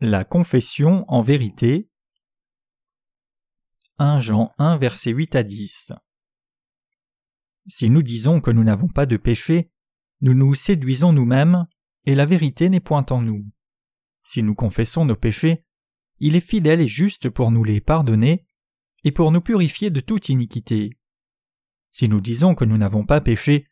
La 0.00 0.22
confession 0.22 1.04
en 1.08 1.22
vérité 1.22 1.90
1 3.98 4.20
Jean 4.20 4.52
1 4.58 4.78
verset 4.78 5.10
8 5.10 5.34
à 5.34 5.42
10 5.42 5.90
Si 7.66 7.90
nous 7.90 8.02
disons 8.02 8.40
que 8.40 8.52
nous 8.52 8.62
n'avons 8.62 8.86
pas 8.86 9.06
de 9.06 9.16
péché, 9.16 9.72
nous 10.20 10.34
nous 10.34 10.54
séduisons 10.54 11.12
nous-mêmes, 11.12 11.66
et 12.04 12.14
la 12.14 12.26
vérité 12.26 12.68
n'est 12.68 12.78
point 12.78 13.04
en 13.10 13.22
nous. 13.22 13.44
Si 14.22 14.44
nous 14.44 14.54
confessons 14.54 15.04
nos 15.04 15.16
péchés, 15.16 15.64
il 16.20 16.36
est 16.36 16.48
fidèle 16.48 16.80
et 16.80 16.86
juste 16.86 17.28
pour 17.28 17.50
nous 17.50 17.64
les 17.64 17.80
pardonner, 17.80 18.46
et 19.02 19.10
pour 19.10 19.32
nous 19.32 19.40
purifier 19.40 19.90
de 19.90 19.98
toute 19.98 20.28
iniquité. 20.28 20.96
Si 21.90 22.08
nous 22.08 22.20
disons 22.20 22.54
que 22.54 22.64
nous 22.64 22.78
n'avons 22.78 23.04
pas 23.04 23.20
péché, 23.20 23.66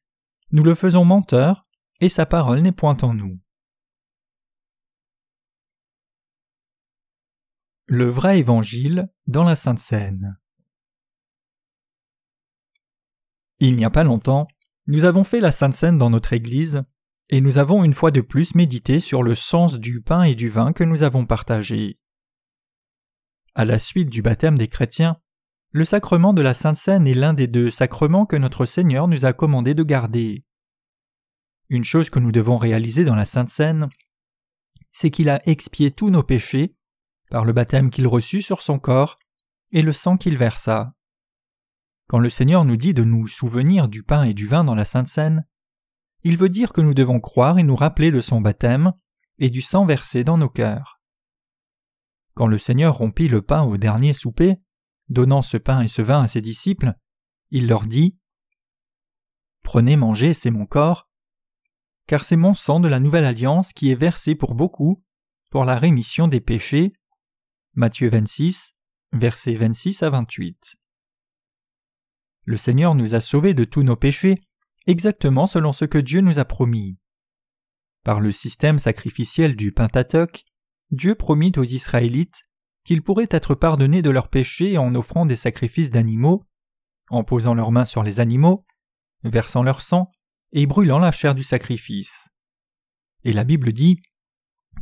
nous 0.51 0.65
le 0.65 0.75
faisons 0.75 1.05
menteur, 1.05 1.63
et 2.01 2.09
sa 2.09 2.27
parole 2.27 2.63
n'est 2.63 2.73
point 2.73 2.97
en 3.03 3.15
nous. 3.15 3.39
Le 7.89 8.09
vrai 8.09 8.41
évangile 8.41 9.09
dans 9.29 9.45
la 9.45 9.55
Sainte 9.55 9.79
Seine. 9.79 10.41
Il 13.61 13.77
n'y 13.77 13.85
a 13.85 13.91
pas 13.91 14.03
longtemps, 14.03 14.49
nous 14.89 15.05
avons 15.05 15.23
fait 15.23 15.39
la 15.39 15.53
Sainte 15.53 15.75
Seine 15.75 15.97
dans 15.97 16.11
notre 16.11 16.33
Église, 16.33 16.83
et 17.29 17.41
nous 17.41 17.59
avons 17.59 17.85
une 17.85 17.95
fois 17.95 18.11
de 18.11 18.21
plus 18.21 18.57
médité 18.57 18.99
sur 18.99 19.23
le 19.23 19.37
sens 19.37 19.79
du 19.79 20.01
pain 20.01 20.25
et 20.25 20.35
du 20.35 20.49
vin 20.49 20.73
que 20.73 20.83
nous 20.83 21.05
avons 21.05 21.27
partagé. 21.27 22.01
À 23.55 23.65
la 23.65 23.79
suite 23.79 24.11
du 24.11 24.21
baptême 24.21 24.59
des 24.59 24.69
chrétiens, 24.69 25.21
le 25.71 25.85
sacrement 25.85 26.35
de 26.35 26.43
la 26.43 26.55
Sainte 26.55 26.77
Seine 26.77 27.07
est 27.07 27.15
l'un 27.15 27.35
des 27.35 27.47
deux 27.47 27.71
sacrements 27.71 28.27
que 28.27 28.37
notre 28.37 28.67
Seigneur 28.67 29.07
nous 29.07 29.27
a 29.27 29.33
commandé 29.33 29.75
de 29.75 29.85
garder. 29.85 30.45
Une 31.69 31.85
chose 31.85 32.11
que 32.11 32.19
nous 32.19 32.33
devons 32.33 32.59
réaliser 32.59 33.05
dans 33.05 33.15
la 33.15 33.25
Sainte 33.25 33.51
Seine, 33.51 33.89
c'est 34.91 35.13
qu'il 35.13 35.31
a 35.31 35.41
expié 35.49 35.93
tous 35.93 36.11
nos 36.11 36.25
péchés 36.25 36.76
par 37.31 37.45
le 37.45 37.53
baptême 37.53 37.91
qu'il 37.91 38.07
reçut 38.07 38.43
sur 38.43 38.63
son 38.63 38.79
corps 38.79 39.19
et 39.73 39.83
le 39.83 39.93
sang 39.93 40.17
qu'il 40.17 40.37
versa. 40.37 40.95
Quand 42.09 42.19
le 42.19 42.31
Seigneur 42.31 42.65
nous 42.65 42.77
dit 42.77 42.95
de 42.95 43.03
nous 43.03 43.27
souvenir 43.27 43.89
du 43.89 44.03
pain 44.03 44.25
et 44.25 44.35
du 44.35 44.47
vin 44.47 44.63
dans 44.63 44.75
la 44.75 44.85
Sainte 44.85 45.09
Seine, 45.09 45.47
il 46.23 46.37
veut 46.37 46.49
dire 46.49 46.73
que 46.73 46.81
nous 46.81 46.95
devons 46.95 47.21
croire 47.21 47.59
et 47.59 47.63
nous 47.63 47.77
rappeler 47.77 48.11
de 48.11 48.21
son 48.21 48.41
baptême 48.41 48.93
et 49.39 49.51
du 49.51 49.63
sang 49.63 49.87
versé 49.87 50.25
dans 50.25 50.39
nos 50.39 50.49
cœurs. 50.49 51.01
Quand 52.35 52.47
le 52.47 52.59
Seigneur 52.59 52.97
rompit 52.97 53.29
le 53.29 53.43
pain 53.43 53.63
au 53.63 53.77
dernier 53.77 54.15
souper, 54.15 54.57
donnant 55.09 55.43
ce 55.43 55.57
pain 55.57 55.83
et 55.83 55.89
ce 55.89 56.03
vin 56.03 56.23
à 56.23 56.29
ses 56.29 56.41
disciples, 56.41 56.95
il 57.51 57.67
leur 57.67 57.87
dit 57.87 58.19
Prenez, 59.63 59.97
mangez, 59.97 60.35
c'est 60.35 60.51
mon 60.51 60.67
corps, 60.67 61.09
car 62.07 62.25
c'est 62.25 62.37
mon 62.37 62.55
sang 62.55 62.79
de 62.79 62.89
la 62.89 63.01
nouvelle 63.01 63.25
alliance 63.25 63.73
qui 63.73 63.91
est 63.91 63.97
versé 63.97 64.35
pour 64.35 64.55
beaucoup, 64.55 65.03
pour 65.51 65.65
la 65.65 65.77
rémission 65.79 66.29
des 66.29 66.41
péchés. 66.41 66.93
Matthieu 67.79 68.09
26, 68.09 68.75
versets 69.13 69.55
26 69.55 70.03
à 70.03 70.09
28. 70.09 70.77
Le 72.45 72.57
Seigneur 72.57 72.95
nous 72.95 73.15
a 73.15 73.21
sauvés 73.21 73.53
de 73.53 73.65
tous 73.65 73.83
nos 73.83 73.97
péchés, 73.97 74.41
exactement 74.87 75.47
selon 75.47 75.75
ce 75.75 75.85
que 75.85 75.99
Dieu 75.99 76.23
nous 76.23 76.39
a 76.39 76.47
promis. 76.47 76.97
Par 78.03 78.21
le 78.21 78.33
système 78.33 78.79
sacrificiel 78.79 79.57
du 79.57 79.73
Pentateuque, 79.73 80.47
Dieu 80.91 81.15
promit 81.17 81.53
aux 81.59 81.65
Israélites 81.65 82.45
qu'ils 82.85 83.03
pourraient 83.03 83.29
être 83.29 83.55
pardonnés 83.55 84.01
de 84.01 84.09
leurs 84.09 84.31
péchés 84.31 84.79
en 84.79 84.95
offrant 84.95 85.27
des 85.27 85.37
sacrifices 85.37 85.91
d'animaux, 85.91 86.47
en 87.11 87.25
posant 87.25 87.53
leurs 87.53 87.73
mains 87.73 87.85
sur 87.85 88.03
les 88.03 88.21
animaux, 88.21 88.65
versant 89.23 89.63
leur 89.63 89.83
sang 89.83 90.11
et 90.53 90.65
brûlant 90.65 90.99
la 90.99 91.13
chair 91.13 91.35
du 91.35 91.45
sacrifice. 91.45 92.31
Et 93.25 93.35
la 93.35 93.45
Bible 93.45 93.75
dit 93.75 94.01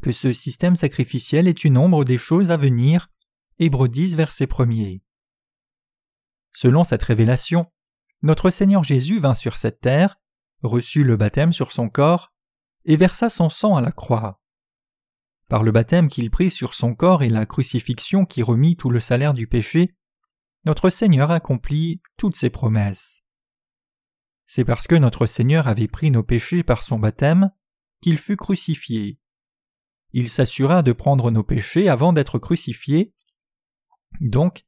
que 0.05 0.13
ce 0.13 0.35
système 0.35 0.77
sacrificiel 0.77 1.49
est 1.49 1.65
une 1.65 1.79
ombre 1.79 2.05
des 2.05 2.19
choses 2.19 2.51
à 2.51 2.59
venir. 2.59 3.09
Hébreux 3.59 3.89
10, 3.89 4.17
verset 4.17 4.47
1 4.47 4.99
Selon 6.53 6.85
cette 6.85 7.03
révélation, 7.03 7.73
notre 8.21 8.51
Seigneur 8.51 8.85
Jésus 8.85 9.19
vint 9.19 9.33
sur 9.33 9.57
cette 9.57 9.81
terre, 9.81 10.21
reçut 10.63 11.05
le 11.05 11.17
baptême 11.17 11.55
sur 11.55 11.73
son 11.73 11.89
corps, 11.89 12.35
et 12.85 12.99
versa 12.99 13.31
son 13.31 13.49
sang 13.49 13.77
à 13.77 13.81
la 13.81 13.93
croix. 13.93 14.43
Par 15.49 15.63
le 15.63 15.73
baptême 15.73 16.09
qu'il 16.09 16.31
prit 16.31 16.51
sur 16.51 16.75
son 16.75 16.95
corps 16.95 17.23
et 17.23 17.31
la 17.31 17.47
crucifixion 17.47 18.27
qui 18.27 18.43
remit 18.43 18.77
tout 18.77 18.91
le 18.91 19.01
salaire 19.01 19.33
du 19.33 19.47
péché, 19.47 19.95
notre 20.67 20.91
Seigneur 20.91 21.31
accomplit 21.31 22.03
toutes 22.19 22.37
ses 22.37 22.51
promesses. 22.51 23.23
C'est 24.47 24.67
parce 24.67 24.87
que 24.87 24.97
notre 24.97 25.25
Seigneur 25.25 25.67
avait 25.67 25.89
pris 25.89 26.11
nos 26.11 26.23
péchés 26.23 26.63
par 26.63 26.83
son 26.83 26.99
baptême 26.99 27.51
qu'il 28.03 28.19
fut 28.19 28.37
crucifié. 28.37 29.19
Il 30.17 30.31
s'assura 30.31 30.85
de 30.85 30.93
prendre 30.93 31.33
nos 31.33 31.43
péchés 31.43 31.89
avant 31.89 32.13
d'être 32.13 32.39
crucifié. 32.39 33.13
Donc, 34.21 34.65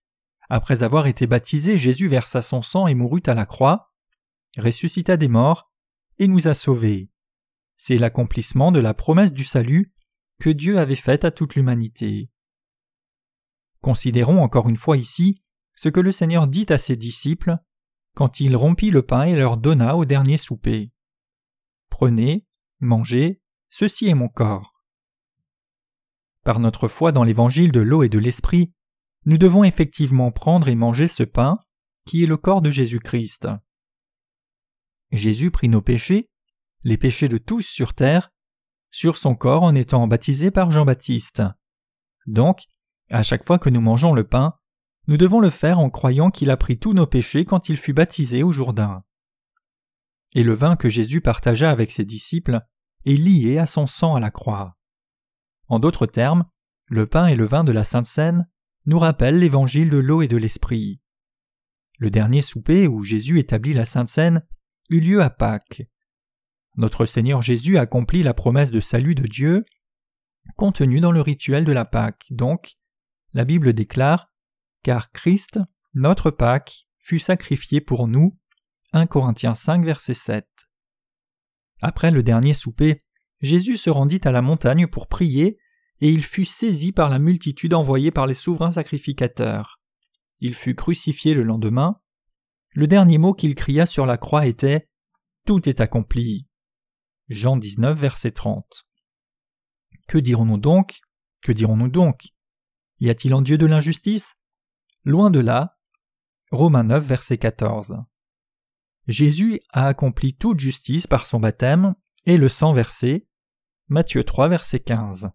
après 0.49 0.83
avoir 0.83 1.07
été 1.07 1.29
baptisé, 1.29 1.79
Jésus 1.79 2.09
versa 2.09 2.43
son 2.43 2.63
sang 2.63 2.89
et 2.89 2.95
mourut 2.95 3.23
à 3.27 3.35
la 3.35 3.47
croix, 3.47 3.93
ressuscita 4.59 5.17
des 5.17 5.29
morts, 5.29 5.71
et 6.19 6.27
nous 6.27 6.49
a 6.49 6.55
sauvés. 6.55 7.13
C'est 7.77 7.97
l'accomplissement 7.97 8.73
de 8.73 8.81
la 8.81 8.93
promesse 8.93 9.33
du 9.33 9.45
salut 9.45 9.95
que 10.41 10.51
Dieu 10.51 10.79
avait 10.79 10.97
faite 10.97 11.25
à 11.25 11.31
toute 11.31 11.55
l'humanité. 11.55 12.29
Considérons 13.83 14.43
encore 14.43 14.69
une 14.69 14.77
fois 14.77 14.97
ici 14.97 15.43
ce 15.77 15.89
que 15.89 16.01
le 16.01 16.11
Seigneur 16.11 16.49
dit 16.49 16.67
à 16.71 16.79
ses 16.79 16.97
disciples 16.97 17.57
quand 18.17 18.41
il 18.41 18.57
rompit 18.57 18.91
le 18.91 19.03
pain 19.03 19.23
et 19.23 19.37
leur 19.37 19.59
donna 19.59 19.95
au 19.95 20.05
dernier 20.05 20.39
souper. 20.39 20.91
Prenez, 21.89 22.49
mangez, 22.81 23.41
ceci 23.69 24.09
est 24.09 24.15
mon 24.15 24.29
corps. 24.29 24.76
Par 26.47 26.61
notre 26.61 26.87
foi 26.87 27.11
dans 27.11 27.25
l'évangile 27.25 27.73
de 27.73 27.81
l'eau 27.81 28.05
et 28.05 28.09
de 28.09 28.21
l'esprit, 28.21 28.73
nous 29.25 29.37
devons 29.37 29.65
effectivement 29.65 30.31
prendre 30.31 30.69
et 30.69 30.77
manger 30.77 31.09
ce 31.09 31.25
pain, 31.25 31.59
qui 32.05 32.23
est 32.23 32.29
le 32.29 32.37
corps 32.37 32.63
de 32.63 32.71
Jésus-Christ. 32.71 33.49
Jésus 35.11 35.51
prit 35.51 35.69
nos 35.69 35.83
péchés, 35.83 36.31
les 36.85 36.99
péchés 36.99 37.27
de 37.27 37.39
tous 37.39 37.63
sur 37.63 37.95
terre, 37.95 38.31
sur 38.93 39.17
son 39.17 39.35
corps 39.35 39.65
en 39.65 39.75
étant 39.75 40.07
baptisé 40.07 40.53
par 40.53 40.71
Jean-Baptiste. 40.71 41.43
Donc, 42.27 42.67
à 43.11 43.25
chaque 43.25 43.45
fois 43.45 43.59
que 43.59 43.69
nous 43.69 43.81
mangeons 43.81 44.15
le 44.15 44.23
pain, 44.23 44.55
nous 45.09 45.17
devons 45.17 45.41
le 45.41 45.51
faire 45.51 45.81
en 45.81 45.91
croyant 45.91 46.31
qu'il 46.31 46.53
a 46.53 46.57
pris 46.57 46.79
tous 46.79 46.93
nos 46.93 47.09
péchés 47.09 47.45
quand 47.45 47.69
il 47.69 47.77
fut 47.77 47.93
baptisé 47.93 48.45
au 48.45 48.53
Jourdain. 48.53 49.03
Et 50.33 50.45
le 50.45 50.55
vin 50.55 50.77
que 50.77 50.91
Jésus 50.91 51.21
partagea 51.21 51.73
avec 51.73 51.91
ses 51.91 52.05
disciples 52.05 52.61
est 53.05 53.17
lié 53.17 53.59
à 53.59 53.67
son 53.67 53.89
sang 53.89 54.15
à 54.15 54.21
la 54.21 54.31
croix. 54.31 54.76
En 55.69 55.79
d'autres 55.79 56.07
termes, 56.07 56.45
le 56.89 57.07
pain 57.07 57.27
et 57.27 57.35
le 57.35 57.47
vin 57.47 57.65
de 57.65 57.73
la 57.73 57.85
Sainte 57.85 58.07
Seine 58.07 58.49
nous 58.87 58.99
rappellent 58.99 59.39
l'évangile 59.39 59.91
de 59.91 59.99
l'eau 59.99 60.23
et 60.23 60.29
de 60.29 60.37
l'esprit. 60.37 61.01
Le 61.99 62.11
dernier 62.11 62.43
souper 62.43 62.87
où 62.87 63.03
Jésus 63.03 63.39
établit 63.39 63.73
la 63.73 63.87
Sainte 63.87 64.09
Seine 64.09 64.47
eut 64.91 65.01
lieu 65.01 65.23
à 65.23 65.31
Pâques. 65.31 65.83
Notre 66.77 67.07
Seigneur 67.07 67.43
Jésus 67.43 67.79
accomplit 67.79 68.23
la 68.23 68.35
promesse 68.35 68.71
de 68.71 68.81
salut 68.81 69.15
de 69.15 69.27
Dieu 69.27 69.65
contenue 70.57 71.01
dans 71.01 71.11
le 71.11 71.21
rituel 71.21 71.65
de 71.65 71.73
la 71.73 71.85
Pâque. 71.85 72.27
Donc, 72.31 72.77
la 73.33 73.45
Bible 73.45 73.73
déclare 73.73 74.29
car 74.83 75.11
Christ, 75.11 75.59
notre 75.95 76.31
Pâque, 76.31 76.87
fut 76.99 77.19
sacrifié 77.19 77.81
pour 77.81 78.07
nous. 78.07 78.39
1 78.93 79.07
Corinthiens 79.07 79.57
5, 79.57 79.85
verset 79.85 80.15
7. 80.15 80.47
Après 81.81 82.13
le 82.13 82.23
dernier 82.23 82.55
souper, 82.55 82.99
Jésus 83.41 83.77
se 83.77 83.91
rendit 83.91 84.21
à 84.25 84.33
la 84.33 84.43
montagne 84.43 84.87
pour 84.87 85.09
prier, 85.09 85.59
et 86.01 86.11
il 86.11 86.25
fut 86.25 86.45
saisi 86.45 86.93
par 86.93 87.11
la 87.11 87.19
multitude 87.19 87.75
envoyée 87.75 88.11
par 88.11 88.27
les 88.27 88.35
souverains 88.35 88.73
sacrificateurs. 88.73 89.81
Il 90.41 90.55
fut 90.55 90.75
crucifié 90.75 91.35
le 91.35 91.43
lendemain. 91.43 92.01
Le 92.75 92.87
dernier 92.87 93.19
mot 93.19 93.33
qu'il 93.33 93.55
cria 93.55 93.87
sur 93.87 94.05
la 94.05 94.19
croix 94.19 94.47
était 94.47 94.89
Tout 95.47 95.69
est 95.69 95.81
accompli. 95.81 96.47
Jean 97.29 97.57
19, 97.57 97.99
verset 97.99 98.33
30. 98.33 98.87
Que 100.07 100.19
dirons-nous 100.19 100.59
donc? 100.59 101.01
Que 101.43 101.53
dirons-nous 101.53 101.89
donc? 101.89 102.29
Y 103.01 103.11
a-t-il 103.11 103.35
en 103.35 103.43
Dieu 103.43 103.59
de 103.59 103.67
l'injustice? 103.67 104.37
Loin 105.05 105.31
de 105.31 105.41
là. 105.41 105.79
Romains 106.51 106.85
9, 106.85 107.05
verset 107.05 107.39
14. 107.39 107.97
Jésus 109.07 109.61
a 109.71 109.87
accompli 109.87 110.35
toute 110.35 110.61
justice 110.61 111.07
par 111.07 111.27
son 111.27 111.41
baptême 111.41 111.95
et 112.27 112.37
le 112.37 112.49
sang 112.49 112.75
versé. 112.75 113.27
Matthieu 113.89 114.25
3, 114.25 114.49
verset 114.49 114.81
15. 114.81 115.31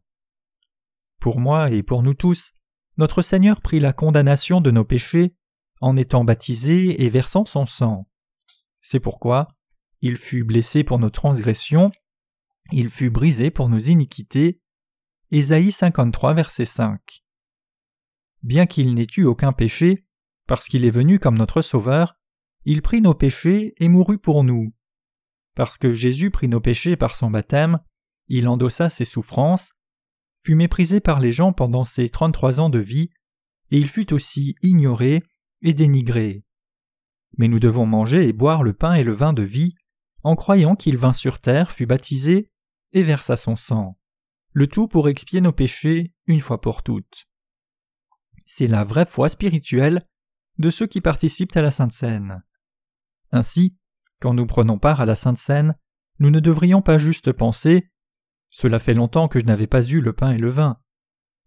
Pour 1.19 1.39
moi 1.39 1.71
et 1.71 1.83
pour 1.83 2.03
nous 2.03 2.13
tous, 2.13 2.51
notre 2.97 3.21
Seigneur 3.21 3.61
prit 3.61 3.79
la 3.79 3.93
condamnation 3.93 4.61
de 4.61 4.71
nos 4.71 4.85
péchés 4.85 5.35
en 5.79 5.97
étant 5.97 6.23
baptisé 6.23 7.03
et 7.03 7.09
versant 7.09 7.45
son 7.45 7.65
sang. 7.65 8.07
C'est 8.81 8.99
pourquoi 8.99 9.47
il 10.01 10.17
fut 10.17 10.43
blessé 10.43 10.83
pour 10.83 10.99
nos 10.99 11.09
transgressions, 11.09 11.91
il 12.71 12.89
fut 12.89 13.09
brisé 13.09 13.49
pour 13.51 13.69
nos 13.69 13.79
iniquités. 13.79 14.61
Ésaïe 15.31 15.71
53, 15.71 16.33
verset 16.33 16.65
5 16.65 17.23
bien 18.43 18.65
qu'il 18.65 18.93
n'ait 18.93 19.07
eu 19.17 19.23
aucun 19.23 19.51
péché, 19.51 20.03
parce 20.47 20.67
qu'il 20.67 20.85
est 20.85 20.91
venu 20.91 21.19
comme 21.19 21.37
notre 21.37 21.61
Sauveur, 21.61 22.17
il 22.65 22.81
prit 22.81 23.01
nos 23.01 23.13
péchés 23.13 23.73
et 23.79 23.87
mourut 23.87 24.17
pour 24.17 24.43
nous. 24.43 24.73
Parce 25.61 25.77
que 25.77 25.93
Jésus 25.93 26.31
prit 26.31 26.47
nos 26.47 26.59
péchés 26.59 26.95
par 26.95 27.15
son 27.15 27.29
baptême, 27.29 27.77
il 28.27 28.47
endossa 28.47 28.89
ses 28.89 29.05
souffrances. 29.05 29.73
fut 30.39 30.55
méprisé 30.55 30.99
par 30.99 31.19
les 31.19 31.31
gens 31.31 31.53
pendant 31.53 31.85
ses 31.85 32.09
trente-trois 32.09 32.59
ans 32.59 32.71
de 32.71 32.79
vie, 32.79 33.11
et 33.69 33.77
il 33.77 33.87
fut 33.87 34.11
aussi 34.11 34.55
ignoré 34.63 35.21
et 35.61 35.75
dénigré. 35.75 36.43
Mais 37.37 37.47
nous 37.47 37.59
devons 37.59 37.85
manger 37.85 38.27
et 38.27 38.33
boire 38.33 38.63
le 38.63 38.73
pain 38.73 38.95
et 38.95 39.03
le 39.03 39.13
vin 39.13 39.33
de 39.33 39.43
vie, 39.43 39.75
en 40.23 40.35
croyant 40.35 40.75
qu'il 40.75 40.97
vint 40.97 41.13
sur 41.13 41.39
terre, 41.39 41.69
fut 41.69 41.85
baptisé 41.85 42.49
et 42.93 43.03
versa 43.03 43.37
son 43.37 43.55
sang, 43.55 43.99
le 44.53 44.65
tout 44.65 44.87
pour 44.87 45.09
expier 45.09 45.41
nos 45.41 45.53
péchés 45.53 46.15
une 46.25 46.41
fois 46.41 46.59
pour 46.59 46.81
toutes. 46.81 47.27
C'est 48.47 48.67
la 48.67 48.83
vraie 48.83 49.05
foi 49.05 49.29
spirituelle 49.29 50.07
de 50.57 50.71
ceux 50.71 50.87
qui 50.87 51.01
participent 51.01 51.55
à 51.55 51.61
la 51.61 51.69
Sainte 51.69 51.93
Seine. 51.93 52.41
Ainsi, 53.31 53.77
quand 54.21 54.33
nous 54.35 54.45
prenons 54.45 54.77
part 54.77 55.01
à 55.01 55.05
la 55.05 55.15
Sainte 55.15 55.39
Seine, 55.39 55.75
nous 56.19 56.29
ne 56.29 56.39
devrions 56.39 56.81
pas 56.81 56.99
juste 56.99 57.33
penser 57.33 57.91
Cela 58.51 58.77
fait 58.79 58.93
longtemps 58.93 59.27
que 59.27 59.39
je 59.39 59.45
n'avais 59.45 59.67
pas 59.67 59.83
eu 59.83 59.99
le 59.99 60.13
pain 60.13 60.31
et 60.31 60.37
le 60.37 60.49
vin, 60.49 60.77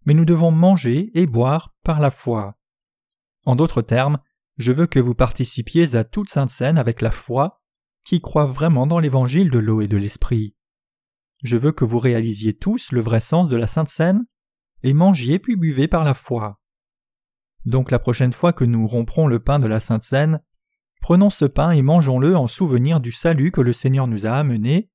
mais 0.05 0.13
nous 0.13 0.25
devons 0.25 0.51
manger 0.51 1.09
et 1.17 1.25
boire 1.25 1.73
par 1.83 1.99
la 1.99 2.11
foi. 2.11 2.59
En 3.45 3.55
d'autres 3.55 3.81
termes, 3.81 4.19
je 4.57 4.73
veux 4.73 4.87
que 4.87 4.99
vous 4.99 5.15
participiez 5.15 5.95
à 5.95 6.03
toute 6.03 6.29
Sainte 6.29 6.49
Seine 6.49 6.77
avec 6.77 7.01
la 7.01 7.11
foi, 7.11 7.61
qui 8.03 8.19
croit 8.21 8.45
vraiment 8.45 8.87
dans 8.87 8.99
l'évangile 8.99 9.49
de 9.49 9.59
l'eau 9.59 9.81
et 9.81 9.87
de 9.87 9.97
l'esprit. 9.97 10.55
Je 11.43 11.57
veux 11.57 11.71
que 11.71 11.85
vous 11.85 11.99
réalisiez 11.99 12.53
tous 12.53 12.91
le 12.91 13.01
vrai 13.01 13.21
sens 13.21 13.47
de 13.47 13.55
la 13.55 13.67
Sainte 13.67 13.89
Seine, 13.89 14.25
et 14.83 14.93
mangiez 14.93 15.39
puis 15.39 15.55
buvez 15.55 15.87
par 15.87 16.03
la 16.03 16.13
foi. 16.13 16.59
Donc 17.65 17.89
la 17.89 17.99
prochaine 17.99 18.33
fois 18.33 18.51
que 18.51 18.65
nous 18.65 18.85
romprons 18.85 19.27
le 19.27 19.39
pain 19.39 19.59
de 19.59 19.67
la 19.67 19.79
Sainte 19.79 20.03
Seine, 20.03 20.41
prenons 21.05 21.29
ce 21.29 21.45
pain 21.45 21.69
et 21.69 21.83
mangeons-le 21.83 22.35
en 22.35 22.47
souvenir 22.47 22.99
du 22.99 23.11
salut 23.11 23.51
que 23.51 23.61
le 23.61 23.73
Seigneur 23.73 24.07
nous 24.07 24.25
a 24.25 24.31
amené, 24.31 24.89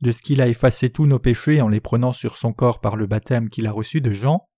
de 0.00 0.12
ce 0.12 0.22
qu'il 0.22 0.40
a 0.40 0.46
effacé 0.46 0.90
tous 0.90 1.06
nos 1.06 1.18
péchés 1.18 1.60
en 1.60 1.66
les 1.66 1.80
prenant 1.80 2.12
sur 2.12 2.36
son 2.36 2.52
corps 2.52 2.80
par 2.80 2.94
le 2.94 3.08
baptême 3.08 3.50
qu'il 3.50 3.66
a 3.66 3.72
reçu 3.72 4.00
de 4.00 4.12
Jean. 4.12 4.48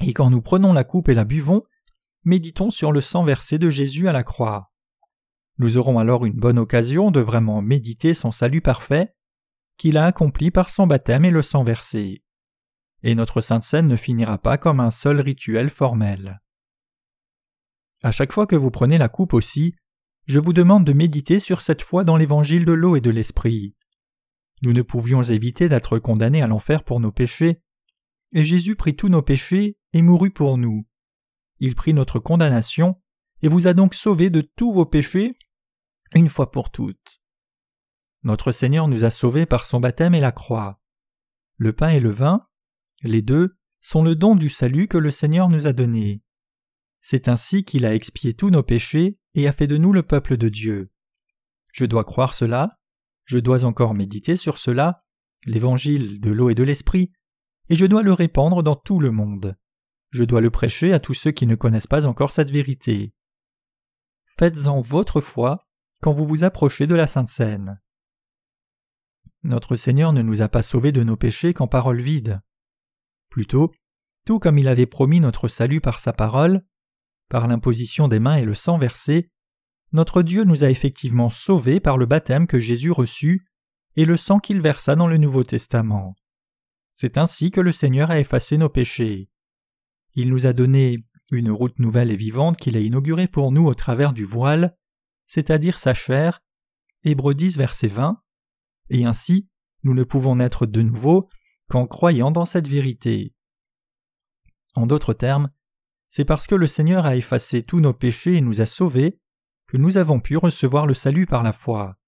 Et 0.00 0.12
quand 0.12 0.30
nous 0.30 0.42
prenons 0.42 0.72
la 0.72 0.84
coupe 0.84 1.08
et 1.08 1.14
la 1.14 1.24
buvons, 1.24 1.64
méditons 2.22 2.70
sur 2.70 2.92
le 2.92 3.00
sang 3.00 3.24
versé 3.24 3.58
de 3.58 3.68
Jésus 3.68 4.08
à 4.08 4.12
la 4.12 4.22
croix. 4.22 4.70
Nous 5.58 5.76
aurons 5.76 5.98
alors 5.98 6.24
une 6.24 6.38
bonne 6.38 6.60
occasion 6.60 7.10
de 7.10 7.18
vraiment 7.18 7.60
méditer 7.60 8.14
son 8.14 8.30
salut 8.30 8.60
parfait, 8.60 9.12
qu'il 9.76 9.98
a 9.98 10.06
accompli 10.06 10.52
par 10.52 10.70
son 10.70 10.86
baptême 10.86 11.24
et 11.24 11.32
le 11.32 11.42
sang 11.42 11.64
versé. 11.64 12.22
Et 13.02 13.16
notre 13.16 13.40
Sainte 13.40 13.64
Seine 13.64 13.88
ne 13.88 13.96
finira 13.96 14.38
pas 14.38 14.56
comme 14.56 14.78
un 14.78 14.92
seul 14.92 15.20
rituel 15.20 15.68
formel. 15.68 16.40
À 18.02 18.12
chaque 18.12 18.32
fois 18.32 18.46
que 18.46 18.56
vous 18.56 18.70
prenez 18.70 18.98
la 18.98 19.08
coupe 19.08 19.34
aussi, 19.34 19.74
je 20.26 20.38
vous 20.38 20.52
demande 20.52 20.84
de 20.84 20.92
méditer 20.92 21.40
sur 21.40 21.62
cette 21.62 21.82
foi 21.82 22.04
dans 22.04 22.16
l'évangile 22.16 22.64
de 22.64 22.72
l'eau 22.72 22.96
et 22.96 23.00
de 23.00 23.10
l'esprit. 23.10 23.74
Nous 24.62 24.72
ne 24.72 24.82
pouvions 24.82 25.22
éviter 25.22 25.68
d'être 25.68 25.98
condamnés 25.98 26.42
à 26.42 26.46
l'enfer 26.46 26.84
pour 26.84 27.00
nos 27.00 27.12
péchés, 27.12 27.62
et 28.32 28.44
Jésus 28.44 28.76
prit 28.76 28.94
tous 28.94 29.08
nos 29.08 29.22
péchés 29.22 29.78
et 29.92 30.02
mourut 30.02 30.30
pour 30.30 30.58
nous. 30.58 30.86
Il 31.60 31.74
prit 31.74 31.94
notre 31.94 32.18
condamnation 32.18 33.00
et 33.42 33.48
vous 33.48 33.66
a 33.66 33.74
donc 33.74 33.94
sauvés 33.94 34.30
de 34.30 34.40
tous 34.40 34.72
vos 34.72 34.86
péchés 34.86 35.36
une 36.14 36.28
fois 36.28 36.50
pour 36.50 36.70
toutes. 36.70 37.20
Notre 38.22 38.52
Seigneur 38.52 38.88
nous 38.88 39.04
a 39.04 39.10
sauvés 39.10 39.46
par 39.46 39.64
son 39.64 39.80
baptême 39.80 40.14
et 40.14 40.20
la 40.20 40.32
croix. 40.32 40.80
Le 41.56 41.72
pain 41.72 41.90
et 41.90 42.00
le 42.00 42.10
vin, 42.10 42.46
les 43.02 43.22
deux, 43.22 43.54
sont 43.80 44.02
le 44.02 44.14
don 44.14 44.36
du 44.36 44.48
salut 44.48 44.88
que 44.88 44.98
le 44.98 45.10
Seigneur 45.10 45.48
nous 45.48 45.66
a 45.66 45.72
donné. 45.72 46.22
C'est 47.00 47.28
ainsi 47.28 47.64
qu'il 47.64 47.86
a 47.86 47.94
expié 47.94 48.34
tous 48.34 48.50
nos 48.50 48.62
péchés 48.62 49.18
et 49.34 49.48
a 49.48 49.52
fait 49.52 49.66
de 49.66 49.76
nous 49.76 49.92
le 49.92 50.02
peuple 50.02 50.36
de 50.36 50.48
Dieu. 50.48 50.90
Je 51.72 51.84
dois 51.84 52.04
croire 52.04 52.34
cela, 52.34 52.78
je 53.24 53.38
dois 53.38 53.64
encore 53.64 53.94
méditer 53.94 54.36
sur 54.36 54.58
cela, 54.58 55.04
l'évangile 55.44 56.20
de 56.20 56.30
l'eau 56.30 56.50
et 56.50 56.54
de 56.54 56.62
l'esprit, 56.62 57.12
et 57.68 57.76
je 57.76 57.86
dois 57.86 58.02
le 58.02 58.12
répandre 58.12 58.62
dans 58.62 58.76
tout 58.76 59.00
le 59.00 59.10
monde. 59.10 59.56
Je 60.10 60.24
dois 60.24 60.40
le 60.40 60.50
prêcher 60.50 60.92
à 60.92 61.00
tous 61.00 61.14
ceux 61.14 61.30
qui 61.30 61.46
ne 61.46 61.54
connaissent 61.54 61.86
pas 61.86 62.06
encore 62.06 62.32
cette 62.32 62.50
vérité. 62.50 63.12
Faites-en 64.26 64.80
votre 64.80 65.20
foi 65.20 65.66
quand 66.00 66.12
vous 66.12 66.26
vous 66.26 66.44
approchez 66.44 66.86
de 66.86 66.94
la 66.94 67.06
Sainte 67.06 67.28
Seine. 67.28 67.80
Notre 69.42 69.76
Seigneur 69.76 70.12
ne 70.12 70.22
nous 70.22 70.42
a 70.42 70.48
pas 70.48 70.62
sauvés 70.62 70.92
de 70.92 71.02
nos 71.02 71.16
péchés 71.16 71.54
qu'en 71.54 71.68
paroles 71.68 72.00
vides. 72.00 72.40
Plutôt, 73.30 73.72
tout 74.24 74.38
comme 74.38 74.58
il 74.58 74.68
avait 74.68 74.86
promis 74.86 75.20
notre 75.20 75.48
salut 75.48 75.80
par 75.80 75.98
sa 75.98 76.12
parole, 76.12 76.64
par 77.28 77.46
l'imposition 77.46 78.08
des 78.08 78.18
mains 78.18 78.36
et 78.36 78.44
le 78.44 78.54
sang 78.54 78.78
versé, 78.78 79.30
notre 79.92 80.22
Dieu 80.22 80.44
nous 80.44 80.64
a 80.64 80.70
effectivement 80.70 81.30
sauvés 81.30 81.80
par 81.80 81.96
le 81.96 82.06
baptême 82.06 82.46
que 82.46 82.60
Jésus 82.60 82.90
reçut 82.90 83.46
et 83.96 84.04
le 84.04 84.16
sang 84.16 84.38
qu'il 84.38 84.60
versa 84.60 84.96
dans 84.96 85.06
le 85.06 85.16
Nouveau 85.16 85.44
Testament. 85.44 86.14
C'est 86.90 87.16
ainsi 87.16 87.50
que 87.50 87.60
le 87.60 87.72
Seigneur 87.72 88.10
a 88.10 88.20
effacé 88.20 88.58
nos 88.58 88.68
péchés. 88.68 89.30
Il 90.14 90.30
nous 90.30 90.46
a 90.46 90.52
donné 90.52 91.00
une 91.30 91.50
route 91.50 91.78
nouvelle 91.78 92.10
et 92.10 92.16
vivante 92.16 92.56
qu'il 92.56 92.76
a 92.76 92.80
inaugurée 92.80 93.28
pour 93.28 93.52
nous 93.52 93.66
au 93.66 93.74
travers 93.74 94.12
du 94.12 94.24
voile, 94.24 94.76
c'est-à-dire 95.26 95.78
sa 95.78 95.94
chair, 95.94 96.40
Hébreux 97.04 97.34
10 97.34 97.56
verset 97.56 97.88
20, 97.88 98.20
et 98.90 99.04
ainsi 99.04 99.48
nous 99.84 99.94
ne 99.94 100.04
pouvons 100.04 100.36
naître 100.36 100.66
de 100.66 100.82
nouveau 100.82 101.28
qu'en 101.68 101.86
croyant 101.86 102.30
dans 102.30 102.46
cette 102.46 102.66
vérité. 102.66 103.34
En 104.74 104.86
d'autres 104.86 105.14
termes, 105.14 105.50
c'est 106.08 106.24
parce 106.24 106.46
que 106.46 106.54
le 106.54 106.66
Seigneur 106.66 107.06
a 107.06 107.16
effacé 107.16 107.62
tous 107.62 107.80
nos 107.80 107.92
péchés 107.92 108.34
et 108.34 108.40
nous 108.40 108.60
a 108.60 108.66
sauvés 108.66 109.20
que 109.66 109.76
nous 109.76 109.98
avons 109.98 110.20
pu 110.20 110.36
recevoir 110.36 110.86
le 110.86 110.94
salut 110.94 111.26
par 111.26 111.42
la 111.42 111.52
foi. 111.52 111.98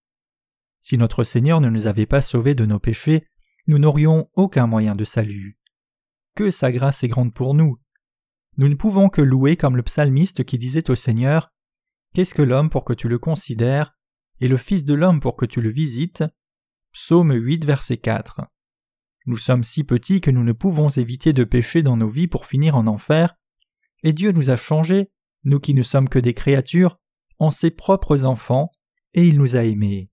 Si 0.80 0.96
notre 0.96 1.24
Seigneur 1.24 1.60
ne 1.60 1.68
nous 1.68 1.86
avait 1.86 2.06
pas 2.06 2.22
sauvés 2.22 2.54
de 2.54 2.64
nos 2.64 2.78
péchés, 2.78 3.26
nous 3.66 3.78
n'aurions 3.78 4.30
aucun 4.34 4.66
moyen 4.66 4.94
de 4.94 5.04
salut. 5.04 5.58
Que 6.34 6.50
sa 6.50 6.72
grâce 6.72 7.04
est 7.04 7.08
grande 7.08 7.34
pour 7.34 7.54
nous. 7.54 7.78
Nous 8.56 8.68
ne 8.68 8.74
pouvons 8.74 9.10
que 9.10 9.20
louer 9.20 9.56
comme 9.56 9.76
le 9.76 9.82
psalmiste 9.82 10.44
qui 10.44 10.58
disait 10.58 10.90
au 10.90 10.96
Seigneur 10.96 11.52
Qu'est-ce 12.14 12.34
que 12.34 12.42
l'homme 12.42 12.70
pour 12.70 12.84
que 12.84 12.94
tu 12.94 13.08
le 13.08 13.18
considères, 13.18 13.96
et 14.40 14.48
le 14.48 14.56
Fils 14.56 14.84
de 14.84 14.94
l'homme 14.94 15.20
pour 15.20 15.36
que 15.36 15.46
tu 15.46 15.60
le 15.60 15.68
visites? 15.68 16.24
Psaume 16.92 17.32
8, 17.32 17.64
verset 17.66 17.98
4. 17.98 18.40
Nous 19.26 19.36
sommes 19.36 19.62
si 19.62 19.84
petits 19.84 20.20
que 20.20 20.30
nous 20.30 20.42
ne 20.42 20.52
pouvons 20.52 20.88
éviter 20.88 21.32
de 21.32 21.44
pécher 21.44 21.82
dans 21.82 21.96
nos 21.96 22.08
vies 22.08 22.26
pour 22.26 22.46
finir 22.46 22.74
en 22.74 22.86
enfer, 22.86 23.36
et 24.02 24.12
Dieu 24.12 24.32
nous 24.32 24.50
a 24.50 24.56
changés, 24.56 25.10
nous 25.44 25.60
qui 25.60 25.74
ne 25.74 25.82
sommes 25.82 26.08
que 26.08 26.18
des 26.18 26.34
créatures, 26.34 26.98
en 27.38 27.50
ses 27.50 27.70
propres 27.70 28.24
enfants, 28.24 28.70
et 29.14 29.26
il 29.26 29.38
nous 29.38 29.56
a 29.56 29.64
aimés. 29.64 30.10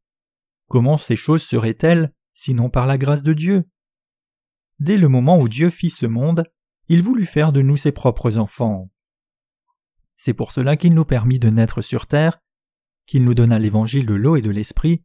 Comment 0.68 0.98
ces 0.98 1.16
choses 1.16 1.44
seraient-elles 1.44 2.14
sinon 2.34 2.70
par 2.70 2.86
la 2.86 2.98
grâce 2.98 3.24
de 3.24 3.34
Dieu? 3.34 3.64
Dès 4.80 4.98
le 4.98 5.08
moment 5.08 5.40
où 5.40 5.50
Dieu 5.50 5.70
fit 5.70 5.90
ce 5.90 6.06
monde, 6.06 6.44
il 6.88 7.02
voulut 7.02 7.26
faire 7.26 7.52
de 7.52 7.62
nous 7.62 7.78
ses 7.78 7.92
propres 7.92 8.38
enfants. 8.38 8.90
C'est 10.16 10.34
pour 10.34 10.52
cela 10.52 10.78
qu'il 10.78 10.94
nous 10.94 11.06
permit 11.06 11.40
de 11.40 11.50
naître 11.50 11.82
sur 11.82 12.08
terre, 12.08 12.40
qu'il 13.06 13.24
nous 13.24 13.34
donna 13.34 13.60
l'évangile 13.60 14.06
de 14.06 14.14
l'eau 14.14 14.36
et 14.36 14.42
de 14.42 14.52
l'esprit, 14.52 15.04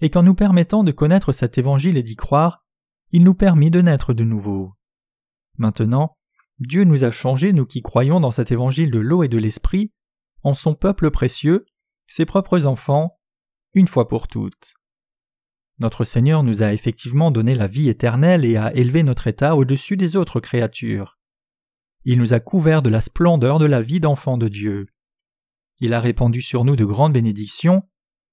et 0.00 0.10
qu'en 0.10 0.22
nous 0.22 0.34
permettant 0.34 0.84
de 0.84 0.92
connaître 0.92 1.32
cet 1.32 1.58
évangile 1.58 1.96
et 1.96 2.02
d'y 2.02 2.16
croire, 2.16 2.64
il 3.10 3.24
nous 3.24 3.34
permit 3.34 3.70
de 3.70 3.80
naître 3.80 4.12
de 4.14 4.24
nouveau. 4.24 4.74
Maintenant, 5.56 6.17
Dieu 6.60 6.84
nous 6.84 7.04
a 7.04 7.10
changés, 7.10 7.52
nous 7.52 7.66
qui 7.66 7.82
croyons 7.82 8.20
dans 8.20 8.30
cet 8.30 8.50
évangile 8.50 8.90
de 8.90 8.98
l'eau 8.98 9.22
et 9.22 9.28
de 9.28 9.38
l'esprit, 9.38 9.92
en 10.42 10.54
son 10.54 10.74
peuple 10.74 11.10
précieux, 11.10 11.66
ses 12.08 12.26
propres 12.26 12.66
enfants, 12.66 13.18
une 13.74 13.88
fois 13.88 14.08
pour 14.08 14.26
toutes. 14.26 14.74
Notre 15.78 16.04
Seigneur 16.04 16.42
nous 16.42 16.62
a 16.62 16.72
effectivement 16.72 17.30
donné 17.30 17.54
la 17.54 17.68
vie 17.68 17.88
éternelle 17.88 18.44
et 18.44 18.56
a 18.56 18.74
élevé 18.74 19.04
notre 19.04 19.28
état 19.28 19.54
au-dessus 19.54 19.96
des 19.96 20.16
autres 20.16 20.40
créatures. 20.40 21.18
Il 22.04 22.18
nous 22.18 22.32
a 22.32 22.40
couverts 22.40 22.82
de 22.82 22.88
la 22.88 23.00
splendeur 23.00 23.58
de 23.58 23.66
la 23.66 23.80
vie 23.80 24.00
d'enfants 24.00 24.38
de 24.38 24.48
Dieu. 24.48 24.88
Il 25.80 25.94
a 25.94 26.00
répandu 26.00 26.42
sur 26.42 26.64
nous 26.64 26.74
de 26.74 26.84
grandes 26.84 27.12
bénédictions. 27.12 27.82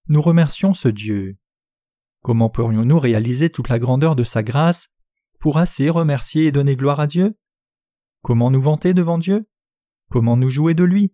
Nous 0.08 0.22
remercions 0.22 0.74
ce 0.74 0.88
Dieu. 0.88 1.38
Comment 2.22 2.50
pourrions-nous 2.50 3.00
réaliser 3.00 3.52
toute 3.52 3.70
la 3.70 3.78
grandeur 3.78 4.16
de 4.16 4.24
sa 4.24 4.42
grâce 4.42 4.88
pour 5.40 5.60
assez 5.60 5.92
remercier 5.92 6.46
et 6.46 6.52
donner 6.52 6.76
gloire 6.76 7.00
à 7.00 7.06
Dieu? 7.06 7.38
Comment 8.26 8.50
nous 8.50 8.60
vanter 8.60 8.96
devant 8.96 9.20
Dieu? 9.20 9.48
Comment 10.10 10.36
nous 10.36 10.50
jouer 10.50 10.74
de 10.74 10.84
lui? 10.84 11.14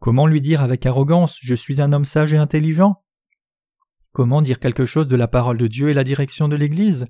Comment 0.00 0.26
lui 0.26 0.40
dire 0.40 0.62
avec 0.62 0.84
arrogance 0.84 1.38
Je 1.40 1.54
suis 1.54 1.80
un 1.80 1.92
homme 1.92 2.04
sage 2.04 2.32
et 2.32 2.38
intelligent? 2.38 2.96
Comment 4.10 4.42
dire 4.42 4.58
quelque 4.58 4.84
chose 4.84 5.06
de 5.06 5.14
la 5.14 5.28
parole 5.28 5.58
de 5.58 5.68
Dieu 5.68 5.90
et 5.90 5.94
la 5.94 6.02
direction 6.02 6.48
de 6.48 6.56
l'Église? 6.56 7.06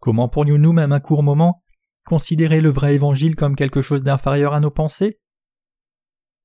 Comment 0.00 0.28
pourrions-nous 0.28 0.72
même 0.72 0.90
un 0.90 0.98
court 0.98 1.22
moment 1.22 1.62
considérer 2.04 2.60
le 2.60 2.70
vrai 2.70 2.96
évangile 2.96 3.36
comme 3.36 3.54
quelque 3.54 3.80
chose 3.80 4.02
d'inférieur 4.02 4.54
à 4.54 4.58
nos 4.58 4.72
pensées? 4.72 5.20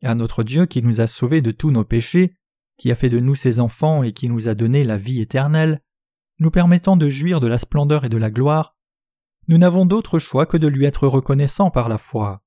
À 0.03 0.13
notre 0.13 0.43
Dieu 0.43 0.67
qui 0.67 0.83
nous 0.83 1.01
a 1.01 1.07
sauvés 1.07 1.41
de 1.41 1.49
tous 1.49 1.71
nos 1.71 1.83
péchés, 1.83 2.37
qui 2.77 2.91
a 2.91 2.95
fait 2.95 3.09
de 3.09 3.19
nous 3.19 3.33
ses 3.33 3.59
enfants 3.59 4.03
et 4.03 4.13
qui 4.13 4.29
nous 4.29 4.47
a 4.47 4.53
donné 4.53 4.83
la 4.83 4.99
vie 4.99 5.19
éternelle, 5.19 5.81
nous 6.37 6.51
permettant 6.51 6.95
de 6.95 7.09
jouir 7.09 7.39
de 7.39 7.47
la 7.47 7.57
splendeur 7.57 8.05
et 8.05 8.09
de 8.09 8.17
la 8.17 8.29
gloire, 8.29 8.75
nous 9.47 9.57
n'avons 9.57 9.85
d'autre 9.85 10.19
choix 10.19 10.45
que 10.45 10.57
de 10.57 10.67
lui 10.67 10.85
être 10.85 11.07
reconnaissants 11.07 11.71
par 11.71 11.89
la 11.89 11.97
foi. 11.97 12.43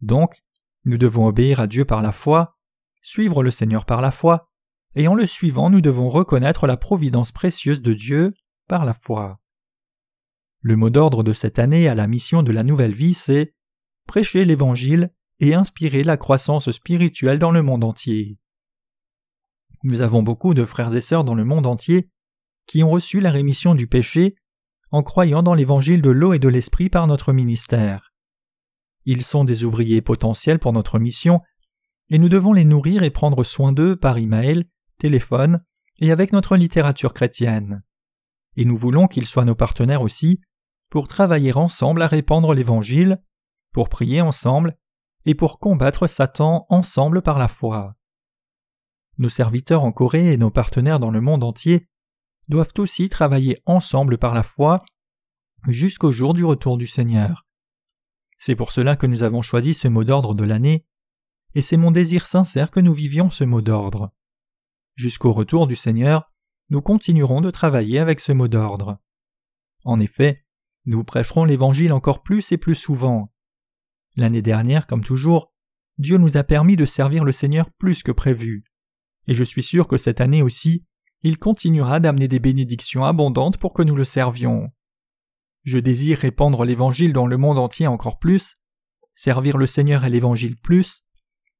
Donc, 0.00 0.42
nous 0.84 0.98
devons 0.98 1.26
obéir 1.26 1.60
à 1.60 1.66
Dieu 1.66 1.84
par 1.84 2.02
la 2.02 2.12
foi, 2.12 2.56
suivre 3.02 3.42
le 3.42 3.50
Seigneur 3.50 3.84
par 3.84 4.00
la 4.00 4.10
foi, 4.10 4.50
et 4.94 5.06
en 5.06 5.14
le 5.14 5.26
suivant 5.26 5.70
nous 5.70 5.80
devons 5.80 6.08
reconnaître 6.08 6.66
la 6.66 6.76
providence 6.76 7.32
précieuse 7.32 7.82
de 7.82 7.94
Dieu 7.94 8.34
par 8.68 8.84
la 8.84 8.94
foi. 8.94 9.40
Le 10.60 10.76
mot 10.76 10.90
d'ordre 10.90 11.22
de 11.22 11.32
cette 11.32 11.58
année 11.58 11.88
à 11.88 11.94
la 11.94 12.06
mission 12.06 12.42
de 12.42 12.52
la 12.52 12.64
nouvelle 12.64 12.94
vie, 12.94 13.14
c'est 13.14 13.54
prêcher 14.06 14.44
l'Évangile 14.44 15.12
et 15.40 15.54
inspirer 15.54 16.02
la 16.02 16.16
croissance 16.16 16.70
spirituelle 16.72 17.38
dans 17.38 17.52
le 17.52 17.62
monde 17.62 17.84
entier. 17.84 18.38
Nous 19.84 20.00
avons 20.00 20.22
beaucoup 20.22 20.54
de 20.54 20.64
frères 20.64 20.94
et 20.94 21.00
sœurs 21.00 21.22
dans 21.22 21.36
le 21.36 21.44
monde 21.44 21.66
entier 21.66 22.10
qui 22.66 22.82
ont 22.82 22.90
reçu 22.90 23.20
la 23.20 23.30
rémission 23.30 23.74
du 23.74 23.86
péché 23.86 24.36
en 24.90 25.02
croyant 25.02 25.42
dans 25.42 25.54
l'évangile 25.54 26.02
de 26.02 26.10
l'eau 26.10 26.32
et 26.32 26.38
de 26.38 26.48
l'esprit 26.48 26.88
par 26.88 27.06
notre 27.06 27.32
ministère. 27.32 28.12
Ils 29.04 29.24
sont 29.24 29.44
des 29.44 29.64
ouvriers 29.64 30.02
potentiels 30.02 30.58
pour 30.58 30.72
notre 30.72 30.98
mission, 30.98 31.40
et 32.10 32.18
nous 32.18 32.28
devons 32.28 32.52
les 32.52 32.64
nourrir 32.64 33.02
et 33.02 33.10
prendre 33.10 33.44
soin 33.44 33.72
d'eux 33.72 33.96
par 33.96 34.18
email, 34.18 34.64
téléphone 34.98 35.62
et 35.98 36.10
avec 36.10 36.32
notre 36.32 36.56
littérature 36.56 37.12
chrétienne. 37.12 37.82
Et 38.56 38.64
nous 38.64 38.76
voulons 38.76 39.06
qu'ils 39.06 39.26
soient 39.26 39.44
nos 39.44 39.54
partenaires 39.54 40.02
aussi 40.02 40.40
pour 40.90 41.06
travailler 41.06 41.54
ensemble 41.54 42.02
à 42.02 42.06
répandre 42.06 42.54
l'Évangile, 42.54 43.22
pour 43.72 43.88
prier 43.88 44.20
ensemble 44.20 44.76
et 45.26 45.34
pour 45.34 45.58
combattre 45.58 46.06
Satan 46.06 46.66
ensemble 46.70 47.22
par 47.22 47.38
la 47.38 47.48
foi. 47.48 47.94
Nos 49.18 49.28
serviteurs 49.28 49.84
en 49.84 49.92
Corée 49.92 50.32
et 50.32 50.36
nos 50.36 50.50
partenaires 50.50 51.00
dans 51.00 51.10
le 51.10 51.20
monde 51.20 51.44
entier 51.44 51.88
doivent 52.48 52.72
aussi 52.78 53.08
travailler 53.08 53.62
ensemble 53.66 54.18
par 54.18 54.34
la 54.34 54.42
foi 54.42 54.82
jusqu'au 55.66 56.12
jour 56.12 56.34
du 56.34 56.44
retour 56.44 56.78
du 56.78 56.86
Seigneur. 56.86 57.46
C'est 58.38 58.54
pour 58.54 58.70
cela 58.72 58.96
que 58.96 59.06
nous 59.06 59.22
avons 59.22 59.42
choisi 59.42 59.74
ce 59.74 59.88
mot 59.88 60.04
d'ordre 60.04 60.34
de 60.34 60.44
l'année, 60.44 60.86
et 61.54 61.62
c'est 61.62 61.76
mon 61.76 61.90
désir 61.90 62.26
sincère 62.26 62.70
que 62.70 62.80
nous 62.80 62.94
vivions 62.94 63.30
ce 63.30 63.44
mot 63.44 63.60
d'ordre. 63.60 64.12
Jusqu'au 64.96 65.32
retour 65.32 65.66
du 65.66 65.76
Seigneur, 65.76 66.32
nous 66.70 66.82
continuerons 66.82 67.40
de 67.40 67.50
travailler 67.50 67.98
avec 67.98 68.20
ce 68.20 68.32
mot 68.32 68.48
d'ordre. 68.48 68.98
En 69.84 70.00
effet, 70.00 70.44
nous 70.86 71.04
prêcherons 71.04 71.44
l'Évangile 71.44 71.92
encore 71.92 72.22
plus 72.22 72.52
et 72.52 72.58
plus 72.58 72.74
souvent. 72.74 73.32
L'année 74.16 74.42
dernière, 74.42 74.86
comme 74.86 75.04
toujours, 75.04 75.52
Dieu 75.98 76.16
nous 76.16 76.36
a 76.36 76.44
permis 76.44 76.76
de 76.76 76.86
servir 76.86 77.24
le 77.24 77.32
Seigneur 77.32 77.70
plus 77.72 78.02
que 78.02 78.12
prévu. 78.12 78.64
Et 79.26 79.34
je 79.34 79.44
suis 79.44 79.62
sûr 79.62 79.88
que 79.88 79.98
cette 79.98 80.20
année 80.20 80.42
aussi, 80.42 80.86
il 81.22 81.38
continuera 81.38 82.00
d'amener 82.00 82.28
des 82.28 82.38
bénédictions 82.38 83.04
abondantes 83.04 83.58
pour 83.58 83.74
que 83.74 83.82
nous 83.82 83.96
le 83.96 84.04
servions. 84.04 84.70
Je 85.64 85.78
désire 85.78 86.18
répandre 86.18 86.64
l'Évangile 86.64 87.12
dans 87.12 87.26
le 87.26 87.36
monde 87.36 87.58
entier 87.58 87.86
encore 87.86 88.18
plus, 88.18 88.56
servir 89.14 89.58
le 89.58 89.66
Seigneur 89.66 90.04
et 90.04 90.10
l'Évangile 90.10 90.56
plus, 90.56 91.04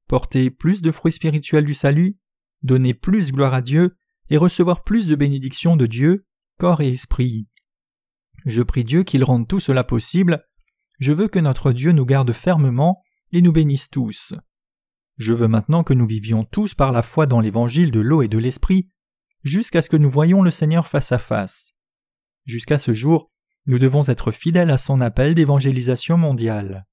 porter 0.07 0.51
plus 0.51 0.81
de 0.81 0.93
fruits 0.93 1.13
spirituels 1.13 1.67
du 1.67 1.75
salut, 1.75 2.17
donner 2.63 2.95
plus 2.95 3.33
gloire 3.33 3.55
à 3.55 3.61
Dieu 3.61 3.97
et 4.31 4.37
recevoir 4.37 4.85
plus 4.85 5.07
de 5.07 5.17
bénédictions 5.17 5.77
de 5.77 5.87
Dieu, 5.87 6.27
corps 6.59 6.81
et 6.81 6.93
esprit. 6.93 7.49
Je 8.45 8.63
prie 8.63 8.85
Dieu 8.85 9.03
qu'il 9.03 9.25
rende 9.25 9.49
tout 9.49 9.61
cela 9.61 9.85
possible. 9.85 10.45
Je 11.01 11.13
veux 11.13 11.29
que 11.29 11.39
notre 11.39 11.73
Dieu 11.73 11.93
nous 11.93 12.07
garde 12.07 12.33
fermement 12.33 13.03
et 13.33 13.43
nous 13.43 13.53
bénisse 13.53 13.91
tous. 13.91 14.35
Je 15.17 15.33
veux 15.33 15.49
maintenant 15.49 15.83
que 15.83 15.95
nous 15.95 16.07
vivions 16.07 16.45
tous 16.45 16.75
par 16.75 16.93
la 16.93 17.03
foi 17.03 17.27
dans 17.27 17.41
l'évangile 17.41 17.91
de 17.91 18.01
l'eau 18.01 18.23
et 18.23 18.29
de 18.29 18.39
l'esprit, 18.39 18.89
jusqu'à 19.49 19.83
ce 19.83 19.89
que 19.89 19.97
nous 19.97 20.11
voyions 20.11 20.43
le 20.43 20.51
Seigneur 20.51 20.87
face 20.87 21.13
à 21.13 21.19
face. 21.19 21.73
Jusqu'à 22.45 22.79
ce 22.79 22.95
jour, 22.95 23.31
nous 23.67 23.79
devons 23.79 24.05
être 24.09 24.31
fidèles 24.31 24.71
à 24.71 24.79
son 24.79 25.01
appel 25.01 25.35
d'évangélisation 25.35 26.17
mondiale. 26.17 26.87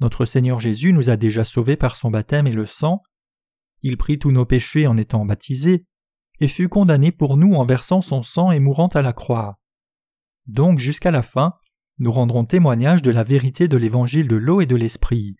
Notre 0.00 0.24
Seigneur 0.24 0.60
Jésus 0.60 0.92
nous 0.92 1.10
a 1.10 1.16
déjà 1.16 1.44
sauvés 1.44 1.76
par 1.76 1.96
son 1.96 2.10
baptême 2.10 2.46
et 2.46 2.52
le 2.52 2.66
sang. 2.66 3.02
Il 3.82 3.96
prit 3.96 4.18
tous 4.18 4.30
nos 4.30 4.44
péchés 4.44 4.86
en 4.86 4.96
étant 4.96 5.24
baptisé, 5.24 5.86
et 6.40 6.48
fut 6.48 6.68
condamné 6.68 7.10
pour 7.12 7.36
nous 7.36 7.54
en 7.54 7.64
versant 7.64 8.00
son 8.00 8.22
sang 8.22 8.52
et 8.52 8.60
mourant 8.60 8.88
à 8.88 9.02
la 9.02 9.12
croix. 9.12 9.58
Donc 10.46 10.78
jusqu'à 10.78 11.10
la 11.10 11.22
fin, 11.22 11.54
nous 11.98 12.12
rendrons 12.12 12.44
témoignage 12.44 13.02
de 13.02 13.10
la 13.10 13.24
vérité 13.24 13.66
de 13.66 13.76
l'évangile 13.76 14.28
de 14.28 14.36
l'eau 14.36 14.60
et 14.60 14.66
de 14.66 14.76
l'esprit. 14.76 15.36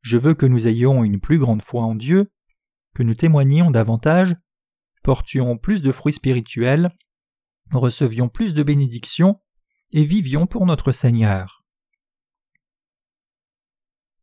Je 0.00 0.16
veux 0.16 0.34
que 0.34 0.46
nous 0.46 0.66
ayons 0.66 1.04
une 1.04 1.20
plus 1.20 1.38
grande 1.38 1.62
foi 1.62 1.82
en 1.82 1.94
Dieu, 1.94 2.32
que 2.94 3.02
nous 3.02 3.14
témoignions 3.14 3.70
davantage, 3.70 4.34
portions 5.02 5.58
plus 5.58 5.82
de 5.82 5.92
fruits 5.92 6.12
spirituels, 6.12 6.90
recevions 7.70 8.28
plus 8.28 8.54
de 8.54 8.62
bénédictions 8.62 9.40
et 9.90 10.04
vivions 10.04 10.46
pour 10.46 10.66
notre 10.66 10.92
Seigneur. 10.92 11.64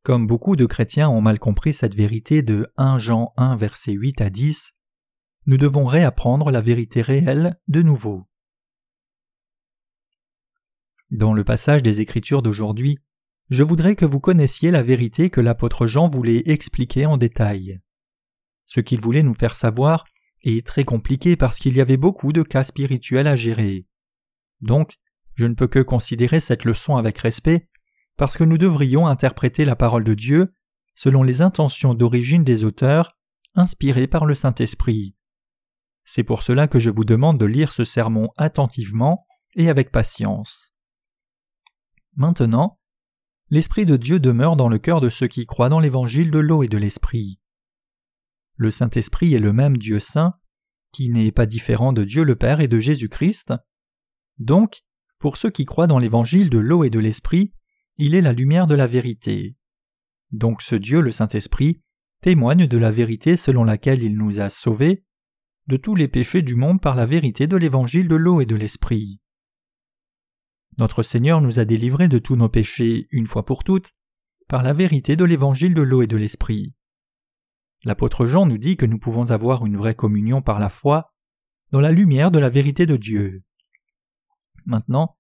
Comme 0.04 0.28
beaucoup 0.28 0.56
de 0.56 0.66
chrétiens 0.66 1.10
ont 1.10 1.22
mal 1.22 1.40
compris 1.40 1.74
cette 1.74 1.96
vérité 1.96 2.42
de 2.42 2.72
1 2.78 2.98
Jean 2.98 3.34
1 3.38 3.56
verset 3.58 3.94
8 3.94 4.22
à 4.22 4.30
10, 4.30 4.72
nous 5.46 5.58
devons 5.58 5.86
réapprendre 5.86 6.52
la 6.52 6.62
vérité 6.62 7.02
réelle 7.02 7.60
de 7.68 7.82
nouveau. 7.82 8.26
Dans 11.12 11.34
le 11.34 11.44
passage 11.44 11.84
des 11.84 12.02
Écritures 12.02 12.42
d'aujourd'hui, 12.42 13.00
je 13.50 13.64
voudrais 13.64 13.96
que 13.96 14.06
vous 14.06 14.20
connaissiez 14.20 14.70
la 14.70 14.84
vérité 14.84 15.32
que 15.32 15.42
l'apôtre 15.42 15.88
Jean 15.88 16.08
voulait 16.08 16.44
expliquer 16.46 17.08
en 17.08 17.18
détail. 17.18 17.80
Ce 18.68 18.80
qu'il 18.80 19.02
voulait 19.02 19.24
nous 19.24 19.34
faire 19.34 19.56
savoir 19.56 20.06
est 20.44 20.66
très 20.66 20.84
compliqué 20.84 21.36
parce 21.36 21.60
qu'il 21.60 21.76
y 21.76 21.82
avait 21.82 21.98
beaucoup 21.98 22.32
de 22.34 22.44
cas 22.44 22.64
spirituels 22.64 23.28
à 23.28 23.36
gérer. 23.36 23.86
Donc, 24.62 24.98
je 25.36 25.46
ne 25.46 25.54
peux 25.54 25.68
que 25.68 25.80
considérer 25.80 26.40
cette 26.40 26.66
leçon 26.66 26.98
avec 26.98 27.18
respect 27.18 27.68
parce 28.18 28.38
que 28.38 28.44
nous 28.44 28.58
devrions 28.58 29.08
interpréter 29.08 29.64
la 29.64 29.76
parole 29.76 30.04
de 30.04 30.14
Dieu 30.14 30.54
selon 30.96 31.24
les 31.24 31.42
intentions 31.42 31.94
d'origine 31.94 32.44
des 32.44 32.66
auteurs, 32.66 33.18
inspirés 33.56 34.08
par 34.08 34.26
le 34.26 34.36
Saint-Esprit. 34.36 35.16
C'est 36.04 36.24
pour 36.24 36.44
cela 36.44 36.68
que 36.68 36.80
je 36.80 36.90
vous 36.90 37.06
demande 37.06 37.38
de 37.38 37.46
lire 37.46 37.72
ce 37.72 37.86
sermon 37.86 38.30
attentivement 38.36 39.26
et 39.56 39.70
avec 39.70 39.92
patience. 39.92 40.74
Maintenant, 42.18 42.80
l'Esprit 43.50 43.86
de 43.86 43.96
Dieu 43.96 44.20
demeure 44.20 44.58
dans 44.58 44.68
le 44.68 44.78
cœur 44.78 45.00
de 45.00 45.08
ceux 45.08 45.28
qui 45.28 45.46
croient 45.46 45.70
dans 45.70 45.80
l'évangile 45.80 46.32
de 46.32 46.40
l'eau 46.40 46.64
et 46.64 46.68
de 46.68 46.78
l'Esprit. 46.78 47.40
Le 48.60 48.72
Saint-Esprit 48.72 49.34
est 49.34 49.40
le 49.40 49.54
même 49.54 49.78
Dieu 49.78 50.02
saint, 50.02 50.34
qui 50.92 51.10
n'est 51.10 51.32
pas 51.32 51.46
différent 51.46 51.94
de 51.94 52.04
Dieu 52.04 52.24
le 52.24 52.36
Père 52.36 52.60
et 52.60 52.68
de 52.68 52.78
Jésus-Christ. 52.78 53.54
Donc, 54.38 54.82
pour 55.18 55.38
ceux 55.38 55.50
qui 55.50 55.64
croient 55.64 55.88
dans 55.88 55.98
l'évangile 55.98 56.50
de 56.50 56.58
l'eau 56.58 56.84
et 56.84 56.90
de 56.90 57.00
l'Esprit, 57.00 57.54
il 57.98 58.16
est 58.16 58.22
la 58.22 58.34
lumière 58.34 58.68
de 58.68 58.76
la 58.76 58.86
vérité. 58.86 59.56
Donc 60.32 60.62
ce 60.62 60.76
Dieu, 60.76 61.00
le 61.00 61.14
Saint-Esprit, 61.14 61.82
témoigne 62.20 62.68
de 62.68 62.78
la 62.78 62.92
vérité 62.92 63.38
selon 63.38 63.64
laquelle 63.64 64.04
il 64.04 64.18
nous 64.18 64.42
a 64.42 64.50
sauvés 64.50 65.06
de 65.68 65.78
tous 65.78 65.96
les 65.96 66.10
péchés 66.10 66.42
du 66.42 66.56
monde 66.56 66.82
par 66.82 66.96
la 66.96 67.06
vérité 67.06 67.48
de 67.48 67.56
l'évangile 67.56 68.10
de 68.10 68.16
l'eau 68.16 68.42
et 68.42 68.46
de 68.46 68.56
l'Esprit. 68.56 69.22
Notre 70.78 71.02
Seigneur 71.02 71.40
nous 71.40 71.60
a 71.60 71.66
délivrés 71.66 72.10
de 72.10 72.20
tous 72.20 72.36
nos 72.36 72.50
péchés 72.50 73.08
une 73.12 73.28
fois 73.28 73.46
pour 73.46 73.64
toutes 73.64 73.94
par 74.50 74.64
la 74.64 74.74
vérité 74.74 75.16
de 75.16 75.24
l'évangile 75.24 75.74
de 75.74 75.82
l'eau 75.82 76.02
et 76.02 76.08
de 76.08 76.18
l'Esprit. 76.18 76.74
L'apôtre 77.84 78.28
Jean 78.28 78.46
nous 78.46 78.58
dit 78.58 78.78
que 78.78 78.86
nous 78.86 79.00
pouvons 79.00 79.32
avoir 79.32 79.66
une 79.66 79.78
vraie 79.78 79.96
communion 79.96 80.42
par 80.42 80.60
la 80.60 80.70
foi 80.70 81.14
dans 81.72 81.80
la 81.80 81.92
lumière 81.92 82.32
de 82.32 82.40
la 82.40 82.50
vérité 82.50 82.86
de 82.86 82.98
Dieu. 82.98 83.44
Maintenant, 84.66 85.18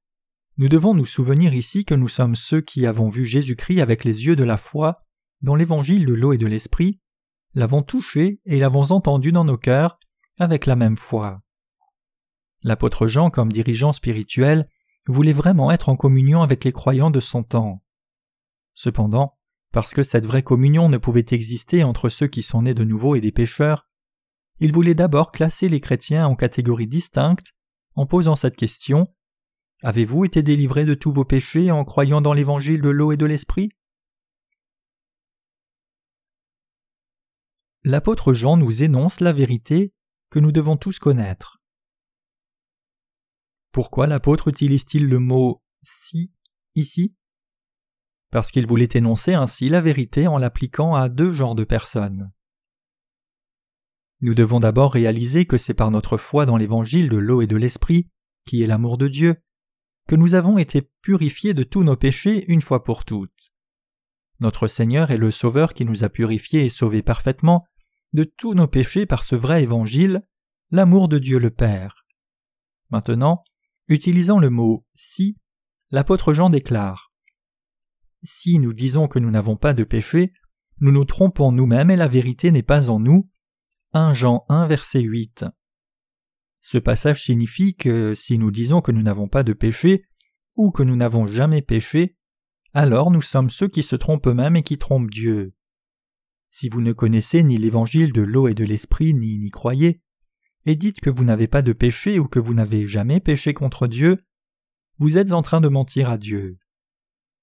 nous 0.58 0.68
devons 0.68 0.94
nous 0.94 1.06
souvenir 1.06 1.54
ici 1.54 1.86
que 1.86 1.96
nous 1.96 2.10
sommes 2.10 2.36
ceux 2.36 2.62
qui 2.62 2.86
avons 2.86 3.10
vu 3.10 3.26
Jésus-Christ 3.26 3.82
avec 3.82 4.04
les 4.04 4.26
yeux 4.26 4.36
de 4.36 4.44
la 4.44 4.58
foi 4.58 5.06
dans 5.42 5.56
l'évangile 5.56 6.06
de 6.06 6.14
l'eau 6.14 6.34
et 6.34 6.38
de 6.38 6.48
l'Esprit, 6.48 7.00
l'avons 7.54 7.82
touché 7.82 8.42
et 8.46 8.60
l'avons 8.60 8.92
entendu 8.92 9.32
dans 9.32 9.46
nos 9.46 9.58
cœurs 9.58 9.98
avec 10.38 10.66
la 10.66 10.76
même 10.76 10.98
foi. 10.98 11.42
L'apôtre 12.62 13.08
Jean, 13.08 13.30
comme 13.30 13.52
dirigeant 13.52 13.94
spirituel, 13.94 14.68
voulait 15.08 15.34
vraiment 15.34 15.72
être 15.72 15.88
en 15.88 15.96
communion 15.96 16.42
avec 16.42 16.66
les 16.66 16.74
croyants 16.74 17.10
de 17.10 17.22
son 17.22 17.44
temps. 17.44 17.82
Cependant, 18.74 19.39
parce 19.72 19.94
que 19.94 20.04
cette 20.04 20.26
vraie 20.26 20.44
communion 20.44 20.90
ne 20.90 20.98
pouvait 20.98 21.26
exister 21.32 21.84
entre 21.84 22.10
ceux 22.10 22.28
qui 22.28 22.44
sont 22.44 22.64
nés 22.64 22.74
de 22.74 22.84
nouveau 22.84 23.16
et 23.16 23.22
des 23.22 23.32
pécheurs, 23.32 23.88
il 24.60 24.74
voulait 24.74 24.96
d'abord 24.96 25.32
classer 25.32 25.70
les 25.70 25.80
chrétiens 25.80 26.28
en 26.28 26.36
catégories 26.36 26.88
distinctes 26.88 27.54
en 27.96 28.06
posant 28.06 28.36
cette 28.36 28.56
question. 28.56 29.08
Avez-vous 29.84 30.26
été 30.26 30.44
délivrés 30.44 30.86
de 30.86 30.94
tous 30.94 31.12
vos 31.12 31.24
péchés 31.24 31.72
en 31.72 31.86
croyant 31.86 32.22
dans 32.22 32.34
l'évangile 32.34 32.82
de 32.82 32.90
l'eau 32.90 33.12
et 33.12 33.18
de 33.18 33.26
l'esprit? 33.26 33.70
L'apôtre 37.84 38.34
Jean 38.34 38.58
nous 38.58 38.84
énonce 38.84 39.22
la 39.22 39.32
vérité 39.32 39.94
que 40.30 40.40
nous 40.40 40.52
devons 40.52 40.76
tous 40.76 41.00
connaître. 41.00 41.62
Pourquoi 43.72 44.08
l'apôtre 44.08 44.50
utilise-t-il 44.50 45.08
le 45.08 45.20
mot 45.20 45.64
si 45.82 46.34
ici? 46.76 47.16
Parce 48.32 48.52
qu'il 48.52 48.68
voulait 48.68 48.90
énoncer 48.94 49.34
ainsi 49.34 49.70
la 49.70 49.82
vérité 49.82 50.28
en 50.28 50.38
l'appliquant 50.38 50.96
à 50.96 51.10
deux 51.10 51.32
genres 51.32 51.56
de 51.56 51.64
personnes. 51.64 52.32
Nous 54.22 54.34
devons 54.34 54.60
d'abord 54.60 54.94
réaliser 54.94 55.46
que 55.46 55.58
c'est 55.58 55.74
par 55.74 55.92
notre 55.92 56.18
foi 56.18 56.46
dans 56.46 56.58
l'évangile 56.58 57.10
de 57.10 57.18
l'eau 57.18 57.42
et 57.42 57.48
de 57.48 57.56
l'esprit, 57.56 58.10
qui 58.46 58.62
est 58.62 58.68
l'amour 58.68 58.98
de 58.98 59.08
Dieu, 59.08 59.36
que 60.08 60.16
nous 60.16 60.34
avons 60.34 60.58
été 60.58 60.82
purifiés 61.02 61.54
de 61.54 61.64
tous 61.64 61.84
nos 61.84 61.96
péchés 61.96 62.46
une 62.52 62.62
fois 62.62 62.84
pour 62.84 63.06
toutes. 63.06 63.54
Notre 64.40 64.68
Seigneur 64.68 65.12
est 65.12 65.18
le 65.18 65.32
Sauveur 65.32 65.74
qui 65.74 65.86
nous 65.86 66.04
a 66.04 66.10
purifiés 66.10 66.66
et 66.66 66.70
sauvés 66.70 67.02
parfaitement 67.02 67.66
de 68.14 68.24
tous 68.24 68.54
nos 68.54 68.68
péchés 68.68 69.06
par 69.06 69.24
ce 69.24 69.36
vrai 69.36 69.64
évangile, 69.64 70.24
l'amour 70.72 71.08
de 71.08 71.20
Dieu 71.20 71.40
le 71.40 71.52
Père. 71.52 72.06
Maintenant, 72.90 73.44
Utilisant 73.90 74.38
le 74.38 74.52
mot 74.52 74.86
si, 74.92 75.36
l'apôtre 75.90 76.32
Jean 76.32 76.52
déclare 76.52 77.09
Si 78.24 78.60
nous 78.60 78.74
disons 78.74 79.08
que 79.08 79.20
nous 79.20 79.32
n'avons 79.32 79.56
pas 79.56 79.74
de 79.74 79.84
péché, 79.84 80.34
nous 80.80 80.92
nous 80.92 81.06
trompons 81.06 81.52
nous-mêmes 81.52 81.92
et 81.92 81.96
la 81.96 82.08
vérité 82.08 82.52
n'est 82.52 82.64
pas 82.64 82.90
en 82.90 83.00
nous. 83.00 83.30
1 83.94 84.14
Jean 84.14 84.46
1 84.50 84.68
verset 84.68 85.02
8. 85.02 85.46
Ce 86.60 86.78
passage 86.78 87.24
signifie 87.24 87.76
que 87.76 88.14
si 88.14 88.38
nous 88.38 88.52
disons 88.52 88.82
que 88.82 88.92
nous 88.92 89.02
n'avons 89.02 89.28
pas 89.28 89.44
de 89.44 89.54
péché, 89.54 90.04
ou 90.58 90.72
que 90.72 90.84
nous 90.84 90.98
n'avons 90.98 91.26
jamais 91.26 91.62
péché, 91.62 92.18
alors 92.74 93.12
nous 93.12 93.22
sommes 93.22 93.50
ceux 93.50 93.68
qui 93.68 93.82
se 93.82 93.96
trompent 93.96 94.28
eux-mêmes 94.28 94.58
et 94.58 94.64
qui 94.64 94.78
trompent 94.78 95.10
Dieu. 95.10 95.54
Si 96.50 96.68
vous 96.68 96.82
ne 96.82 96.92
connaissez 96.92 97.44
ni 97.44 97.58
l'évangile 97.58 98.12
de 98.12 98.22
l'eau 98.22 98.48
et 98.48 98.54
de 98.54 98.66
l'esprit 98.66 99.14
ni 99.14 99.38
n'y 99.38 99.52
croyez, 99.52 100.02
et 100.66 100.76
dites 100.76 101.00
que 101.00 101.10
vous 101.10 101.24
n'avez 101.24 101.48
pas 101.48 101.62
de 101.62 101.74
péché 101.74 102.20
ou 102.20 102.28
que 102.28 102.40
vous 102.40 102.54
n'avez 102.54 102.88
jamais 102.88 103.22
péché 103.22 103.54
contre 103.54 103.88
Dieu, 103.88 104.26
vous 104.98 105.18
êtes 105.18 105.32
en 105.32 105.42
train 105.42 105.62
de 105.62 105.70
mentir 105.70 106.10
à 106.10 106.18
Dieu. 106.18 106.60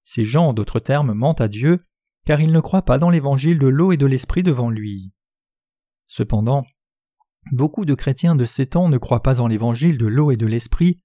Ces 0.09 0.23
gens, 0.23 0.47
en 0.47 0.53
d'autres 0.53 0.79
termes, 0.79 1.13
mentent 1.13 1.41
à 1.41 1.49
Dieu, 1.49 1.83
car 2.25 2.39
ils 2.39 2.53
ne 2.53 2.61
croient 2.61 2.85
pas 2.85 2.97
dans 2.97 3.09
l'évangile 3.09 3.59
de 3.59 3.67
l'eau 3.67 3.91
et 3.91 3.97
de 3.97 4.05
l'esprit 4.05 4.41
devant 4.41 4.69
lui. 4.69 5.11
Cependant, 6.05 6.65
beaucoup 7.51 7.83
de 7.83 7.93
chrétiens 7.93 8.33
de 8.33 8.45
ces 8.45 8.67
temps 8.67 8.87
ne 8.87 8.97
croient 8.97 9.21
pas 9.21 9.41
en 9.41 9.47
l'évangile 9.47 9.97
de 9.97 10.05
l'eau 10.05 10.31
et 10.31 10.37
de 10.37 10.45
l'esprit, 10.45 11.01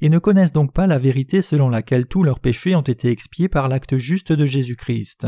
et 0.00 0.08
ne 0.08 0.18
connaissent 0.18 0.52
donc 0.52 0.72
pas 0.72 0.86
la 0.86 0.96
vérité 0.96 1.42
selon 1.42 1.68
laquelle 1.68 2.06
tous 2.06 2.22
leurs 2.22 2.40
péchés 2.40 2.74
ont 2.74 2.80
été 2.80 3.10
expiés 3.10 3.50
par 3.50 3.68
l'acte 3.68 3.98
juste 3.98 4.32
de 4.32 4.46
Jésus-Christ. 4.46 5.26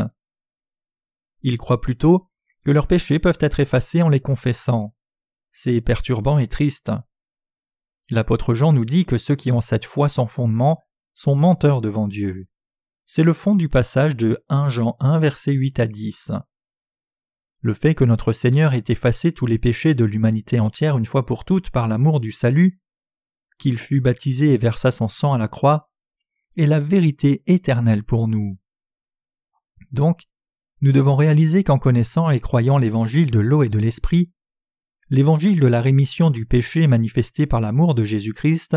Ils 1.43 1.59
croient 1.59 1.83
plutôt 1.83 2.31
que 2.65 2.71
leurs 2.71 2.87
péchés 2.87 3.19
peuvent 3.19 3.37
être 3.41 3.61
effacés 3.61 4.00
en 4.00 4.09
les 4.09 4.21
confessant. 4.21 4.95
C'est 5.50 5.83
perturbant 5.83 6.39
et 6.39 6.49
triste. 6.49 6.91
L'apôtre 8.09 8.55
Jean 8.55 8.73
nous 8.73 8.87
dit 8.87 9.05
que 9.05 9.19
ceux 9.19 9.37
qui 9.37 9.53
ont 9.53 9.61
cette 9.61 9.85
foi 9.85 10.09
sans 10.09 10.27
fondement 10.27 10.83
sont 11.12 11.37
menteurs 11.37 11.83
devant 11.83 12.09
Dieu. 12.09 12.47
C'est 13.12 13.25
le 13.25 13.33
fond 13.33 13.57
du 13.57 13.69
passage 13.69 14.14
de 14.14 14.38
1 14.50 14.69
Jean 14.69 14.95
1 15.00 15.19
versets 15.19 15.50
8 15.50 15.81
à 15.81 15.88
10. 15.88 16.31
Le 17.61 17.75
fait 17.75 17.97
que 17.97 18.05
notre 18.05 18.33
Seigneur 18.33 18.73
ait 18.73 18.85
effacé 18.87 19.33
tous 19.33 19.47
les 19.47 19.59
péchés 19.59 19.95
de 19.95 20.05
l'humanité 20.05 20.61
entière 20.61 20.97
une 20.97 21.07
fois 21.07 21.26
pour 21.26 21.45
toutes 21.45 21.71
par 21.71 21.88
l'amour 21.88 22.21
du 22.21 22.31
salut, 22.31 22.81
qu'il 23.59 23.79
fut 23.79 24.00
baptisé 24.00 24.55
et 24.55 24.59
versa 24.59 24.93
son 24.93 25.09
sang 25.09 25.33
à 25.33 25.38
la 25.38 25.49
croix, 25.49 25.90
est 26.57 26.67
la 26.67 26.79
vérité 26.79 27.43
éternelle 27.49 28.05
pour 28.05 28.29
nous. 28.29 28.61
Donc, 29.90 30.29
nous 30.81 30.93
devons 30.93 31.17
réaliser 31.17 31.64
qu'en 31.64 31.81
connaissant 31.81 32.31
et 32.31 32.38
croyant 32.38 32.79
l'évangile 32.79 33.33
de 33.33 33.40
l'eau 33.40 33.64
et 33.64 33.69
de 33.69 33.81
l'esprit, 33.81 34.31
l'évangile 35.09 35.59
de 35.59 35.67
la 35.67 35.81
rémission 35.81 36.31
du 36.31 36.47
péché 36.47 36.87
manifesté 36.87 37.49
par 37.49 37.61
l'amour 37.61 37.97
de 37.97 38.05
Jésus-Christ, 38.05 38.76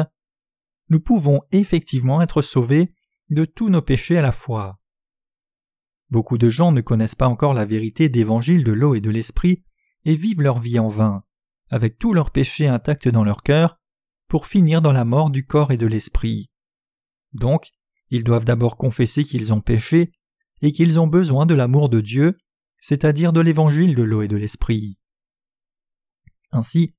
nous 0.89 1.01
pouvons 1.01 1.41
effectivement 1.51 2.19
être 2.19 2.41
sauvés 2.41 2.95
de 3.29 3.45
tous 3.45 3.69
nos 3.69 3.81
péchés 3.81 4.17
à 4.17 4.21
la 4.21 4.31
fois. 4.31 4.79
Beaucoup 6.09 6.37
de 6.37 6.49
gens 6.49 6.71
ne 6.71 6.81
connaissent 6.81 7.15
pas 7.15 7.27
encore 7.27 7.53
la 7.53 7.65
vérité 7.65 8.09
d'évangile 8.09 8.63
de 8.63 8.71
l'eau 8.71 8.93
et 8.93 9.01
de 9.01 9.09
l'esprit 9.09 9.63
et 10.05 10.15
vivent 10.15 10.41
leur 10.41 10.59
vie 10.59 10.77
en 10.77 10.89
vain, 10.89 11.23
avec 11.69 11.97
tous 11.97 12.13
leurs 12.13 12.31
péchés 12.31 12.67
intacts 12.67 13.07
dans 13.07 13.23
leur 13.23 13.41
cœur, 13.41 13.79
pour 14.27 14.45
finir 14.45 14.81
dans 14.81 14.91
la 14.91 15.05
mort 15.05 15.31
du 15.31 15.45
corps 15.45 15.71
et 15.71 15.77
de 15.77 15.87
l'esprit. 15.87 16.51
Donc, 17.31 17.71
ils 18.11 18.23
doivent 18.23 18.45
d'abord 18.45 18.77
confesser 18.77 19.23
qu'ils 19.23 19.53
ont 19.53 19.61
péché 19.61 20.11
et 20.61 20.71
qu'ils 20.71 20.99
ont 20.99 21.07
besoin 21.07 21.47
de 21.47 21.55
l'amour 21.55 21.89
de 21.89 21.99
Dieu, 21.99 22.37
c'est-à-dire 22.79 23.33
de 23.33 23.41
l'évangile 23.41 23.95
de 23.95 24.03
l'eau 24.03 24.21
et 24.21 24.27
de 24.27 24.37
l'esprit. 24.37 24.99
Ainsi, 26.51 26.93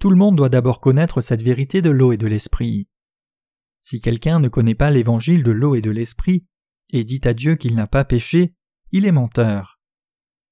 tout 0.00 0.10
le 0.10 0.16
monde 0.16 0.36
doit 0.36 0.50
d'abord 0.50 0.80
connaître 0.80 1.22
cette 1.22 1.42
vérité 1.42 1.80
de 1.80 1.88
l'eau 1.88 2.12
et 2.12 2.18
de 2.18 2.26
l'esprit. 2.26 2.89
Si 3.80 4.00
quelqu'un 4.00 4.40
ne 4.40 4.48
connaît 4.48 4.74
pas 4.74 4.90
l'évangile 4.90 5.42
de 5.42 5.50
l'eau 5.50 5.74
et 5.74 5.80
de 5.80 5.90
l'esprit, 5.90 6.46
et 6.92 7.04
dit 7.04 7.20
à 7.24 7.34
Dieu 7.34 7.56
qu'il 7.56 7.74
n'a 7.74 7.86
pas 7.86 8.04
péché, 8.04 8.54
il 8.92 9.06
est 9.06 9.12
menteur. 9.12 9.80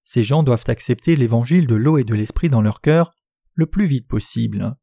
Ces 0.04 0.22
gens 0.22 0.42
doivent 0.42 0.64
accepter 0.68 1.16
l'évangile 1.16 1.66
de 1.66 1.74
l'eau 1.74 1.98
et 1.98 2.04
de 2.04 2.14
l'esprit 2.14 2.48
dans 2.48 2.62
leur 2.62 2.80
cœur 2.80 3.12
le 3.54 3.66
plus 3.66 3.86
vite 3.86 4.06
possible. 4.06 4.76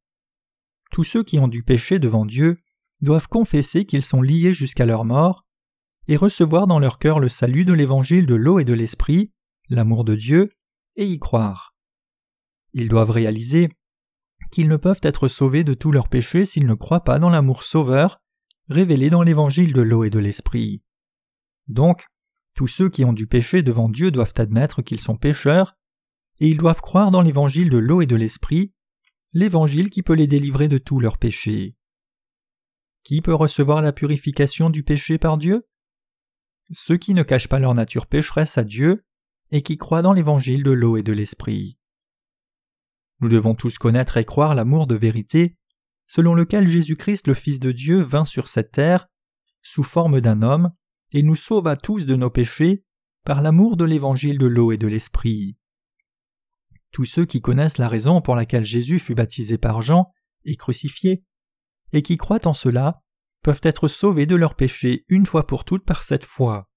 Tous 0.91 1.03
ceux 1.03 1.23
qui 1.23 1.39
ont 1.39 1.47
du 1.47 1.63
péché 1.63 1.97
devant 1.97 2.25
Dieu 2.25 2.57
doivent 3.01 3.27
confesser 3.27 3.85
qu'ils 3.85 4.03
sont 4.03 4.21
liés 4.21 4.53
jusqu'à 4.53 4.85
leur 4.85 5.05
mort 5.05 5.45
et 6.07 6.17
recevoir 6.17 6.67
dans 6.67 6.79
leur 6.79 6.99
cœur 6.99 7.19
le 7.19 7.29
salut 7.29 7.65
de 7.65 7.73
l'évangile 7.73 8.27
de 8.27 8.35
l'eau 8.35 8.59
et 8.59 8.65
de 8.65 8.73
l'esprit, 8.73 9.31
l'amour 9.69 10.03
de 10.03 10.15
Dieu, 10.15 10.51
et 10.95 11.05
y 11.05 11.17
croire. 11.17 11.75
Ils 12.73 12.87
doivent 12.87 13.11
réaliser 13.11 13.69
qu'ils 14.51 14.69
ne 14.69 14.77
peuvent 14.77 15.01
être 15.01 15.27
sauvés 15.27 15.63
de 15.63 15.73
tous 15.73 15.91
leurs 15.91 16.07
péchés 16.07 16.45
s'ils 16.45 16.67
ne 16.67 16.73
croient 16.75 17.03
pas 17.03 17.19
dans 17.19 17.29
l'amour 17.29 17.63
sauveur 17.63 18.21
révélé 18.69 19.09
dans 19.09 19.21
l'évangile 19.21 19.73
de 19.73 19.81
l'eau 19.81 20.03
et 20.03 20.09
de 20.09 20.19
l'esprit. 20.19 20.81
Donc, 21.67 22.05
tous 22.55 22.67
ceux 22.67 22.89
qui 22.89 23.03
ont 23.05 23.13
du 23.13 23.27
péché 23.27 23.63
devant 23.63 23.89
Dieu 23.89 24.11
doivent 24.11 24.33
admettre 24.37 24.81
qu'ils 24.81 25.01
sont 25.01 25.17
pécheurs, 25.17 25.75
et 26.39 26.47
ils 26.47 26.57
doivent 26.57 26.81
croire 26.81 27.11
dans 27.11 27.21
l'évangile 27.21 27.69
de 27.69 27.77
l'eau 27.77 28.01
et 28.01 28.07
de 28.07 28.15
l'esprit, 28.15 28.73
l'évangile 29.33 29.89
qui 29.89 30.03
peut 30.03 30.13
les 30.13 30.27
délivrer 30.27 30.67
de 30.67 30.77
tous 30.77 30.99
leurs 30.99 31.17
péchés. 31.17 31.75
Qui 33.03 33.21
peut 33.21 33.35
recevoir 33.35 33.81
la 33.81 33.93
purification 33.93 34.69
du 34.69 34.83
péché 34.83 35.17
par 35.17 35.37
Dieu? 35.37 35.67
Ceux 36.71 36.97
qui 36.97 37.13
ne 37.13 37.23
cachent 37.23 37.49
pas 37.49 37.59
leur 37.59 37.75
nature 37.75 38.07
pécheresse 38.07 38.57
à 38.57 38.63
Dieu 38.63 39.05
et 39.51 39.61
qui 39.61 39.77
croient 39.77 40.01
dans 40.01 40.13
l'évangile 40.13 40.63
de 40.63 40.71
l'eau 40.71 40.97
et 40.97 41.03
de 41.03 41.11
l'esprit. 41.11 41.77
Nous 43.19 43.29
devons 43.29 43.53
tous 43.53 43.77
connaître 43.77 44.17
et 44.17 44.25
croire 44.25 44.55
l'amour 44.55 44.87
de 44.87 44.95
vérité 44.95 45.55
selon 46.07 46.33
lequel 46.33 46.67
Jésus-Christ 46.67 47.27
le 47.27 47.33
Fils 47.33 47.59
de 47.59 47.71
Dieu 47.71 48.01
vint 48.01 48.25
sur 48.25 48.47
cette 48.47 48.71
terre 48.71 49.07
sous 49.61 49.83
forme 49.83 50.21
d'un 50.21 50.41
homme 50.41 50.71
et 51.11 51.23
nous 51.23 51.35
sauva 51.35 51.75
tous 51.75 52.05
de 52.05 52.15
nos 52.15 52.29
péchés 52.29 52.83
par 53.23 53.41
l'amour 53.41 53.77
de 53.77 53.85
l'évangile 53.85 54.37
de 54.37 54.45
l'eau 54.45 54.71
et 54.71 54.77
de 54.77 54.87
l'esprit. 54.87 55.57
Tous 56.91 57.05
ceux 57.05 57.25
qui 57.25 57.41
connaissent 57.41 57.79
la 57.79 57.89
raison 57.89 58.21
pour 58.21 58.35
laquelle 58.35 58.63
Jésus 58.63 58.99
fut 58.99 59.15
baptisé 59.15 59.57
par 59.57 59.81
Jean 59.81 60.11
et 60.45 60.55
crucifié, 60.55 61.23
et 61.91 62.03
qui 62.03 62.17
croient 62.17 62.47
en 62.47 62.53
cela, 62.53 63.01
peuvent 63.41 63.61
être 63.63 63.87
sauvés 63.87 64.25
de 64.25 64.35
leurs 64.35 64.55
péchés 64.55 65.05
une 65.09 65.25
fois 65.25 65.47
pour 65.47 65.65
toutes 65.65 65.85
par 65.85 66.03
cette 66.03 66.23
foi. 66.23 66.69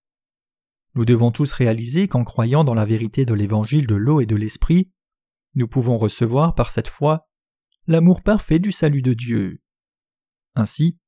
Nous 0.94 1.04
devons 1.04 1.30
tous 1.30 1.52
réaliser 1.52 2.08
qu'en 2.08 2.24
croyant 2.24 2.64
dans 2.64 2.74
la 2.74 2.84
vérité 2.84 3.24
de 3.24 3.34
l'évangile 3.34 3.86
de 3.86 3.94
l'eau 3.94 4.20
et 4.20 4.26
de 4.26 4.36
l'esprit, 4.36 4.90
nous 5.54 5.68
pouvons 5.68 5.98
recevoir 5.98 6.54
par 6.54 6.70
cette 6.70 6.88
foi 6.88 7.27
l'amour 7.88 8.22
parfait 8.22 8.58
du 8.58 8.70
salut 8.70 9.00
de 9.00 9.14
Dieu. 9.14 9.62
Ainsi, 10.54 10.98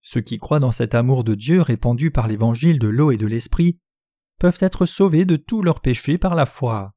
ceux 0.00 0.22
qui 0.22 0.38
croient 0.38 0.58
dans 0.58 0.72
cet 0.72 0.94
amour 0.94 1.22
de 1.22 1.34
Dieu 1.34 1.60
répandu 1.60 2.10
par 2.10 2.28
l'évangile 2.28 2.78
de 2.78 2.88
l'eau 2.88 3.10
et 3.10 3.18
de 3.18 3.26
l'esprit 3.26 3.78
peuvent 4.38 4.58
être 4.60 4.86
sauvés 4.86 5.26
de 5.26 5.36
tous 5.36 5.60
leurs 5.60 5.82
péchés 5.82 6.16
par 6.16 6.34
la 6.34 6.46
foi. 6.46 6.94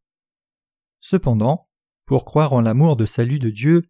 Cependant, 1.02 1.70
pour 2.06 2.24
croire 2.24 2.54
en 2.54 2.62
l'amour 2.62 2.96
de 2.96 3.06
salut 3.06 3.40
de 3.40 3.50
Dieu, 3.50 3.84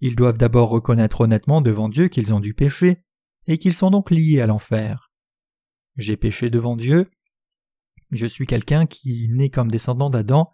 ils 0.00 0.16
doivent 0.16 0.38
d'abord 0.38 0.70
reconnaître 0.70 1.20
honnêtement 1.20 1.62
devant 1.62 1.88
Dieu 1.88 2.08
qu'ils 2.08 2.34
ont 2.34 2.40
du 2.40 2.52
péché 2.52 3.04
et 3.46 3.58
qu'ils 3.58 3.74
sont 3.74 3.92
donc 3.92 4.10
liés 4.10 4.40
à 4.40 4.48
l'enfer. 4.48 5.12
J'ai 5.96 6.16
péché 6.16 6.50
devant 6.50 6.74
Dieu, 6.76 7.08
je 8.10 8.26
suis 8.26 8.46
quelqu'un 8.46 8.86
qui, 8.86 9.28
né 9.30 9.50
comme 9.50 9.70
descendant 9.70 10.10
d'Adam, 10.10 10.50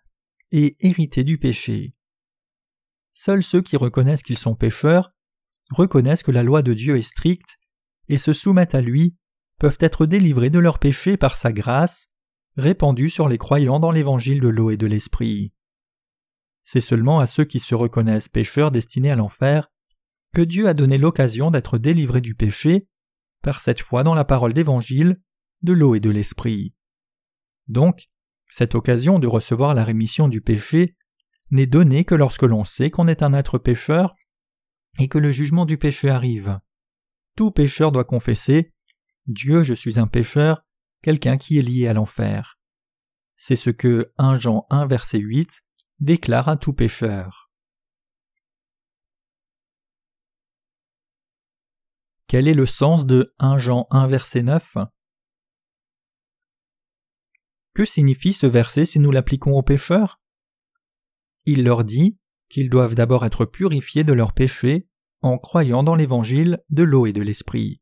et 0.50 0.76
hérité 0.80 1.24
du 1.24 1.38
péché. 1.38 1.94
Seuls 3.12 3.42
ceux 3.42 3.62
qui 3.62 3.76
reconnaissent 3.76 4.22
qu'ils 4.22 4.38
sont 4.38 4.54
pécheurs, 4.54 5.12
reconnaissent 5.70 6.22
que 6.22 6.30
la 6.30 6.42
loi 6.42 6.62
de 6.62 6.74
Dieu 6.74 6.96
est 6.96 7.02
stricte, 7.02 7.58
et 8.08 8.18
se 8.18 8.32
soumettent 8.32 8.74
à 8.74 8.80
lui, 8.80 9.16
peuvent 9.58 9.78
être 9.80 10.06
délivrés 10.06 10.50
de 10.50 10.58
leurs 10.58 10.78
péchés 10.78 11.16
par 11.16 11.36
sa 11.36 11.52
grâce, 11.52 12.08
répandue 12.56 13.10
sur 13.10 13.28
les 13.28 13.38
croyants 13.38 13.80
dans 13.80 13.90
l'évangile 13.92 14.40
de 14.40 14.48
l'eau 14.48 14.70
et 14.70 14.76
de 14.76 14.86
l'esprit. 14.86 15.52
C'est 16.64 16.80
seulement 16.80 17.20
à 17.20 17.26
ceux 17.26 17.44
qui 17.44 17.60
se 17.60 17.74
reconnaissent 17.74 18.28
pécheurs 18.28 18.70
destinés 18.70 19.10
à 19.10 19.16
l'enfer 19.16 19.70
que 20.34 20.42
Dieu 20.42 20.66
a 20.68 20.74
donné 20.74 20.98
l'occasion 20.98 21.50
d'être 21.50 21.78
délivré 21.78 22.20
du 22.20 22.34
péché 22.34 22.88
par 23.42 23.60
cette 23.60 23.80
foi 23.80 24.02
dans 24.02 24.14
la 24.14 24.24
parole 24.24 24.52
d'Évangile, 24.52 25.20
de 25.62 25.72
l'eau 25.72 25.94
et 25.94 26.00
de 26.00 26.10
l'Esprit. 26.10 26.74
Donc, 27.68 28.08
cette 28.48 28.74
occasion 28.74 29.18
de 29.18 29.26
recevoir 29.26 29.74
la 29.74 29.84
rémission 29.84 30.28
du 30.28 30.40
péché 30.40 30.96
n'est 31.52 31.66
donnée 31.66 32.04
que 32.04 32.14
lorsque 32.14 32.42
l'on 32.42 32.64
sait 32.64 32.90
qu'on 32.90 33.06
est 33.06 33.22
un 33.22 33.34
être 33.34 33.58
pécheur 33.58 34.16
et 34.98 35.08
que 35.08 35.18
le 35.18 35.30
jugement 35.30 35.66
du 35.66 35.78
péché 35.78 36.08
arrive. 36.08 36.58
Tout 37.36 37.50
pécheur 37.50 37.92
doit 37.92 38.04
confesser 38.04 38.72
Dieu, 39.26 39.62
je 39.62 39.74
suis 39.74 40.00
un 40.00 40.08
pécheur, 40.08 40.64
quelqu'un 41.02 41.36
qui 41.36 41.58
est 41.58 41.62
lié 41.62 41.86
à 41.86 41.92
l'enfer. 41.92 42.58
C'est 43.36 43.56
ce 43.56 43.70
que 43.70 44.12
1 44.18 44.38
Jean 44.38 44.66
1 44.70 44.86
verset 44.86 45.18
8 45.18 45.62
déclare 46.00 46.48
à 46.48 46.56
tout 46.56 46.72
pécheur. 46.72 47.50
Quel 52.26 52.48
est 52.48 52.54
le 52.54 52.66
sens 52.66 53.04
de 53.04 53.34
1 53.38 53.58
Jean 53.58 53.86
1 53.90 54.06
verset 54.06 54.42
9 54.42 54.78
Que 57.74 57.84
signifie 57.84 58.32
ce 58.32 58.46
verset 58.46 58.86
si 58.86 58.98
nous 58.98 59.10
l'appliquons 59.10 59.52
aux 59.52 59.62
pécheurs? 59.62 60.21
Il 61.44 61.64
leur 61.64 61.84
dit 61.84 62.18
qu'ils 62.48 62.70
doivent 62.70 62.94
d'abord 62.94 63.24
être 63.24 63.44
purifiés 63.44 64.04
de 64.04 64.12
leurs 64.12 64.32
péchés 64.32 64.88
en 65.22 65.38
croyant 65.38 65.82
dans 65.82 65.94
l'évangile 65.94 66.62
de 66.70 66.82
l'eau 66.82 67.06
et 67.06 67.12
de 67.12 67.22
l'esprit. 67.22 67.80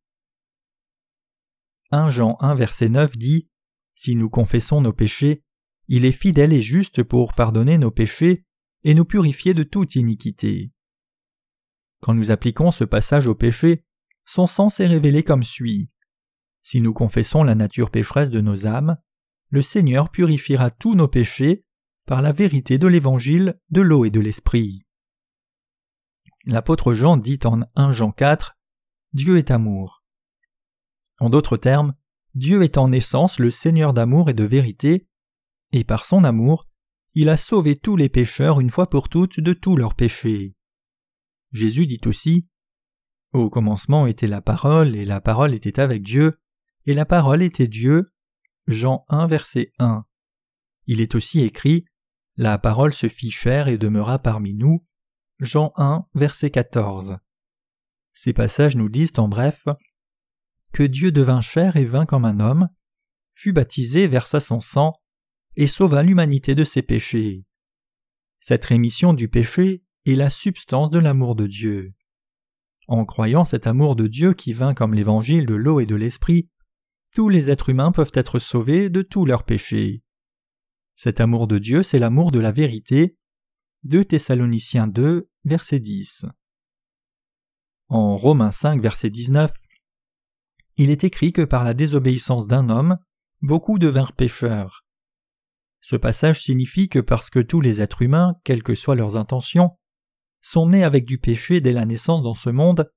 1 1.90 2.10
Jean 2.10 2.36
1 2.40 2.54
verset 2.54 2.88
9 2.88 3.16
dit 3.16 3.48
Si 3.94 4.14
nous 4.14 4.30
confessons 4.30 4.80
nos 4.80 4.92
péchés, 4.92 5.42
il 5.88 6.04
est 6.04 6.12
fidèle 6.12 6.52
et 6.52 6.62
juste 6.62 7.02
pour 7.02 7.34
pardonner 7.34 7.78
nos 7.78 7.90
péchés 7.90 8.44
et 8.84 8.94
nous 8.94 9.04
purifier 9.04 9.54
de 9.54 9.64
toute 9.64 9.96
iniquité. 9.96 10.70
Quand 12.00 12.14
nous 12.14 12.30
appliquons 12.30 12.70
ce 12.70 12.84
passage 12.84 13.26
au 13.26 13.34
péché, 13.34 13.84
son 14.24 14.46
sens 14.46 14.80
est 14.80 14.86
révélé 14.86 15.22
comme 15.22 15.42
suit. 15.42 15.90
Si 16.62 16.80
nous 16.80 16.92
confessons 16.92 17.42
la 17.42 17.54
nature 17.54 17.90
pécheresse 17.90 18.30
de 18.30 18.40
nos 18.40 18.66
âmes, 18.66 18.96
le 19.48 19.62
Seigneur 19.62 20.10
purifiera 20.10 20.70
tous 20.70 20.94
nos 20.94 21.08
péchés 21.08 21.64
par 22.06 22.22
la 22.22 22.32
vérité 22.32 22.78
de 22.78 22.86
l'Évangile, 22.86 23.58
de 23.70 23.80
l'eau 23.80 24.04
et 24.04 24.10
de 24.10 24.20
l'Esprit. 24.20 24.84
L'apôtre 26.44 26.94
Jean 26.94 27.16
dit 27.16 27.38
en 27.44 27.60
1 27.76 27.92
Jean 27.92 28.12
4 28.12 28.56
Dieu 29.12 29.38
est 29.38 29.50
amour. 29.50 30.04
En 31.18 31.30
d'autres 31.30 31.56
termes, 31.56 31.94
Dieu 32.34 32.62
est 32.62 32.78
en 32.78 32.92
essence 32.92 33.38
le 33.38 33.50
Seigneur 33.50 33.92
d'amour 33.92 34.30
et 34.30 34.34
de 34.34 34.44
vérité, 34.44 35.08
et 35.72 35.84
par 35.84 36.06
son 36.06 36.24
amour, 36.24 36.68
il 37.14 37.28
a 37.28 37.36
sauvé 37.36 37.76
tous 37.76 37.96
les 37.96 38.08
pécheurs 38.08 38.60
une 38.60 38.70
fois 38.70 38.88
pour 38.88 39.08
toutes 39.08 39.40
de 39.40 39.52
tous 39.52 39.76
leurs 39.76 39.94
péchés. 39.94 40.54
Jésus 41.52 41.86
dit 41.86 42.00
aussi 42.06 42.46
Au 43.32 43.50
commencement 43.50 44.06
était 44.06 44.28
la 44.28 44.40
parole, 44.40 44.94
et 44.94 45.04
la 45.04 45.20
parole 45.20 45.54
était 45.54 45.80
avec 45.80 46.02
Dieu, 46.02 46.38
et 46.86 46.94
la 46.94 47.04
parole 47.04 47.42
était 47.42 47.68
Dieu. 47.68 48.12
Jean 48.66 49.04
1, 49.08 49.26
verset 49.26 49.72
1. 49.78 50.04
Il 50.86 51.00
est 51.00 51.16
aussi 51.16 51.40
écrit 51.40 51.84
La 52.42 52.56
parole 52.56 52.94
se 52.94 53.06
fit 53.06 53.30
chair 53.30 53.68
et 53.68 53.76
demeura 53.76 54.18
parmi 54.18 54.54
nous. 54.54 54.82
Jean 55.42 55.74
1, 55.76 56.06
verset 56.14 56.48
14. 56.48 57.18
Ces 58.14 58.32
passages 58.32 58.76
nous 58.76 58.88
disent 58.88 59.12
en 59.18 59.28
bref 59.28 59.68
que 60.72 60.82
Dieu 60.82 61.12
devint 61.12 61.42
chair 61.42 61.76
et 61.76 61.84
vint 61.84 62.06
comme 62.06 62.24
un 62.24 62.40
homme, 62.40 62.70
fut 63.34 63.52
baptisé, 63.52 64.06
versa 64.06 64.40
son 64.40 64.62
sang, 64.62 64.94
et 65.56 65.66
sauva 65.66 66.02
l'humanité 66.02 66.54
de 66.54 66.64
ses 66.64 66.80
péchés. 66.80 67.44
Cette 68.38 68.64
rémission 68.64 69.12
du 69.12 69.28
péché 69.28 69.84
est 70.06 70.14
la 70.14 70.30
substance 70.30 70.88
de 70.88 70.98
l'amour 70.98 71.34
de 71.34 71.46
Dieu. 71.46 71.92
En 72.88 73.04
croyant 73.04 73.44
cet 73.44 73.66
amour 73.66 73.96
de 73.96 74.06
Dieu 74.06 74.32
qui 74.32 74.54
vint 74.54 74.72
comme 74.72 74.94
l'évangile 74.94 75.44
de 75.44 75.56
l'eau 75.56 75.78
et 75.78 75.84
de 75.84 75.94
l'esprit, 75.94 76.48
tous 77.14 77.28
les 77.28 77.50
êtres 77.50 77.68
humains 77.68 77.92
peuvent 77.92 78.12
être 78.14 78.38
sauvés 78.38 78.88
de 78.88 79.02
tous 79.02 79.26
leurs 79.26 79.44
péchés. 79.44 80.02
Cet 81.02 81.18
amour 81.18 81.46
de 81.46 81.56
Dieu, 81.56 81.82
c'est 81.82 81.98
l'amour 81.98 82.30
de 82.30 82.40
la 82.40 82.52
vérité. 82.52 83.16
2 83.84 84.04
Thessaloniciens 84.04 84.86
2, 84.86 85.30
verset 85.46 85.80
10. 85.80 86.26
En 87.88 88.16
Romains 88.16 88.50
5, 88.50 88.82
verset 88.82 89.08
19, 89.08 89.50
il 90.76 90.90
est 90.90 91.02
écrit 91.02 91.32
que 91.32 91.40
par 91.40 91.64
la 91.64 91.72
désobéissance 91.72 92.46
d'un 92.46 92.68
homme, 92.68 92.98
beaucoup 93.40 93.78
devinrent 93.78 94.12
pécheurs. 94.12 94.84
Ce 95.80 95.96
passage 95.96 96.42
signifie 96.42 96.90
que 96.90 96.98
parce 96.98 97.30
que 97.30 97.40
tous 97.40 97.62
les 97.62 97.80
êtres 97.80 98.02
humains, 98.02 98.34
quelles 98.44 98.62
que 98.62 98.74
soient 98.74 98.94
leurs 98.94 99.16
intentions, 99.16 99.78
sont 100.42 100.68
nés 100.68 100.84
avec 100.84 101.06
du 101.06 101.16
péché 101.16 101.62
dès 101.62 101.72
la 101.72 101.86
naissance 101.86 102.22
dans 102.22 102.34
ce 102.34 102.50
monde, 102.50 102.92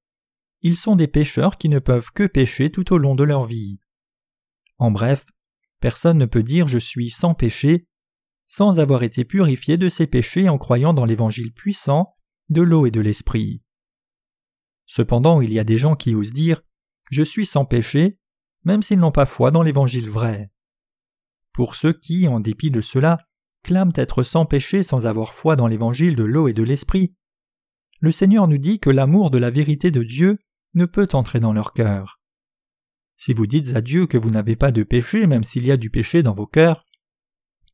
ils 0.59 0.75
sont 0.75 0.97
des 0.97 1.07
pécheurs 1.07 1.57
qui 1.57 1.69
ne 1.69 1.79
peuvent 1.79 2.11
que 2.13 2.27
pécher 2.27 2.69
tout 2.69 2.91
au 2.91 2.97
long 2.97 3.15
de 3.15 3.23
leur 3.23 3.45
vie. 3.45 3.79
En 4.77 4.91
bref, 4.91 5.25
personne 5.79 6.17
ne 6.17 6.25
peut 6.25 6.43
dire 6.43 6.67
je 6.67 6.79
suis 6.79 7.09
sans 7.09 7.33
péché 7.33 7.87
sans 8.53 8.79
avoir 8.79 9.01
été 9.01 9.25
purifié 9.25 9.77
de 9.77 9.89
ses 9.89 10.05
péchés 10.05 10.47
en 10.47 10.59
croyant 10.59 10.93
dans 10.93 11.05
l'évangile 11.05 11.51
puissant 11.51 12.13
de 12.49 12.61
l'eau 12.61 12.85
et 12.85 12.91
de 12.91 13.01
l'esprit. 13.01 13.63
Cependant, 14.85 15.41
il 15.41 15.51
y 15.51 15.57
a 15.57 15.63
des 15.63 15.79
gens 15.79 15.95
qui 15.95 16.13
osent 16.13 16.33
dire 16.33 16.61
je 17.09 17.23
suis 17.23 17.47
sans 17.47 17.65
péché, 17.65 18.19
même 18.63 18.83
s'ils 18.83 18.99
n'ont 18.99 19.11
pas 19.11 19.25
foi 19.25 19.49
dans 19.49 19.63
l'évangile 19.63 20.07
vrai. 20.07 20.51
Pour 21.51 21.73
ceux 21.73 21.93
qui, 21.93 22.27
en 22.27 22.39
dépit 22.39 22.69
de 22.69 22.81
cela, 22.81 23.17
clament 23.63 23.93
être 23.95 24.21
sans 24.21 24.45
péché 24.45 24.83
sans 24.83 25.07
avoir 25.07 25.33
foi 25.33 25.55
dans 25.55 25.67
l'évangile 25.67 26.15
de 26.15 26.23
l'eau 26.23 26.47
et 26.47 26.53
de 26.53 26.61
l'esprit, 26.61 27.15
le 28.01 28.11
Seigneur 28.11 28.47
nous 28.47 28.59
dit 28.59 28.79
que 28.79 28.91
l'amour 28.91 29.31
de 29.31 29.39
la 29.39 29.49
vérité 29.49 29.89
de 29.89 30.03
Dieu 30.03 30.37
ne 30.75 30.85
peut 30.85 31.07
entrer 31.13 31.39
dans 31.39 31.53
leur 31.53 31.73
cœur. 31.73 32.21
Si 33.17 33.33
vous 33.33 33.47
dites 33.47 33.75
à 33.75 33.81
Dieu 33.81 34.05
que 34.05 34.17
vous 34.19 34.29
n'avez 34.29 34.55
pas 34.55 34.71
de 34.71 34.83
péché, 34.83 35.25
même 35.25 35.43
s'il 35.43 35.65
y 35.65 35.71
a 35.71 35.77
du 35.77 35.89
péché 35.89 36.21
dans 36.21 36.33
vos 36.33 36.45
cœurs, 36.45 36.85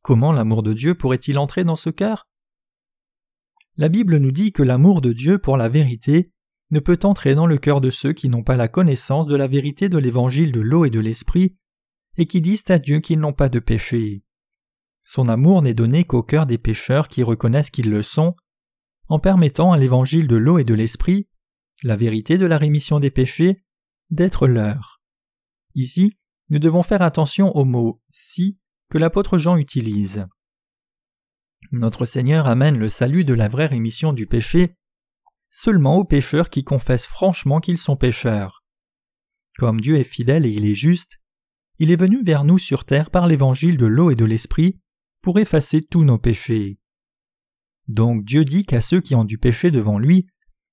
comment 0.02 0.32
l'amour 0.32 0.62
de 0.62 0.72
Dieu 0.72 0.94
pourrait-il 0.94 1.38
entrer 1.38 1.64
dans 1.64 1.76
ce 1.76 1.90
cœur? 1.90 2.28
La 3.76 3.88
Bible 3.88 4.18
nous 4.18 4.32
dit 4.32 4.52
que 4.52 4.62
l'amour 4.62 5.00
de 5.00 5.12
Dieu 5.12 5.38
pour 5.38 5.56
la 5.56 5.68
vérité 5.68 6.32
ne 6.70 6.80
peut 6.80 6.98
entrer 7.02 7.34
dans 7.34 7.46
le 7.46 7.58
cœur 7.58 7.80
de 7.80 7.90
ceux 7.90 8.12
qui 8.12 8.28
n'ont 8.28 8.44
pas 8.44 8.56
la 8.56 8.68
connaissance 8.68 9.26
de 9.26 9.36
la 9.36 9.46
vérité 9.46 9.88
de 9.88 9.98
l'évangile 9.98 10.52
de 10.52 10.60
l'eau 10.60 10.84
et 10.84 10.90
de 10.90 11.00
l'esprit 11.00 11.56
et 12.16 12.26
qui 12.26 12.40
disent 12.40 12.68
à 12.68 12.78
Dieu 12.78 13.00
qu'ils 13.00 13.18
n'ont 13.18 13.32
pas 13.32 13.48
de 13.48 13.58
péché. 13.58 14.22
Son 15.02 15.28
amour 15.28 15.62
n'est 15.62 15.74
donné 15.74 16.04
qu'au 16.04 16.22
cœur 16.22 16.46
des 16.46 16.58
pécheurs 16.58 17.08
qui 17.08 17.22
reconnaissent 17.22 17.70
qu'ils 17.70 17.90
le 17.90 18.02
sont, 18.02 18.36
en 19.08 19.18
permettant 19.18 19.72
à 19.72 19.78
l'évangile 19.78 20.28
de 20.28 20.36
l'eau 20.36 20.58
et 20.58 20.64
de 20.64 20.74
l'esprit, 20.74 21.28
la 21.82 21.96
vérité 21.96 22.38
de 22.38 22.46
la 22.46 22.58
rémission 22.58 23.00
des 23.00 23.10
péchés, 23.10 23.64
d'être 24.10 24.46
leur. 24.46 25.00
Ici, 25.74 26.18
nous 26.50 26.58
devons 26.58 26.82
faire 26.82 27.02
attention 27.02 27.56
au 27.56 27.64
mot 27.64 28.02
si 28.10 28.59
que 28.90 28.98
l'apôtre 28.98 29.38
Jean 29.38 29.56
utilise. 29.56 30.26
Notre 31.72 32.04
Seigneur 32.04 32.46
amène 32.46 32.78
le 32.78 32.88
salut 32.88 33.24
de 33.24 33.34
la 33.34 33.48
vraie 33.48 33.66
rémission 33.66 34.12
du 34.12 34.26
péché 34.26 34.74
seulement 35.50 35.96
aux 35.96 36.04
pécheurs 36.04 36.50
qui 36.50 36.64
confessent 36.64 37.06
franchement 37.06 37.60
qu'ils 37.60 37.78
sont 37.78 37.96
pécheurs. 37.96 38.64
Comme 39.58 39.80
Dieu 39.80 39.96
est 39.96 40.04
fidèle 40.04 40.46
et 40.46 40.50
il 40.50 40.64
est 40.64 40.74
juste, 40.74 41.20
il 41.78 41.90
est 41.90 41.96
venu 41.96 42.22
vers 42.22 42.44
nous 42.44 42.58
sur 42.58 42.84
terre 42.84 43.10
par 43.10 43.26
l'évangile 43.26 43.76
de 43.76 43.86
l'eau 43.86 44.10
et 44.10 44.16
de 44.16 44.24
l'esprit 44.24 44.80
pour 45.22 45.38
effacer 45.38 45.82
tous 45.82 46.04
nos 46.04 46.18
péchés. 46.18 46.78
Donc 47.88 48.24
Dieu 48.24 48.44
dit 48.44 48.64
qu'à 48.64 48.80
ceux 48.80 49.00
qui 49.00 49.14
ont 49.14 49.24
du 49.24 49.38
péché 49.38 49.70
devant 49.70 49.98
lui, 49.98 50.28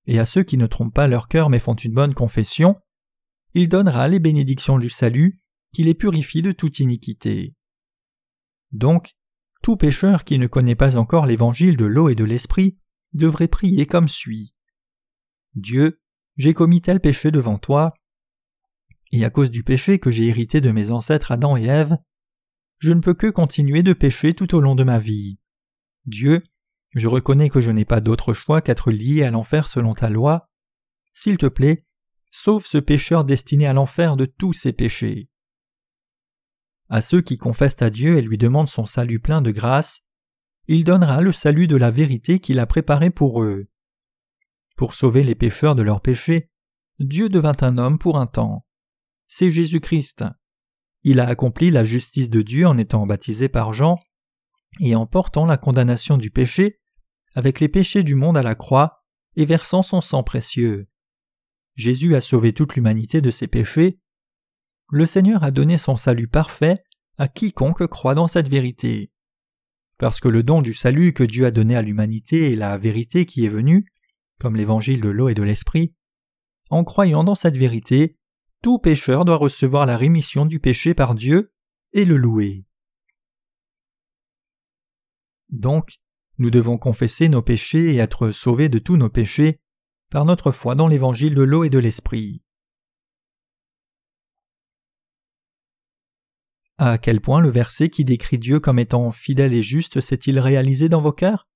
et 0.06 0.18
à 0.18 0.24
ceux 0.24 0.42
qui 0.42 0.56
ne 0.56 0.66
trompent 0.66 0.94
pas 0.94 1.08
leur 1.08 1.28
cœur 1.28 1.50
mais 1.50 1.58
font 1.58 1.74
une 1.74 1.92
bonne 1.92 2.14
confession, 2.14 2.76
il 3.54 3.68
donnera 3.68 4.08
les 4.08 4.20
bénédictions 4.20 4.78
du 4.78 4.90
salut, 4.90 5.38
qui 5.72 5.82
les 5.82 5.94
purifie 5.94 6.42
de 6.42 6.52
toute 6.52 6.78
iniquité. 6.78 7.54
Donc, 8.72 9.16
tout 9.62 9.76
pécheur 9.76 10.24
qui 10.24 10.38
ne 10.38 10.46
connaît 10.46 10.74
pas 10.74 10.96
encore 10.96 11.26
l'évangile 11.26 11.76
de 11.76 11.84
l'eau 11.84 12.08
et 12.08 12.14
de 12.14 12.24
l'esprit 12.24 12.78
devrait 13.12 13.48
prier 13.48 13.86
comme 13.86 14.08
suit. 14.08 14.54
Dieu, 15.54 16.00
j'ai 16.36 16.54
commis 16.54 16.80
tel 16.80 17.00
péché 17.00 17.30
devant 17.30 17.58
toi, 17.58 17.94
et 19.10 19.24
à 19.24 19.30
cause 19.30 19.50
du 19.50 19.64
péché 19.64 19.98
que 19.98 20.10
j'ai 20.10 20.26
hérité 20.26 20.60
de 20.60 20.70
mes 20.70 20.90
ancêtres 20.90 21.32
Adam 21.32 21.56
et 21.56 21.64
Ève, 21.64 21.96
je 22.78 22.92
ne 22.92 23.00
peux 23.00 23.14
que 23.14 23.28
continuer 23.28 23.82
de 23.82 23.92
pécher 23.92 24.34
tout 24.34 24.54
au 24.54 24.60
long 24.60 24.74
de 24.74 24.84
ma 24.84 24.98
vie. 24.98 25.38
Dieu, 26.06 26.42
je 26.94 27.08
reconnais 27.08 27.48
que 27.48 27.60
je 27.60 27.70
n'ai 27.70 27.84
pas 27.84 28.00
d'autre 28.00 28.32
choix 28.32 28.62
qu'être 28.62 28.90
lié 28.90 29.24
à 29.24 29.30
l'enfer 29.30 29.68
selon 29.68 29.94
ta 29.94 30.10
loi. 30.10 30.48
S'il 31.12 31.38
te 31.38 31.46
plaît, 31.46 31.84
sauve 32.30 32.66
ce 32.66 32.78
pécheur 32.78 33.24
destiné 33.24 33.66
à 33.66 33.72
l'enfer 33.72 34.16
de 34.16 34.26
tous 34.26 34.52
ses 34.52 34.72
péchés. 34.72 35.28
À 36.88 37.00
ceux 37.00 37.20
qui 37.20 37.36
confessent 37.36 37.82
à 37.82 37.90
Dieu 37.90 38.16
et 38.16 38.22
lui 38.22 38.38
demandent 38.38 38.68
son 38.68 38.86
salut 38.86 39.20
plein 39.20 39.42
de 39.42 39.50
grâce, 39.50 40.00
il 40.66 40.84
donnera 40.84 41.20
le 41.20 41.32
salut 41.32 41.66
de 41.66 41.76
la 41.76 41.90
vérité 41.90 42.40
qu'il 42.40 42.58
a 42.60 42.66
préparé 42.66 43.10
pour 43.10 43.42
eux. 43.42 43.66
Pour 44.76 44.94
sauver 44.94 45.22
les 45.22 45.34
pécheurs 45.34 45.74
de 45.74 45.82
leurs 45.82 46.00
péchés, 46.00 46.50
Dieu 46.98 47.28
devint 47.28 47.52
un 47.60 47.78
homme 47.78 47.98
pour 47.98 48.18
un 48.18 48.26
temps 48.26 48.64
c'est 49.28 49.52
Jésus-Christ. 49.52 50.24
Il 51.04 51.20
a 51.20 51.28
accompli 51.28 51.70
la 51.70 51.84
justice 51.84 52.30
de 52.30 52.42
Dieu 52.42 52.66
en 52.66 52.76
étant 52.76 53.06
baptisé 53.06 53.48
par 53.48 53.72
Jean 53.72 53.98
et 54.80 54.96
en 54.96 55.06
portant 55.06 55.46
la 55.46 55.56
condamnation 55.56 56.16
du 56.16 56.30
péché 56.30 56.80
avec 57.34 57.60
les 57.60 57.68
péchés 57.68 58.02
du 58.02 58.14
monde 58.14 58.36
à 58.36 58.42
la 58.42 58.54
croix 58.54 59.04
et 59.36 59.44
versant 59.44 59.82
son 59.82 60.00
sang 60.00 60.22
précieux. 60.22 60.88
Jésus 61.76 62.16
a 62.16 62.20
sauvé 62.20 62.52
toute 62.52 62.74
l'humanité 62.74 63.20
de 63.20 63.30
ses 63.30 63.46
péchés. 63.46 64.00
Le 64.90 65.04
Seigneur 65.04 65.44
a 65.44 65.50
donné 65.50 65.76
son 65.76 65.96
salut 65.96 66.28
parfait 66.28 66.82
à 67.18 67.28
quiconque 67.28 67.86
croit 67.88 68.14
dans 68.14 68.26
cette 68.26 68.48
vérité. 68.48 69.10
Parce 69.98 70.18
que 70.18 70.28
le 70.28 70.42
don 70.42 70.62
du 70.62 70.72
salut 70.72 71.12
que 71.12 71.24
Dieu 71.24 71.44
a 71.44 71.50
donné 71.50 71.76
à 71.76 71.82
l'humanité 71.82 72.50
est 72.50 72.56
la 72.56 72.78
vérité 72.78 73.26
qui 73.26 73.44
est 73.44 73.50
venue, 73.50 73.86
comme 74.38 74.56
l'évangile 74.56 75.00
de 75.00 75.08
l'eau 75.08 75.28
et 75.28 75.34
de 75.34 75.42
l'esprit, 75.42 75.94
en 76.70 76.84
croyant 76.84 77.24
dans 77.24 77.34
cette 77.34 77.56
vérité, 77.56 78.16
tout 78.62 78.78
pécheur 78.78 79.24
doit 79.24 79.36
recevoir 79.36 79.84
la 79.84 79.96
rémission 79.96 80.46
du 80.46 80.60
péché 80.60 80.94
par 80.94 81.14
Dieu 81.14 81.50
et 81.92 82.04
le 82.04 82.16
louer. 82.16 82.64
Donc, 85.50 85.98
nous 86.38 86.50
devons 86.50 86.78
confesser 86.78 87.28
nos 87.28 87.42
péchés 87.42 87.94
et 87.94 87.96
être 87.96 88.30
sauvés 88.30 88.68
de 88.68 88.78
tous 88.78 88.96
nos 88.96 89.10
péchés 89.10 89.60
par 90.10 90.24
notre 90.24 90.50
foi 90.50 90.74
dans 90.74 90.88
l'évangile 90.88 91.34
de 91.34 91.42
l'eau 91.42 91.64
et 91.64 91.70
de 91.70 91.78
l'esprit. 91.78 92.42
À 96.78 96.96
quel 96.96 97.20
point 97.20 97.40
le 97.40 97.50
verset 97.50 97.90
qui 97.90 98.04
décrit 98.04 98.38
Dieu 98.38 98.60
comme 98.60 98.78
étant 98.78 99.10
fidèle 99.10 99.52
et 99.52 99.62
juste 99.62 100.00
s'est-il 100.00 100.38
réalisé 100.38 100.88
dans 100.88 101.02
vos 101.02 101.12
cœurs? 101.12 101.48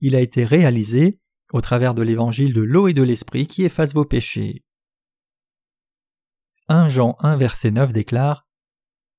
Il 0.00 0.14
a 0.14 0.20
été 0.20 0.44
réalisé 0.44 1.18
au 1.54 1.62
travers 1.62 1.94
de 1.94 2.02
l'évangile 2.02 2.52
de 2.52 2.60
l'eau 2.60 2.86
et 2.86 2.92
de 2.92 3.02
l'esprit 3.02 3.46
qui 3.46 3.64
efface 3.64 3.94
vos 3.94 4.04
péchés. 4.04 4.62
1 6.68 6.88
Jean 6.88 7.16
1 7.20 7.38
verset 7.38 7.70
9 7.70 7.94
déclare 7.94 8.46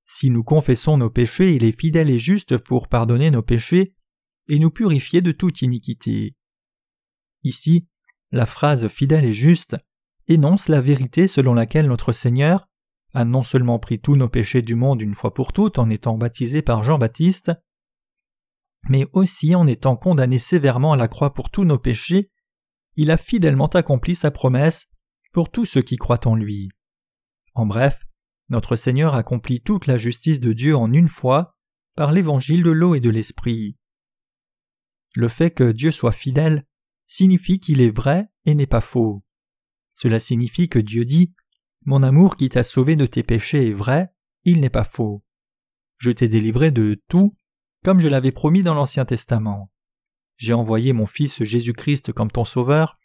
Si 0.05 0.29
nous 0.29 0.43
confessons 0.43 0.97
nos 0.97 1.09
péchés, 1.09 1.55
il 1.55 1.63
est 1.63 1.77
fidèle 1.77 2.11
et 2.11 2.19
juste 2.19 2.57
pour 2.57 2.87
pardonner 2.87 3.31
nos 3.31 3.41
péchés 3.41 3.95
et 4.49 4.59
nous 4.59 4.69
purifier 4.69 5.21
de 5.21 5.31
toute 5.31 5.63
iniquité. 5.63 6.35
Ici, 7.43 7.87
la 8.31 8.45
phrase 8.45 8.87
fidèle 8.87 9.25
et 9.25 9.33
juste 9.33 9.75
énonce 10.27 10.69
la 10.69 10.79
vérité 10.79 11.27
selon 11.27 11.55
laquelle 11.55 11.87
notre 11.87 12.11
Seigneur 12.11 12.69
a 13.13 13.25
non 13.25 13.43
seulement 13.43 13.79
pris 13.79 13.99
tous 13.99 14.15
nos 14.15 14.29
péchés 14.29 14.61
du 14.61 14.75
monde 14.75 15.01
une 15.01 15.15
fois 15.15 15.33
pour 15.33 15.53
toutes 15.53 15.79
en 15.79 15.89
étant 15.89 16.17
baptisé 16.17 16.61
par 16.61 16.83
Jean-Baptiste, 16.83 17.51
mais 18.89 19.07
aussi 19.13 19.53
en 19.55 19.67
étant 19.67 19.95
condamné 19.95 20.39
sévèrement 20.39 20.93
à 20.93 20.97
la 20.97 21.07
croix 21.07 21.33
pour 21.33 21.49
tous 21.49 21.65
nos 21.65 21.77
péchés, 21.77 22.31
il 22.95 23.11
a 23.11 23.17
fidèlement 23.17 23.67
accompli 23.67 24.15
sa 24.15 24.31
promesse 24.31 24.87
pour 25.33 25.49
tous 25.49 25.65
ceux 25.65 25.81
qui 25.81 25.97
croient 25.97 26.27
en 26.27 26.35
lui. 26.35 26.69
En 27.53 27.65
bref, 27.65 28.05
notre 28.49 28.75
Seigneur 28.75 29.15
accomplit 29.15 29.61
toute 29.61 29.87
la 29.87 29.97
justice 29.97 30.39
de 30.39 30.53
Dieu 30.53 30.75
en 30.75 30.91
une 30.91 31.07
fois 31.07 31.55
par 31.95 32.11
l'évangile 32.11 32.63
de 32.63 32.71
l'eau 32.71 32.95
et 32.95 32.99
de 32.99 33.09
l'esprit. 33.09 33.77
Le 35.13 35.27
fait 35.27 35.51
que 35.51 35.71
Dieu 35.71 35.91
soit 35.91 36.11
fidèle 36.11 36.65
signifie 37.07 37.59
qu'il 37.59 37.81
est 37.81 37.89
vrai 37.89 38.27
et 38.45 38.55
n'est 38.55 38.67
pas 38.67 38.81
faux. 38.81 39.23
Cela 39.93 40.19
signifie 40.19 40.69
que 40.69 40.79
Dieu 40.79 41.05
dit 41.05 41.33
Mon 41.85 42.03
amour 42.03 42.37
qui 42.37 42.49
t'a 42.49 42.63
sauvé 42.63 42.95
de 42.95 43.05
tes 43.05 43.23
péchés 43.23 43.69
est 43.69 43.73
vrai, 43.73 44.13
il 44.43 44.59
n'est 44.59 44.69
pas 44.69 44.83
faux. 44.83 45.23
Je 45.97 46.11
t'ai 46.11 46.27
délivré 46.27 46.71
de 46.71 47.01
tout, 47.07 47.33
comme 47.83 47.99
je 47.99 48.07
l'avais 48.07 48.31
promis 48.31 48.61
dans 48.61 48.75
l'Ancien 48.75 49.05
Testament. 49.05 49.71
J'ai 50.37 50.53
envoyé 50.53 50.93
mon 50.93 51.05
Fils 51.05 51.43
Jésus-Christ 51.43 52.11
comme 52.11 52.31
ton 52.31 52.45
Sauveur, 52.45 52.99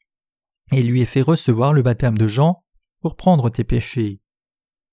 et 0.72 0.82
lui 0.82 1.00
ai 1.00 1.06
fait 1.06 1.22
recevoir 1.22 1.72
le 1.72 1.82
baptême 1.82 2.18
de 2.18 2.26
Jean 2.26 2.64
pour 3.00 3.16
prendre 3.16 3.50
tes 3.50 3.64
péchés. 3.64 4.20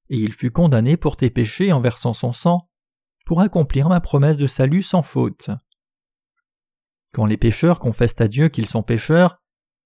Et 0.10 0.18
il 0.18 0.34
fut 0.34 0.52
condamné 0.52 0.98
pour 0.98 1.16
tes 1.16 1.30
péchés 1.30 1.74
en 1.74 1.82
versant 1.82 2.14
son 2.14 2.32
sang, 2.32 2.70
pour 3.26 3.42
accomplir 3.42 3.90
ma 3.90 4.02
promesse 4.02 4.38
de 4.38 4.48
salut 4.48 4.84
sans 4.84 5.02
faute. 5.02 5.50
Quand 7.14 7.26
les 7.26 7.38
pécheurs 7.38 7.80
confessent 7.80 8.20
à 8.20 8.28
Dieu 8.28 8.50
qu'ils 8.50 8.68
sont 8.68 8.84
pécheurs, 8.84 9.42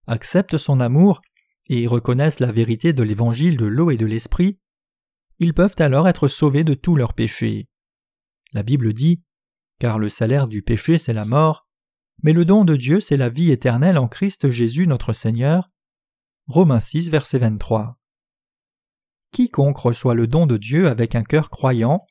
acceptent 0.08 0.58
son 0.58 0.80
amour 0.80 1.22
et 1.70 1.88
reconnaissent 1.88 2.40
la 2.40 2.52
vérité 2.52 2.94
de 2.94 3.04
l'évangile 3.04 3.58
de 3.58 3.66
l'eau 3.66 3.92
et 3.92 3.98
de 3.98 4.06
l'esprit, 4.06 4.60
ils 5.40 5.54
peuvent 5.54 5.76
alors 5.80 6.08
être 6.08 6.28
sauvés 6.28 6.64
de 6.64 6.74
tous 6.74 6.96
leurs 6.96 7.14
péchés. 7.14 7.68
La 8.54 8.64
Bible 8.64 8.94
dit 8.94 9.22
Car 9.80 10.00
le 10.00 10.10
salaire 10.10 10.48
du 10.48 10.62
péché 10.62 10.98
c'est 10.98 11.14
la 11.14 11.26
mort, 11.26 11.68
mais 12.24 12.34
le 12.34 12.46
don 12.46 12.66
de 12.66 12.76
Dieu 12.76 13.00
c'est 13.00 13.18
la 13.18 13.30
vie 13.30 13.52
éternelle 13.52 13.98
en 13.98 14.08
Christ 14.08 14.50
Jésus 14.50 14.88
notre 14.88 15.14
Seigneur. 15.14 15.70
Romains 16.48 16.80
6, 16.80 17.10
verset 17.10 17.40
23. 17.40 18.00
Quiconque 19.32 19.78
reçoit 19.78 20.16
le 20.16 20.28
don 20.28 20.48
de 20.48 20.58
Dieu 20.58 20.88
avec 20.88 21.14
un 21.14 21.24
cœur 21.24 21.50
croyant 21.50 22.06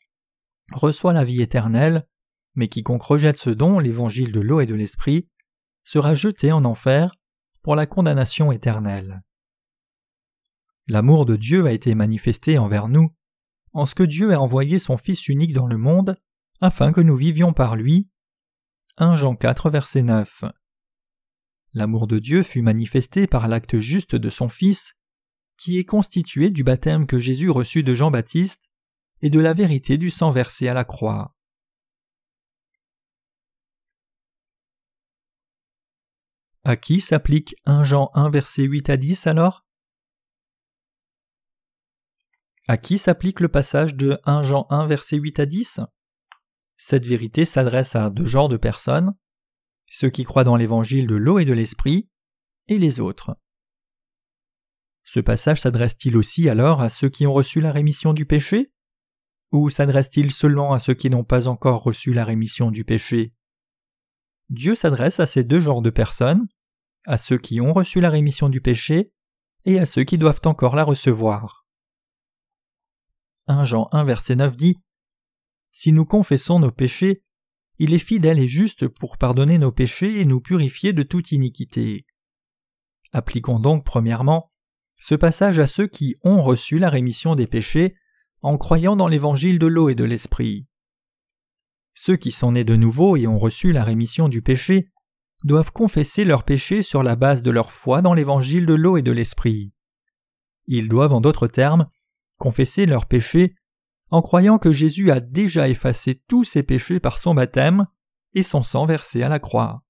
reçoit 0.72 1.12
la 1.12 1.24
vie 1.24 1.42
éternelle, 1.42 2.06
mais 2.54 2.68
quiconque 2.68 3.02
rejette 3.02 3.38
ce 3.38 3.50
don, 3.50 3.78
l'évangile 3.78 4.32
de 4.32 4.40
l'eau 4.40 4.60
et 4.60 4.66
de 4.66 4.74
l'esprit, 4.74 5.28
sera 5.84 6.14
jeté 6.14 6.52
en 6.52 6.64
enfer 6.64 7.12
pour 7.62 7.76
la 7.76 7.86
condamnation 7.86 8.52
éternelle. 8.52 9.22
L'amour 10.88 11.26
de 11.26 11.34
Dieu 11.34 11.66
a 11.66 11.72
été 11.72 11.94
manifesté 11.96 12.58
envers 12.58 12.88
nous, 12.88 13.12
en 13.72 13.86
ce 13.86 13.94
que 13.96 14.04
Dieu 14.04 14.32
a 14.32 14.40
envoyé 14.40 14.78
son 14.78 14.96
Fils 14.96 15.26
unique 15.26 15.52
dans 15.52 15.66
le 15.66 15.76
monde, 15.76 16.16
afin 16.60 16.92
que 16.92 17.00
nous 17.00 17.16
vivions 17.16 17.52
par 17.52 17.74
lui. 17.74 18.08
1 18.96 19.16
Jean 19.16 19.34
4, 19.34 19.68
verset 19.68 20.02
9. 20.02 20.44
L'amour 21.74 22.06
de 22.06 22.20
Dieu 22.20 22.42
fut 22.42 22.62
manifesté 22.62 23.26
par 23.26 23.48
l'acte 23.48 23.80
juste 23.80 24.14
de 24.14 24.30
son 24.30 24.48
Fils, 24.48 24.94
qui 25.58 25.78
est 25.78 25.84
constitué 25.84 26.50
du 26.50 26.62
baptême 26.62 27.06
que 27.06 27.18
Jésus 27.18 27.50
reçut 27.50 27.82
de 27.82 27.94
Jean-Baptiste 27.94 28.70
et 29.22 29.30
de 29.30 29.40
la 29.40 29.54
vérité 29.54 29.98
du 29.98 30.10
sang 30.10 30.30
versé 30.30 30.68
à 30.68 30.74
la 30.74 30.84
croix. 30.84 31.34
À 36.62 36.76
qui 36.76 37.00
s'applique 37.00 37.56
1 37.64 37.84
Jean 37.84 38.10
1 38.14 38.30
verset 38.30 38.62
8 38.62 38.90
à 38.90 38.96
10 38.96 39.26
alors? 39.26 39.65
À 42.68 42.78
qui 42.78 42.98
s'applique 42.98 43.38
le 43.38 43.46
passage 43.46 43.94
de 43.94 44.18
1 44.24 44.42
Jean 44.42 44.66
1 44.70 44.88
verset 44.88 45.18
8 45.18 45.38
à 45.38 45.46
10 45.46 45.80
Cette 46.76 47.06
vérité 47.06 47.44
s'adresse 47.44 47.94
à 47.94 48.10
deux 48.10 48.26
genres 48.26 48.48
de 48.48 48.56
personnes, 48.56 49.14
ceux 49.88 50.10
qui 50.10 50.24
croient 50.24 50.42
dans 50.42 50.56
l'évangile 50.56 51.06
de 51.06 51.14
l'eau 51.14 51.38
et 51.38 51.44
de 51.44 51.52
l'esprit, 51.52 52.08
et 52.66 52.78
les 52.78 52.98
autres. 52.98 53.38
Ce 55.04 55.20
passage 55.20 55.60
s'adresse-t-il 55.60 56.16
aussi 56.16 56.48
alors 56.48 56.80
à 56.80 56.88
ceux 56.88 57.08
qui 57.08 57.24
ont 57.28 57.32
reçu 57.32 57.60
la 57.60 57.70
rémission 57.70 58.12
du 58.12 58.26
péché? 58.26 58.72
Ou 59.52 59.70
s'adresse-t-il 59.70 60.32
seulement 60.32 60.72
à 60.72 60.80
ceux 60.80 60.94
qui 60.94 61.08
n'ont 61.08 61.22
pas 61.22 61.46
encore 61.46 61.84
reçu 61.84 62.12
la 62.12 62.24
rémission 62.24 62.72
du 62.72 62.84
péché? 62.84 63.32
Dieu 64.50 64.74
s'adresse 64.74 65.20
à 65.20 65.26
ces 65.26 65.44
deux 65.44 65.60
genres 65.60 65.82
de 65.82 65.90
personnes, 65.90 66.48
à 67.04 67.16
ceux 67.16 67.38
qui 67.38 67.60
ont 67.60 67.72
reçu 67.72 68.00
la 68.00 68.10
rémission 68.10 68.48
du 68.48 68.60
péché 68.60 69.12
et 69.66 69.78
à 69.78 69.86
ceux 69.86 70.02
qui 70.02 70.18
doivent 70.18 70.42
encore 70.46 70.74
la 70.74 70.82
recevoir. 70.82 71.65
1 73.48 73.64
Jean 73.64 73.88
1 73.92 74.04
verset 74.04 74.36
9 74.36 74.56
dit 74.56 74.78
Si 75.70 75.92
nous 75.92 76.04
confessons 76.04 76.58
nos 76.58 76.72
péchés, 76.72 77.22
il 77.78 77.94
est 77.94 77.98
fidèle 77.98 78.38
et 78.38 78.48
juste 78.48 78.88
pour 78.88 79.18
pardonner 79.18 79.58
nos 79.58 79.72
péchés 79.72 80.20
et 80.20 80.24
nous 80.24 80.40
purifier 80.40 80.92
de 80.92 81.02
toute 81.02 81.32
iniquité. 81.32 82.06
Appliquons 83.12 83.60
donc 83.60 83.84
premièrement 83.84 84.52
ce 84.98 85.14
passage 85.14 85.58
à 85.58 85.66
ceux 85.66 85.86
qui 85.86 86.16
ont 86.22 86.42
reçu 86.42 86.78
la 86.78 86.90
rémission 86.90 87.36
des 87.36 87.46
péchés 87.46 87.94
en 88.40 88.56
croyant 88.58 88.96
dans 88.96 89.08
l'évangile 89.08 89.58
de 89.58 89.66
l'eau 89.66 89.88
et 89.88 89.94
de 89.94 90.04
l'esprit. 90.04 90.66
Ceux 91.94 92.16
qui 92.16 92.32
sont 92.32 92.52
nés 92.52 92.64
de 92.64 92.76
nouveau 92.76 93.16
et 93.16 93.26
ont 93.26 93.38
reçu 93.38 93.72
la 93.72 93.84
rémission 93.84 94.28
du 94.28 94.42
péché 94.42 94.90
doivent 95.44 95.72
confesser 95.72 96.24
leurs 96.24 96.44
péchés 96.44 96.82
sur 96.82 97.02
la 97.02 97.14
base 97.14 97.42
de 97.42 97.50
leur 97.50 97.70
foi 97.70 98.02
dans 98.02 98.14
l'évangile 98.14 98.66
de 98.66 98.74
l'eau 98.74 98.96
et 98.96 99.02
de 99.02 99.12
l'esprit. 99.12 99.72
Ils 100.66 100.88
doivent, 100.88 101.12
en 101.12 101.20
d'autres 101.20 101.46
termes, 101.46 101.88
confesser 102.38 102.86
leurs 102.86 103.06
péchés 103.06 103.54
en 104.10 104.22
croyant 104.22 104.58
que 104.58 104.72
Jésus 104.72 105.10
a 105.10 105.20
déjà 105.20 105.68
effacé 105.68 106.22
tous 106.28 106.44
ses 106.44 106.62
péchés 106.62 107.00
par 107.00 107.18
son 107.18 107.34
baptême 107.34 107.86
et 108.34 108.42
son 108.42 108.62
sang 108.62 108.86
versé 108.86 109.22
à 109.22 109.28
la 109.28 109.38
croix. 109.38 109.82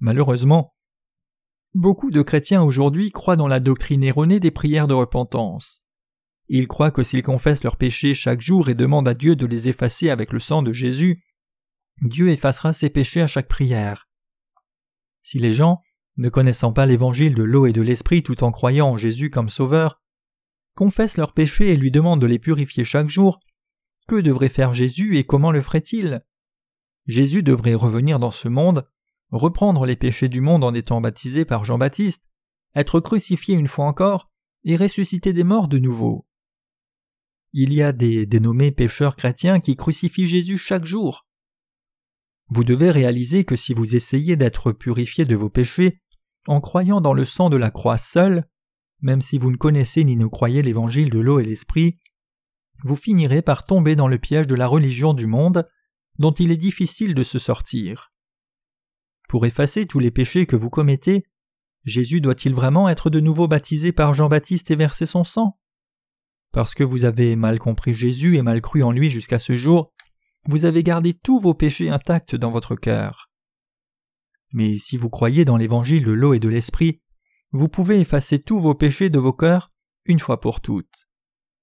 Malheureusement, 0.00 0.74
beaucoup 1.74 2.10
de 2.10 2.22
chrétiens 2.22 2.62
aujourd'hui 2.62 3.10
croient 3.10 3.36
dans 3.36 3.48
la 3.48 3.60
doctrine 3.60 4.02
erronée 4.02 4.40
des 4.40 4.50
prières 4.50 4.88
de 4.88 4.94
repentance. 4.94 5.84
Ils 6.48 6.68
croient 6.68 6.90
que 6.90 7.02
s'ils 7.02 7.22
confessent 7.22 7.64
leurs 7.64 7.76
péchés 7.76 8.14
chaque 8.14 8.40
jour 8.40 8.68
et 8.68 8.74
demandent 8.74 9.08
à 9.08 9.14
Dieu 9.14 9.36
de 9.36 9.46
les 9.46 9.68
effacer 9.68 10.10
avec 10.10 10.32
le 10.32 10.38
sang 10.38 10.62
de 10.62 10.72
Jésus, 10.72 11.24
Dieu 12.02 12.28
effacera 12.28 12.72
ses 12.72 12.90
péchés 12.90 13.22
à 13.22 13.26
chaque 13.26 13.48
prière. 13.48 14.08
Si 15.22 15.38
les 15.38 15.52
gens, 15.52 15.78
ne 16.18 16.28
connaissant 16.28 16.72
pas 16.72 16.86
l'évangile 16.86 17.34
de 17.34 17.42
l'eau 17.42 17.66
et 17.66 17.72
de 17.72 17.82
l'esprit 17.82 18.22
tout 18.22 18.44
en 18.44 18.52
croyant 18.52 18.90
en 18.90 18.96
Jésus 18.96 19.30
comme 19.30 19.50
sauveur, 19.50 20.00
confessent 20.76 21.16
leurs 21.16 21.32
péchés 21.32 21.70
et 21.70 21.76
lui 21.76 21.90
demandent 21.90 22.20
de 22.20 22.26
les 22.26 22.38
purifier 22.38 22.84
chaque 22.84 23.08
jour, 23.08 23.40
que 24.06 24.20
devrait 24.20 24.48
faire 24.48 24.74
Jésus 24.74 25.18
et 25.18 25.24
comment 25.24 25.50
le 25.50 25.60
ferait-il? 25.60 26.24
Jésus 27.06 27.42
devrait 27.42 27.74
revenir 27.74 28.20
dans 28.20 28.30
ce 28.30 28.46
monde, 28.46 28.88
reprendre 29.30 29.86
les 29.86 29.96
péchés 29.96 30.28
du 30.28 30.40
monde 30.40 30.62
en 30.62 30.74
étant 30.74 31.00
baptisé 31.00 31.44
par 31.44 31.64
Jean-Baptiste, 31.64 32.28
être 32.76 33.00
crucifié 33.00 33.56
une 33.56 33.66
fois 33.66 33.86
encore, 33.86 34.30
et 34.64 34.76
ressusciter 34.76 35.32
des 35.32 35.44
morts 35.44 35.68
de 35.68 35.78
nouveau. 35.78 36.26
Il 37.52 37.72
y 37.72 37.82
a 37.82 37.92
des 37.92 38.26
dénommés 38.26 38.70
pécheurs 38.70 39.16
chrétiens 39.16 39.60
qui 39.60 39.76
crucifient 39.76 40.28
Jésus 40.28 40.58
chaque 40.58 40.84
jour. 40.84 41.26
Vous 42.48 42.64
devez 42.64 42.90
réaliser 42.90 43.44
que 43.44 43.56
si 43.56 43.72
vous 43.72 43.96
essayez 43.96 44.36
d'être 44.36 44.72
purifié 44.72 45.24
de 45.24 45.34
vos 45.34 45.48
péchés 45.48 46.00
en 46.46 46.60
croyant 46.60 47.00
dans 47.00 47.14
le 47.14 47.24
sang 47.24 47.48
de 47.48 47.56
la 47.56 47.70
croix 47.70 47.98
seul, 47.98 48.44
même 49.00 49.20
si 49.20 49.38
vous 49.38 49.50
ne 49.50 49.56
connaissez 49.56 50.04
ni 50.04 50.16
ne 50.16 50.26
croyez 50.26 50.62
l'évangile 50.62 51.10
de 51.10 51.18
l'eau 51.18 51.38
et 51.40 51.44
l'esprit, 51.44 51.98
vous 52.82 52.96
finirez 52.96 53.42
par 53.42 53.64
tomber 53.64 53.96
dans 53.96 54.08
le 54.08 54.18
piège 54.18 54.46
de 54.46 54.54
la 54.54 54.66
religion 54.66 55.14
du 55.14 55.26
monde 55.26 55.68
dont 56.18 56.32
il 56.32 56.50
est 56.50 56.56
difficile 56.56 57.14
de 57.14 57.22
se 57.22 57.38
sortir. 57.38 58.12
Pour 59.28 59.44
effacer 59.46 59.86
tous 59.86 59.98
les 59.98 60.10
péchés 60.10 60.46
que 60.46 60.56
vous 60.56 60.70
commettez, 60.70 61.24
Jésus 61.84 62.20
doit-il 62.20 62.54
vraiment 62.54 62.88
être 62.88 63.10
de 63.10 63.20
nouveau 63.20 63.48
baptisé 63.48 63.92
par 63.92 64.14
Jean-Baptiste 64.14 64.70
et 64.70 64.76
verser 64.76 65.06
son 65.06 65.24
sang? 65.24 65.58
Parce 66.52 66.74
que 66.74 66.84
vous 66.84 67.04
avez 67.04 67.36
mal 67.36 67.58
compris 67.58 67.94
Jésus 67.94 68.36
et 68.36 68.42
mal 68.42 68.60
cru 68.60 68.82
en 68.82 68.90
lui 68.90 69.10
jusqu'à 69.10 69.38
ce 69.38 69.56
jour, 69.56 69.92
vous 70.46 70.64
avez 70.64 70.82
gardé 70.82 71.12
tous 71.12 71.38
vos 71.38 71.54
péchés 71.54 71.90
intacts 71.90 72.34
dans 72.34 72.50
votre 72.50 72.76
cœur. 72.76 73.30
Mais 74.52 74.78
si 74.78 74.96
vous 74.96 75.10
croyez 75.10 75.44
dans 75.44 75.56
l'évangile 75.56 76.04
de 76.04 76.12
l'eau 76.12 76.34
et 76.34 76.38
de 76.38 76.48
l'esprit, 76.48 77.02
vous 77.56 77.68
pouvez 77.68 78.00
effacer 78.00 78.38
tous 78.38 78.60
vos 78.60 78.74
péchés 78.74 79.10
de 79.10 79.18
vos 79.18 79.32
cœurs 79.32 79.72
une 80.04 80.20
fois 80.20 80.40
pour 80.40 80.60
toutes. 80.60 81.08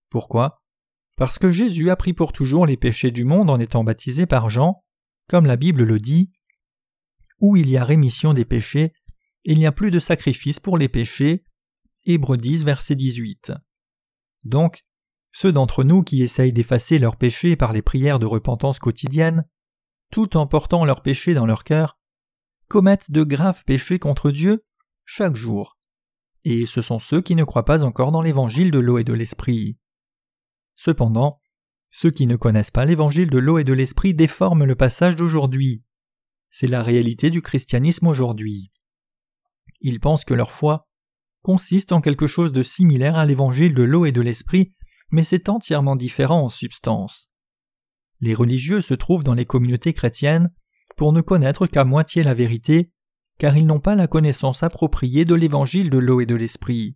Pourquoi? 0.09 0.63
Parce 1.15 1.39
que 1.39 1.51
Jésus 1.51 1.89
a 1.89 1.95
pris 1.95 2.13
pour 2.13 2.33
toujours 2.33 2.65
les 2.65 2.77
péchés 2.77 3.11
du 3.11 3.23
monde 3.23 3.49
en 3.49 3.59
étant 3.59 3.83
baptisé 3.83 4.25
par 4.25 4.49
Jean, 4.49 4.83
comme 5.29 5.45
la 5.45 5.55
Bible 5.55 5.83
le 5.83 5.99
dit. 5.99 6.31
Où 7.39 7.55
il 7.55 7.69
y 7.69 7.77
a 7.77 7.83
rémission 7.83 8.33
des 8.33 8.45
péchés, 8.45 8.93
il 9.43 9.57
n'y 9.57 9.65
a 9.65 9.71
plus 9.71 9.91
de 9.91 9.99
sacrifice 9.99 10.59
pour 10.59 10.77
les 10.77 10.89
péchés. 10.89 11.45
Hébreux 12.05 12.37
10, 12.37 12.63
verset 12.63 12.95
18. 12.95 13.51
Donc, 14.43 14.85
ceux 15.31 15.51
d'entre 15.51 15.83
nous 15.83 16.03
qui 16.03 16.21
essayent 16.21 16.53
d'effacer 16.53 16.99
leurs 16.99 17.17
péchés 17.17 17.55
par 17.55 17.73
les 17.73 17.81
prières 17.81 18.19
de 18.19 18.25
repentance 18.25 18.79
quotidiennes, 18.79 19.45
tout 20.11 20.37
en 20.37 20.47
portant 20.47 20.85
leurs 20.85 21.01
péchés 21.01 21.33
dans 21.33 21.45
leur 21.45 21.63
cœur, 21.63 21.97
commettent 22.69 23.11
de 23.11 23.23
graves 23.23 23.63
péchés 23.65 23.99
contre 23.99 24.31
Dieu 24.31 24.63
chaque 25.05 25.35
jour. 25.35 25.72
Et 26.45 26.65
ce 26.65 26.81
sont 26.81 26.99
ceux 26.99 27.21
qui 27.21 27.35
ne 27.35 27.43
croient 27.43 27.65
pas 27.65 27.83
encore 27.83 28.11
dans 28.11 28.21
l'évangile 28.21 28.71
de 28.71 28.79
l'eau 28.79 28.97
et 28.97 29.03
de 29.03 29.13
l'esprit. 29.13 29.77
Cependant, 30.75 31.39
ceux 31.91 32.11
qui 32.11 32.25
ne 32.25 32.35
connaissent 32.35 32.71
pas 32.71 32.85
l'évangile 32.85 33.29
de 33.29 33.37
l'eau 33.37 33.59
et 33.59 33.63
de 33.63 33.73
l'esprit 33.73 34.13
déforment 34.13 34.65
le 34.65 34.75
passage 34.75 35.15
d'aujourd'hui. 35.15 35.83
C'est 36.49 36.67
la 36.67 36.83
réalité 36.83 37.29
du 37.29 37.41
christianisme 37.41 38.07
aujourd'hui. 38.07 38.71
Ils 39.81 39.99
pensent 39.99 40.25
que 40.25 40.33
leur 40.33 40.51
foi 40.51 40.87
consiste 41.43 41.91
en 41.91 42.01
quelque 42.01 42.27
chose 42.27 42.51
de 42.51 42.63
similaire 42.63 43.17
à 43.17 43.25
l'évangile 43.25 43.73
de 43.73 43.83
l'eau 43.83 44.05
et 44.05 44.11
de 44.11 44.21
l'esprit, 44.21 44.73
mais 45.11 45.23
c'est 45.23 45.49
entièrement 45.49 45.95
différent 45.95 46.45
en 46.45 46.49
substance. 46.49 47.29
Les 48.21 48.33
religieux 48.33 48.81
se 48.81 48.93
trouvent 48.93 49.23
dans 49.23 49.33
les 49.33 49.45
communautés 49.45 49.93
chrétiennes 49.93 50.49
pour 50.95 51.11
ne 51.11 51.21
connaître 51.21 51.67
qu'à 51.67 51.83
moitié 51.83 52.23
la 52.23 52.33
vérité, 52.33 52.92
car 53.37 53.57
ils 53.57 53.65
n'ont 53.65 53.79
pas 53.79 53.95
la 53.95 54.07
connaissance 54.07 54.63
appropriée 54.63 55.25
de 55.25 55.35
l'évangile 55.35 55.89
de 55.89 55.97
l'eau 55.97 56.21
et 56.21 56.25
de 56.25 56.35
l'esprit. 56.35 56.95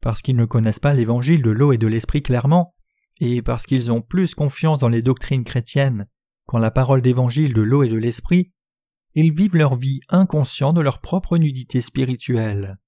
Parce 0.00 0.22
qu'ils 0.22 0.36
ne 0.36 0.44
connaissent 0.44 0.80
pas 0.80 0.92
l'évangile 0.92 1.42
de 1.42 1.50
l'eau 1.50 1.72
et 1.72 1.78
de 1.78 1.86
l'esprit 1.86 2.22
clairement, 2.22 2.74
et 3.20 3.42
parce 3.42 3.66
qu'ils 3.66 3.92
ont 3.92 4.02
plus 4.02 4.34
confiance 4.34 4.78
dans 4.78 4.88
les 4.88 5.02
doctrines 5.02 5.44
chrétiennes 5.44 6.06
qu'en 6.46 6.58
la 6.58 6.70
parole 6.70 7.02
d'évangile 7.02 7.54
de 7.54 7.62
l'eau 7.62 7.82
et 7.82 7.88
de 7.88 7.96
l'esprit, 7.96 8.52
ils 9.14 9.32
vivent 9.32 9.56
leur 9.56 9.76
vie 9.76 10.00
inconscient 10.08 10.72
de 10.72 10.80
leur 10.80 11.00
propre 11.00 11.38
nudité 11.38 11.80
spirituelle. 11.80 12.78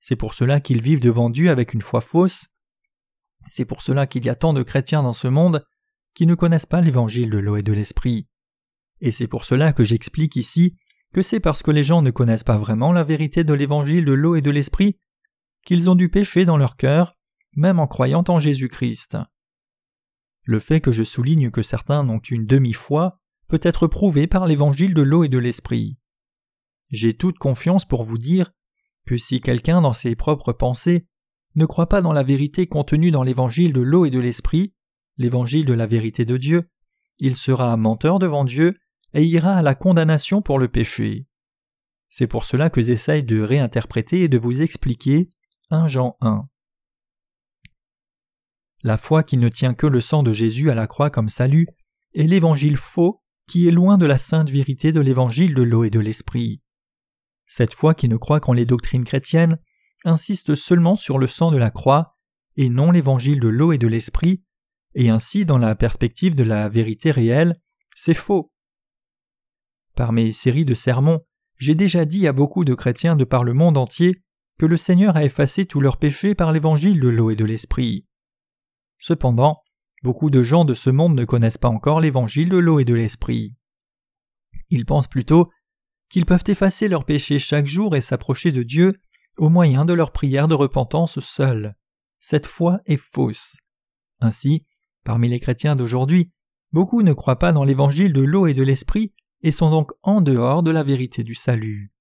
C'est 0.00 0.16
pour 0.16 0.34
cela 0.34 0.60
qu'ils 0.60 0.80
vivent 0.80 1.00
devant 1.00 1.30
Dieu 1.30 1.50
avec 1.50 1.74
une 1.74 1.82
foi 1.82 2.00
fausse. 2.00 2.46
C'est 3.46 3.64
pour 3.64 3.82
cela 3.82 4.06
qu'il 4.06 4.24
y 4.24 4.28
a 4.28 4.34
tant 4.34 4.52
de 4.52 4.62
chrétiens 4.62 5.02
dans 5.02 5.12
ce 5.12 5.28
monde 5.28 5.64
qui 6.14 6.26
ne 6.26 6.34
connaissent 6.34 6.66
pas 6.66 6.80
l'évangile 6.80 7.30
de 7.30 7.38
l'eau 7.38 7.56
et 7.56 7.62
de 7.62 7.72
l'esprit. 7.72 8.26
Et 9.00 9.12
c'est 9.12 9.28
pour 9.28 9.44
cela 9.44 9.72
que 9.72 9.84
j'explique 9.84 10.36
ici 10.36 10.76
que 11.14 11.22
c'est 11.22 11.40
parce 11.40 11.62
que 11.62 11.70
les 11.70 11.84
gens 11.84 12.02
ne 12.02 12.10
connaissent 12.10 12.44
pas 12.44 12.58
vraiment 12.58 12.92
la 12.92 13.04
vérité 13.04 13.44
de 13.44 13.54
l'évangile 13.54 14.04
de 14.04 14.12
l'eau 14.12 14.36
et 14.36 14.42
de 14.42 14.50
l'esprit 14.50 14.98
qu'ils 15.64 15.90
ont 15.90 15.94
du 15.94 16.08
péché 16.08 16.44
dans 16.44 16.56
leur 16.56 16.76
cœur, 16.76 17.16
même 17.54 17.78
en 17.78 17.86
croyant 17.86 18.24
en 18.28 18.38
Jésus-Christ. 18.38 19.18
Le 20.44 20.60
fait 20.60 20.80
que 20.80 20.92
je 20.92 21.02
souligne 21.02 21.50
que 21.50 21.62
certains 21.62 22.04
n'ont 22.04 22.20
qu'une 22.20 22.46
demi-foi 22.46 23.18
peut 23.48 23.60
être 23.62 23.86
prouvé 23.86 24.26
par 24.26 24.46
l'évangile 24.46 24.94
de 24.94 25.02
l'eau 25.02 25.24
et 25.24 25.28
de 25.28 25.38
l'esprit. 25.38 25.98
J'ai 26.90 27.14
toute 27.14 27.38
confiance 27.38 27.84
pour 27.84 28.04
vous 28.04 28.18
dire 28.18 28.52
que 29.06 29.18
si 29.18 29.40
quelqu'un 29.40 29.80
dans 29.80 29.92
ses 29.92 30.14
propres 30.14 30.52
pensées 30.52 31.06
ne 31.56 31.66
croit 31.66 31.88
pas 31.88 32.02
dans 32.02 32.12
la 32.12 32.22
vérité 32.22 32.66
contenue 32.66 33.10
dans 33.10 33.22
l'évangile 33.22 33.72
de 33.72 33.80
l'eau 33.80 34.04
et 34.04 34.10
de 34.10 34.20
l'esprit, 34.20 34.74
l'évangile 35.16 35.64
de 35.64 35.74
la 35.74 35.86
vérité 35.86 36.24
de 36.24 36.36
Dieu, 36.36 36.68
il 37.18 37.34
sera 37.34 37.76
menteur 37.76 38.18
devant 38.18 38.44
Dieu 38.44 38.78
et 39.16 39.24
ira 39.24 39.56
à 39.56 39.62
la 39.62 39.74
condamnation 39.74 40.42
pour 40.42 40.58
le 40.58 40.68
péché. 40.68 41.26
C'est 42.10 42.26
pour 42.26 42.44
cela 42.44 42.68
que 42.68 42.82
j'essaye 42.82 43.24
de 43.24 43.40
réinterpréter 43.40 44.20
et 44.20 44.28
de 44.28 44.38
vous 44.38 44.60
expliquer 44.60 45.30
1 45.70 45.88
Jean 45.88 46.16
1. 46.20 46.46
La 48.82 48.98
foi 48.98 49.22
qui 49.22 49.38
ne 49.38 49.48
tient 49.48 49.72
que 49.72 49.86
le 49.86 50.02
sang 50.02 50.22
de 50.22 50.34
Jésus 50.34 50.70
à 50.70 50.74
la 50.74 50.86
croix 50.86 51.08
comme 51.08 51.30
salut 51.30 51.66
est 52.14 52.24
l'évangile 52.24 52.76
faux 52.76 53.22
qui 53.48 53.66
est 53.66 53.72
loin 53.72 53.96
de 53.96 54.04
la 54.04 54.18
sainte 54.18 54.50
vérité 54.50 54.92
de 54.92 55.00
l'évangile 55.00 55.54
de 55.54 55.62
l'eau 55.62 55.84
et 55.84 55.90
de 55.90 56.00
l'esprit. 56.00 56.60
Cette 57.46 57.72
foi 57.72 57.94
qui 57.94 58.10
ne 58.10 58.16
croit 58.16 58.40
qu'en 58.40 58.52
les 58.52 58.66
doctrines 58.66 59.04
chrétiennes 59.04 59.58
insiste 60.04 60.54
seulement 60.56 60.94
sur 60.94 61.18
le 61.18 61.26
sang 61.26 61.50
de 61.50 61.56
la 61.56 61.70
croix 61.70 62.18
et 62.56 62.68
non 62.68 62.90
l'évangile 62.90 63.40
de 63.40 63.48
l'eau 63.48 63.72
et 63.72 63.78
de 63.78 63.86
l'esprit, 63.86 64.42
et 64.94 65.08
ainsi 65.08 65.46
dans 65.46 65.58
la 65.58 65.74
perspective 65.74 66.34
de 66.34 66.44
la 66.44 66.68
vérité 66.68 67.10
réelle, 67.10 67.54
c'est 67.94 68.14
faux. 68.14 68.52
Par 69.96 70.12
mes 70.12 70.30
séries 70.30 70.66
de 70.66 70.74
sermons, 70.74 71.22
j'ai 71.56 71.74
déjà 71.74 72.04
dit 72.04 72.26
à 72.28 72.34
beaucoup 72.34 72.66
de 72.66 72.74
chrétiens 72.74 73.16
de 73.16 73.24
par 73.24 73.44
le 73.44 73.54
monde 73.54 73.78
entier 73.78 74.22
que 74.58 74.66
le 74.66 74.76
Seigneur 74.76 75.16
a 75.16 75.24
effacé 75.24 75.64
tous 75.64 75.80
leurs 75.80 75.96
péchés 75.96 76.34
par 76.34 76.52
l'évangile 76.52 77.00
de 77.00 77.08
l'eau 77.08 77.30
et 77.30 77.36
de 77.36 77.46
l'esprit. 77.46 78.06
Cependant, 78.98 79.62
beaucoup 80.02 80.28
de 80.28 80.42
gens 80.42 80.66
de 80.66 80.74
ce 80.74 80.90
monde 80.90 81.14
ne 81.14 81.24
connaissent 81.24 81.56
pas 81.56 81.70
encore 81.70 82.00
l'évangile 82.00 82.50
de 82.50 82.58
l'eau 82.58 82.78
et 82.78 82.84
de 82.84 82.92
l'esprit. 82.92 83.56
Ils 84.68 84.84
pensent 84.84 85.08
plutôt 85.08 85.50
qu'ils 86.10 86.26
peuvent 86.26 86.44
effacer 86.46 86.88
leurs 86.88 87.06
péchés 87.06 87.38
chaque 87.38 87.66
jour 87.66 87.96
et 87.96 88.02
s'approcher 88.02 88.52
de 88.52 88.62
Dieu 88.62 89.00
au 89.38 89.48
moyen 89.48 89.86
de 89.86 89.94
leur 89.94 90.12
prière 90.12 90.46
de 90.46 90.54
repentance 90.54 91.20
seule. 91.20 91.74
Cette 92.20 92.46
foi 92.46 92.80
est 92.84 92.98
fausse. 92.98 93.56
Ainsi, 94.20 94.66
parmi 95.04 95.30
les 95.30 95.40
chrétiens 95.40 95.74
d'aujourd'hui, 95.74 96.32
beaucoup 96.72 97.00
ne 97.00 97.14
croient 97.14 97.38
pas 97.38 97.52
dans 97.52 97.64
l'évangile 97.64 98.12
de 98.12 98.20
l'eau 98.20 98.46
et 98.46 98.54
de 98.54 98.62
l'esprit 98.62 99.14
et 99.46 99.52
sont 99.52 99.70
donc 99.70 99.92
en 100.02 100.22
dehors 100.22 100.64
de 100.64 100.72
la 100.72 100.82
vérité 100.82 101.22
du 101.22 101.36
salut. 101.36 101.92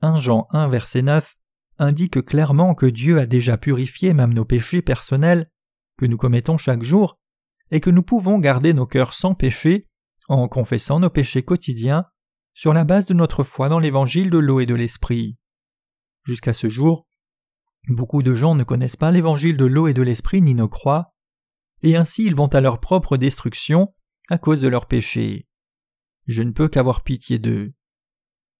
1 0.00 0.22
Jean 0.22 0.46
1 0.52 0.68
verset 0.68 1.02
9 1.02 1.36
indique 1.76 2.24
clairement 2.24 2.74
que 2.74 2.86
Dieu 2.86 3.18
a 3.18 3.26
déjà 3.26 3.58
purifié 3.58 4.14
même 4.14 4.32
nos 4.32 4.46
péchés 4.46 4.80
personnels 4.80 5.50
que 5.98 6.06
nous 6.06 6.16
commettons 6.16 6.56
chaque 6.56 6.82
jour 6.82 7.18
et 7.70 7.80
que 7.80 7.90
nous 7.90 8.02
pouvons 8.02 8.38
garder 8.38 8.72
nos 8.72 8.86
cœurs 8.86 9.12
sans 9.12 9.34
péché 9.34 9.86
en 10.28 10.48
confessant 10.48 10.98
nos 10.98 11.10
péchés 11.10 11.42
quotidiens 11.42 12.06
sur 12.54 12.72
la 12.72 12.84
base 12.84 13.04
de 13.04 13.12
notre 13.12 13.44
foi 13.44 13.68
dans 13.68 13.78
l'évangile 13.78 14.30
de 14.30 14.38
l'eau 14.38 14.60
et 14.60 14.66
de 14.66 14.74
l'esprit. 14.74 15.36
Jusqu'à 16.24 16.54
ce 16.54 16.70
jour, 16.70 17.06
beaucoup 17.86 18.22
de 18.22 18.32
gens 18.32 18.54
ne 18.54 18.64
connaissent 18.64 18.96
pas 18.96 19.10
l'évangile 19.10 19.58
de 19.58 19.66
l'eau 19.66 19.88
et 19.88 19.94
de 19.94 20.02
l'esprit 20.02 20.40
ni 20.40 20.54
ne 20.54 20.64
croient, 20.64 21.12
et 21.82 21.96
ainsi 21.96 22.24
ils 22.24 22.34
vont 22.34 22.48
à 22.48 22.62
leur 22.62 22.80
propre 22.80 23.18
destruction 23.18 23.92
à 24.30 24.38
cause 24.38 24.62
de 24.62 24.68
leurs 24.68 24.86
péchés. 24.86 25.47
Je 26.28 26.44
ne 26.44 26.52
peux 26.52 26.68
qu'avoir 26.68 27.02
pitié 27.02 27.40
d'eux. 27.40 27.72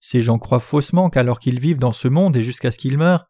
Ces 0.00 0.20
gens 0.20 0.38
croient 0.38 0.58
faussement 0.58 1.10
qu'alors 1.10 1.38
qu'ils 1.38 1.60
vivent 1.60 1.78
dans 1.78 1.92
ce 1.92 2.08
monde 2.08 2.36
et 2.36 2.42
jusqu'à 2.42 2.72
ce 2.72 2.78
qu'ils 2.78 2.98
meurent, 2.98 3.26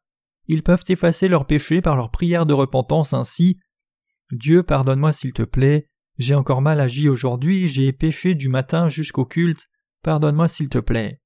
ils 0.47 0.63
peuvent 0.63 0.85
effacer 0.89 1.29
leurs 1.29 1.47
péchés 1.47 1.83
par 1.83 1.97
leur 1.97 2.11
prière 2.11 2.47
de 2.47 2.55
repentance 2.55 3.13
ainsi. 3.13 3.59
Dieu 4.33 4.63
pardonne-moi 4.63 5.13
s'il 5.13 5.35
te 5.35 5.43
plaît, 5.43 5.91
j'ai 6.17 6.35
encore 6.35 6.63
mal 6.63 6.81
agi 6.81 7.11
aujourd'hui, 7.11 7.69
j'ai 7.69 7.93
péché 7.93 8.35
du 8.35 8.49
matin 8.49 8.89
jusqu'au 8.89 9.27
culte, 9.27 9.69
Pardonne-moi 10.03 10.49
s'il 10.49 10.69
te 10.69 10.79
plaît. 10.79 11.21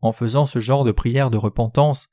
En 0.00 0.12
faisant 0.12 0.46
ce 0.46 0.60
genre 0.60 0.84
de 0.84 0.92
prière 0.92 1.30
de 1.30 1.36
repentance, 1.36 2.06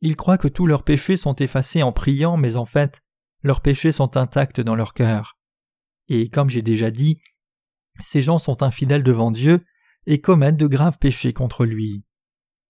ils 0.00 0.16
croient 0.16 0.38
que 0.38 0.48
tous 0.48 0.66
leurs 0.66 0.82
péchés 0.82 1.16
sont 1.16 1.36
effacés 1.36 1.82
en 1.82 1.92
priant, 1.92 2.36
mais 2.36 2.56
en 2.56 2.64
fait, 2.64 3.00
leurs 3.42 3.60
péchés 3.60 3.92
sont 3.92 4.16
intacts 4.16 4.60
dans 4.60 4.74
leur 4.74 4.94
cœur. 4.94 5.38
Et 6.08 6.28
comme 6.28 6.50
j'ai 6.50 6.62
déjà 6.62 6.90
dit, 6.90 7.20
ces 8.00 8.22
gens 8.22 8.38
sont 8.38 8.62
infidèles 8.62 9.02
devant 9.02 9.30
Dieu 9.30 9.64
et 10.06 10.20
commettent 10.20 10.56
de 10.56 10.66
graves 10.66 10.98
péchés 10.98 11.32
contre 11.32 11.64
lui. 11.64 12.04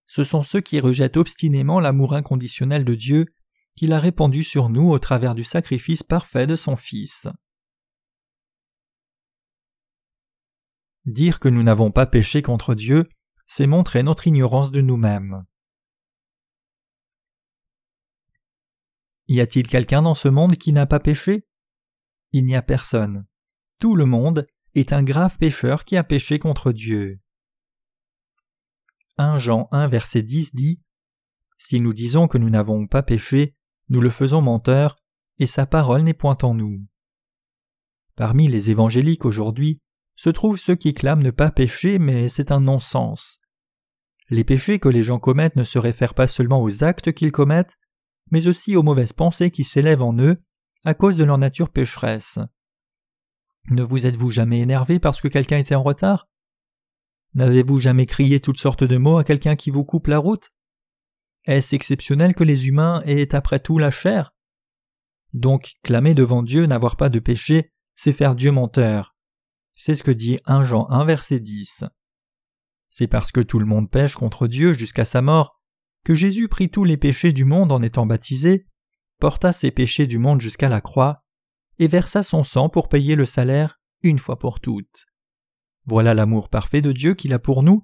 Ce 0.06 0.24
sont 0.24 0.42
ceux 0.42 0.60
qui 0.60 0.80
rejettent 0.80 1.16
obstinément 1.16 1.80
l'amour 1.80 2.14
inconditionnel 2.14 2.84
de 2.84 2.94
Dieu 2.94 3.26
qu'il 3.74 3.92
a 3.92 3.98
répandu 3.98 4.44
sur 4.44 4.68
nous 4.68 4.90
au 4.90 4.98
travers 4.98 5.34
du 5.34 5.44
sacrifice 5.44 6.02
parfait 6.02 6.46
de 6.46 6.56
son 6.56 6.76
Fils. 6.76 7.26
Dire 11.06 11.40
que 11.40 11.48
nous 11.48 11.62
n'avons 11.62 11.90
pas 11.90 12.06
péché 12.06 12.40
contre 12.40 12.74
Dieu, 12.74 13.08
c'est 13.46 13.66
montrer 13.66 14.02
notre 14.02 14.26
ignorance 14.26 14.70
de 14.70 14.80
nous-mêmes. 14.80 15.44
Y 19.26 19.40
a-t-il 19.40 19.68
quelqu'un 19.68 20.03
dans 20.03 20.14
ce 20.14 20.28
monde 20.28 20.57
qui 20.57 20.72
n'a 20.72 20.86
pas 20.86 21.01
péché? 21.01 21.46
Il 22.32 22.44
n'y 22.44 22.57
a 22.57 22.62
personne. 22.62 23.26
Tout 23.80 23.96
le 23.96 24.07
monde 24.07 24.46
est 24.75 24.93
un 24.93 25.03
grave 25.03 25.39
pécheur 25.39 25.85
qui 25.85 25.97
a 25.97 26.05
péché 26.05 26.39
contre 26.39 26.72
Dieu. 26.72 27.20
1 29.18 29.39
Jean 29.39 29.68
1 29.70 29.89
verset 29.89 30.22
10 30.22 30.55
dit 30.55 30.81
Si 31.57 31.81
nous 31.81 31.93
disons 31.93 32.27
que 32.27 32.39
nous 32.39 32.51
n'avons 32.51 32.87
pas 32.87 33.03
péché, 33.03 33.55
nous 33.89 34.01
le 34.01 34.11
faisons 34.11 34.43
menteur, 34.43 34.97
et 35.39 35.47
sa 35.47 35.66
parole 35.66 36.03
n'est 36.03 36.14
point 36.14 36.39
en 36.43 36.55
nous. 36.55 36.85
Parmi 38.16 38.49
les 38.49 38.70
évangéliques 38.70 39.25
aujourd'hui, 39.25 39.81
se 40.16 40.31
trouvent 40.31 40.59
ceux 40.59 40.77
qui 40.77 40.95
clament 40.95 41.22
ne 41.22 41.31
pas 41.31 41.51
pécher, 41.51 41.99
mais 41.99 42.29
c'est 42.29 42.53
un 42.53 42.61
non-sens. 42.61 43.41
Les 44.31 44.45
péchés 44.45 44.79
que 44.79 44.89
les 44.89 45.03
gens 45.03 45.18
commettent 45.18 45.57
ne 45.57 45.64
se 45.64 45.79
réfèrent 45.79 46.14
pas 46.14 46.29
seulement 46.29 46.62
aux 46.62 46.85
actes 46.85 47.12
qu'ils 47.12 47.33
commettent, 47.33 47.77
mais 48.31 48.47
aussi 48.47 48.77
aux 48.77 48.83
mauvaises 48.83 49.12
pensées 49.12 49.51
qui 49.51 49.64
s'élèvent 49.64 50.03
en 50.03 50.16
eux 50.18 50.41
à 50.85 50.95
cause 50.95 51.16
de 51.16 51.25
leur 51.25 51.39
nature 51.39 51.70
pécheresse. 51.70 52.39
Ne 53.70 53.82
vous 53.82 54.06
êtes-vous 54.06 54.30
jamais 54.30 54.60
énervé 54.60 54.98
parce 54.98 55.20
que 55.20 55.28
quelqu'un 55.28 55.58
était 55.58 55.74
en 55.74 55.82
retard? 55.82 56.28
N'avez-vous 57.34 57.80
jamais 57.80 58.06
crié 58.06 58.40
toutes 58.40 58.58
sortes 58.58 58.84
de 58.84 58.96
mots 58.96 59.18
à 59.18 59.24
quelqu'un 59.24 59.56
qui 59.56 59.70
vous 59.70 59.84
coupe 59.84 60.06
la 60.06 60.18
route? 60.18 60.52
Est-ce 61.44 61.74
exceptionnel 61.74 62.34
que 62.34 62.44
les 62.44 62.68
humains 62.68 63.02
aient 63.06 63.34
après 63.34 63.58
tout 63.58 63.78
la 63.78 63.90
chair? 63.90 64.34
Donc 65.32 65.74
clamer 65.82 66.14
devant 66.14 66.42
Dieu 66.42 66.66
n'avoir 66.66 66.96
pas 66.96 67.08
de 67.08 67.18
péché, 67.18 67.72
c'est 67.96 68.12
faire 68.12 68.34
Dieu 68.34 68.52
menteur. 68.52 69.16
C'est 69.72 69.94
ce 69.94 70.04
que 70.04 70.10
dit 70.10 70.38
1 70.46 70.64
Jean 70.64 70.88
1 70.90 71.04
verset 71.04 71.40
10. 71.40 71.84
C'est 72.88 73.08
parce 73.08 73.32
que 73.32 73.40
tout 73.40 73.58
le 73.58 73.66
monde 73.66 73.90
pêche 73.90 74.14
contre 74.14 74.46
Dieu 74.46 74.72
jusqu'à 74.72 75.04
sa 75.04 75.22
mort 75.22 75.60
que 76.04 76.14
Jésus 76.14 76.48
prit 76.48 76.68
tous 76.68 76.84
les 76.84 76.98
péchés 76.98 77.32
du 77.32 77.44
monde 77.44 77.72
en 77.72 77.80
étant 77.80 78.06
baptisé, 78.06 78.66
porta 79.18 79.52
ses 79.52 79.70
péchés 79.70 80.06
du 80.06 80.18
monde 80.18 80.40
jusqu'à 80.40 80.68
la 80.68 80.82
croix, 80.82 81.24
et 81.79 81.89
versa 81.89 82.22
son 82.22 82.45
sang 82.45 82.68
pour 82.68 82.89
payer 82.89 83.14
le 83.14 83.27
salaire 83.27 83.81
une 84.03 84.18
fois 84.18 84.39
pour 84.39 84.61
toutes. 84.61 85.07
Voilà 85.87 86.14
l'amour 86.14 86.49
parfait 86.49 86.83
de 86.83 86.93
Dieu 86.93 87.14
qu'il 87.14 87.33
a 87.33 87.39
pour 87.39 87.62
nous, 87.62 87.83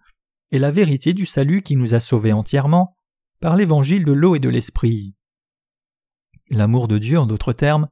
et 0.53 0.59
la 0.59 0.71
vérité 0.71 1.13
du 1.13 1.27
salut 1.27 1.63
qui 1.63 1.77
nous 1.77 1.95
a 1.95 2.01
sauvés 2.01 2.33
entièrement, 2.33 2.97
par 3.41 3.57
l'évangile 3.57 4.05
de 4.05 4.13
l'eau 4.13 4.35
et 4.35 4.41
de 4.41 4.49
l'esprit. 4.49 5.15
L'amour 6.49 6.89
de 6.89 6.99
Dieu, 6.99 7.19
en 7.19 7.27
d'autres 7.27 7.53
termes, 7.53 7.89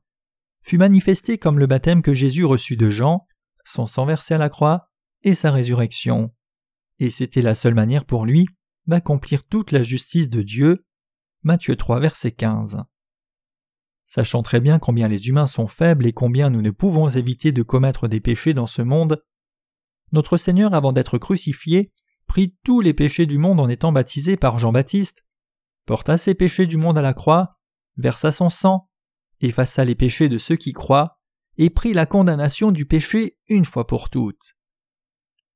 fut 0.62 0.78
manifesté 0.78 1.38
comme 1.38 1.58
le 1.58 1.66
baptême 1.66 2.02
que 2.02 2.12
Jésus 2.12 2.44
reçut 2.44 2.76
de 2.76 2.90
Jean, 2.90 3.26
son 3.64 3.86
sang 3.86 4.04
versé 4.06 4.34
à 4.34 4.38
la 4.38 4.48
croix, 4.48 4.90
et 5.22 5.34
sa 5.34 5.50
résurrection. 5.50 6.34
Et 6.98 7.10
c'était 7.10 7.42
la 7.42 7.54
seule 7.54 7.74
manière 7.74 8.04
pour 8.04 8.26
lui 8.26 8.46
d'accomplir 8.86 9.46
toute 9.46 9.70
la 9.70 9.82
justice 9.82 10.28
de 10.28 10.42
Dieu. 10.42 10.84
Matthieu 11.42 11.76
3, 11.76 12.00
verset 12.00 12.32
15. 12.32 12.82
Sachant 14.08 14.42
très 14.42 14.58
bien 14.60 14.78
combien 14.78 15.06
les 15.06 15.28
humains 15.28 15.46
sont 15.46 15.66
faibles 15.66 16.06
et 16.06 16.14
combien 16.14 16.48
nous 16.48 16.62
ne 16.62 16.70
pouvons 16.70 17.10
éviter 17.10 17.52
de 17.52 17.62
commettre 17.62 18.08
des 18.08 18.20
péchés 18.20 18.54
dans 18.54 18.66
ce 18.66 18.80
monde, 18.80 19.22
notre 20.12 20.38
Seigneur, 20.38 20.72
avant 20.72 20.94
d'être 20.94 21.18
crucifié, 21.18 21.92
prit 22.26 22.56
tous 22.64 22.80
les 22.80 22.94
péchés 22.94 23.26
du 23.26 23.36
monde 23.36 23.60
en 23.60 23.68
étant 23.68 23.92
baptisé 23.92 24.38
par 24.38 24.58
Jean-Baptiste, 24.58 25.26
porta 25.84 26.16
ses 26.16 26.34
péchés 26.34 26.66
du 26.66 26.78
monde 26.78 26.96
à 26.96 27.02
la 27.02 27.12
croix, 27.12 27.58
versa 27.98 28.32
son 28.32 28.48
sang, 28.48 28.88
effaça 29.42 29.84
les 29.84 29.94
péchés 29.94 30.30
de 30.30 30.38
ceux 30.38 30.56
qui 30.56 30.72
croient, 30.72 31.20
et 31.58 31.68
prit 31.68 31.92
la 31.92 32.06
condamnation 32.06 32.70
du 32.70 32.86
péché 32.86 33.36
une 33.48 33.66
fois 33.66 33.86
pour 33.86 34.08
toutes. 34.08 34.56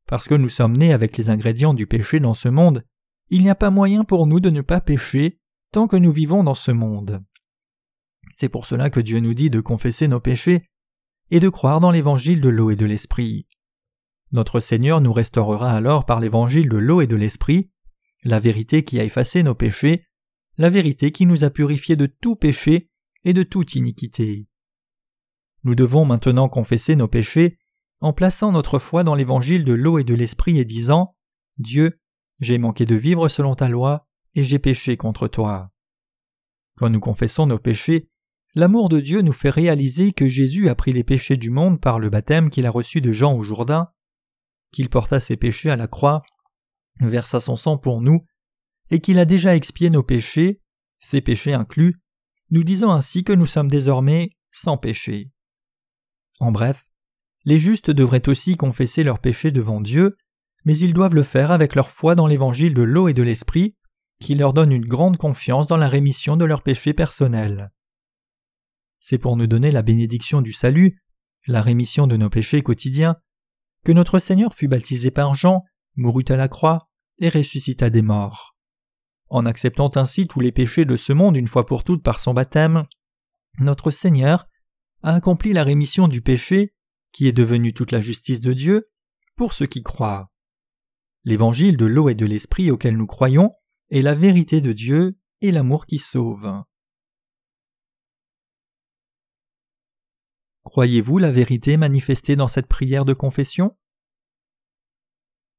Parce 0.07 0.28
que 0.28 0.34
nous 0.34 0.50
sommes 0.50 0.76
nés 0.76 0.92
avec 0.92 1.16
les 1.16 1.30
ingrédients 1.30 1.72
du 1.72 1.86
péché 1.86 2.20
dans 2.20 2.34
ce 2.34 2.50
monde, 2.50 2.84
il 3.30 3.42
n'y 3.42 3.50
a 3.50 3.55
pas 3.55 3.70
moyen 3.70 4.05
pour 4.05 4.26
nous 4.26 4.40
de 4.40 4.50
ne 4.50 4.61
pas 4.61 4.82
pécher 4.82 5.40
tant 5.70 5.88
que 5.88 5.96
nous 5.96 6.12
vivons 6.12 6.44
dans 6.44 6.55
ce 6.55 6.70
monde. 6.70 7.24
C'est 8.32 8.48
pour 8.48 8.66
cela 8.66 8.90
que 8.90 9.00
Dieu 9.00 9.20
nous 9.20 9.34
dit 9.34 9.50
de 9.50 9.60
confesser 9.60 10.08
nos 10.08 10.20
péchés 10.20 10.64
et 11.30 11.38
de 11.38 11.48
croire 11.48 11.80
dans 11.80 11.90
l'évangile 11.90 12.40
de 12.40 12.48
l'eau 12.48 12.70
et 12.70 12.76
de 12.76 12.86
l'esprit. 12.86 13.46
Notre 14.32 14.60
Seigneur 14.60 15.00
nous 15.00 15.12
restaurera 15.12 15.72
alors 15.72 16.06
par 16.06 16.18
l'évangile 16.18 16.68
de 16.68 16.78
l'eau 16.78 17.02
et 17.02 17.06
de 17.06 17.16
l'esprit, 17.16 17.70
la 18.24 18.40
vérité 18.40 18.84
qui 18.84 18.98
a 18.98 19.04
effacé 19.04 19.42
nos 19.42 19.54
péchés, 19.54 20.06
la 20.56 20.70
vérité 20.70 21.12
qui 21.12 21.26
nous 21.26 21.44
a 21.44 21.50
purifiés 21.50 21.96
de 21.96 22.06
tout 22.06 22.36
péché 22.36 22.90
et 23.24 23.34
de 23.34 23.42
toute 23.42 23.74
iniquité. 23.74 24.46
Nous 25.64 25.74
devons 25.74 26.04
maintenant 26.04 26.48
confesser 26.48 26.96
nos 26.96 27.08
péchés 27.08 27.58
en 28.00 28.12
plaçant 28.12 28.50
notre 28.50 28.78
foi 28.78 29.04
dans 29.04 29.14
l'évangile 29.14 29.64
de 29.64 29.72
l'eau 29.72 29.98
et 29.98 30.04
de 30.04 30.14
l'esprit 30.14 30.58
et 30.58 30.64
disant 30.64 31.14
Dieu, 31.58 32.00
j'ai 32.40 32.58
manqué 32.58 32.86
de 32.86 32.96
vivre 32.96 33.28
selon 33.28 33.54
ta 33.54 33.68
loi, 33.68 34.08
et 34.34 34.42
j'ai 34.42 34.58
péché 34.58 34.96
contre 34.96 35.28
toi. 35.28 35.70
Quand 36.76 36.90
nous 36.90 37.00
confessons 37.00 37.46
nos 37.46 37.58
péchés, 37.58 38.10
l'amour 38.55 38.88
de 38.88 39.00
Dieu 39.00 39.22
nous 39.22 39.32
fait 39.32 39.50
réaliser 39.50 40.12
que 40.12 40.28
Jésus 40.28 40.68
a 40.68 40.74
pris 40.74 40.92
les 40.92 41.05
péchés 41.05 41.36
du 41.36 41.50
monde 41.50 41.80
par 41.80 41.98
le 41.98 42.11
baptême 42.11 42.50
qu'il 42.50 42.66
a 42.66 42.70
reçu 42.70 43.00
de 43.00 43.12
Jean 43.12 43.34
au 43.34 43.42
Jourdain, 43.42 43.88
qu'il 44.72 44.88
porta 44.88 45.20
ses 45.20 45.36
péchés 45.36 45.70
à 45.70 45.76
la 45.76 45.86
croix, 45.86 46.22
versa 47.00 47.40
son 47.40 47.57
sang 47.57 47.78
pour 47.78 48.00
nous, 48.00 48.24
et 48.90 49.00
qu'il 49.00 49.18
a 49.18 49.24
déjà 49.24 49.57
expié 49.57 49.90
nos 49.90 50.03
péchés, 50.03 50.61
ses 50.98 51.20
péchés 51.20 51.55
inclus, 51.55 52.00
nous 52.50 52.64
disons 52.64 52.90
ainsi 52.90 53.24
que 53.24 53.32
nous 53.32 53.46
sommes 53.46 53.70
désormais 53.70 54.30
sans 54.50 54.76
péché. 54.76 55.30
En 56.38 56.53
bref, 56.53 56.86
les 57.44 57.59
justes 57.59 57.90
devraient 57.90 58.28
aussi 58.28 58.57
confesser 58.57 59.03
leurs 59.03 59.18
péchés 59.18 59.50
devant 59.50 59.80
Dieu, 59.80 60.16
mais 60.64 60.76
ils 60.76 60.94
doivent 60.94 61.14
le 61.14 61.22
faire 61.22 61.50
avec 61.50 61.74
leur 61.74 61.88
foi 61.88 62.14
dans 62.14 62.26
l'évangile 62.26 62.74
de 62.74 62.82
l'eau 62.82 63.09
et 63.09 63.14
de 63.14 63.22
l'esprit, 63.22 63.76
qui 64.20 64.34
leur 64.34 64.53
donne 64.53 64.70
une 64.70 64.86
grande 64.86 65.16
confiance 65.16 65.66
dans 65.66 65.76
la 65.76 65.88
rémission 65.88 66.36
de 66.36 66.44
leurs 66.44 66.62
péchés 66.62 66.92
personnels. 66.92 67.72
C'est 69.05 69.18
pour 69.18 69.36
nous 69.36 69.48
donner 69.48 69.72
la 69.72 69.82
bénédiction 69.82 70.42
du 70.42 70.53
salut, 70.53 71.03
la 71.48 71.61
rémission 71.61 72.07
de 72.07 72.16
nos 72.16 72.30
péchés 72.30 72.62
quotidiens, 72.62 73.16
que 73.84 73.90
notre 73.90 74.20
Seigneur 74.20 74.55
fut 74.55 74.68
baptisé 74.68 75.11
par 75.11 75.34
Jean, 75.34 75.64
mourut 75.96 76.24
à 76.28 76.36
la 76.36 76.46
croix 76.46 76.88
et 77.18 77.28
ressuscita 77.28 77.90
des 77.90 78.00
morts. 78.00 78.55
En 79.28 79.44
acceptant 79.44 79.90
ainsi 79.96 80.28
tous 80.28 80.38
les 80.38 80.53
péchés 80.53 80.84
de 80.84 80.94
ce 80.94 81.12
monde 81.12 81.36
une 81.36 81.48
fois 81.48 81.66
pour 81.66 81.82
toutes 81.82 82.05
par 82.05 82.20
son 82.20 82.32
baptême, 82.32 82.84
notre 83.59 83.90
Seigneur 83.90 84.46
a 85.03 85.16
accompli 85.16 85.53
la 85.53 85.64
rémission 85.64 86.07
du 86.07 86.22
péché, 86.22 86.72
qui 87.11 87.26
est 87.26 87.32
devenu 87.32 87.74
toute 87.74 87.90
la 87.90 88.00
justice 88.00 88.40
de 88.40 88.53
Dieu, 88.53 88.88
pour 89.34 89.53
ceux 89.53 89.66
qui 89.66 89.82
croient. 89.82 90.30
L'évangile 91.24 91.76
de 91.76 91.86
l'eau 91.86 92.09
et 92.09 92.14
de 92.14 92.24
l'esprit 92.24 92.70
auquel 92.70 92.96
nous 92.96 93.09
croyons 93.09 93.50
et 93.90 94.00
la 94.00 94.14
vérité 94.14 94.61
de 94.61 94.72
Dieu 94.72 95.18
et 95.40 95.50
l'amour 95.50 95.86
qui 95.86 95.98
sauve. 95.98 96.62
Croyez-vous 100.64 101.18
la 101.18 101.32
vérité 101.32 101.76
manifestée 101.76 102.36
dans 102.36 102.48
cette 102.48 102.68
prière 102.68 103.04
de 103.04 103.14
confession? 103.14 103.76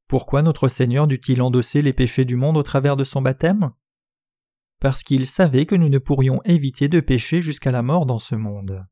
Pourquoi 0.07 0.41
notre 0.41 0.67
Seigneur 0.67 1.07
dut-il 1.07 1.41
endosser 1.41 1.81
les 1.81 1.93
péchés 1.93 2.25
du 2.25 2.35
monde 2.35 2.57
au 2.57 2.63
travers 2.63 2.95
de 2.95 3.03
son 3.03 3.21
baptême? 3.21 3.71
Parce 4.79 5.03
qu'il 5.03 5.27
savait 5.27 5.65
que 5.65 5.75
nous 5.75 5.89
ne 5.89 5.97
pourrions 5.97 6.41
éviter 6.43 6.87
de 6.87 6.99
pécher 6.99 7.41
jusqu'à 7.41 7.71
la 7.71 7.81
mort 7.81 8.05
dans 8.05 8.19
ce 8.19 8.35
monde. 8.35 8.85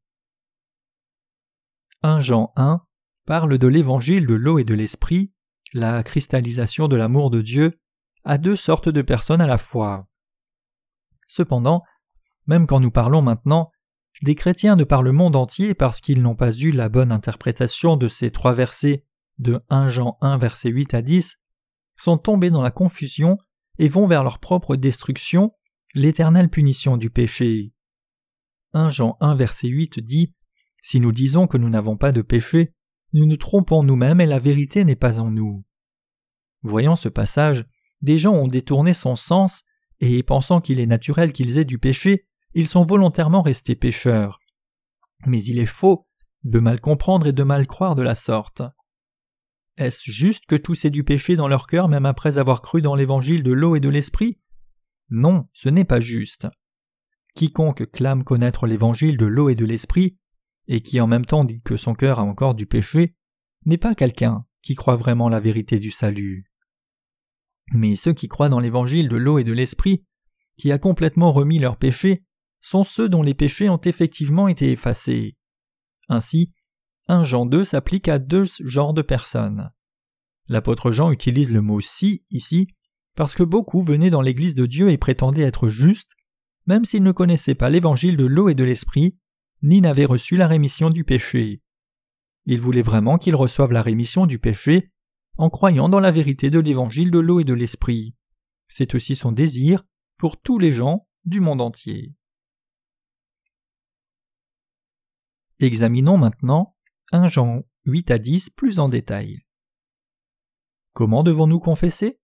1 2.04 2.22
Jean 2.22 2.52
1 2.56 2.82
parle 3.26 3.58
de 3.58 3.68
l'évangile 3.68 4.26
de 4.26 4.34
l'eau 4.34 4.58
et 4.58 4.64
de 4.64 4.74
l'esprit, 4.74 5.32
la 5.74 6.02
cristallisation 6.04 6.88
de 6.88 6.96
l'amour 6.96 7.30
de 7.30 7.42
Dieu 7.42 7.80
à 8.24 8.38
deux 8.38 8.56
sortes 8.56 8.90
de 8.90 9.02
personnes 9.02 9.42
à 9.42 9.48
la 9.48 9.58
fois. 9.58 10.08
Cependant, 11.28 11.84
même 12.48 12.68
quand 12.68 12.80
nous 12.80 12.92
parlons 12.92 13.22
maintenant, 13.22 13.72
des 14.22 14.36
chrétiens 14.36 14.76
de 14.76 14.84
par 14.84 15.02
le 15.02 15.12
monde 15.12 15.36
entier 15.36 15.74
parce 15.74 16.02
qu'ils 16.02 16.22
n'ont 16.22 16.36
pas 16.36 16.52
eu 16.52 16.72
la 16.72 16.90
bonne 16.90 17.12
interprétation 17.12 17.98
de 17.98 18.08
ces 18.08 18.32
trois 18.32 18.54
versets 18.54 19.06
de 19.40 19.60
1 19.70 19.90
Jean 19.90 20.18
1 20.22 20.38
verset 20.38 20.70
8 20.70 20.94
à 20.94 21.02
10, 21.02 21.38
sont 21.98 22.18
tombés 22.18 22.50
dans 22.50 22.62
la 22.62 22.72
confusion 22.72 23.38
et 23.80 23.90
vont 23.90 24.06
vers 24.06 24.24
leur 24.24 24.40
propre 24.40 24.76
destruction, 24.76 25.54
l'éternelle 25.96 26.50
punition 26.50 26.98
du 26.98 27.10
péché. 27.10 27.74
1 28.74 28.92
Jean 28.92 29.18
1 29.20 29.36
verset 29.36 29.68
8 29.68 30.00
dit 30.00 30.36
Si 30.82 31.00
nous 31.00 31.12
disons 31.12 31.48
que 31.48 31.58
nous 31.58 31.70
n'avons 31.70 31.98
pas 31.98 32.12
de 32.12 32.22
péché, 32.22 32.74
nous 33.14 33.26
nous 33.26 33.38
trompons 33.38 33.84
nous-mêmes 33.84 34.22
et 34.22 34.26
la 34.26 34.40
vérité 34.40 34.86
n'est 34.86 34.96
pas 34.96 35.20
en 35.20 35.32
nous. 35.32 35.66
Voyant 36.62 36.96
ce 36.96 37.10
passage, 37.10 37.66
des 38.02 38.18
gens 38.18 38.34
ont 38.34 38.48
détourné 38.48 38.94
son 38.94 39.16
sens, 39.16 39.64
et 40.00 40.24
pensant 40.24 40.62
qu'il 40.62 40.80
est 40.80 40.88
naturel 40.88 41.34
qu'ils 41.34 41.58
aient 41.58 41.66
du 41.66 41.78
péché, 41.78 42.28
ils 42.54 42.68
sont 42.68 42.86
volontairement 42.86 43.42
restés 43.42 43.76
pécheurs. 43.76 44.40
Mais 45.26 45.42
il 45.44 45.60
est 45.60 45.66
faux 45.66 46.08
de 46.44 46.60
mal 46.60 46.82
comprendre 46.82 47.28
et 47.28 47.34
de 47.34 47.44
mal 47.44 47.68
croire 47.68 47.96
de 47.96 48.02
la 48.02 48.16
sorte. 48.16 48.64
Est-ce 49.78 50.10
juste 50.10 50.46
que 50.46 50.56
tous 50.56 50.86
aient 50.86 50.90
du 50.90 51.04
péché 51.04 51.36
dans 51.36 51.48
leur 51.48 51.68
cœur 51.68 51.88
même 51.88 52.06
après 52.06 52.38
avoir 52.38 52.62
cru 52.62 52.82
dans 52.82 52.96
l'évangile 52.96 53.44
de 53.44 53.52
l'eau 53.52 53.76
et 53.76 53.80
de 53.80 53.90
l'esprit? 53.90 54.40
Non, 55.10 55.44
ce 55.54 55.70
n'est 55.70 55.86
pas 55.86 56.00
juste. 56.00 56.48
Quiconque 57.36 57.90
clame 57.92 58.24
connaître 58.24 58.68
l'évangile 58.68 59.18
de 59.18 59.26
l'eau 59.26 59.50
et 59.50 59.56
de 59.56 59.66
l'esprit, 59.66 60.18
et 60.68 60.82
qui 60.82 61.00
en 61.00 61.08
même 61.08 61.26
temps 61.26 61.46
dit 61.46 61.62
que 61.62 61.78
son 61.78 61.94
cœur 61.94 62.20
a 62.20 62.24
encore 62.24 62.56
du 62.56 62.66
péché, 62.66 63.16
n'est 63.66 63.78
pas 63.78 63.96
quelqu'un 63.96 64.46
qui 64.62 64.76
croit 64.76 64.96
vraiment 64.96 65.30
la 65.30 65.40
vérité 65.40 65.80
du 65.80 65.92
salut. 65.92 66.52
Mais 67.74 67.96
ceux 67.96 68.14
qui 68.14 68.28
croient 68.28 68.50
dans 68.50 68.60
l'évangile 68.60 69.08
de 69.08 69.16
l'eau 69.16 69.40
et 69.40 69.44
de 69.44 69.54
l'esprit, 69.54 70.06
qui 70.58 70.72
a 70.72 70.78
complètement 70.78 71.32
remis 71.32 71.60
leurs 71.60 71.78
péchés, 71.78 72.26
sont 72.62 72.84
ceux 72.84 73.10
dont 73.10 73.24
les 73.24 73.34
péchés 73.34 73.70
ont 73.70 73.82
effectivement 73.84 74.48
été 74.48 74.72
effacés. 74.72 75.36
Ainsi, 76.08 76.54
1 77.08 77.24
Jean 77.24 77.46
2 77.46 77.66
s'applique 77.66 78.08
à 78.08 78.20
deux 78.20 78.46
genres 78.60 78.94
de 78.94 79.02
personnes. 79.02 79.72
L'apôtre 80.48 80.92
Jean 80.92 81.12
utilise 81.12 81.52
le 81.52 81.62
mot 81.62 81.82
si 81.82 82.24
ici 82.30 82.68
parce 83.16 83.36
que 83.36 83.44
beaucoup 83.44 83.82
venaient 83.82 84.10
dans 84.10 84.22
l'Église 84.22 84.56
de 84.56 84.66
Dieu 84.66 84.90
et 84.90 84.98
prétendaient 84.98 85.42
être 85.42 85.70
justes, 85.70 86.14
même 86.66 86.86
s'ils 86.86 87.04
ne 87.04 87.12
connaissaient 87.12 87.56
pas 87.56 87.70
l'évangile 87.70 88.18
de 88.18 88.26
l'eau 88.26 88.50
et 88.50 88.56
de 88.56 88.64
l'esprit, 88.64 89.18
ni 89.62 89.82
n'avaient 89.82 90.06
reçu 90.06 90.38
la 90.38 90.48
rémission 90.48 90.90
du 90.90 91.04
péché. 91.04 91.62
Ils 92.46 92.62
voulaient 92.62 92.82
vraiment 92.82 93.18
qu'ils 93.18 93.36
reçoivent 93.36 93.72
la 93.72 93.82
rémission 93.82 94.26
du 94.26 94.40
péché, 94.40 94.92
en 95.38 95.50
croyant 95.50 95.90
dans 95.90 96.00
la 96.00 96.12
vérité 96.12 96.50
de 96.50 96.60
l'évangile 96.60 97.12
de 97.12 97.20
l'eau 97.20 97.40
et 97.40 97.44
de 97.44 97.54
l'esprit. 97.54 98.16
C'est 98.68 98.96
aussi 98.96 99.16
son 99.16 99.32
désir 99.32 99.84
pour 100.18 100.42
tous 100.42 100.60
les 100.60 100.72
gens 100.72 101.08
du 101.26 101.40
monde 101.40 101.62
entier. 101.62 102.14
Examinons 105.64 106.18
maintenant 106.18 106.76
1 107.12 107.28
Jean 107.28 107.62
8 107.86 108.10
à 108.10 108.18
10 108.18 108.50
plus 108.50 108.80
en 108.80 108.90
détail. 108.90 109.42
Comment 110.94 111.22
devons-nous 111.22 111.60
confesser? 111.60 112.20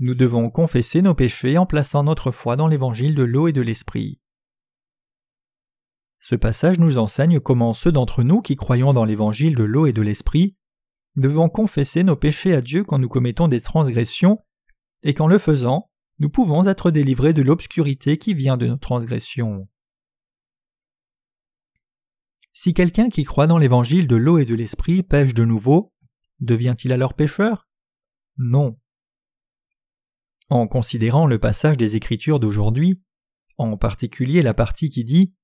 Nous 0.00 0.14
devons 0.14 0.50
confesser 0.50 1.00
nos 1.00 1.14
péchés 1.14 1.56
en 1.56 1.64
plaçant 1.64 2.04
notre 2.04 2.30
foi 2.30 2.56
dans 2.56 2.68
l'évangile 2.68 3.14
de 3.14 3.22
l'eau 3.22 3.48
et 3.48 3.54
de 3.54 3.62
l'esprit. 3.62 4.20
Ce 6.20 6.34
passage 6.34 6.78
nous 6.78 6.98
enseigne 6.98 7.40
comment 7.40 7.72
ceux 7.72 7.92
d'entre 7.92 8.22
nous 8.22 8.42
qui 8.42 8.54
croyons 8.54 8.92
dans 8.92 9.06
l'évangile 9.06 9.54
de 9.54 9.64
l'eau 9.64 9.86
et 9.86 9.94
de 9.94 10.02
l'esprit 10.02 10.56
devons 11.16 11.48
confesser 11.48 12.04
nos 12.04 12.16
péchés 12.16 12.54
à 12.54 12.60
Dieu 12.60 12.84
quand 12.84 12.98
nous 12.98 13.08
commettons 13.08 13.48
des 13.48 13.62
transgressions, 13.62 14.44
et 15.02 15.14
qu'en 15.14 15.26
le 15.26 15.38
faisant, 15.38 15.90
nous 16.18 16.28
pouvons 16.28 16.66
être 16.66 16.90
délivrés 16.90 17.32
de 17.32 17.40
l'obscurité 17.40 18.18
qui 18.18 18.34
vient 18.34 18.58
de 18.58 18.66
nos 18.66 18.76
transgressions. 18.76 19.66
Si 22.58 22.72
quelqu'un 22.72 23.10
qui 23.10 23.24
croit 23.24 23.46
dans 23.46 23.58
l'évangile 23.58 24.08
de 24.08 24.16
l'eau 24.16 24.38
et 24.38 24.46
de 24.46 24.54
l'esprit 24.54 25.02
pêche 25.02 25.34
de 25.34 25.44
nouveau, 25.44 25.92
devient-il 26.40 26.90
alors 26.90 27.12
pécheur? 27.12 27.68
Non. 28.38 28.78
En 30.48 30.66
considérant 30.66 31.26
le 31.26 31.38
passage 31.38 31.76
des 31.76 31.96
Écritures 31.96 32.40
d'aujourd'hui, 32.40 33.02
en 33.58 33.76
particulier 33.76 34.40
la 34.40 34.54
partie 34.54 34.88
qui 34.88 35.04
dit 35.04 35.34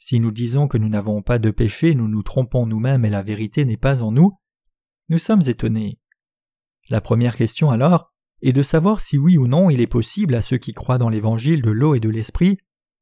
Si 0.00 0.18
nous 0.18 0.32
disons 0.32 0.66
que 0.66 0.76
nous 0.76 0.88
n'avons 0.88 1.22
pas 1.22 1.38
de 1.38 1.52
péché, 1.52 1.94
nous 1.94 2.08
nous 2.08 2.24
trompons 2.24 2.66
nous-mêmes 2.66 3.04
et 3.04 3.10
la 3.10 3.22
vérité 3.22 3.64
n'est 3.64 3.76
pas 3.76 4.02
en 4.02 4.10
nous, 4.10 4.36
nous 5.08 5.18
sommes 5.18 5.42
étonnés. 5.46 6.00
La 6.88 7.00
première 7.00 7.36
question 7.36 7.70
alors 7.70 8.12
est 8.42 8.52
de 8.52 8.64
savoir 8.64 9.00
si 9.00 9.18
oui 9.18 9.38
ou 9.38 9.46
non 9.46 9.70
il 9.70 9.80
est 9.80 9.86
possible 9.86 10.34
à 10.34 10.42
ceux 10.42 10.58
qui 10.58 10.74
croient 10.74 10.98
dans 10.98 11.10
l'évangile 11.10 11.62
de 11.62 11.70
l'eau 11.70 11.94
et 11.94 12.00
de 12.00 12.10
l'esprit 12.10 12.58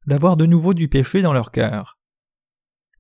d'avoir 0.07 0.37
de 0.37 0.45
nouveau 0.45 0.75
du 0.75 0.91
péché 0.91 1.23
dans 1.23 1.33
leur 1.33 1.51
cœur 1.51 1.98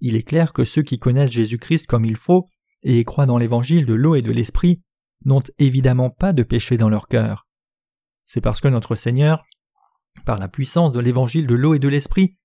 il 0.01 0.16
est 0.16 0.22
clair 0.22 0.53
que 0.53 0.64
ceux 0.64 0.82
qui 0.82 0.99
connaissent 0.99 1.30
Jésus-Christ 1.30 1.86
comme 1.86 2.05
il 2.05 2.16
faut 2.16 2.46
et 2.82 3.05
croient 3.05 3.26
dans 3.26 3.38
l'évangile 3.38 3.86
de 3.86 3.94
l'eau 3.94 4.14
et 4.14 4.22
de 4.22 4.30
l'esprit 4.30 4.82
n'ont 5.24 5.42
évidemment 5.59 6.11
pas 6.11 6.32
de 6.32 6.42
péché 6.42 6.76
dans 6.76 6.88
leur 6.88 7.09
cœur. 7.09 7.46
C'est 8.24 8.40
parce 8.40 8.61
que 8.61 8.68
notre 8.68 8.94
Seigneur, 8.94 9.44
par 10.24 10.38
la 10.38 10.49
puissance 10.49 10.92
de 10.92 11.01
l'évangile 11.01 11.46
de 11.46 11.55
l'eau 11.55 11.74
et 11.74 11.78
de 11.78 11.88
l'esprit, 11.88 12.36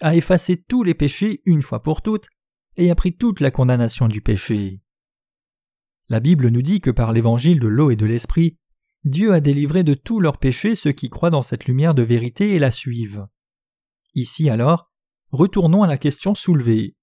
a 0.00 0.14
effacé 0.14 0.62
tous 0.62 0.82
les 0.82 0.94
péchés 0.94 1.40
une 1.44 1.62
fois 1.62 1.82
pour 1.82 2.02
toutes 2.02 2.28
et 2.76 2.90
a 2.90 2.94
pris 2.94 3.16
toute 3.16 3.40
la 3.40 3.50
condamnation 3.50 4.08
du 4.08 4.20
péché. 4.20 4.80
La 6.08 6.20
Bible 6.20 6.48
nous 6.48 6.62
dit 6.62 6.80
que 6.80 6.90
par 6.90 7.12
l'évangile 7.12 7.60
de 7.60 7.68
l'eau 7.68 7.90
et 7.90 7.96
de 7.96 8.06
l'esprit, 8.06 8.58
Dieu 9.04 9.32
a 9.32 9.40
délivré 9.40 9.82
de 9.82 9.94
tous 9.94 10.20
leurs 10.20 10.38
péchés 10.38 10.74
ceux 10.74 10.92
qui 10.92 11.08
croient 11.08 11.30
dans 11.30 11.42
cette 11.42 11.66
lumière 11.66 11.94
de 11.94 12.02
vérité 12.02 12.54
et 12.54 12.58
la 12.58 12.70
suivent. 12.70 13.26
Ici 14.14 14.50
alors, 14.50 14.90
retournons 15.30 15.82
à 15.82 15.86
la 15.86 15.98
question 15.98 16.34
soulevée. 16.34 16.96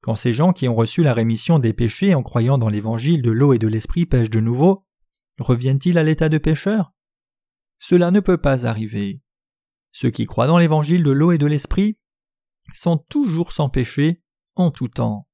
Quand 0.00 0.14
ces 0.14 0.32
gens 0.32 0.52
qui 0.52 0.68
ont 0.68 0.76
reçu 0.76 1.02
la 1.02 1.14
rémission 1.14 1.58
des 1.58 1.72
péchés 1.72 2.14
en 2.14 2.22
croyant 2.22 2.58
dans 2.58 2.68
l'évangile 2.68 3.22
de 3.22 3.30
l'eau 3.30 3.52
et 3.52 3.58
de 3.58 3.66
l'esprit 3.66 4.06
pêchent 4.06 4.30
de 4.30 4.40
nouveau, 4.40 4.86
reviennent-ils 5.38 5.98
à 5.98 6.02
l'état 6.02 6.28
de 6.28 6.38
pécheurs 6.38 6.88
Cela 7.78 8.10
ne 8.10 8.20
peut 8.20 8.38
pas 8.38 8.66
arriver. 8.66 9.20
Ceux 9.92 10.10
qui 10.10 10.26
croient 10.26 10.46
dans 10.46 10.58
l'évangile 10.58 11.02
de 11.02 11.10
l'eau 11.10 11.32
et 11.32 11.38
de 11.38 11.46
l'esprit 11.46 11.98
sont 12.72 12.98
toujours 12.98 13.52
sans 13.52 13.68
péché 13.68 14.22
en 14.54 14.70
tout 14.70 14.88
temps. 14.88 15.26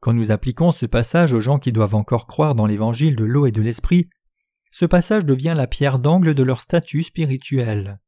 Quand 0.00 0.12
nous 0.12 0.30
appliquons 0.30 0.70
ce 0.70 0.86
passage 0.86 1.32
aux 1.32 1.40
gens 1.40 1.58
qui 1.58 1.72
doivent 1.72 1.96
encore 1.96 2.26
croire 2.26 2.54
dans 2.54 2.66
l'évangile 2.66 3.16
de 3.16 3.24
l'eau 3.24 3.46
et 3.46 3.52
de 3.52 3.62
l'esprit, 3.62 4.08
ce 4.70 4.84
passage 4.84 5.24
devient 5.24 5.54
la 5.56 5.66
pierre 5.66 5.98
d'angle 5.98 6.34
de 6.34 6.42
leur 6.42 6.60
statut 6.60 7.02
spirituel. 7.02 7.98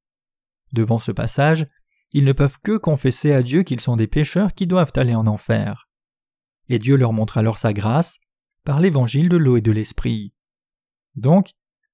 Devant 0.72 0.98
ce 0.98 1.10
passage, 1.10 1.66
ils 2.12 2.24
ne 2.24 2.32
peuvent 2.32 2.58
que 2.62 2.76
confesser 2.76 3.32
à 3.32 3.42
Dieu 3.42 3.62
qu'ils 3.62 3.80
sont 3.80 3.96
des 3.96 4.06
pécheurs 4.06 4.54
qui 4.54 4.66
doivent 4.66 4.92
aller 4.96 5.14
en 5.14 5.26
enfer. 5.26 5.88
Et 6.68 6.78
Dieu 6.78 6.96
leur 6.96 7.12
montre 7.12 7.38
alors 7.38 7.58
sa 7.58 7.72
grâce 7.72 8.18
par 8.64 8.80
l'évangile 8.80 9.28
de 9.28 9.36
l'eau 9.36 9.56
et 9.56 9.62
de 9.62 9.72
l'esprit. 9.72 10.32
Donc, 11.14 11.50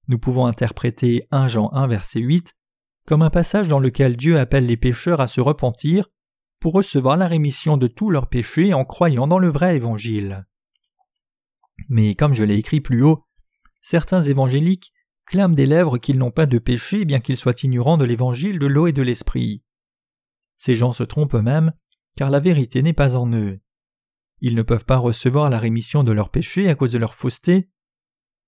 nous 0.09 0.19
pouvons 0.19 0.47
interpréter 0.47 1.27
1 1.31 1.49
Jean 1.49 1.71
1 1.73 1.87
verset 1.87 2.21
8 2.21 2.55
comme 3.07 3.23
un 3.23 3.31
passage 3.31 3.69
dans 3.69 3.79
lequel 3.79 4.17
Dieu 4.17 4.39
appelle 4.39 4.67
les 4.67 4.77
pécheurs 4.77 5.21
à 5.21 5.29
se 5.29 5.41
repentir 5.41 6.09
pour 6.61 6.73
recevoir 6.73 7.17
la 7.17 7.29
rémission 7.29 7.77
de 7.77 7.87
tous 7.87 8.11
leurs 8.11 8.29
péchés 8.29 8.75
en 8.75 8.85
croyant 8.85 9.27
dans 9.27 9.39
le 9.39 9.49
vrai 9.49 9.77
évangile. 9.77 10.47
Mais 11.89 12.15
comme 12.15 12.35
je 12.35 12.43
l'ai 12.43 12.57
écrit 12.57 12.81
plus 12.81 13.03
haut, 13.03 13.25
certains 13.83 14.23
évangéliques 14.23 14.93
clament 15.27 15.55
des 15.55 15.67
lèvres 15.67 15.99
qu'ils 15.99 16.19
n'ont 16.19 16.31
pas 16.31 16.47
de 16.47 16.59
péché 16.59 17.05
bien 17.05 17.21
qu'ils 17.21 17.37
soient 17.37 17.63
ignorants 17.63 17.99
de 17.99 18.05
l'évangile 18.05 18.59
de 18.59 18.67
l'eau 18.67 18.87
et 18.87 18.93
de 18.93 19.03
l'esprit. 19.03 19.63
Ces 20.57 20.77
gens 20.77 20.93
se 20.93 21.03
trompent 21.03 21.35
eux-mêmes, 21.35 21.73
car 22.17 22.31
la 22.31 22.41
vérité 22.41 22.83
n'est 22.83 22.93
pas 22.93 23.17
en 23.17 23.31
eux. 23.33 23.61
Ils 24.41 24.55
ne 24.55 24.63
peuvent 24.63 24.85
pas 24.85 24.99
recevoir 24.99 25.51
la 25.51 25.59
rémission 25.59 26.05
de 26.05 26.13
leurs 26.13 26.31
péchés 26.31 26.69
à 26.69 26.75
cause 26.75 26.93
de 26.93 26.99
leur 26.99 27.15
fausseté. 27.15 27.71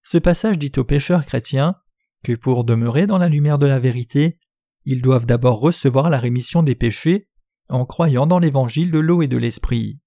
Ce 0.03 0.19
passage 0.19 0.59
dit 0.59 0.73
aux 0.77 0.85
pécheurs 0.85 1.25
chrétiens 1.25 1.77
que 2.25 2.33
pour 2.33 2.65
demeurer 2.65 3.07
dans 3.07 3.19
la 3.19 3.29
lumière 3.29 3.59
de 3.59 3.67
la 3.67 3.79
vérité, 3.79 4.39
ils 4.85 5.03
doivent 5.03 5.27
d'abord 5.27 5.61
recevoir 5.61 6.11
la 6.11 6.19
rémission 6.19 6.63
des 6.63 6.75
péchés 6.75 7.29
en 7.69 7.85
croyant 7.85 8.27
dans 8.27 8.39
l'évangile 8.39 8.91
de 8.91 8.99
l'eau 8.99 9.23
et 9.23 9.29
de 9.29 9.37
l'esprit. 9.37 10.01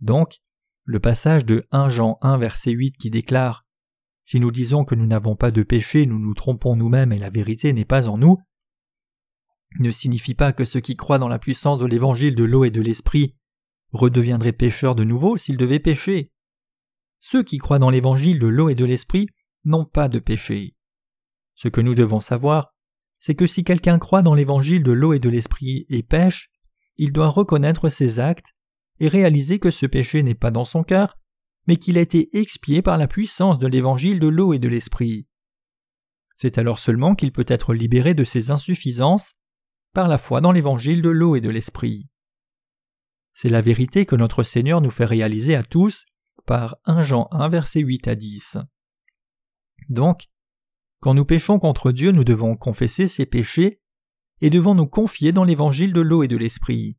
Donc, 0.00 0.42
le 0.84 1.00
passage 1.00 1.46
de 1.46 1.66
1 1.70 1.88
Jean 1.88 2.18
1 2.20 2.36
verset 2.36 2.72
8 2.72 2.96
qui 2.98 3.10
déclare 3.10 3.66
Si 4.22 4.40
nous 4.40 4.50
disons 4.50 4.84
que 4.84 4.94
nous 4.94 5.06
n'avons 5.06 5.36
pas 5.36 5.50
de 5.50 5.62
péché, 5.62 6.04
nous 6.04 6.18
nous 6.18 6.34
trompons 6.34 6.76
nous-mêmes 6.76 7.12
et 7.12 7.18
la 7.18 7.30
vérité 7.30 7.72
n'est 7.72 7.86
pas 7.86 8.08
en 8.08 8.18
nous, 8.18 8.38
ne 9.80 9.90
signifie 9.90 10.34
pas 10.34 10.52
que 10.52 10.64
ceux 10.64 10.80
qui 10.80 10.96
croient 10.96 11.18
dans 11.18 11.28
la 11.28 11.38
puissance 11.38 11.78
de 11.78 11.86
l'évangile 11.86 12.34
de 12.34 12.44
l'eau 12.44 12.64
et 12.64 12.70
de 12.70 12.80
l'esprit 12.80 13.34
redeviendraient 13.92 14.52
pécheurs 14.52 14.94
de 14.94 15.04
nouveau 15.04 15.36
s'ils 15.36 15.56
devaient 15.56 15.80
pécher. 15.80 16.30
Ceux 17.20 17.42
qui 17.42 17.58
croient 17.58 17.78
dans 17.78 17.90
l'évangile 17.90 18.38
de 18.38 18.46
l'eau 18.46 18.68
et 18.68 18.74
de 18.74 18.84
l'esprit 18.84 19.28
n'ont 19.64 19.84
pas 19.84 20.08
de 20.08 20.18
péché. 20.18 20.76
Ce 21.54 21.68
que 21.68 21.80
nous 21.80 21.94
devons 21.94 22.20
savoir, 22.20 22.74
c'est 23.18 23.34
que 23.34 23.46
si 23.46 23.64
quelqu'un 23.64 23.98
croit 23.98 24.22
dans 24.22 24.34
l'évangile 24.34 24.82
de 24.82 24.92
l'eau 24.92 25.12
et 25.12 25.20
de 25.20 25.28
l'esprit 25.28 25.86
et 25.88 26.02
pêche, 26.02 26.50
il 26.98 27.12
doit 27.12 27.28
reconnaître 27.28 27.88
ses 27.88 28.18
actes 28.18 28.54
et 29.00 29.08
réaliser 29.08 29.58
que 29.58 29.70
ce 29.70 29.86
péché 29.86 30.22
n'est 30.22 30.34
pas 30.34 30.50
dans 30.50 30.64
son 30.64 30.84
cœur, 30.84 31.16
mais 31.66 31.76
qu'il 31.76 31.96
a 31.98 32.02
été 32.02 32.36
expié 32.36 32.82
par 32.82 32.98
la 32.98 33.08
puissance 33.08 33.58
de 33.58 33.66
l'évangile 33.66 34.20
de 34.20 34.28
l'eau 34.28 34.52
et 34.52 34.58
de 34.58 34.68
l'esprit. 34.68 35.26
C'est 36.34 36.58
alors 36.58 36.78
seulement 36.78 37.14
qu'il 37.14 37.32
peut 37.32 37.46
être 37.48 37.74
libéré 37.74 38.14
de 38.14 38.24
ses 38.24 38.50
insuffisances 38.50 39.34
par 39.94 40.08
la 40.08 40.18
foi 40.18 40.40
dans 40.40 40.52
l'évangile 40.52 41.00
de 41.00 41.08
l'eau 41.08 41.36
et 41.36 41.40
de 41.40 41.48
l'esprit. 41.48 42.08
C'est 43.32 43.48
la 43.48 43.60
vérité 43.60 44.06
que 44.06 44.16
notre 44.16 44.42
Seigneur 44.42 44.80
nous 44.80 44.90
fait 44.90 45.04
réaliser 45.04 45.54
à 45.54 45.62
tous 45.62 46.04
par 46.46 46.76
1 46.84 47.04
Jean 47.04 47.28
1 47.30 47.48
verset 47.48 47.80
8 47.80 48.08
à 48.08 48.14
10. 48.14 48.58
Donc, 49.88 50.26
quand 51.00 51.14
nous 51.14 51.24
péchons 51.24 51.58
contre 51.58 51.92
Dieu, 51.92 52.12
nous 52.12 52.24
devons 52.24 52.56
confesser 52.56 53.08
ses 53.08 53.26
péchés 53.26 53.80
et 54.40 54.50
devons 54.50 54.74
nous 54.74 54.86
confier 54.86 55.32
dans 55.32 55.44
l'évangile 55.44 55.92
de 55.92 56.00
l'eau 56.00 56.22
et 56.22 56.28
de 56.28 56.36
l'esprit. 56.36 56.98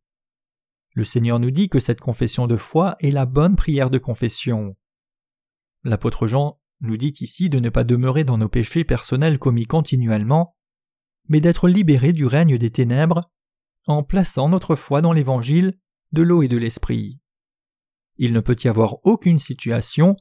Le 0.93 1.03
Seigneur 1.03 1.39
nous 1.39 1.51
dit 1.51 1.69
que 1.69 1.79
cette 1.79 1.99
confession 1.99 2.47
de 2.47 2.55
foi 2.55 2.95
est 2.99 3.11
la 3.11 3.25
bonne 3.25 3.55
prière 3.55 3.89
de 3.89 3.97
confession. 3.97 4.75
L'apôtre 5.83 6.27
Jean 6.27 6.59
nous 6.81 6.97
dit 6.97 7.13
ici 7.19 7.49
de 7.49 7.59
ne 7.59 7.69
pas 7.69 7.83
demeurer 7.83 8.23
dans 8.23 8.37
nos 8.37 8.49
péchés 8.49 8.83
personnels 8.83 9.39
commis 9.39 9.65
continuellement, 9.65 10.55
mais 11.27 11.41
d'être 11.41 11.67
libérés 11.67 12.13
du 12.13 12.25
règne 12.25 12.57
des 12.57 12.71
ténèbres 12.71 13.29
en 13.87 14.03
plaçant 14.03 14.49
notre 14.49 14.75
foi 14.75 15.01
dans 15.01 15.13
l'évangile 15.13 15.77
de 16.11 16.21
l'eau 16.21 16.43
et 16.43 16.47
de 16.47 16.57
l'esprit. 16.57 17.19
Il 18.17 18.33
ne 18.33 18.39
peut 18.39 18.55
y 18.63 18.67
avoir 18.67 18.97
aucune 19.05 19.39
situation 19.39 20.15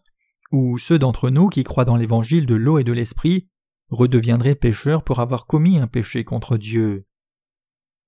où 0.50 0.78
ceux 0.78 0.98
d'entre 0.98 1.30
nous 1.30 1.48
qui 1.48 1.64
croient 1.64 1.84
dans 1.84 1.96
l'évangile 1.96 2.46
de 2.46 2.54
l'eau 2.54 2.78
et 2.78 2.84
de 2.84 2.92
l'esprit 2.92 3.48
redeviendraient 3.88 4.54
pécheurs 4.54 5.04
pour 5.04 5.20
avoir 5.20 5.46
commis 5.46 5.78
un 5.78 5.86
péché 5.86 6.24
contre 6.24 6.56
Dieu. 6.56 7.06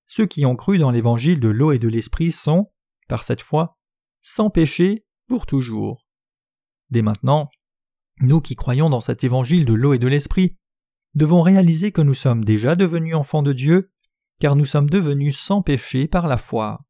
Ceux 0.06 0.26
qui 0.26 0.46
ont 0.46 0.56
cru 0.56 0.78
dans 0.78 0.90
l'évangile 0.90 1.40
de 1.40 1.48
l'eau 1.48 1.72
et 1.72 1.78
de 1.78 1.88
l'esprit 1.88 2.32
sont, 2.32 2.72
par 3.08 3.24
cette 3.24 3.42
foi, 3.42 3.78
sans 4.20 4.50
péché 4.50 5.04
pour 5.26 5.46
toujours. 5.46 6.06
Dès 6.90 7.02
maintenant, 7.02 7.50
nous 8.20 8.40
qui 8.40 8.54
croyons 8.54 8.88
dans 8.88 9.00
cet 9.00 9.24
évangile 9.24 9.64
de 9.64 9.74
l'eau 9.74 9.92
et 9.92 9.98
de 9.98 10.08
l'esprit, 10.08 10.56
devons 11.16 11.40
réaliser 11.40 11.90
que 11.92 12.02
nous 12.02 12.14
sommes 12.14 12.44
déjà 12.44 12.76
devenus 12.76 13.16
enfants 13.16 13.42
de 13.42 13.54
Dieu, 13.54 13.90
car 14.38 14.54
nous 14.54 14.66
sommes 14.66 14.90
devenus 14.90 15.38
sans 15.38 15.62
péché 15.62 16.06
par 16.06 16.28
la 16.28 16.36
foi. 16.36 16.84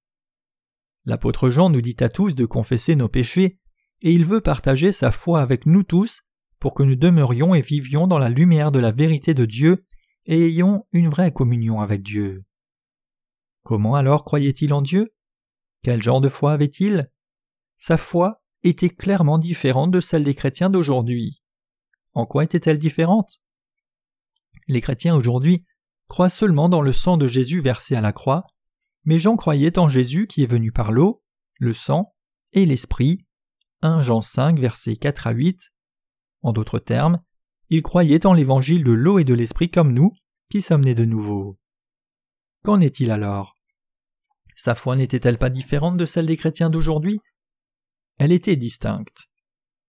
L'apôtre 1.05 1.49
Jean 1.49 1.71
nous 1.71 1.81
dit 1.81 1.97
à 2.01 2.09
tous 2.09 2.35
de 2.35 2.45
confesser 2.45 2.97
nos 2.97 3.09
péchés, 3.09 3.61
et 4.03 4.11
il 4.11 4.27
veut 4.27 4.41
partager 4.41 4.91
sa 4.91 5.13
foi 5.13 5.41
avec 5.41 5.65
nous 5.65 5.85
tous 5.85 6.23
pour 6.59 6.75
que 6.75 6.83
nous 6.83 6.97
demeurions 6.97 7.55
et 7.55 7.61
vivions 7.61 8.09
dans 8.09 8.19
la 8.19 8.29
lumière 8.29 8.73
de 8.73 8.81
la 8.81 8.91
vérité 8.91 9.33
de 9.33 9.45
Dieu 9.45 9.87
et 10.27 10.47
ayons 10.47 10.85
une 10.93 11.09
vraie 11.09 11.33
communion 11.33 11.81
avec 11.81 12.03
Dieu. 12.03 12.45
Comment 13.63 13.95
alors 13.95 14.25
croyait-il 14.25 14.73
en 14.73 14.83
Dieu? 14.83 15.15
Quel 15.85 16.03
genre 16.03 16.21
de 16.21 16.29
foi 16.29 16.53
avait-il? 16.53 17.11
Sa 17.77 17.97
foi 17.97 18.43
était 18.65 18.91
clairement 18.91 19.39
différente 19.39 19.93
de 19.93 20.01
celle 20.01 20.25
des 20.25 20.35
chrétiens 20.35 20.71
d'aujourd'hui. 20.71 21.45
En 22.13 22.27
quoi 22.27 22.43
était-elle 22.43 22.79
différente? 22.79 23.41
Les 24.69 24.81
chrétiens 24.81 25.15
aujourd'hui 25.15 25.65
croient 26.09 26.29
seulement 26.29 26.69
dans 26.69 26.83
le 26.83 26.93
sang 26.93 27.17
de 27.17 27.27
Jésus 27.27 27.61
versé 27.61 27.97
à 27.97 28.01
la 28.01 28.13
croix, 28.13 28.47
mais 29.05 29.19
Jean 29.19 29.37
croyait 29.37 29.79
en 29.79 29.89
Jésus 29.89 30.27
qui 30.27 30.43
est 30.43 30.51
venu 30.51 30.73
par 30.73 30.93
l'eau, 30.93 31.23
le 31.59 31.75
sang 31.75 32.03
et 32.53 32.67
l'esprit. 32.67 33.25
1 33.83 34.01
Jean 34.01 34.23
5 34.23 34.59
versets 34.59 34.97
4 34.97 35.27
à 35.27 35.31
8. 35.31 35.73
En 36.43 36.53
d'autres 36.53 36.79
termes, 36.79 37.21
il 37.69 37.83
croyait 37.83 38.27
en 38.27 38.33
l'évangile 38.33 38.85
de 38.85 38.93
l'eau 38.93 39.19
et 39.19 39.25
de 39.25 39.35
l'esprit 39.35 39.71
comme 39.71 39.93
nous, 39.93 40.13
qui 40.51 40.63
sommes 40.63 40.85
nés 40.85 40.95
de 40.95 41.05
nouveau. 41.05 41.59
Qu'en 42.63 42.81
est-il 42.81 43.11
alors? 43.11 43.57
Sa 44.57 44.75
foi 44.75 44.97
n'était-elle 44.97 45.39
pas 45.39 45.51
différente 45.51 45.97
de 45.97 46.07
celle 46.07 46.27
des 46.27 46.37
chrétiens 46.37 46.71
d'aujourd'hui? 46.71 47.21
Elle 48.19 48.33
était 48.33 48.57
distincte. 48.57 49.29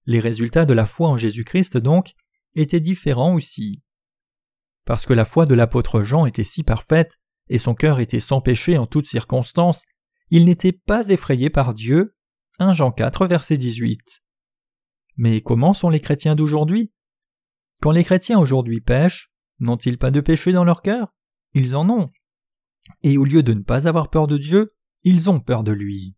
Les 0.05 0.19
résultats 0.19 0.65
de 0.65 0.73
la 0.73 0.85
foi 0.85 1.09
en 1.09 1.17
Jésus-Christ 1.17 1.77
donc 1.77 2.13
étaient 2.55 2.79
différents 2.79 3.35
aussi. 3.35 3.81
Parce 4.87 5.05
que 5.05 5.11
la 5.11 5.25
foi 5.25 5.45
de 5.45 5.53
l'apôtre 5.53 6.01
Jean 6.01 6.25
était 6.25 6.45
si 6.45 6.63
parfaite, 6.63 7.19
et 7.49 7.57
son 7.57 7.75
cœur 7.75 7.99
était 7.99 8.21
sans 8.21 8.39
péché 8.39 8.77
en 8.77 8.85
toutes 8.85 9.05
circonstances, 9.05 9.83
ils 10.29 10.45
n'étaient 10.45 10.71
pas 10.71 11.09
effrayés 11.09 11.49
par 11.49 11.73
Dieu. 11.73 12.15
1 12.59 12.71
Jean 12.71 12.91
4, 12.91 13.27
verset 13.27 13.57
18. 13.57 14.23
Mais 15.17 15.41
comment 15.41 15.73
sont 15.73 15.89
les 15.89 15.99
chrétiens 15.99 16.35
d'aujourd'hui? 16.35 16.93
Quand 17.81 17.91
les 17.91 18.05
chrétiens 18.05 18.39
aujourd'hui 18.39 18.79
pêchent, 18.79 19.33
n'ont-ils 19.59 19.97
pas 19.97 20.09
de 20.09 20.21
péché 20.21 20.53
dans 20.53 20.63
leur 20.63 20.81
cœur? 20.81 21.13
Ils 21.53 21.75
en 21.75 21.89
ont. 21.89 22.09
Et 23.03 23.17
au 23.17 23.25
lieu 23.25 23.43
de 23.43 23.53
ne 23.53 23.63
pas 23.63 23.89
avoir 23.89 24.09
peur 24.09 24.25
de 24.25 24.37
Dieu, 24.37 24.73
ils 25.03 25.29
ont 25.29 25.41
peur 25.41 25.65
de 25.65 25.73
lui. 25.73 26.15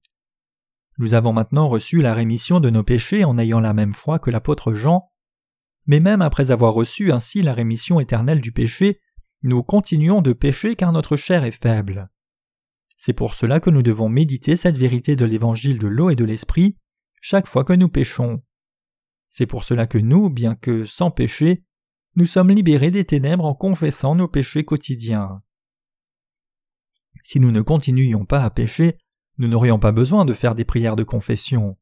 Nous 0.99 1.15
avons 1.15 1.33
maintenant 1.33 1.67
reçu 1.67 2.03
la 2.03 2.13
rémission 2.13 2.59
de 2.59 2.69
nos 2.69 2.83
péchés 2.83 3.25
en 3.25 3.39
ayant 3.39 3.61
la 3.61 3.73
même 3.73 3.93
foi 3.93 4.19
que 4.19 4.29
l'apôtre 4.29 4.75
Jean, 4.75 5.09
mais 5.89 5.99
même 5.99 6.21
après 6.21 6.51
avoir 6.51 6.75
reçu 6.75 7.11
ainsi 7.11 7.41
la 7.41 7.51
rémission 7.51 7.99
éternelle 7.99 8.41
du 8.41 8.51
péché, 8.51 9.01
nous 9.41 9.63
continuons 9.63 10.21
de 10.21 10.33
pécher 10.33 10.75
car 10.75 10.91
notre 10.91 11.15
chair 11.15 11.43
est 11.45 11.49
faible. 11.49 12.11
C'est 12.95 13.13
pour 13.13 13.33
cela 13.33 13.59
que 13.59 13.71
nous 13.71 13.81
devons 13.81 14.07
méditer 14.07 14.55
cette 14.55 14.77
vérité 14.77 15.15
de 15.15 15.25
l'évangile 15.25 15.79
de 15.79 15.87
l'eau 15.87 16.11
et 16.11 16.15
de 16.15 16.25
l'esprit 16.25 16.77
chaque 17.21 17.47
fois 17.47 17.63
que 17.63 17.73
nous 17.73 17.89
péchons. 17.89 18.43
C'est 19.29 19.47
pour 19.47 19.63
cela 19.63 19.87
que 19.87 19.97
nous, 19.97 20.29
bien 20.29 20.53
que 20.53 20.85
sans 20.85 21.09
péché, 21.09 21.63
nous 22.15 22.25
sommes 22.25 22.51
libérés 22.51 22.91
des 22.91 23.05
ténèbres 23.05 23.45
en 23.45 23.55
confessant 23.55 24.13
nos 24.13 24.27
péchés 24.27 24.65
quotidiens. 24.65 25.41
Si 27.23 27.39
nous 27.39 27.49
ne 27.51 27.61
continuions 27.61 28.25
pas 28.25 28.43
à 28.43 28.51
pécher, 28.51 28.99
nous 29.39 29.47
n'aurions 29.47 29.79
pas 29.79 29.91
besoin 29.91 30.23
de 30.23 30.35
faire 30.35 30.53
des 30.53 30.65
prières 30.65 30.95
de 30.95 31.03
confession. 31.03 31.79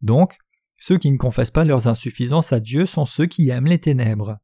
Donc, 0.00 0.38
ceux 0.84 0.98
qui 0.98 1.12
ne 1.12 1.16
confessent 1.16 1.52
pas 1.52 1.64
leurs 1.64 1.86
insuffisances 1.86 2.52
à 2.52 2.58
Dieu 2.58 2.86
sont 2.86 3.06
ceux 3.06 3.26
qui 3.26 3.50
aiment 3.50 3.68
les 3.68 3.78
ténèbres. 3.78 4.38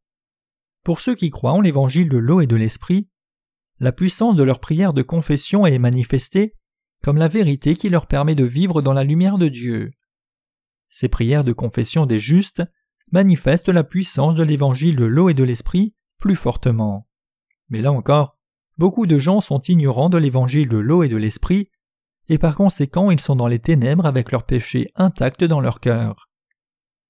Pour 0.84 1.00
ceux 1.00 1.16
qui 1.16 1.30
croient 1.30 1.54
en 1.54 1.60
l'évangile 1.60 2.08
de 2.08 2.16
l'eau 2.16 2.40
et 2.40 2.46
de 2.46 2.54
l'esprit, 2.54 3.08
la 3.80 3.90
puissance 3.90 4.36
de 4.36 4.44
leur 4.44 4.60
prière 4.60 4.92
de 4.94 5.02
confession 5.02 5.66
est 5.66 5.80
manifestée 5.80 6.54
comme 7.02 7.16
la 7.16 7.26
vérité 7.26 7.74
qui 7.74 7.88
leur 7.88 8.06
permet 8.06 8.36
de 8.36 8.44
vivre 8.44 8.82
dans 8.82 8.92
la 8.92 9.02
lumière 9.02 9.36
de 9.36 9.48
Dieu. 9.48 9.90
Ces 10.88 11.08
prières 11.08 11.42
de 11.42 11.52
confession 11.52 12.06
des 12.06 12.20
justes 12.20 12.62
manifestent 13.10 13.68
la 13.68 13.82
puissance 13.82 14.36
de 14.36 14.44
l'évangile 14.44 14.94
de 14.94 15.06
l'eau 15.06 15.28
et 15.28 15.34
de 15.34 15.42
l'esprit 15.42 15.96
plus 16.20 16.36
fortement. 16.36 17.08
Mais 17.68 17.82
là 17.82 17.90
encore, 17.90 18.38
beaucoup 18.76 19.08
de 19.08 19.18
gens 19.18 19.40
sont 19.40 19.60
ignorants 19.62 20.08
de 20.08 20.18
l'évangile 20.18 20.68
de 20.68 20.78
l'eau 20.78 21.02
et 21.02 21.08
de 21.08 21.16
l'esprit, 21.16 21.68
et 22.28 22.38
par 22.38 22.54
conséquent 22.54 23.10
ils 23.10 23.18
sont 23.18 23.34
dans 23.34 23.48
les 23.48 23.58
ténèbres 23.58 24.06
avec 24.06 24.30
leurs 24.30 24.46
péchés 24.46 24.92
intacts 24.94 25.42
dans 25.42 25.60
leur 25.60 25.80
cœur. 25.80 26.27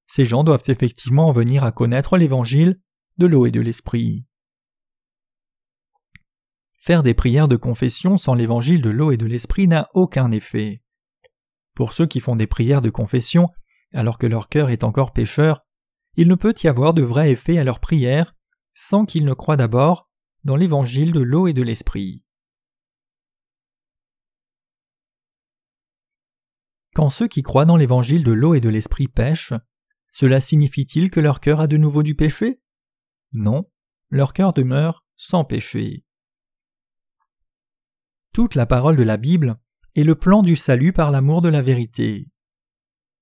Ces 0.09 0.25
gens 0.25 0.43
doivent 0.43 0.65
effectivement 0.69 1.31
venir 1.33 1.65
à 1.65 1.71
connaître 1.71 2.17
l'évangile 2.17 2.81
de 3.19 3.27
l'eau 3.27 3.45
et 3.45 3.51
de 3.51 3.61
l'esprit. 3.61 4.25
Faire 6.79 7.03
des 7.03 7.13
prières 7.13 7.47
de 7.47 7.57
confession 7.57 8.17
sans 8.17 8.33
l'évangile 8.33 8.81
de 8.81 8.89
l'eau 8.89 9.13
et 9.13 9.19
de 9.19 9.27
l'esprit 9.27 9.69
n'a 9.69 9.91
aucun 9.93 10.31
effet. 10.31 10.83
Pour 11.75 11.93
ceux 11.93 12.07
qui 12.07 12.21
font 12.21 12.37
des 12.37 12.47
prières 12.47 12.81
de 12.81 12.89
confession 12.89 13.51
alors 13.95 14.17
que 14.17 14.27
leur 14.27 14.49
cœur 14.49 14.71
est 14.71 14.83
encore 14.83 15.13
pécheur, 15.13 15.61
il 16.17 16.27
ne 16.29 16.35
peut 16.35 16.55
y 16.63 16.69
avoir 16.69 16.95
de 16.95 17.03
vrai 17.03 17.31
effet 17.31 17.59
à 17.59 17.65
leur 17.65 17.79
prière 17.79 18.35
sans 18.73 19.05
qu'ils 19.05 19.27
ne 19.27 19.35
croient 19.35 19.59
d'abord 19.59 20.09
dans 20.45 20.57
l'évangile 20.57 21.13
de 21.13 21.21
l'eau 21.21 21.49
et 21.49 21.53
de 21.53 21.63
l'esprit. 21.63 22.23
Quand 26.95 27.11
ceux 27.11 27.29
qui 27.29 27.43
croient 27.43 27.67
dans 27.67 27.77
l'évangile 27.77 28.25
de 28.25 28.33
l'eau 28.33 28.55
et 28.55 28.61
de 28.61 28.71
l'esprit 28.71 29.09
pêchent, 29.09 29.53
cela 30.19 30.41
signifie-t-il 30.41 31.13
que 31.13 31.21
leur 31.21 31.39
cœur 31.39 31.61
a 31.61 31.69
de 31.69 31.77
nouveau 31.77 32.03
du 32.03 32.17
péché? 32.17 32.61
Non, 33.35 33.71
leur 34.11 34.33
cœur 34.33 34.53
demeure 34.53 35.05
sans 35.15 35.45
péché. 35.45 36.05
Toute 38.33 38.57
la 38.57 38.67
parole 38.67 38.97
de 38.97 39.05
la 39.05 39.17
Bible 39.17 39.61
est 39.95 40.03
le 40.03 40.17
plan 40.17 40.43
du 40.43 40.57
salut 40.57 40.93
par 40.93 41.13
l'amour 41.13 41.41
de 41.41 41.49
la 41.49 41.63
vérité. 41.63 42.33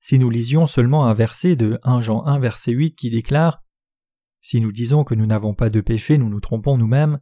Si 0.01 0.19
nous 0.19 0.31
lisions 0.31 0.67
seulement 0.67 1.05
un 1.05 1.13
verset 1.13 1.55
de 1.55 1.79
1 1.83 2.01
Jean 2.01 2.25
1 2.25 2.39
verset 2.39 2.73
8 2.73 2.95
qui 2.95 3.11
déclare 3.11 3.63
Si 4.41 4.63
nous 4.63 4.73
disons 4.73 5.05
que 5.05 5.15
nous 5.15 5.27
n'avons 5.27 5.53
pas 5.53 5.69
de 5.69 5.83
péché, 5.83 6.17
nous 6.17 6.31
nous 6.31 6.41
trompons 6.41 6.79
nous-mêmes, 6.79 7.21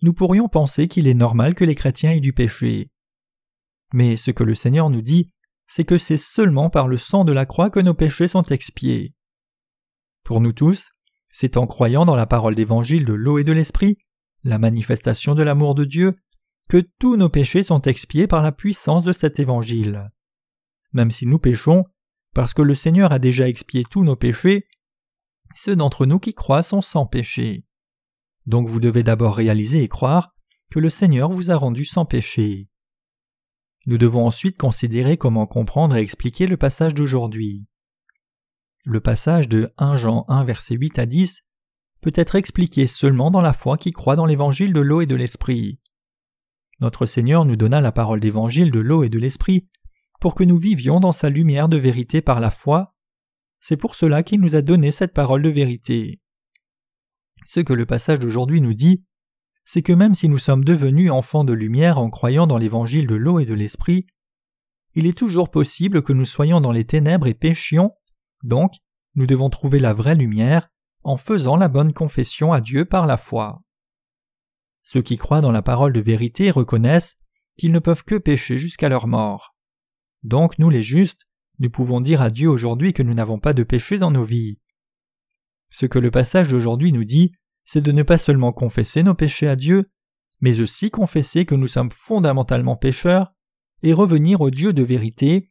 nous 0.00 0.12
pourrions 0.12 0.48
penser 0.48 0.88
qu'il 0.88 1.06
est 1.06 1.14
normal 1.14 1.54
que 1.54 1.62
les 1.62 1.76
chrétiens 1.76 2.10
aient 2.10 2.18
du 2.18 2.32
péché. 2.32 2.90
Mais 3.94 4.16
ce 4.16 4.32
que 4.32 4.42
le 4.42 4.56
Seigneur 4.56 4.90
nous 4.90 5.02
dit, 5.02 5.32
c'est 5.74 5.84
que 5.84 5.96
c'est 5.96 6.18
seulement 6.18 6.68
par 6.68 6.86
le 6.86 6.98
sang 6.98 7.24
de 7.24 7.32
la 7.32 7.46
croix 7.46 7.70
que 7.70 7.80
nos 7.80 7.94
péchés 7.94 8.28
sont 8.28 8.42
expiés. 8.42 9.14
Pour 10.22 10.42
nous 10.42 10.52
tous, 10.52 10.90
c'est 11.32 11.56
en 11.56 11.66
croyant 11.66 12.04
dans 12.04 12.14
la 12.14 12.26
parole 12.26 12.54
d'évangile 12.54 13.06
de 13.06 13.14
l'eau 13.14 13.38
et 13.38 13.44
de 13.44 13.52
l'esprit, 13.52 13.96
la 14.44 14.58
manifestation 14.58 15.34
de 15.34 15.42
l'amour 15.42 15.74
de 15.74 15.86
Dieu, 15.86 16.18
que 16.68 16.86
tous 16.98 17.16
nos 17.16 17.30
péchés 17.30 17.62
sont 17.62 17.80
expiés 17.80 18.26
par 18.26 18.42
la 18.42 18.52
puissance 18.52 19.02
de 19.02 19.14
cet 19.14 19.40
évangile. 19.40 20.10
Même 20.92 21.10
si 21.10 21.24
nous 21.24 21.38
péchons, 21.38 21.86
parce 22.34 22.52
que 22.52 22.60
le 22.60 22.74
Seigneur 22.74 23.10
a 23.10 23.18
déjà 23.18 23.48
expié 23.48 23.82
tous 23.90 24.04
nos 24.04 24.16
péchés, 24.16 24.66
ceux 25.54 25.74
d'entre 25.74 26.04
nous 26.04 26.18
qui 26.18 26.34
croient 26.34 26.62
sont 26.62 26.82
sans 26.82 27.06
péché. 27.06 27.64
Donc 28.44 28.68
vous 28.68 28.78
devez 28.78 29.04
d'abord 29.04 29.36
réaliser 29.36 29.82
et 29.82 29.88
croire 29.88 30.34
que 30.70 30.80
le 30.80 30.90
Seigneur 30.90 31.32
vous 31.32 31.50
a 31.50 31.56
rendu 31.56 31.86
sans 31.86 32.04
péché. 32.04 32.68
Nous 33.86 33.98
devons 33.98 34.26
ensuite 34.26 34.56
considérer 34.56 35.16
comment 35.16 35.46
comprendre 35.46 35.96
et 35.96 36.00
expliquer 36.00 36.46
le 36.46 36.56
passage 36.56 36.94
d'aujourd'hui. 36.94 37.66
Le 38.84 39.00
passage 39.00 39.48
de 39.48 39.72
1 39.78 39.96
Jean 39.96 40.24
1 40.28 40.44
verset 40.44 40.74
8 40.74 40.98
à 40.98 41.06
10 41.06 41.42
peut 42.00 42.12
être 42.14 42.34
expliqué 42.34 42.86
seulement 42.86 43.30
dans 43.30 43.40
la 43.40 43.52
foi 43.52 43.76
qui 43.78 43.92
croit 43.92 44.16
dans 44.16 44.26
l'évangile 44.26 44.72
de 44.72 44.80
l'eau 44.80 45.00
et 45.00 45.06
de 45.06 45.14
l'esprit. 45.14 45.80
Notre 46.80 47.06
Seigneur 47.06 47.44
nous 47.44 47.56
donna 47.56 47.80
la 47.80 47.92
parole 47.92 48.20
d'évangile 48.20 48.70
de 48.70 48.80
l'eau 48.80 49.04
et 49.04 49.08
de 49.08 49.18
l'esprit 49.18 49.68
pour 50.20 50.34
que 50.34 50.44
nous 50.44 50.56
vivions 50.56 51.00
dans 51.00 51.12
sa 51.12 51.28
lumière 51.28 51.68
de 51.68 51.76
vérité 51.76 52.22
par 52.22 52.40
la 52.40 52.50
foi. 52.50 52.96
C'est 53.60 53.76
pour 53.76 53.94
cela 53.94 54.22
qu'il 54.22 54.40
nous 54.40 54.56
a 54.56 54.62
donné 54.62 54.90
cette 54.90 55.14
parole 55.14 55.42
de 55.42 55.48
vérité. 55.48 56.20
Ce 57.44 57.60
que 57.60 57.72
le 57.72 57.86
passage 57.86 58.18
d'aujourd'hui 58.18 58.60
nous 58.60 58.74
dit, 58.74 59.04
c'est 59.64 59.82
que 59.82 59.92
même 59.92 60.14
si 60.14 60.28
nous 60.28 60.38
sommes 60.38 60.64
devenus 60.64 61.10
enfants 61.10 61.44
de 61.44 61.52
lumière 61.52 61.98
en 61.98 62.10
croyant 62.10 62.46
dans 62.46 62.58
l'évangile 62.58 63.06
de 63.06 63.14
l'eau 63.14 63.38
et 63.38 63.46
de 63.46 63.54
l'esprit, 63.54 64.06
il 64.94 65.06
est 65.06 65.16
toujours 65.16 65.50
possible 65.50 66.02
que 66.02 66.12
nous 66.12 66.24
soyons 66.26 66.60
dans 66.60 66.72
les 66.72 66.84
ténèbres 66.84 67.26
et 67.26 67.34
péchions 67.34 67.92
donc, 68.42 68.74
nous 69.14 69.26
devons 69.26 69.50
trouver 69.50 69.78
la 69.78 69.94
vraie 69.94 70.14
lumière 70.14 70.68
en 71.04 71.16
faisant 71.16 71.56
la 71.56 71.68
bonne 71.68 71.92
confession 71.92 72.52
à 72.52 72.60
Dieu 72.60 72.84
par 72.84 73.06
la 73.06 73.16
foi. 73.16 73.62
Ceux 74.82 75.02
qui 75.02 75.16
croient 75.16 75.40
dans 75.40 75.52
la 75.52 75.62
parole 75.62 75.92
de 75.92 76.00
vérité 76.00 76.50
reconnaissent 76.50 77.16
qu'ils 77.56 77.72
ne 77.72 77.78
peuvent 77.78 78.04
que 78.04 78.16
pécher 78.16 78.58
jusqu'à 78.58 78.88
leur 78.88 79.06
mort. 79.06 79.54
Donc 80.22 80.58
nous 80.58 80.70
les 80.70 80.82
justes, 80.82 81.26
nous 81.58 81.70
pouvons 81.70 82.00
dire 82.00 82.20
à 82.20 82.30
Dieu 82.30 82.48
aujourd'hui 82.48 82.92
que 82.92 83.02
nous 83.02 83.14
n'avons 83.14 83.38
pas 83.38 83.52
de 83.52 83.62
péché 83.62 83.98
dans 83.98 84.10
nos 84.10 84.24
vies. 84.24 84.58
Ce 85.70 85.86
que 85.86 85.98
le 85.98 86.10
passage 86.10 86.48
d'aujourd'hui 86.48 86.92
nous 86.92 87.04
dit, 87.04 87.32
c'est 87.64 87.80
de 87.80 87.92
ne 87.92 88.02
pas 88.02 88.18
seulement 88.18 88.52
confesser 88.52 89.02
nos 89.02 89.14
péchés 89.14 89.48
à 89.48 89.56
Dieu, 89.56 89.90
mais 90.40 90.60
aussi 90.60 90.90
confesser 90.90 91.46
que 91.46 91.54
nous 91.54 91.68
sommes 91.68 91.90
fondamentalement 91.90 92.76
pécheurs 92.76 93.32
et 93.82 93.92
revenir 93.92 94.40
au 94.40 94.50
Dieu 94.50 94.72
de 94.72 94.82
vérité 94.82 95.50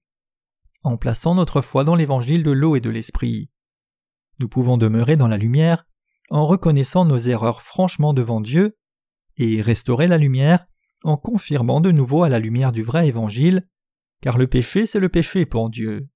en 0.84 0.98
plaçant 0.98 1.36
notre 1.36 1.62
foi 1.62 1.84
dans 1.84 1.96
l'évangile 1.96 2.44
de 2.44 2.52
l'eau 2.52 2.76
et 2.76 2.82
de 2.82 2.90
l'esprit. 2.90 3.50
Nous 4.40 4.50
pouvons 4.50 4.78
demeurer 4.78 5.16
dans 5.16 5.28
la 5.28 5.38
lumière 5.38 5.86
en 6.30 6.46
reconnaissant 6.46 7.06
nos 7.06 7.18
erreurs 7.18 7.62
franchement 7.62 8.14
devant 8.14 8.42
Dieu 8.42 8.78
et 9.38 9.62
restaurer 9.62 10.08
la 10.08 10.18
lumière 10.18 10.66
en 11.04 11.18
confirmant 11.18 11.82
de 11.82 11.92
nouveau 11.92 12.24
à 12.24 12.30
la 12.30 12.40
lumière 12.40 12.72
du 12.72 12.84
vrai 12.84 13.08
évangile, 13.08 13.68
car 14.22 14.38
le 14.38 14.48
péché 14.48 14.86
c'est 14.86 15.00
le 15.00 15.10
péché 15.10 15.46
pour 15.46 15.70
Dieu. 15.70 16.10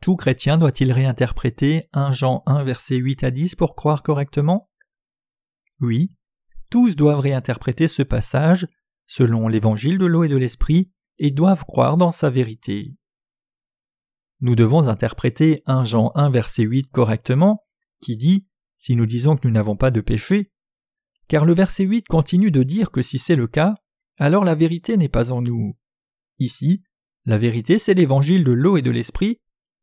Tout 0.00 0.16
chrétien 0.16 0.58
doit-il 0.58 0.92
réinterpréter 0.92 1.88
1 1.92 2.12
Jean 2.12 2.42
1 2.46 2.64
verset 2.64 2.96
8 2.96 3.24
à 3.24 3.30
10 3.30 3.56
pour 3.56 3.74
croire 3.74 4.02
correctement? 4.02 4.68
Oui, 5.80 6.12
tous 6.70 6.96
doivent 6.96 7.20
réinterpréter 7.20 7.88
ce 7.88 8.02
passage 8.02 8.66
selon 9.06 9.48
l'évangile 9.48 9.98
de 9.98 10.06
l'eau 10.06 10.24
et 10.24 10.28
de 10.28 10.36
l'esprit 10.36 10.92
et 11.18 11.30
doivent 11.30 11.64
croire 11.64 11.96
dans 11.96 12.10
sa 12.10 12.30
vérité. 12.30 12.94
Nous 14.40 14.54
devons 14.54 14.86
interpréter 14.86 15.62
1 15.66 15.84
Jean 15.84 16.12
1 16.14 16.30
verset 16.30 16.62
8 16.62 16.90
correctement, 16.90 17.64
qui 18.00 18.16
dit 18.16 18.46
Si 18.76 18.94
nous 18.94 19.06
disons 19.06 19.36
que 19.36 19.48
nous 19.48 19.52
n'avons 19.52 19.76
pas 19.76 19.90
de 19.90 20.00
péché, 20.00 20.52
car 21.26 21.44
le 21.44 21.54
verset 21.54 21.84
8 21.84 22.06
continue 22.06 22.52
de 22.52 22.62
dire 22.62 22.92
que 22.92 23.02
si 23.02 23.18
c'est 23.18 23.34
le 23.34 23.48
cas, 23.48 23.74
alors 24.16 24.44
la 24.44 24.54
vérité 24.54 24.96
n'est 24.96 25.08
pas 25.08 25.32
en 25.32 25.42
nous. 25.42 25.76
Ici, 26.38 26.82
la 27.24 27.38
vérité 27.38 27.78
c'est 27.78 27.94
l'évangile 27.94 28.44
de 28.44 28.52
l'eau 28.52 28.76
et 28.76 28.82
de 28.82 28.90
l'esprit, 28.90 29.40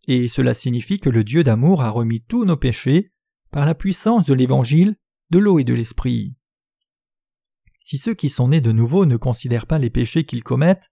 et 0.08 0.28
cela 0.28 0.54
signifie 0.54 1.00
que 1.00 1.10
le 1.10 1.24
Dieu 1.24 1.44
d'amour 1.44 1.82
a 1.82 1.90
remis 1.90 2.22
tous 2.22 2.46
nos 2.46 2.58
péchés 2.58 3.12
par 3.52 3.66
la 3.66 3.76
puissance 3.76 4.26
de 4.26 4.34
l'évangile 4.34 4.96
de 5.32 5.40
l'eau 5.40 5.60
et 5.60 5.64
de 5.64 5.74
l'esprit. 5.74 6.38
Si 7.80 7.98
ceux 7.98 8.14
qui 8.14 8.30
sont 8.30 8.50
nés 8.50 8.62
de 8.62 8.72
nouveau 8.72 9.06
ne 9.06 9.18
considèrent 9.18 9.68
pas 9.68 9.78
les 9.78 9.90
péchés 9.90 10.26
qu'ils 10.26 10.44
commettent, 10.44 10.92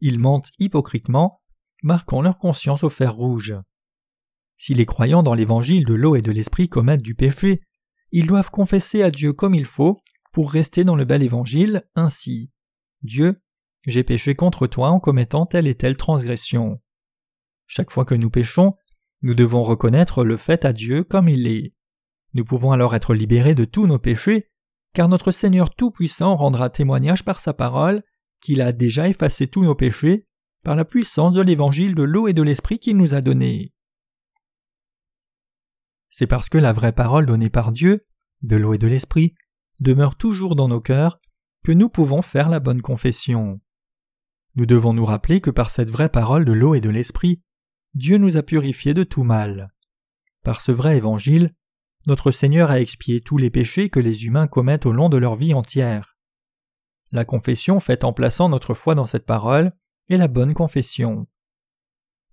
ils 0.00 0.18
mentent 0.18 0.50
hypocritement, 0.58 1.40
marquant 1.82 2.20
leur 2.20 2.38
conscience 2.38 2.84
au 2.84 2.90
fer 2.90 3.14
rouge. 3.14 3.54
Si 4.56 4.74
les 4.74 4.86
croyants 4.86 5.22
dans 5.22 5.34
l'évangile 5.34 5.84
de 5.84 5.94
l'eau 5.94 6.16
et 6.16 6.22
de 6.22 6.32
l'esprit 6.32 6.68
commettent 6.68 7.02
du 7.02 7.14
péché, 7.14 7.62
ils 8.12 8.26
doivent 8.26 8.50
confesser 8.50 9.02
à 9.02 9.10
Dieu 9.10 9.32
comme 9.32 9.54
il 9.54 9.66
faut 9.66 10.00
pour 10.32 10.50
rester 10.50 10.84
dans 10.84 10.96
le 10.96 11.04
bel 11.04 11.22
évangile, 11.22 11.84
ainsi 11.94 12.50
Dieu, 13.02 13.40
j'ai 13.86 14.02
péché 14.04 14.34
contre 14.34 14.66
toi 14.66 14.90
en 14.90 15.00
commettant 15.00 15.46
telle 15.46 15.66
et 15.66 15.74
telle 15.74 15.96
transgression. 15.96 16.80
Chaque 17.66 17.90
fois 17.90 18.04
que 18.04 18.14
nous 18.14 18.30
péchons, 18.30 18.74
nous 19.22 19.34
devons 19.34 19.62
reconnaître 19.62 20.24
le 20.24 20.36
fait 20.36 20.64
à 20.64 20.72
Dieu 20.72 21.04
comme 21.04 21.28
il 21.28 21.46
est. 21.46 21.74
Nous 22.34 22.44
pouvons 22.44 22.72
alors 22.72 22.94
être 22.94 23.14
libérés 23.14 23.54
de 23.54 23.64
tous 23.64 23.86
nos 23.86 23.98
péchés, 23.98 24.50
car 24.92 25.08
notre 25.08 25.30
Seigneur 25.30 25.74
Tout-Puissant 25.74 26.36
rendra 26.36 26.70
témoignage 26.70 27.24
par 27.24 27.40
sa 27.40 27.54
parole 27.54 28.02
qu'il 28.40 28.60
a 28.60 28.72
déjà 28.72 29.08
effacé 29.08 29.46
tous 29.46 29.62
nos 29.62 29.74
péchés 29.74 30.26
par 30.62 30.76
la 30.76 30.84
puissance 30.84 31.32
de 31.32 31.40
l'évangile 31.40 31.94
de 31.94 32.02
l'eau 32.02 32.28
et 32.28 32.32
de 32.32 32.42
l'esprit 32.42 32.78
qu'il 32.78 32.96
nous 32.96 33.14
a 33.14 33.20
donné. 33.20 33.72
C'est 36.10 36.26
parce 36.26 36.48
que 36.48 36.58
la 36.58 36.72
vraie 36.72 36.92
parole 36.92 37.26
donnée 37.26 37.50
par 37.50 37.72
Dieu, 37.72 38.06
de 38.42 38.56
l'eau 38.56 38.74
et 38.74 38.78
de 38.78 38.86
l'esprit, 38.86 39.34
demeure 39.80 40.16
toujours 40.16 40.56
dans 40.56 40.68
nos 40.68 40.80
cœurs 40.80 41.20
que 41.64 41.72
nous 41.72 41.88
pouvons 41.88 42.22
faire 42.22 42.48
la 42.48 42.60
bonne 42.60 42.80
confession. 42.80 43.60
Nous 44.54 44.66
devons 44.66 44.92
nous 44.92 45.04
rappeler 45.04 45.40
que 45.40 45.50
par 45.50 45.68
cette 45.68 45.90
vraie 45.90 46.08
parole 46.08 46.44
de 46.44 46.52
l'eau 46.52 46.74
et 46.74 46.80
de 46.80 46.90
l'esprit, 46.90 47.42
Dieu 47.96 48.18
nous 48.18 48.36
a 48.36 48.42
purifiés 48.42 48.92
de 48.92 49.04
tout 49.04 49.22
mal. 49.22 49.72
Par 50.42 50.60
ce 50.60 50.70
vrai 50.70 50.98
évangile, 50.98 51.54
notre 52.06 52.30
Seigneur 52.30 52.70
a 52.70 52.78
expié 52.78 53.22
tous 53.22 53.38
les 53.38 53.48
péchés 53.48 53.88
que 53.88 54.00
les 54.00 54.26
humains 54.26 54.48
commettent 54.48 54.84
au 54.84 54.92
long 54.92 55.08
de 55.08 55.16
leur 55.16 55.34
vie 55.34 55.54
entière. 55.54 56.18
La 57.10 57.24
confession 57.24 57.80
faite 57.80 58.04
en 58.04 58.12
plaçant 58.12 58.50
notre 58.50 58.74
foi 58.74 58.94
dans 58.94 59.06
cette 59.06 59.24
parole 59.24 59.72
est 60.10 60.18
la 60.18 60.28
bonne 60.28 60.52
confession. 60.52 61.26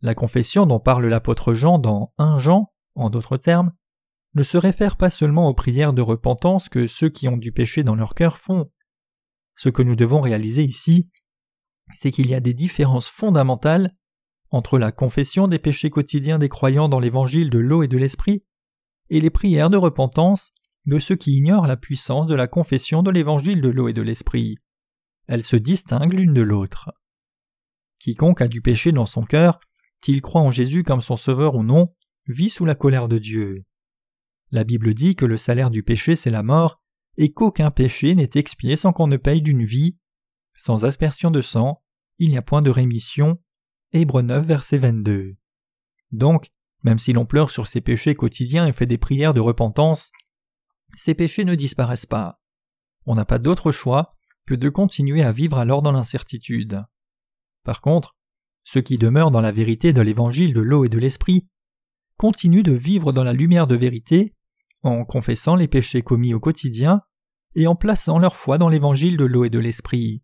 La 0.02 0.14
confession 0.14 0.66
dont 0.66 0.82
parle 0.82 1.06
l'apôtre 1.06 1.54
Jean 1.54 1.80
dans 1.80 2.14
1 2.18 2.40
Jean, 2.40 2.74
en 2.96 3.10
d'autres 3.10 3.38
termes, 3.38 3.72
ne 4.34 4.44
se 4.44 4.58
réfère 4.58 4.98
pas 4.98 5.10
seulement 5.10 5.48
aux 5.48 5.54
prières 5.54 5.94
de 5.94 6.02
repentance 6.02 6.68
que 6.68 6.88
ceux 6.88 7.08
qui 7.08 7.30
ont 7.30 7.38
du 7.38 7.54
péché 7.54 7.84
dans 7.84 7.96
leur 7.96 8.16
cœur 8.16 8.38
font. 8.38 8.70
Ce 9.56 9.70
que 9.70 9.82
nous 9.82 9.96
devons 9.96 10.20
réaliser 10.20 10.64
ici, 10.64 11.08
c'est 11.94 12.12
qu'il 12.12 12.28
y 12.28 12.36
a 12.36 12.42
des 12.42 12.54
différences 12.54 13.08
fondamentales 13.08 13.96
entre 14.54 14.78
la 14.78 14.92
confession 14.92 15.48
des 15.48 15.58
péchés 15.58 15.90
quotidiens 15.90 16.38
des 16.38 16.48
croyants 16.48 16.88
dans 16.88 17.00
l'évangile 17.00 17.50
de 17.50 17.58
l'eau 17.58 17.82
et 17.82 17.88
de 17.88 17.98
l'esprit 17.98 18.44
et 19.10 19.20
les 19.20 19.32
prières 19.32 19.72
de 19.72 19.78
repentance 19.78 20.52
de 20.86 21.00
ceux 21.00 21.16
qui 21.16 21.36
ignorent 21.36 21.66
la 21.66 21.76
puissance 21.76 22.28
de 22.28 22.36
la 22.36 22.48
confession 22.48 23.02
de 23.02 23.10
l'évangile 23.10 23.62
de 23.62 23.70
l'eau 23.70 23.88
et 23.88 23.94
de 23.94 24.02
l'esprit. 24.02 24.58
Elles 25.28 25.44
se 25.44 25.56
distinguent 25.56 26.14
l'une 26.14 26.34
de 26.34 26.42
l'autre. 26.42 26.92
Quiconque 27.98 28.42
a 28.42 28.48
du 28.48 28.62
péché 28.62 28.92
dans 28.92 29.08
son 29.08 29.24
cœur, 29.24 29.60
qu'il 30.04 30.22
croit 30.22 30.42
en 30.42 30.52
Jésus 30.52 30.84
comme 30.84 31.02
son 31.02 31.16
sauveur 31.16 31.56
ou 31.56 31.64
non, 31.64 31.88
vit 32.28 32.50
sous 32.50 32.66
la 32.66 32.76
colère 32.76 33.08
de 33.08 33.18
Dieu. 33.18 33.64
La 34.52 34.64
Bible 34.64 34.94
dit 34.94 35.16
que 35.16 35.26
le 35.26 35.38
salaire 35.38 35.72
du 35.72 35.82
péché 35.82 36.16
c'est 36.16 36.30
la 36.30 36.44
mort, 36.44 36.80
et 37.18 37.32
qu'aucun 37.32 37.72
péché 37.72 38.14
n'est 38.14 38.30
expié 38.36 38.76
sans 38.76 38.94
qu'on 38.94 39.08
ne 39.08 39.18
paye 39.18 39.42
d'une 39.42 39.64
vie. 39.64 39.98
Sans 40.56 40.86
aspersion 40.86 41.32
de 41.32 41.42
sang, 41.42 41.82
il 42.20 42.30
n'y 42.30 42.38
a 42.38 42.44
point 42.44 42.62
de 42.62 42.70
rémission. 42.70 43.40
Hébreux 43.94 44.24
9, 44.24 44.46
verset 44.46 44.80
22. 44.80 45.36
Donc, 46.12 46.50
même 46.84 46.98
si 46.98 47.14
l'on 47.14 47.28
pleure 47.28 47.52
sur 47.52 47.68
ses 47.68 47.80
péchés 47.80 48.16
quotidiens 48.16 48.66
et 48.66 48.72
fait 48.72 48.88
des 48.88 48.98
prières 48.98 49.36
de 49.36 49.40
repentance, 49.40 50.12
ces 50.96 51.14
péchés 51.14 51.46
ne 51.46 51.54
disparaissent 51.54 52.08
pas. 52.08 52.40
On 53.06 53.14
n'a 53.14 53.24
pas 53.24 53.38
d'autre 53.38 53.72
choix 53.72 54.16
que 54.48 54.56
de 54.56 54.70
continuer 54.70 55.22
à 55.22 55.32
vivre 55.32 55.60
alors 55.60 55.84
dans 55.84 55.92
l'incertitude. 55.92 56.84
Par 57.64 57.82
contre, 57.82 58.16
ceux 58.64 58.82
qui 58.82 58.98
demeurent 58.98 59.32
dans 59.32 59.42
la 59.42 59.52
vérité 59.52 59.94
de 59.94 60.02
l'évangile 60.02 60.54
de 60.54 60.62
l'eau 60.62 60.86
et 60.86 60.90
de 60.90 60.98
l'esprit 60.98 61.48
continuent 62.18 62.64
de 62.64 62.74
vivre 62.74 63.14
dans 63.14 63.24
la 63.24 63.34
lumière 63.34 63.68
de 63.68 63.76
vérité 63.76 64.36
en 64.82 65.06
confessant 65.06 65.56
les 65.56 65.68
péchés 65.68 66.02
commis 66.02 66.34
au 66.34 66.40
quotidien 66.40 67.02
et 67.56 67.68
en 67.68 67.76
plaçant 67.76 68.18
leur 68.18 68.36
foi 68.36 68.58
dans 68.58 68.70
l'évangile 68.70 69.18
de 69.18 69.26
l'eau 69.26 69.46
et 69.46 69.50
de 69.50 69.60
l'esprit. 69.60 70.24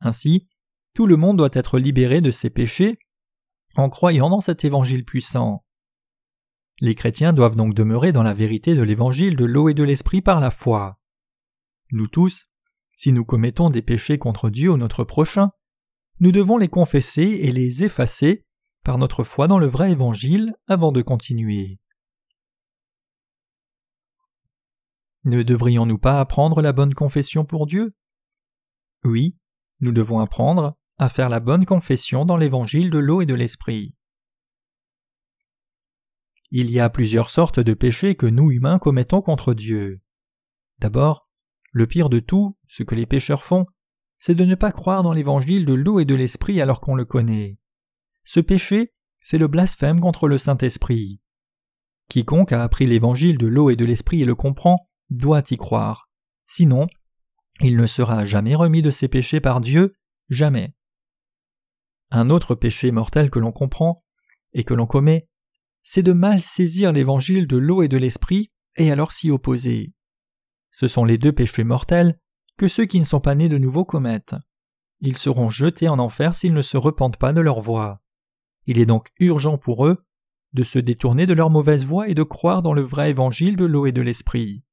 Ainsi, 0.00 0.48
tout 0.96 1.06
le 1.06 1.18
monde 1.18 1.36
doit 1.36 1.50
être 1.52 1.78
libéré 1.78 2.22
de 2.22 2.30
ses 2.30 2.48
péchés 2.48 2.98
en 3.74 3.90
croyant 3.90 4.30
dans 4.30 4.40
cet 4.40 4.64
évangile 4.64 5.04
puissant. 5.04 5.62
Les 6.80 6.94
chrétiens 6.94 7.34
doivent 7.34 7.54
donc 7.54 7.74
demeurer 7.74 8.12
dans 8.12 8.22
la 8.22 8.32
vérité 8.32 8.74
de 8.74 8.80
l'évangile 8.80 9.36
de 9.36 9.44
l'eau 9.44 9.68
et 9.68 9.74
de 9.74 9.82
l'esprit 9.82 10.22
par 10.22 10.40
la 10.40 10.50
foi. 10.50 10.96
Nous 11.92 12.06
tous, 12.06 12.46
si 12.96 13.12
nous 13.12 13.26
commettons 13.26 13.68
des 13.68 13.82
péchés 13.82 14.16
contre 14.16 14.48
Dieu 14.48 14.70
ou 14.70 14.78
notre 14.78 15.04
prochain, 15.04 15.50
nous 16.20 16.32
devons 16.32 16.56
les 16.56 16.68
confesser 16.68 17.40
et 17.42 17.52
les 17.52 17.84
effacer 17.84 18.46
par 18.82 18.96
notre 18.96 19.22
foi 19.22 19.48
dans 19.48 19.58
le 19.58 19.66
vrai 19.66 19.92
évangile 19.92 20.54
avant 20.66 20.92
de 20.92 21.02
continuer. 21.02 21.78
Ne 25.24 25.42
devrions-nous 25.42 25.98
pas 25.98 26.20
apprendre 26.20 26.62
la 26.62 26.72
bonne 26.72 26.94
confession 26.94 27.44
pour 27.44 27.66
Dieu? 27.66 27.94
Oui, 29.04 29.36
nous 29.80 29.92
devons 29.92 30.20
apprendre 30.20 30.74
à 30.98 31.08
faire 31.08 31.28
la 31.28 31.40
bonne 31.40 31.64
confession 31.64 32.24
dans 32.24 32.36
l'évangile 32.36 32.90
de 32.90 32.98
l'eau 32.98 33.20
et 33.20 33.26
de 33.26 33.34
l'esprit. 33.34 33.94
Il 36.50 36.70
y 36.70 36.80
a 36.80 36.88
plusieurs 36.88 37.30
sortes 37.30 37.60
de 37.60 37.74
péchés 37.74 38.14
que 38.14 38.26
nous 38.26 38.50
humains 38.50 38.78
commettons 38.78 39.20
contre 39.20 39.52
Dieu. 39.52 40.00
D'abord, 40.78 41.28
le 41.72 41.86
pire 41.86 42.08
de 42.08 42.20
tout, 42.20 42.56
ce 42.68 42.82
que 42.82 42.94
les 42.94 43.06
pécheurs 43.06 43.44
font, 43.44 43.66
c'est 44.18 44.34
de 44.34 44.44
ne 44.44 44.54
pas 44.54 44.72
croire 44.72 45.02
dans 45.02 45.12
l'évangile 45.12 45.66
de 45.66 45.74
l'eau 45.74 46.00
et 46.00 46.04
de 46.04 46.14
l'esprit 46.14 46.60
alors 46.60 46.80
qu'on 46.80 46.94
le 46.94 47.04
connaît. 47.04 47.58
Ce 48.24 48.40
péché, 48.40 48.94
c'est 49.20 49.38
le 49.38 49.48
blasphème 49.48 50.00
contre 50.00 50.28
le 50.28 50.38
Saint-Esprit. 50.38 51.20
Quiconque 52.08 52.52
a 52.52 52.62
appris 52.62 52.86
l'évangile 52.86 53.38
de 53.38 53.46
l'eau 53.46 53.70
et 53.70 53.76
de 53.76 53.84
l'esprit 53.84 54.22
et 54.22 54.24
le 54.24 54.34
comprend 54.34 54.78
doit 55.10 55.42
y 55.50 55.56
croire. 55.56 56.08
Sinon, 56.44 56.86
il 57.60 57.76
ne 57.76 57.86
sera 57.86 58.24
jamais 58.24 58.54
remis 58.54 58.82
de 58.82 58.90
ses 58.90 59.08
péchés 59.08 59.40
par 59.40 59.60
Dieu, 59.60 59.94
jamais. 60.30 60.74
Un 62.10 62.30
autre 62.30 62.54
péché 62.54 62.90
mortel 62.90 63.30
que 63.30 63.38
l'on 63.38 63.52
comprend 63.52 64.04
et 64.52 64.64
que 64.64 64.74
l'on 64.74 64.86
commet, 64.86 65.28
c'est 65.82 66.02
de 66.02 66.12
mal 66.12 66.40
saisir 66.40 66.92
l'évangile 66.92 67.46
de 67.46 67.56
l'eau 67.56 67.82
et 67.82 67.88
de 67.88 67.96
l'esprit 67.96 68.50
et 68.76 68.90
alors 68.90 69.12
s'y 69.12 69.30
opposer. 69.30 69.92
Ce 70.70 70.88
sont 70.88 71.04
les 71.04 71.18
deux 71.18 71.32
péchés 71.32 71.64
mortels 71.64 72.18
que 72.56 72.68
ceux 72.68 72.86
qui 72.86 73.00
ne 73.00 73.04
sont 73.04 73.20
pas 73.20 73.34
nés 73.34 73.48
de 73.48 73.58
nouveau 73.58 73.84
commettent. 73.84 74.34
Ils 75.00 75.16
seront 75.16 75.50
jetés 75.50 75.88
en 75.88 75.98
enfer 75.98 76.34
s'ils 76.34 76.54
ne 76.54 76.62
se 76.62 76.76
repentent 76.76 77.18
pas 77.18 77.32
de 77.32 77.40
leur 77.40 77.60
voie. 77.60 78.02
Il 78.66 78.78
est 78.78 78.86
donc 78.86 79.10
urgent 79.18 79.58
pour 79.58 79.86
eux 79.86 80.04
de 80.52 80.64
se 80.64 80.78
détourner 80.78 81.26
de 81.26 81.34
leur 81.34 81.50
mauvaise 81.50 81.84
voie 81.84 82.08
et 82.08 82.14
de 82.14 82.22
croire 82.22 82.62
dans 82.62 82.72
le 82.72 82.82
vrai 82.82 83.10
évangile 83.10 83.56
de 83.56 83.64
l'eau 83.64 83.86
et 83.86 83.92
de 83.92 84.00
l'esprit. 84.00 84.64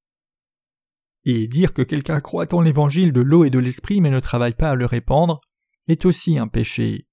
Et 1.25 1.47
dire 1.47 1.73
que 1.73 1.81
quelqu'un 1.81 2.21
croit 2.21 2.53
en 2.53 2.61
l'évangile 2.61 3.13
de 3.13 3.21
l'eau 3.21 3.43
et 3.43 3.49
de 3.49 3.59
l'esprit 3.59 4.01
mais 4.01 4.09
ne 4.09 4.19
travaille 4.19 4.55
pas 4.55 4.71
à 4.71 4.75
le 4.75 4.85
répandre 4.85 5.41
est 5.87 6.05
aussi 6.05 6.37
un 6.37 6.47
péché. 6.47 7.07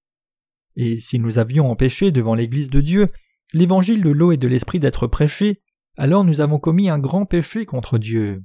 Et 0.75 0.99
si 0.99 1.19
nous 1.19 1.37
avions 1.37 1.69
empêché 1.69 2.11
devant 2.11 2.35
l'Église 2.35 2.69
de 2.69 2.81
Dieu 2.81 3.09
l'évangile 3.53 4.01
de 4.01 4.09
l'eau 4.09 4.31
et 4.31 4.37
de 4.37 4.47
l'esprit 4.47 4.79
d'être 4.79 5.07
prêché, 5.07 5.61
alors 5.97 6.23
nous 6.23 6.39
avons 6.41 6.59
commis 6.59 6.89
un 6.89 6.99
grand 6.99 7.25
péché 7.25 7.65
contre 7.65 7.97
Dieu. 7.97 8.43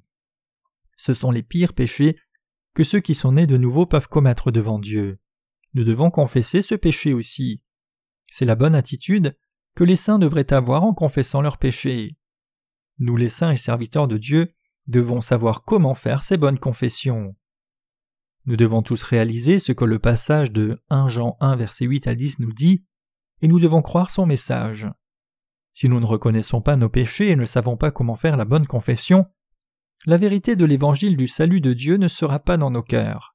Ce 0.96 1.14
sont 1.14 1.30
les 1.30 1.42
pires 1.42 1.74
péchés 1.74 2.16
que 2.74 2.84
ceux 2.84 3.00
qui 3.00 3.14
sont 3.14 3.32
nés 3.32 3.46
de 3.46 3.56
nouveau 3.56 3.86
peuvent 3.86 4.08
commettre 4.08 4.50
devant 4.50 4.78
Dieu. 4.78 5.18
Nous 5.74 5.84
devons 5.84 6.10
confesser 6.10 6.62
ce 6.62 6.74
péché 6.74 7.12
aussi. 7.12 7.62
C'est 8.30 8.44
la 8.44 8.54
bonne 8.54 8.74
attitude 8.74 9.36
que 9.74 9.84
les 9.84 9.96
saints 9.96 10.18
devraient 10.18 10.52
avoir 10.52 10.82
en 10.84 10.94
confessant 10.94 11.40
leurs 11.40 11.58
péchés. 11.58 12.16
Nous 12.98 13.16
les 13.16 13.28
saints 13.28 13.52
et 13.52 13.56
serviteurs 13.56 14.08
de 14.08 14.18
Dieu 14.18 14.48
devons 14.86 15.20
savoir 15.20 15.62
comment 15.62 15.94
faire 15.94 16.22
ces 16.22 16.36
bonnes 16.36 16.58
confessions. 16.58 17.36
Nous 18.46 18.56
devons 18.56 18.82
tous 18.82 19.02
réaliser 19.02 19.58
ce 19.58 19.72
que 19.72 19.84
le 19.84 19.98
passage 19.98 20.52
de 20.52 20.80
1 20.88 21.08
Jean 21.08 21.36
1 21.40 21.56
verset 21.56 21.84
8 21.84 22.06
à 22.06 22.14
10 22.14 22.38
nous 22.38 22.52
dit 22.52 22.84
et 23.42 23.48
nous 23.48 23.58
devons 23.58 23.82
croire 23.82 24.10
son 24.10 24.24
message. 24.24 24.88
Si 25.72 25.88
nous 25.88 26.00
ne 26.00 26.06
reconnaissons 26.06 26.62
pas 26.62 26.76
nos 26.76 26.88
péchés 26.88 27.30
et 27.30 27.36
ne 27.36 27.44
savons 27.44 27.76
pas 27.76 27.90
comment 27.90 28.14
faire 28.14 28.36
la 28.36 28.44
bonne 28.44 28.66
confession, 28.66 29.26
la 30.06 30.16
vérité 30.16 30.54
de 30.54 30.64
l'évangile 30.64 31.16
du 31.16 31.26
salut 31.26 31.60
de 31.60 31.72
Dieu 31.72 31.96
ne 31.96 32.08
sera 32.08 32.38
pas 32.38 32.56
dans 32.56 32.70
nos 32.70 32.82
cœurs. 32.82 33.34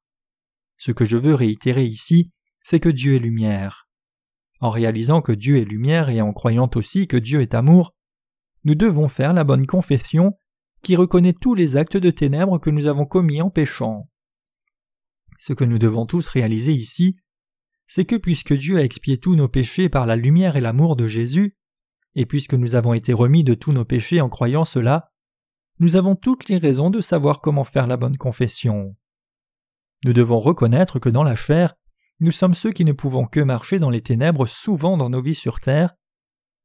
Ce 0.77 0.91
que 0.91 1.05
je 1.05 1.17
veux 1.17 1.35
réitérer 1.35 1.83
ici, 1.83 2.31
c'est 2.63 2.79
que 2.79 2.89
Dieu 2.89 3.15
est 3.15 3.19
lumière. 3.19 3.89
En 4.61 4.69
réalisant 4.69 5.21
que 5.21 5.33
Dieu 5.33 5.57
est 5.57 5.65
lumière 5.65 6.09
et 6.09 6.21
en 6.21 6.31
croyant 6.31 6.69
aussi 6.75 7.07
que 7.07 7.17
Dieu 7.17 7.41
est 7.41 7.53
amour, 7.53 7.93
nous 8.63 8.75
devons 8.75 9.09
faire 9.09 9.33
la 9.33 9.43
bonne 9.43 9.67
confession 9.67 10.37
qui 10.83 10.95
reconnaît 10.95 11.33
tous 11.33 11.53
les 11.53 11.75
actes 11.75 11.97
de 11.97 12.11
ténèbres 12.11 12.59
que 12.59 12.69
nous 12.69 12.87
avons 12.87 13.05
commis 13.05 13.41
en 13.41 13.49
péchant. 13.49 14.07
Ce 15.43 15.53
que 15.53 15.63
nous 15.63 15.79
devons 15.79 16.05
tous 16.05 16.27
réaliser 16.27 16.71
ici, 16.71 17.17
c'est 17.87 18.05
que 18.05 18.15
puisque 18.15 18.53
Dieu 18.53 18.77
a 18.77 18.83
expié 18.83 19.17
tous 19.17 19.35
nos 19.35 19.47
péchés 19.47 19.89
par 19.89 20.05
la 20.05 20.15
lumière 20.15 20.55
et 20.55 20.61
l'amour 20.61 20.95
de 20.95 21.07
Jésus, 21.07 21.57
et 22.13 22.27
puisque 22.27 22.53
nous 22.53 22.75
avons 22.75 22.93
été 22.93 23.11
remis 23.11 23.43
de 23.43 23.55
tous 23.55 23.71
nos 23.71 23.83
péchés 23.83 24.21
en 24.21 24.29
croyant 24.29 24.65
cela, 24.65 25.11
nous 25.79 25.95
avons 25.95 26.15
toutes 26.15 26.47
les 26.47 26.59
raisons 26.59 26.91
de 26.91 27.01
savoir 27.01 27.41
comment 27.41 27.63
faire 27.63 27.87
la 27.87 27.97
bonne 27.97 28.17
confession. 28.17 28.95
Nous 30.05 30.13
devons 30.13 30.37
reconnaître 30.37 30.99
que 30.99 31.09
dans 31.09 31.23
la 31.23 31.35
chair, 31.35 31.73
nous 32.19 32.31
sommes 32.31 32.53
ceux 32.53 32.71
qui 32.71 32.85
ne 32.85 32.93
pouvons 32.93 33.25
que 33.25 33.39
marcher 33.39 33.79
dans 33.79 33.89
les 33.89 34.01
ténèbres 34.01 34.45
souvent 34.45 34.95
dans 34.95 35.09
nos 35.09 35.23
vies 35.23 35.33
sur 35.33 35.59
terre, 35.59 35.95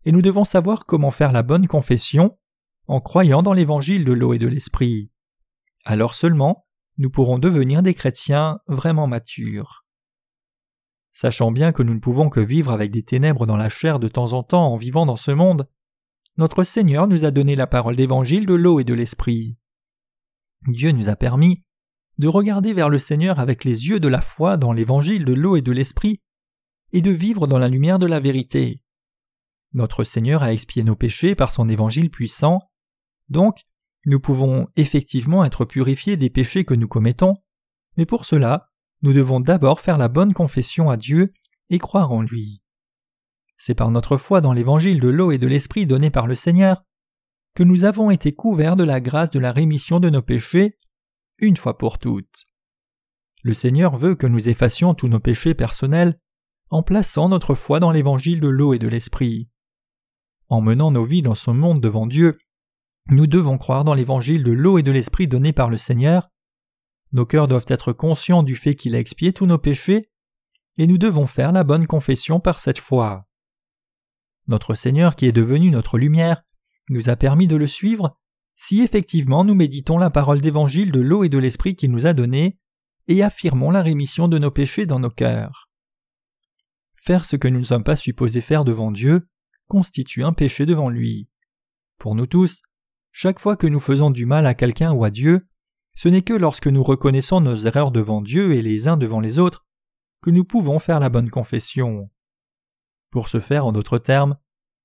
et 0.05 0.13
nous 0.13 0.21
devons 0.21 0.45
savoir 0.45 0.85
comment 0.85 1.11
faire 1.11 1.33
la 1.33 1.43
bonne 1.43 1.67
confession 1.67 2.39
en 2.89 3.01
croyant 3.01 3.43
dans 3.43 3.55
l'évangile 3.55 4.05
de 4.05 4.13
l'eau 4.13 4.35
et 4.35 4.39
de 4.39 4.49
l'esprit. 4.49 5.11
Alors 5.87 6.15
seulement, 6.15 6.66
nous 6.99 7.11
pourrons 7.11 7.39
devenir 7.39 7.83
des 7.83 7.95
chrétiens 7.95 8.61
vraiment 8.67 9.07
matures. 9.07 9.85
Sachant 11.13 11.51
bien 11.51 11.73
que 11.73 11.83
nous 11.83 11.95
ne 11.95 12.01
pouvons 12.01 12.29
que 12.29 12.41
vivre 12.41 12.73
avec 12.73 12.91
des 12.91 13.03
ténèbres 13.03 13.47
dans 13.47 13.57
la 13.57 13.69
chair 13.69 13.99
de 13.99 14.09
temps 14.09 14.33
en 14.33 14.43
temps 14.43 14.73
en 14.73 14.77
vivant 14.77 15.07
dans 15.07 15.17
ce 15.17 15.31
monde, 15.31 15.69
notre 16.37 16.65
Seigneur 16.65 17.07
nous 17.07 17.25
a 17.25 17.31
donné 17.31 17.57
la 17.57 17.67
parole 17.67 17.97
d'évangile 17.97 18.45
de 18.45 18.55
l'eau 18.55 18.81
et 18.81 18.85
de 18.85 18.93
l'esprit. 18.93 19.57
Dieu 20.67 20.93
nous 20.93 21.09
a 21.09 21.17
permis 21.17 21.63
de 22.19 22.29
regarder 22.29 22.73
vers 22.73 22.89
le 22.89 22.99
Seigneur 22.99 23.41
avec 23.41 23.65
les 23.65 23.89
yeux 23.89 24.01
de 24.01 24.09
la 24.09 24.21
foi 24.21 24.57
dans 24.57 24.73
l'évangile 24.73 25.25
de 25.25 25.33
l'eau 25.33 25.57
et 25.57 25.63
de 25.63 25.73
l'esprit, 25.73 26.21
et 26.93 27.03
de 27.03 27.11
vivre 27.11 27.47
dans 27.47 27.59
la 27.59 27.69
lumière 27.69 27.99
de 27.99 28.07
la 28.07 28.21
vérité. 28.21 28.83
Notre 29.73 30.05
Seigneur 30.05 30.43
a 30.43 30.53
expié 30.53 30.83
nos 30.83 30.97
péchés 30.97 31.35
par 31.35 31.51
son 31.51 31.69
évangile 31.69 32.11
puissant, 32.11 32.71
donc 33.29 33.67
nous 34.07 34.21
pouvons 34.21 34.69
effectivement 34.77 35.45
être 35.45 35.65
purifiés 35.65 36.17
des 36.17 36.31
péchés 36.31 36.65
que 36.65 36.75
nous 36.75 36.89
commettons, 36.89 37.35
mais 37.97 38.07
pour 38.07 38.25
cela, 38.25 38.71
nous 39.03 39.13
devons 39.13 39.41
d'abord 39.41 39.81
faire 39.81 39.99
la 39.99 40.09
bonne 40.09 40.33
confession 40.33 40.89
à 40.89 40.97
Dieu 40.97 41.35
et 41.71 41.79
croire 41.79 42.13
en 42.13 42.23
lui. 42.23 42.63
C'est 43.57 43.75
par 43.75 43.91
notre 43.91 44.17
foi 44.17 44.41
dans 44.41 44.53
l'évangile 44.53 45.01
de 45.01 45.09
l'eau 45.09 45.33
et 45.33 45.39
de 45.39 45.47
l'esprit 45.47 45.87
donné 45.87 46.11
par 46.11 46.27
le 46.27 46.35
Seigneur 46.35 46.85
que 47.55 47.63
nous 47.63 47.85
avons 47.85 48.11
été 48.11 48.33
couverts 48.33 48.77
de 48.77 48.85
la 48.85 49.01
grâce 49.01 49.31
de 49.31 49.39
la 49.39 49.51
rémission 49.51 49.99
de 49.99 50.11
nos 50.11 50.23
péchés 50.23 50.77
une 51.39 51.57
fois 51.57 51.77
pour 51.77 51.99
toutes. 51.99 52.45
Le 53.43 53.55
Seigneur 53.55 53.97
veut 53.97 54.15
que 54.15 54.27
nous 54.27 54.49
effacions 54.49 54.95
tous 54.95 55.09
nos 55.09 55.21
péchés 55.21 55.55
personnels 55.55 56.19
en 56.71 56.83
plaçant 56.83 57.29
notre 57.29 57.55
foi 57.55 57.81
dans 57.81 57.91
l'évangile 57.91 58.41
de 58.41 58.49
l'eau 58.49 58.75
et 58.75 58.79
de 58.79 58.89
l'esprit. 58.89 59.49
En 60.49 60.61
menant 60.61 60.91
nos 60.91 61.05
vies 61.05 61.23
dans 61.23 61.35
ce 61.35 61.51
monde 61.51 61.81
devant 61.81 62.07
Dieu, 62.07 62.39
nous 63.09 63.27
devons 63.27 63.59
croire 63.59 63.85
dans 63.85 63.95
l'évangile 63.95 64.43
de 64.43 64.53
l'eau 64.53 64.79
et 64.79 64.83
de 64.83 64.91
l'esprit 64.91 65.29
donné 65.29 65.53
par 65.53 65.71
le 65.71 65.79
Seigneur. 65.79 66.29
Nos 67.13 67.27
cœurs 67.27 67.49
doivent 67.49 67.67
être 67.69 67.93
conscients 67.93 68.43
du 68.43 68.57
fait 68.57 68.75
qu'il 68.75 68.95
a 68.95 68.99
expié 68.99 69.33
tous 69.33 69.47
nos 69.47 69.59
péchés, 69.59 70.11
et 70.77 70.87
nous 70.87 70.99
devons 70.99 71.27
faire 71.27 71.53
la 71.53 71.65
bonne 71.65 71.87
confession 71.87 72.41
par 72.41 72.59
cette 72.59 72.79
foi. 72.79 73.29
Notre 74.49 74.75
Seigneur 74.75 75.17
qui 75.17 75.27
est 75.27 75.33
devenu 75.33 75.71
notre 75.71 75.99
lumière 75.99 76.43
nous 76.91 77.09
a 77.09 77.17
permis 77.17 77.47
de 77.47 77.57
le 77.57 77.67
suivre 77.67 78.19
si 78.55 78.81
effectivement 78.81 79.45
nous 79.45 79.55
méditons 79.55 79.99
la 79.99 80.11
parole 80.11 80.41
d'évangile 80.41 80.93
de 80.93 81.01
l'eau 81.01 81.25
et 81.25 81.29
de 81.29 81.39
l'esprit 81.39 81.77
qu'il 81.77 81.91
nous 81.91 82.07
a 82.07 82.13
donnée 82.13 82.59
et 83.09 83.23
affirmons 83.23 83.71
la 83.71 83.83
rémission 83.83 84.29
de 84.29 84.39
nos 84.39 84.51
péchés 84.51 84.87
dans 84.87 84.99
nos 84.99 85.11
cœurs. 85.11 85.71
Faire 86.95 87.25
ce 87.25 87.37
que 87.37 87.49
nous 87.49 87.61
ne 87.61 87.65
sommes 87.65 87.85
pas 87.85 87.97
supposés 87.97 88.41
faire 88.41 88.65
devant 88.65 88.91
Dieu 88.91 89.29
constitue 89.69 90.25
un 90.25 90.33
péché 90.33 90.67
devant 90.67 90.89
lui. 90.89 91.29
Pour 91.99 92.15
nous 92.15 92.27
tous, 92.27 92.63
chaque 93.19 93.41
fois 93.41 93.57
que 93.57 93.67
nous 93.67 93.81
faisons 93.81 94.11
du 94.11 94.27
mal 94.27 94.47
à 94.47 94.53
quelqu'un 94.53 94.93
ou 94.93 95.03
à 95.03 95.09
Dieu, 95.11 95.49
ce 95.95 96.11
n'est 96.11 96.21
que 96.21 96.35
lorsque 96.35 96.67
nous 96.67 96.83
reconnaissons 96.83 97.41
nos 97.41 97.57
erreurs 97.57 97.91
devant 97.91 98.21
Dieu 98.21 98.53
et 98.53 98.61
les 98.61 98.89
uns 98.89 98.99
devant 98.99 99.21
les 99.21 99.39
autres 99.39 99.65
que 100.21 100.29
nous 100.29 100.45
pouvons 100.45 100.79
faire 100.79 101.01
la 101.01 101.09
bonne 101.09 101.31
confession. 101.31 102.11
Pour 103.11 103.31
ce 103.31 103.41
faire, 103.41 103.65
en 103.65 103.73
d'autres 103.73 103.97
termes, 103.97 104.37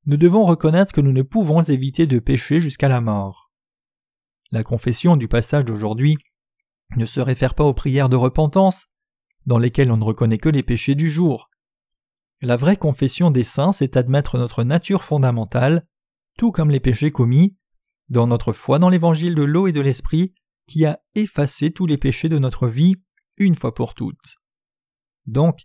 nous 0.06 0.16
devons 0.16 0.46
reconnaître 0.46 0.94
que 0.94 1.02
nous 1.02 1.12
ne 1.12 1.24
pouvons 1.24 1.62
éviter 1.62 2.08
de 2.08 2.20
pécher 2.20 2.62
jusqu'à 2.62 2.88
la 2.88 3.02
mort. 3.02 3.52
La 4.52 4.64
confession 4.64 5.18
du 5.18 5.28
passage 5.28 5.66
d'aujourd'hui 5.66 6.16
ne 6.96 7.06
se 7.06 7.20
réfère 7.20 7.54
pas 7.54 7.66
aux 7.66 7.74
prières 7.74 8.08
de 8.08 8.16
repentance, 8.16 8.86
dans 9.46 9.58
lesquelles 9.58 9.92
on 9.92 9.98
ne 9.98 10.06
reconnaît 10.06 10.38
que 10.38 10.48
les 10.48 10.64
péchés 10.64 10.96
du 10.96 11.10
jour. 11.10 11.50
La 12.40 12.56
vraie 12.56 12.78
confession 12.78 13.30
des 13.30 13.44
saints, 13.44 13.74
c'est 13.74 13.98
admettre 13.98 14.38
notre 14.38 14.64
nature 14.64 15.04
fondamentale, 15.04 15.86
tout 16.38 16.54
comme 16.54 16.72
les 16.72 16.80
péchés 16.80 17.12
commis, 17.12 17.58
dans 18.12 18.28
notre 18.28 18.52
foi 18.52 18.78
dans 18.78 18.90
l'évangile 18.90 19.36
de 19.36 19.42
l'eau 19.42 19.68
et 19.68 19.72
de 19.72 19.80
l'esprit, 19.80 20.34
qui 20.68 20.86
a 20.86 21.00
effacé 21.16 21.72
tous 21.72 21.86
les 21.86 21.98
péchés 21.98 22.28
de 22.28 22.40
notre 22.40 22.68
vie 22.68 22.98
une 23.38 23.56
fois 23.56 23.74
pour 23.74 23.94
toutes. 23.94 24.36
Donc, 25.26 25.62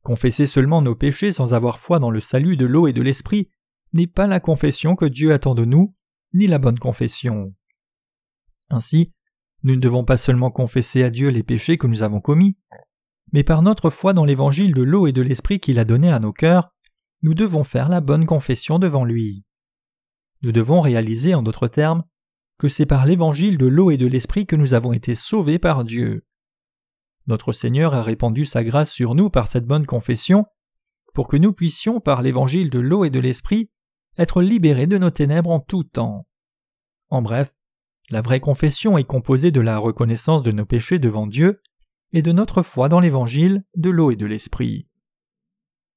confesser 0.00 0.46
seulement 0.46 0.80
nos 0.80 0.96
péchés 0.96 1.32
sans 1.32 1.52
avoir 1.52 1.78
foi 1.78 1.98
dans 1.98 2.10
le 2.10 2.20
salut 2.20 2.56
de 2.56 2.64
l'eau 2.64 2.86
et 2.86 2.94
de 2.94 3.02
l'esprit 3.02 3.50
n'est 3.92 4.06
pas 4.06 4.26
la 4.26 4.40
confession 4.40 4.96
que 4.96 5.04
Dieu 5.04 5.32
attend 5.32 5.54
de 5.54 5.66
nous, 5.66 5.94
ni 6.32 6.46
la 6.46 6.58
bonne 6.58 6.78
confession. 6.78 7.54
Ainsi, 8.70 9.12
nous 9.62 9.74
ne 9.74 9.80
devons 9.80 10.04
pas 10.04 10.16
seulement 10.16 10.50
confesser 10.50 11.02
à 11.02 11.10
Dieu 11.10 11.28
les 11.28 11.42
péchés 11.42 11.76
que 11.76 11.86
nous 11.86 12.02
avons 12.02 12.20
commis, 12.20 12.56
mais 13.32 13.44
par 13.44 13.60
notre 13.60 13.90
foi 13.90 14.14
dans 14.14 14.24
l'évangile 14.24 14.72
de 14.72 14.82
l'eau 14.82 15.06
et 15.06 15.12
de 15.12 15.20
l'esprit 15.20 15.60
qu'il 15.60 15.78
a 15.78 15.84
donné 15.84 16.10
à 16.10 16.20
nos 16.20 16.32
cœurs, 16.32 16.74
nous 17.20 17.34
devons 17.34 17.64
faire 17.64 17.90
la 17.90 18.00
bonne 18.00 18.24
confession 18.24 18.78
devant 18.78 19.04
lui. 19.04 19.44
Nous 20.42 20.52
devons 20.52 20.80
réaliser, 20.80 21.34
en 21.34 21.42
d'autres 21.42 21.68
termes, 21.68 22.04
que 22.58 22.68
c'est 22.68 22.86
par 22.86 23.06
l'évangile 23.06 23.58
de 23.58 23.66
l'eau 23.66 23.90
et 23.90 23.96
de 23.96 24.06
l'esprit 24.06 24.46
que 24.46 24.56
nous 24.56 24.74
avons 24.74 24.92
été 24.92 25.14
sauvés 25.14 25.58
par 25.58 25.84
Dieu. 25.84 26.24
Notre 27.26 27.52
Seigneur 27.52 27.94
a 27.94 28.02
répandu 28.02 28.44
sa 28.44 28.64
grâce 28.64 28.92
sur 28.92 29.14
nous 29.14 29.30
par 29.30 29.46
cette 29.46 29.66
bonne 29.66 29.86
confession, 29.86 30.46
pour 31.14 31.28
que 31.28 31.36
nous 31.36 31.52
puissions, 31.52 32.00
par 32.00 32.22
l'évangile 32.22 32.70
de 32.70 32.78
l'eau 32.78 33.04
et 33.04 33.10
de 33.10 33.20
l'esprit, 33.20 33.70
être 34.18 34.42
libérés 34.42 34.86
de 34.86 34.98
nos 34.98 35.10
ténèbres 35.10 35.50
en 35.50 35.60
tout 35.60 35.84
temps. 35.84 36.26
En 37.08 37.22
bref, 37.22 37.56
la 38.10 38.20
vraie 38.20 38.40
confession 38.40 38.98
est 38.98 39.04
composée 39.04 39.50
de 39.52 39.60
la 39.60 39.78
reconnaissance 39.78 40.42
de 40.42 40.52
nos 40.52 40.66
péchés 40.66 40.98
devant 40.98 41.26
Dieu 41.26 41.62
et 42.12 42.22
de 42.22 42.32
notre 42.32 42.62
foi 42.62 42.88
dans 42.88 43.00
l'évangile 43.00 43.64
de 43.76 43.90
l'eau 43.90 44.10
et 44.10 44.16
de 44.16 44.26
l'esprit. 44.26 44.88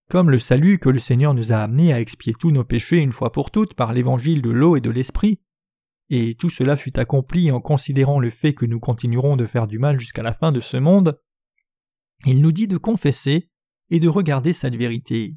Comme 0.09 0.29
le 0.29 0.39
salut 0.39 0.77
que 0.77 0.89
le 0.89 0.99
Seigneur 0.99 1.33
nous 1.33 1.51
a 1.51 1.57
amené 1.57 1.91
à 1.91 1.99
expier 1.99 2.33
tous 2.37 2.51
nos 2.51 2.63
péchés 2.63 2.97
une 2.97 3.11
fois 3.11 3.31
pour 3.31 3.49
toutes 3.49 3.73
par 3.73 3.91
l'évangile 3.91 4.41
de 4.41 4.51
l'eau 4.51 4.75
et 4.75 4.81
de 4.81 4.91
l'esprit, 4.91 5.41
et 6.09 6.35
tout 6.35 6.49
cela 6.49 6.77
fut 6.77 6.99
accompli 6.99 7.51
en 7.51 7.59
considérant 7.59 8.19
le 8.19 8.29
fait 8.29 8.53
que 8.53 8.65
nous 8.65 8.79
continuerons 8.79 9.35
de 9.35 9.47
faire 9.47 9.65
du 9.65 9.79
mal 9.79 9.99
jusqu'à 9.99 10.21
la 10.21 10.33
fin 10.33 10.51
de 10.51 10.59
ce 10.59 10.77
monde, 10.77 11.19
il 12.25 12.41
nous 12.41 12.51
dit 12.51 12.67
de 12.67 12.77
confesser 12.77 13.49
et 13.89 13.99
de 13.99 14.07
regarder 14.07 14.53
cette 14.53 14.75
vérité. 14.75 15.35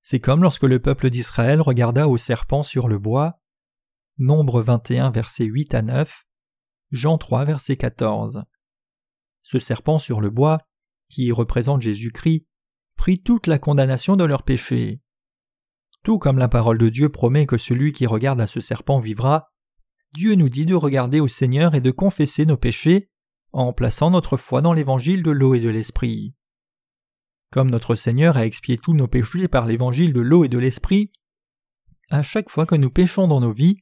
C'est 0.00 0.20
comme 0.20 0.42
lorsque 0.42 0.64
le 0.64 0.80
peuple 0.80 1.10
d'Israël 1.10 1.60
regarda 1.60 2.08
au 2.08 2.16
serpent 2.16 2.62
sur 2.62 2.88
le 2.88 2.98
bois, 2.98 3.40
Nombre 4.18 4.62
21, 4.62 5.10
versets 5.10 5.44
8 5.44 5.74
à 5.74 5.82
9, 5.82 6.24
Jean 6.90 7.18
3, 7.18 7.44
verset 7.44 7.76
14. 7.76 8.44
Ce 9.42 9.58
serpent 9.58 9.98
sur 9.98 10.20
le 10.20 10.30
bois, 10.30 10.58
qui 11.10 11.32
représente 11.32 11.82
Jésus-Christ, 11.82 12.46
prit 12.96 13.18
toute 13.18 13.46
la 13.46 13.58
condamnation 13.58 14.16
de 14.16 14.24
leurs 14.24 14.42
péchés. 14.42 15.00
Tout 16.02 16.18
comme 16.18 16.38
la 16.38 16.48
parole 16.48 16.78
de 16.78 16.88
Dieu 16.88 17.08
promet 17.08 17.46
que 17.46 17.56
celui 17.56 17.92
qui 17.92 18.06
regarde 18.06 18.40
à 18.40 18.46
ce 18.46 18.60
serpent 18.60 18.98
vivra, 18.98 19.52
Dieu 20.14 20.34
nous 20.34 20.48
dit 20.48 20.66
de 20.66 20.74
regarder 20.74 21.20
au 21.20 21.28
Seigneur 21.28 21.74
et 21.74 21.80
de 21.80 21.90
confesser 21.90 22.44
nos 22.44 22.56
péchés 22.56 23.08
en 23.52 23.72
plaçant 23.72 24.10
notre 24.10 24.36
foi 24.36 24.60
dans 24.60 24.72
l'évangile 24.72 25.22
de 25.22 25.30
l'eau 25.30 25.54
et 25.54 25.60
de 25.60 25.68
l'esprit. 25.68 26.34
Comme 27.50 27.70
notre 27.70 27.94
Seigneur 27.94 28.36
a 28.36 28.46
expié 28.46 28.78
tous 28.78 28.94
nos 28.94 29.08
péchés 29.08 29.46
par 29.46 29.66
l'évangile 29.66 30.12
de 30.12 30.20
l'eau 30.20 30.44
et 30.44 30.48
de 30.48 30.58
l'esprit, 30.58 31.12
à 32.10 32.22
chaque 32.22 32.50
fois 32.50 32.66
que 32.66 32.74
nous 32.74 32.90
péchons 32.90 33.28
dans 33.28 33.40
nos 33.40 33.52
vies, 33.52 33.78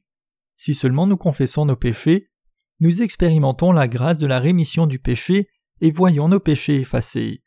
si 0.57 0.75
seulement 0.75 1.07
nous 1.07 1.17
confessons 1.17 1.65
nos 1.65 1.75
péchés, 1.75 2.29
nous 2.79 3.01
expérimentons 3.01 3.71
la 3.71 3.87
grâce 3.87 4.17
de 4.17 4.27
la 4.27 4.39
rémission 4.39 4.87
du 4.87 4.99
péché 4.99 5.49
et 5.81 5.91
voyons 5.91 6.29
nos 6.29 6.39
péchés 6.39 6.79
effacés. 6.79 7.43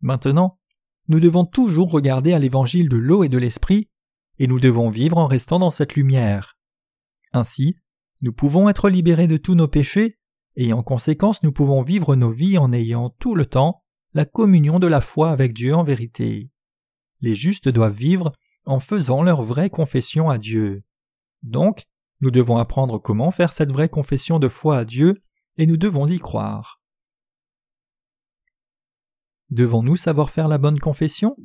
Maintenant, 0.00 0.60
nous 1.08 1.20
devons 1.20 1.44
toujours 1.44 1.90
regarder 1.90 2.32
à 2.32 2.38
l'évangile 2.38 2.88
de 2.88 2.96
l'eau 2.96 3.24
et 3.24 3.28
de 3.28 3.38
l'esprit, 3.38 3.88
et 4.38 4.46
nous 4.46 4.60
devons 4.60 4.88
vivre 4.88 5.18
en 5.18 5.26
restant 5.26 5.58
dans 5.58 5.70
cette 5.70 5.94
lumière. 5.94 6.56
Ainsi, 7.32 7.76
nous 8.20 8.32
pouvons 8.32 8.68
être 8.68 8.88
libérés 8.88 9.26
de 9.26 9.36
tous 9.36 9.54
nos 9.54 9.68
péchés, 9.68 10.18
et 10.56 10.72
en 10.72 10.82
conséquence 10.82 11.42
nous 11.42 11.52
pouvons 11.52 11.82
vivre 11.82 12.14
nos 12.14 12.30
vies 12.30 12.58
en 12.58 12.72
ayant 12.72 13.10
tout 13.10 13.34
le 13.34 13.46
temps 13.46 13.82
la 14.14 14.24
communion 14.24 14.78
de 14.78 14.86
la 14.86 15.00
foi 15.00 15.30
avec 15.30 15.54
Dieu 15.54 15.74
en 15.74 15.82
vérité. 15.82 16.50
Les 17.20 17.34
justes 17.34 17.68
doivent 17.68 17.96
vivre 17.96 18.32
en 18.66 18.78
faisant 18.78 19.22
leur 19.22 19.42
vraie 19.42 19.70
confession 19.70 20.30
à 20.30 20.38
Dieu. 20.38 20.82
Donc, 21.42 21.84
nous 22.20 22.30
devons 22.30 22.58
apprendre 22.58 22.98
comment 22.98 23.30
faire 23.30 23.52
cette 23.52 23.72
vraie 23.72 23.88
confession 23.88 24.38
de 24.38 24.48
foi 24.48 24.78
à 24.78 24.84
Dieu, 24.84 25.22
et 25.56 25.66
nous 25.66 25.76
devons 25.76 26.06
y 26.06 26.18
croire. 26.18 26.81
Devons-nous 29.52 29.96
savoir 29.96 30.30
faire 30.30 30.48
la 30.48 30.56
bonne 30.56 30.78
confession? 30.78 31.36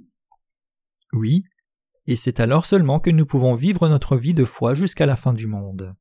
Oui, 1.12 1.44
et 2.06 2.16
c'est 2.16 2.40
alors 2.40 2.66
seulement 2.66 3.02
que 3.02 3.10
nous 3.10 3.26
pouvons 3.26 3.54
vivre 3.54 3.90
notre 3.90 4.16
vie 4.16 4.34
de 4.34 4.46
foi 4.46 4.74
jusqu'à 4.74 5.06
la 5.06 5.18
fin 5.18 5.34
du 5.34 5.46
monde. 5.46 5.94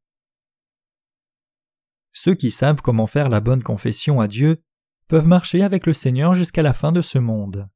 Ceux 2.13 2.37
qui 2.37 2.53
savent 2.53 2.81
comment 2.81 3.09
faire 3.09 3.29
la 3.29 3.41
bonne 3.41 3.65
confession 3.65 4.21
à 4.21 4.29
Dieu 4.29 4.63
peuvent 5.09 5.27
marcher 5.27 5.65
avec 5.65 5.85
le 5.85 5.93
Seigneur 5.93 6.37
jusqu'à 6.37 6.63
la 6.63 6.73
fin 6.73 6.93
de 6.93 7.03
ce 7.03 7.19
monde. 7.19 7.69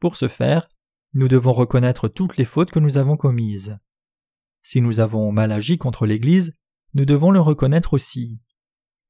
Pour 0.00 0.16
ce 0.16 0.26
faire, 0.26 0.70
nous 1.12 1.28
devons 1.28 1.52
reconnaître 1.52 2.08
toutes 2.08 2.38
les 2.38 2.46
fautes 2.46 2.70
que 2.70 2.80
nous 2.80 2.96
avons 2.96 3.18
commises. 3.18 3.78
Si 4.62 4.80
nous 4.80 5.00
avons 5.00 5.32
mal 5.32 5.52
agi 5.52 5.76
contre 5.76 6.06
l'Église, 6.06 6.54
nous 6.94 7.04
devons 7.04 7.30
le 7.30 7.42
reconnaître 7.42 7.92
aussi. 7.92 8.40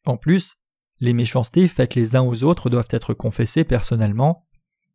En 0.05 0.16
plus, 0.16 0.57
les 1.01 1.12
méchancetés 1.12 1.68
faites 1.68 1.95
les 1.95 2.16
uns 2.16 2.22
aux 2.22 2.45
autres 2.45 2.70
doivent 2.70 2.88
être 2.90 3.14
confessées 3.14 3.64
personnellement, 3.64 4.47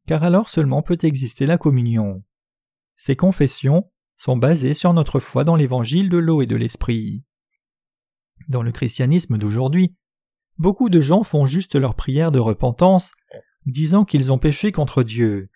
car 0.08 0.24
alors 0.24 0.50
seulement 0.50 0.82
peut 0.82 0.98
exister 1.04 1.46
la 1.46 1.58
communion. 1.58 2.24
Ces 2.96 3.16
confessions 3.16 3.92
sont 4.18 4.38
basées 4.38 4.74
sur 4.74 4.94
notre 4.94 5.20
foi 5.20 5.44
dans 5.44 5.56
l'évangile 5.56 6.10
de 6.10 6.18
l'eau 6.18 6.42
et 6.42 6.46
de 6.46 6.56
l'esprit. 6.56 7.24
Dans 8.48 8.64
le 8.64 8.72
christianisme 8.72 9.38
d'aujourd'hui, 9.38 9.96
beaucoup 10.58 10.90
de 10.90 11.02
gens 11.02 11.24
font 11.24 11.46
juste 11.46 11.76
leur 11.76 11.96
prière 11.96 12.32
de 12.32 12.40
repentance, 12.40 13.14
disant 13.66 14.06
qu'ils 14.06 14.32
ont 14.32 14.40
péché 14.40 14.72
contre 14.72 15.04
Dieu. 15.04 15.50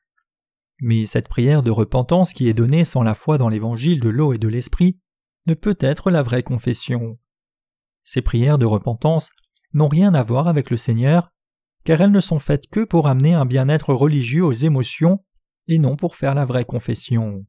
Mais 0.80 1.06
cette 1.06 1.28
prière 1.28 1.64
de 1.64 1.72
repentance 1.72 2.34
qui 2.34 2.48
est 2.48 2.54
donnée 2.54 2.86
sans 2.86 3.04
la 3.04 3.16
foi 3.16 3.38
dans 3.38 3.50
l'évangile 3.50 4.00
de 4.00 4.10
l'eau 4.10 4.34
et 4.34 4.38
de 4.38 4.48
l'esprit 4.48 5.00
ne 5.46 5.54
peut 5.54 5.78
être 5.80 6.12
la 6.12 6.22
vraie 6.22 6.44
confession. 6.44 7.20
Ces 8.04 8.22
prières 8.22 8.58
de 8.58 8.66
repentance 8.66 9.32
n'ont 9.74 9.88
rien 9.88 10.14
à 10.14 10.24
voir 10.24 10.48
avec 10.48 10.70
le 10.70 10.78
Seigneur, 10.78 11.32
car 11.84 12.02
elles 12.02 12.12
ne 12.12 12.20
sont 12.20 12.40
faites 12.40 12.68
que 12.68 12.84
pour 12.84 13.08
amener 13.08 13.34
un 13.34 13.46
bien-être 13.46 13.94
religieux 13.94 14.44
aux 14.44 14.54
émotions 14.54 15.24
et 15.68 15.80
non 15.80 15.96
pour 15.96 16.16
faire 16.16 16.36
la 16.36 16.46
vraie 16.46 16.66
confession. 16.66 17.46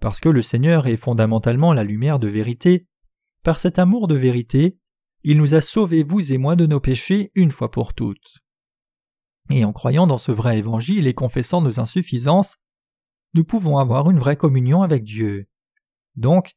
Parce 0.00 0.20
que 0.20 0.28
le 0.28 0.42
Seigneur 0.42 0.86
est 0.86 0.96
fondamentalement 0.96 1.72
la 1.72 1.84
lumière 1.84 2.18
de 2.18 2.28
vérité, 2.28 2.86
par 3.42 3.58
cet 3.58 3.78
amour 3.78 4.08
de 4.08 4.14
vérité, 4.14 4.78
il 5.24 5.38
nous 5.38 5.54
a 5.54 5.60
sauvés, 5.60 6.02
vous 6.02 6.32
et 6.32 6.38
moi, 6.38 6.56
de 6.56 6.66
nos 6.66 6.80
péchés 6.80 7.32
une 7.34 7.50
fois 7.50 7.70
pour 7.70 7.94
toutes. 7.94 8.38
Et 9.50 9.64
en 9.64 9.72
croyant 9.72 10.06
dans 10.06 10.18
ce 10.18 10.32
vrai 10.32 10.58
évangile 10.58 11.06
et 11.06 11.14
confessant 11.14 11.60
nos 11.60 11.80
insuffisances, 11.80 12.56
nous 13.34 13.44
pouvons 13.44 13.78
avoir 13.78 14.10
une 14.10 14.18
vraie 14.18 14.36
communion 14.36 14.82
avec 14.82 15.02
Dieu. 15.02 15.48
Donc, 16.16 16.56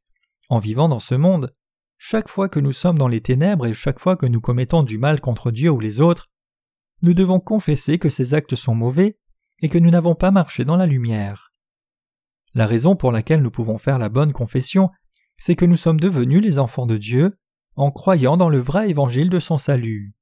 en 0.49 0.59
vivant 0.59 0.89
dans 0.89 0.99
ce 0.99 1.15
monde, 1.15 1.55
chaque 2.03 2.29
fois 2.29 2.49
que 2.49 2.59
nous 2.59 2.71
sommes 2.71 2.97
dans 2.97 3.07
les 3.07 3.21
ténèbres 3.21 3.67
et 3.67 3.73
chaque 3.73 3.99
fois 3.99 4.17
que 4.17 4.25
nous 4.25 4.41
commettons 4.41 4.81
du 4.81 4.97
mal 4.97 5.21
contre 5.21 5.51
Dieu 5.51 5.69
ou 5.69 5.79
les 5.79 5.99
autres, 6.01 6.31
nous 7.03 7.13
devons 7.13 7.39
confesser 7.39 7.99
que 7.99 8.09
ces 8.09 8.33
actes 8.33 8.55
sont 8.55 8.73
mauvais 8.73 9.19
et 9.61 9.69
que 9.69 9.77
nous 9.77 9.91
n'avons 9.91 10.15
pas 10.15 10.31
marché 10.31 10.65
dans 10.65 10.77
la 10.77 10.87
lumière. 10.87 11.53
La 12.55 12.65
raison 12.65 12.95
pour 12.95 13.11
laquelle 13.11 13.43
nous 13.43 13.51
pouvons 13.51 13.77
faire 13.77 13.99
la 13.99 14.09
bonne 14.09 14.33
confession, 14.33 14.89
c'est 15.37 15.55
que 15.55 15.63
nous 15.63 15.75
sommes 15.75 15.99
devenus 15.99 16.41
les 16.41 16.57
enfants 16.57 16.87
de 16.87 16.97
Dieu 16.97 17.37
en 17.75 17.91
croyant 17.91 18.35
dans 18.35 18.49
le 18.49 18.59
vrai 18.59 18.89
évangile 18.89 19.29
de 19.29 19.39
son 19.39 19.59
salut. 19.59 20.15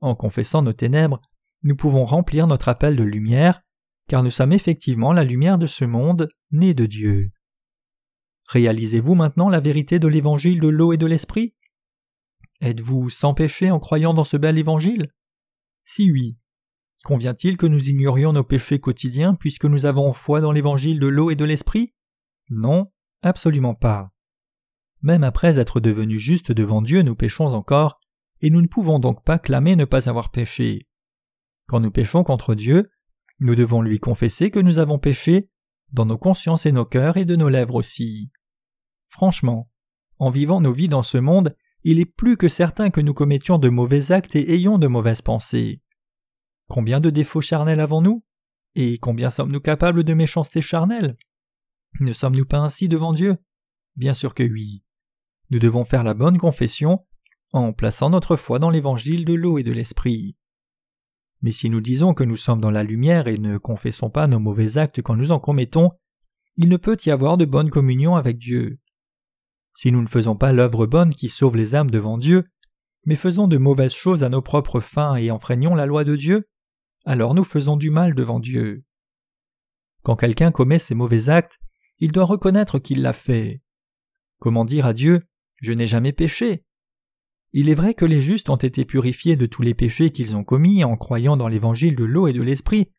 En 0.00 0.16
confessant 0.16 0.62
nos 0.62 0.72
ténèbres, 0.72 1.22
nous 1.62 1.76
pouvons 1.76 2.04
remplir 2.04 2.48
notre 2.48 2.68
appel 2.68 2.96
de 2.96 3.04
lumière, 3.04 3.62
car 4.08 4.24
nous 4.24 4.30
sommes 4.30 4.52
effectivement 4.52 5.12
la 5.12 5.22
lumière 5.22 5.56
de 5.56 5.68
ce 5.68 5.84
monde, 5.84 6.28
né 6.50 6.74
de 6.74 6.86
Dieu. 6.86 7.30
Réalisez-vous 8.48 9.14
maintenant 9.14 9.48
la 9.48 9.60
vérité 9.60 9.98
de 9.98 10.08
l'évangile 10.08 10.60
de 10.60 10.68
l'eau 10.68 10.92
et 10.92 10.96
de 10.96 11.06
l'esprit? 11.06 11.54
Êtes-vous 12.60 13.10
sans 13.10 13.34
péché 13.34 13.70
en 13.70 13.78
croyant 13.78 14.14
dans 14.14 14.24
ce 14.24 14.36
bel 14.36 14.56
évangile? 14.56 15.10
Si 15.84 16.10
oui, 16.10 16.38
convient-il 17.04 17.56
que 17.56 17.66
nous 17.66 17.88
ignorions 17.88 18.32
nos 18.32 18.44
péchés 18.44 18.80
quotidiens 18.80 19.34
puisque 19.34 19.64
nous 19.64 19.84
avons 19.84 20.12
foi 20.12 20.40
dans 20.40 20.52
l'évangile 20.52 21.00
de 21.00 21.06
l'eau 21.06 21.30
et 21.30 21.36
de 21.36 21.44
l'esprit? 21.44 21.94
Non, 22.48 22.92
absolument 23.22 23.74
pas. 23.74 24.12
Même 25.02 25.24
après 25.24 25.58
être 25.58 25.80
devenus 25.80 26.20
justes 26.20 26.52
devant 26.52 26.82
Dieu, 26.82 27.02
nous 27.02 27.14
péchons 27.14 27.52
encore, 27.52 28.00
et 28.40 28.50
nous 28.50 28.62
ne 28.62 28.66
pouvons 28.66 28.98
donc 28.98 29.24
pas 29.24 29.38
clamer 29.38 29.76
ne 29.76 29.84
pas 29.84 30.08
avoir 30.08 30.30
péché. 30.30 30.88
Quand 31.66 31.80
nous 31.80 31.90
péchons 31.90 32.22
contre 32.22 32.54
Dieu, 32.54 32.90
nous 33.40 33.54
devons 33.54 33.82
lui 33.82 33.98
confesser 33.98 34.50
que 34.50 34.60
nous 34.60 34.78
avons 34.78 34.98
péché, 34.98 35.50
dans 35.92 36.06
nos 36.06 36.18
consciences 36.18 36.66
et 36.66 36.72
nos 36.72 36.84
cœurs 36.84 37.16
et 37.16 37.24
de 37.24 37.36
nos 37.36 37.48
lèvres 37.48 37.76
aussi. 37.76 38.30
Franchement, 39.08 39.70
en 40.18 40.30
vivant 40.30 40.60
nos 40.60 40.72
vies 40.72 40.88
dans 40.88 41.02
ce 41.02 41.18
monde, 41.18 41.56
il 41.84 42.00
est 42.00 42.06
plus 42.06 42.36
que 42.36 42.48
certain 42.48 42.90
que 42.90 43.00
nous 43.00 43.14
commettions 43.14 43.58
de 43.58 43.68
mauvais 43.68 44.12
actes 44.12 44.36
et 44.36 44.54
ayons 44.54 44.78
de 44.78 44.86
mauvaises 44.86 45.22
pensées. 45.22 45.80
Combien 46.68 47.00
de 47.00 47.10
défauts 47.10 47.40
charnels 47.40 47.80
avons-nous? 47.80 48.24
Et 48.74 48.98
combien 48.98 49.30
sommes-nous 49.30 49.60
capables 49.60 50.04
de 50.04 50.12
méchanceté 50.12 50.60
charnelle? 50.60 51.16
Ne 52.00 52.12
sommes-nous 52.12 52.44
pas 52.44 52.58
ainsi 52.58 52.88
devant 52.88 53.12
Dieu? 53.12 53.36
Bien 53.94 54.14
sûr 54.14 54.34
que 54.34 54.42
oui. 54.42 54.82
Nous 55.50 55.58
devons 55.58 55.84
faire 55.84 56.02
la 56.02 56.14
bonne 56.14 56.38
confession 56.38 57.06
en 57.52 57.72
plaçant 57.72 58.10
notre 58.10 58.36
foi 58.36 58.58
dans 58.58 58.70
l'évangile 58.70 59.24
de 59.24 59.34
l'eau 59.34 59.58
et 59.58 59.62
de 59.62 59.72
l'esprit. 59.72 60.36
Mais 61.42 61.52
si 61.52 61.70
nous 61.70 61.80
disons 61.80 62.14
que 62.14 62.24
nous 62.24 62.36
sommes 62.36 62.60
dans 62.60 62.70
la 62.70 62.82
lumière 62.82 63.28
et 63.28 63.38
ne 63.38 63.58
confessons 63.58 64.10
pas 64.10 64.26
nos 64.26 64.40
mauvais 64.40 64.78
actes 64.78 65.02
quand 65.02 65.16
nous 65.16 65.32
en 65.32 65.38
commettons, 65.38 65.92
il 66.56 66.68
ne 66.68 66.76
peut 66.76 66.96
y 67.04 67.10
avoir 67.10 67.36
de 67.36 67.44
bonne 67.44 67.70
communion 67.70 68.16
avec 68.16 68.38
Dieu. 68.38 68.78
Si 69.74 69.92
nous 69.92 70.02
ne 70.02 70.08
faisons 70.08 70.36
pas 70.36 70.52
l'œuvre 70.52 70.86
bonne 70.86 71.14
qui 71.14 71.28
sauve 71.28 71.56
les 71.56 71.74
âmes 71.74 71.90
devant 71.90 72.18
Dieu, 72.18 72.44
mais 73.04 73.16
faisons 73.16 73.46
de 73.46 73.58
mauvaises 73.58 73.94
choses 73.94 74.24
à 74.24 74.28
nos 74.28 74.42
propres 74.42 74.80
fins 74.80 75.16
et 75.16 75.30
enfreignons 75.30 75.74
la 75.74 75.86
loi 75.86 76.04
de 76.04 76.16
Dieu, 76.16 76.48
alors 77.04 77.34
nous 77.34 77.44
faisons 77.44 77.76
du 77.76 77.90
mal 77.90 78.14
devant 78.14 78.40
Dieu. 78.40 78.84
Quand 80.02 80.16
quelqu'un 80.16 80.50
commet 80.50 80.78
ces 80.78 80.94
mauvais 80.94 81.28
actes, 81.28 81.58
il 82.00 82.12
doit 82.12 82.24
reconnaître 82.24 82.78
qu'il 82.78 83.02
l'a 83.02 83.12
fait. 83.12 83.62
Comment 84.38 84.64
dire 84.64 84.86
à 84.86 84.92
Dieu 84.92 85.22
Je 85.62 85.72
n'ai 85.72 85.86
jamais 85.86 86.12
péché 86.12 86.65
Il 87.52 87.68
est 87.68 87.74
vrai 87.74 87.94
que 87.94 88.04
les 88.04 88.20
justes 88.20 88.50
ont 88.50 88.56
été 88.56 88.84
purifiés 88.84 89.36
de 89.36 89.46
tous 89.46 89.62
les 89.62 89.74
péchés 89.74 90.10
qu'ils 90.10 90.36
ont 90.36 90.44
commis 90.44 90.84
en 90.84 90.96
croyant 90.96 91.36
dans 91.36 91.48
l'évangile 91.48 91.96
de 91.96 92.04
l'eau 92.04 92.26
et 92.26 92.32
de 92.32 92.42
l'esprit, 92.42 92.92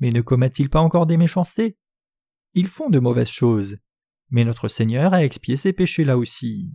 mais 0.00 0.10
ne 0.10 0.20
commettent-ils 0.20 0.70
pas 0.70 0.80
encore 0.80 1.06
des 1.06 1.16
méchancetés? 1.16 1.76
Ils 2.54 2.68
font 2.68 2.90
de 2.90 2.98
mauvaises 2.98 3.28
choses, 3.28 3.78
mais 4.30 4.44
notre 4.44 4.68
Seigneur 4.68 5.14
a 5.14 5.24
expié 5.24 5.56
ces 5.56 5.72
péchés-là 5.72 6.18
aussi. 6.18 6.72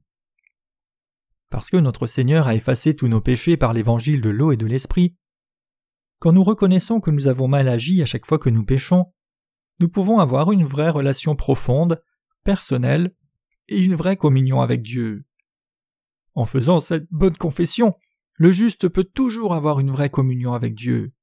Parce 1.49 1.69
que 1.69 1.77
notre 1.77 2.07
Seigneur 2.07 2.47
a 2.47 2.55
effacé 2.55 2.95
tous 2.95 3.07
nos 3.07 3.21
péchés 3.21 3.57
par 3.57 3.73
l'évangile 3.73 4.21
de 4.21 4.29
l'eau 4.29 4.51
et 4.51 4.57
de 4.57 4.65
l'esprit, 4.65 5.15
quand 6.19 6.31
nous 6.31 6.43
reconnaissons 6.43 7.01
que 7.01 7.11
nous 7.11 7.27
avons 7.27 7.47
mal 7.47 7.67
agi 7.67 8.01
à 8.01 8.05
chaque 8.05 8.25
fois 8.25 8.39
que 8.39 8.49
nous 8.49 8.65
péchons, 8.65 9.11
nous 9.79 9.89
pouvons 9.89 10.19
avoir 10.19 10.51
une 10.51 10.65
vraie 10.65 10.89
relation 10.89 11.35
profonde, 11.35 12.01
personnelle, 12.43 13.13
et 13.67 13.81
une 13.81 13.95
vraie 13.95 14.15
communion 14.15 14.61
avec 14.61 14.81
Dieu. 14.81 15.25
En 16.35 16.45
faisant 16.45 16.79
cette 16.79 17.07
bonne 17.11 17.37
confession, 17.37 17.95
le 18.37 18.51
juste 18.51 18.89
peut 18.89 19.05
toujours 19.05 19.53
avoir 19.53 19.79
une 19.79 19.91
vraie 19.91 20.09
communion 20.09 20.53
avec 20.53 20.75
Dieu. 20.75 21.13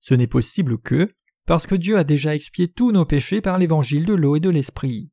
Ce 0.00 0.14
n'est 0.14 0.26
possible 0.26 0.78
que 0.78 1.14
parce 1.46 1.66
que 1.66 1.74
Dieu 1.74 1.98
a 1.98 2.04
déjà 2.04 2.34
expié 2.34 2.68
tous 2.68 2.92
nos 2.92 3.04
péchés 3.04 3.40
par 3.40 3.58
l'évangile 3.58 4.06
de 4.06 4.14
l'eau 4.14 4.36
et 4.36 4.40
de 4.40 4.48
l'esprit. 4.48 5.10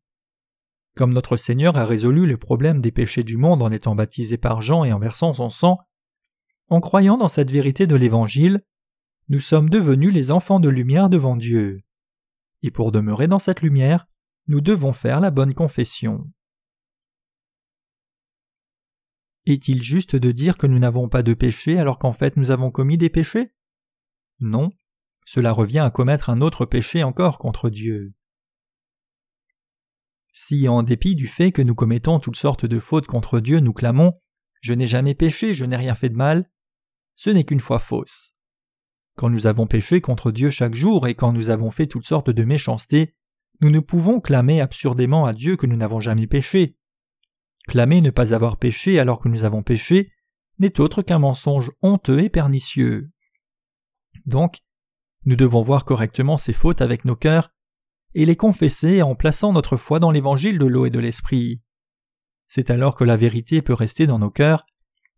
Comme 0.95 1.13
notre 1.13 1.37
Seigneur 1.37 1.77
a 1.77 1.85
résolu 1.85 2.25
le 2.25 2.37
problème 2.37 2.81
des 2.81 2.91
péchés 2.91 3.23
du 3.23 3.37
monde 3.37 3.61
en 3.61 3.71
étant 3.71 3.95
baptisé 3.95 4.37
par 4.37 4.61
Jean 4.61 4.83
et 4.83 4.93
en 4.93 4.99
versant 4.99 5.33
son 5.33 5.49
sang, 5.49 5.77
en 6.69 6.81
croyant 6.81 7.17
dans 7.17 7.27
cette 7.27 7.51
vérité 7.51 7.87
de 7.87 7.95
l'Évangile, 7.95 8.61
nous 9.27 9.39
sommes 9.39 9.69
devenus 9.69 10.13
les 10.13 10.31
enfants 10.31 10.59
de 10.59 10.69
lumière 10.69 11.09
devant 11.09 11.35
Dieu. 11.35 11.81
Et 12.61 12.71
pour 12.71 12.91
demeurer 12.91 13.27
dans 13.27 13.39
cette 13.39 13.61
lumière, 13.61 14.07
nous 14.47 14.61
devons 14.61 14.93
faire 14.93 15.19
la 15.19 15.31
bonne 15.31 15.53
confession. 15.53 16.29
Est-il 19.49 19.81
juste 19.81 20.15
de 20.15 20.31
dire 20.31 20.57
que 20.57 20.67
nous 20.67 20.77
n'avons 20.77 21.09
pas 21.09 21.23
de 21.23 21.33
péché 21.33 21.79
alors 21.79 21.97
qu'en 21.97 22.13
fait 22.13 22.37
nous 22.37 22.51
avons 22.51 22.69
commis 22.69 22.99
des 22.99 23.09
péchés? 23.09 23.51
Non, 24.39 24.69
cela 25.25 25.51
revient 25.51 25.79
à 25.79 25.89
commettre 25.89 26.29
un 26.29 26.41
autre 26.41 26.67
péché 26.67 27.03
encore 27.03 27.39
contre 27.39 27.71
Dieu. 27.71 28.13
Si, 30.33 30.67
en 30.67 30.83
dépit 30.83 31.15
du 31.15 31.25
fait 31.25 31.51
que 31.51 31.63
nous 31.63 31.73
commettons 31.73 32.19
toutes 32.19 32.35
sortes 32.35 32.67
de 32.67 32.79
fautes 32.79 33.07
contre 33.07 33.39
Dieu, 33.39 33.59
nous 33.59 33.73
clamons 33.73 34.13
Je 34.61 34.73
n'ai 34.73 34.85
jamais 34.85 35.15
péché, 35.15 35.55
je 35.55 35.65
n'ai 35.65 35.77
rien 35.77 35.95
fait 35.95 36.09
de 36.09 36.15
mal, 36.15 36.49
ce 37.15 37.31
n'est 37.31 37.43
qu'une 37.43 37.59
foi 37.59 37.79
fausse. 37.79 38.33
Quand 39.15 39.29
nous 39.29 39.47
avons 39.47 39.65
péché 39.65 39.99
contre 39.99 40.31
Dieu 40.31 40.51
chaque 40.51 40.75
jour 40.75 41.07
et 41.07 41.15
quand 41.15 41.33
nous 41.33 41.49
avons 41.49 41.71
fait 41.71 41.87
toutes 41.87 42.05
sortes 42.05 42.29
de 42.29 42.43
méchancetés, 42.43 43.15
nous 43.61 43.71
ne 43.71 43.79
pouvons 43.79 44.21
clamer 44.21 44.61
absurdément 44.61 45.25
à 45.25 45.33
Dieu 45.33 45.57
que 45.57 45.65
nous 45.65 45.75
n'avons 45.75 45.99
jamais 45.99 46.27
péché. 46.27 46.77
Clamer 47.69 48.01
ne 48.01 48.09
pas 48.09 48.33
avoir 48.33 48.57
péché 48.57 48.99
alors 48.99 49.19
que 49.19 49.29
nous 49.29 49.43
avons 49.43 49.61
péché 49.61 50.11
n'est 50.57 50.79
autre 50.79 51.03
qu'un 51.03 51.19
mensonge 51.19 51.71
honteux 51.83 52.19
et 52.19 52.29
pernicieux. 52.29 53.11
Donc, 54.25 54.61
nous 55.25 55.35
devons 55.35 55.61
voir 55.61 55.85
correctement 55.85 56.35
ces 56.35 56.51
fautes 56.51 56.81
avec 56.81 57.05
nos 57.05 57.15
cœurs 57.15 57.51
et 58.15 58.25
les 58.25 58.35
confesser 58.35 59.03
en 59.03 59.13
plaçant 59.13 59.53
notre 59.53 59.77
foi 59.77 59.99
dans 59.99 60.09
l'évangile 60.09 60.57
de 60.57 60.65
l'eau 60.65 60.87
et 60.87 60.89
de 60.89 60.97
l'esprit. 60.97 61.61
C'est 62.47 62.71
alors 62.71 62.95
que 62.95 63.03
la 63.03 63.17
vérité 63.17 63.61
peut 63.61 63.75
rester 63.75 64.07
dans 64.07 64.17
nos 64.17 64.31
cœurs 64.31 64.65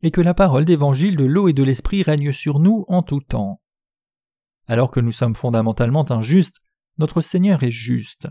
et 0.02 0.12
que 0.12 0.20
la 0.20 0.34
parole 0.34 0.66
d'évangile 0.66 1.16
de 1.16 1.24
l'eau 1.24 1.48
et 1.48 1.54
de 1.54 1.64
l'esprit 1.64 2.04
règne 2.04 2.34
sur 2.34 2.60
nous 2.60 2.84
en 2.90 3.02
tout 3.02 3.22
temps. 3.22 3.62
Alors 4.68 4.92
que 4.92 5.00
nous 5.00 5.14
sommes 5.14 5.36
fondamentalement 5.36 6.12
injustes, 6.12 6.60
notre 6.98 7.22
Seigneur 7.22 7.64
est 7.64 7.72
juste. 7.72 8.28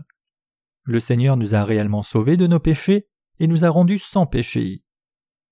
Le 0.83 0.99
Seigneur 0.99 1.37
nous 1.37 1.55
a 1.55 1.63
réellement 1.63 2.03
sauvés 2.03 2.37
de 2.37 2.45
nos 2.45 2.59
péchés 2.59 3.07
et 3.41 3.47
nous 3.47 3.65
a 3.65 3.69
rendus 3.69 3.97
sans 3.97 4.27
péché. 4.27 4.83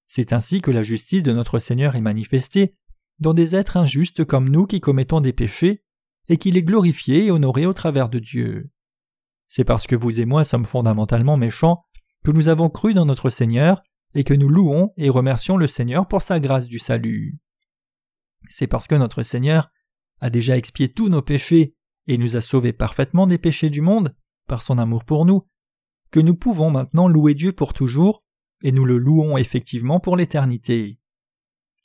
C'est 0.07 0.31
ainsi 0.31 0.61
que 0.61 0.69
la 0.69 0.83
justice 0.83 1.23
de 1.23 1.33
notre 1.33 1.57
Seigneur 1.57 1.95
est 1.95 2.01
manifestée 2.01 2.75
dans 3.17 3.33
des 3.33 3.55
êtres 3.55 3.77
injustes 3.77 4.23
comme 4.25 4.47
nous 4.47 4.67
qui 4.67 4.79
commettons 4.79 5.21
des 5.21 5.33
péchés 5.33 5.83
et 6.27 6.37
qu'il 6.37 6.55
est 6.55 6.63
glorifié 6.63 7.25
et 7.25 7.31
honoré 7.31 7.65
au 7.65 7.73
travers 7.73 8.07
de 8.07 8.19
Dieu. 8.19 8.69
C'est 9.47 9.63
parce 9.63 9.87
que 9.87 9.95
vous 9.95 10.19
et 10.19 10.25
moi 10.25 10.43
sommes 10.43 10.65
fondamentalement 10.65 11.35
méchants 11.35 11.83
que 12.23 12.29
nous 12.29 12.47
avons 12.47 12.69
cru 12.69 12.93
dans 12.93 13.07
notre 13.07 13.31
Seigneur 13.31 13.81
et 14.13 14.23
que 14.23 14.35
nous 14.35 14.49
louons 14.49 14.93
et 14.95 15.09
remercions 15.09 15.57
le 15.57 15.65
Seigneur 15.65 16.07
pour 16.07 16.21
sa 16.21 16.39
grâce 16.39 16.67
du 16.67 16.77
salut. 16.77 17.39
C'est 18.49 18.67
parce 18.67 18.87
que 18.87 18.95
notre 18.95 19.23
Seigneur 19.23 19.71
a 20.21 20.29
déjà 20.29 20.55
expié 20.57 20.89
tous 20.89 21.09
nos 21.09 21.23
péchés 21.23 21.73
et 22.05 22.19
nous 22.19 22.35
a 22.35 22.41
sauvés 22.41 22.73
parfaitement 22.73 23.25
des 23.25 23.39
péchés 23.39 23.71
du 23.71 23.81
monde 23.81 24.15
par 24.47 24.61
son 24.61 24.77
amour 24.77 25.05
pour 25.05 25.25
nous, 25.25 25.47
que 26.11 26.19
nous 26.19 26.35
pouvons 26.35 26.71
maintenant 26.71 27.07
louer 27.07 27.35
Dieu 27.35 27.51
pour 27.51 27.73
toujours, 27.73 28.23
et 28.63 28.71
nous 28.71 28.85
le 28.85 28.97
louons 28.97 29.37
effectivement 29.37 29.99
pour 29.99 30.17
l'éternité. 30.17 30.99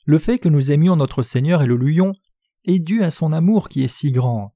le 0.07 0.19
fait 0.19 0.37
que 0.37 0.49
nous 0.49 0.71
aimions 0.71 0.95
notre 0.95 1.23
Seigneur 1.23 1.63
et 1.63 1.65
le 1.65 1.75
louions 1.75 2.13
est 2.65 2.79
dû 2.79 3.01
à 3.01 3.09
son 3.09 3.31
amour 3.31 3.69
qui 3.69 3.83
est 3.83 3.87
si 3.87 4.11
grand. 4.11 4.55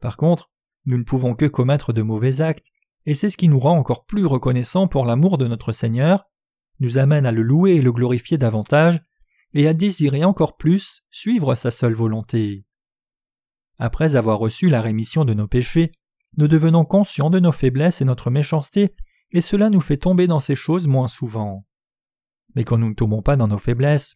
Par 0.00 0.16
contre, 0.16 0.50
nous 0.86 0.98
ne 0.98 1.02
pouvons 1.04 1.34
que 1.34 1.46
commettre 1.46 1.92
de 1.92 2.02
mauvais 2.02 2.40
actes, 2.40 2.66
et 3.04 3.14
c'est 3.14 3.30
ce 3.30 3.36
qui 3.36 3.48
nous 3.48 3.58
rend 3.58 3.76
encore 3.76 4.04
plus 4.04 4.24
reconnaissants 4.24 4.86
pour 4.86 5.04
l'amour 5.04 5.38
de 5.38 5.46
notre 5.46 5.72
Seigneur, 5.72 6.24
nous 6.80 6.98
amène 6.98 7.26
à 7.26 7.32
le 7.32 7.42
louer 7.42 7.76
et 7.76 7.82
le 7.82 7.92
glorifier 7.92 8.38
davantage, 8.38 9.00
et 9.54 9.66
à 9.66 9.74
désirer 9.74 10.24
encore 10.24 10.56
plus 10.56 11.02
suivre 11.10 11.54
sa 11.54 11.70
seule 11.70 11.94
volonté. 11.94 12.64
Après 13.78 14.16
avoir 14.16 14.38
reçu 14.38 14.68
la 14.68 14.80
rémission 14.80 15.24
de 15.24 15.34
nos 15.34 15.48
péchés, 15.48 15.92
nous 16.36 16.48
devenons 16.48 16.84
conscients 16.84 17.30
de 17.30 17.40
nos 17.40 17.52
faiblesses 17.52 18.00
et 18.00 18.04
notre 18.04 18.30
méchanceté, 18.30 18.94
et 19.30 19.40
cela 19.40 19.70
nous 19.70 19.80
fait 19.80 19.96
tomber 19.96 20.26
dans 20.26 20.40
ces 20.40 20.54
choses 20.54 20.86
moins 20.86 21.08
souvent. 21.08 21.66
Mais 22.54 22.64
quand 22.64 22.78
nous 22.78 22.88
ne 22.88 22.94
tombons 22.94 23.22
pas 23.22 23.36
dans 23.36 23.48
nos 23.48 23.58
faiblesses, 23.58 24.14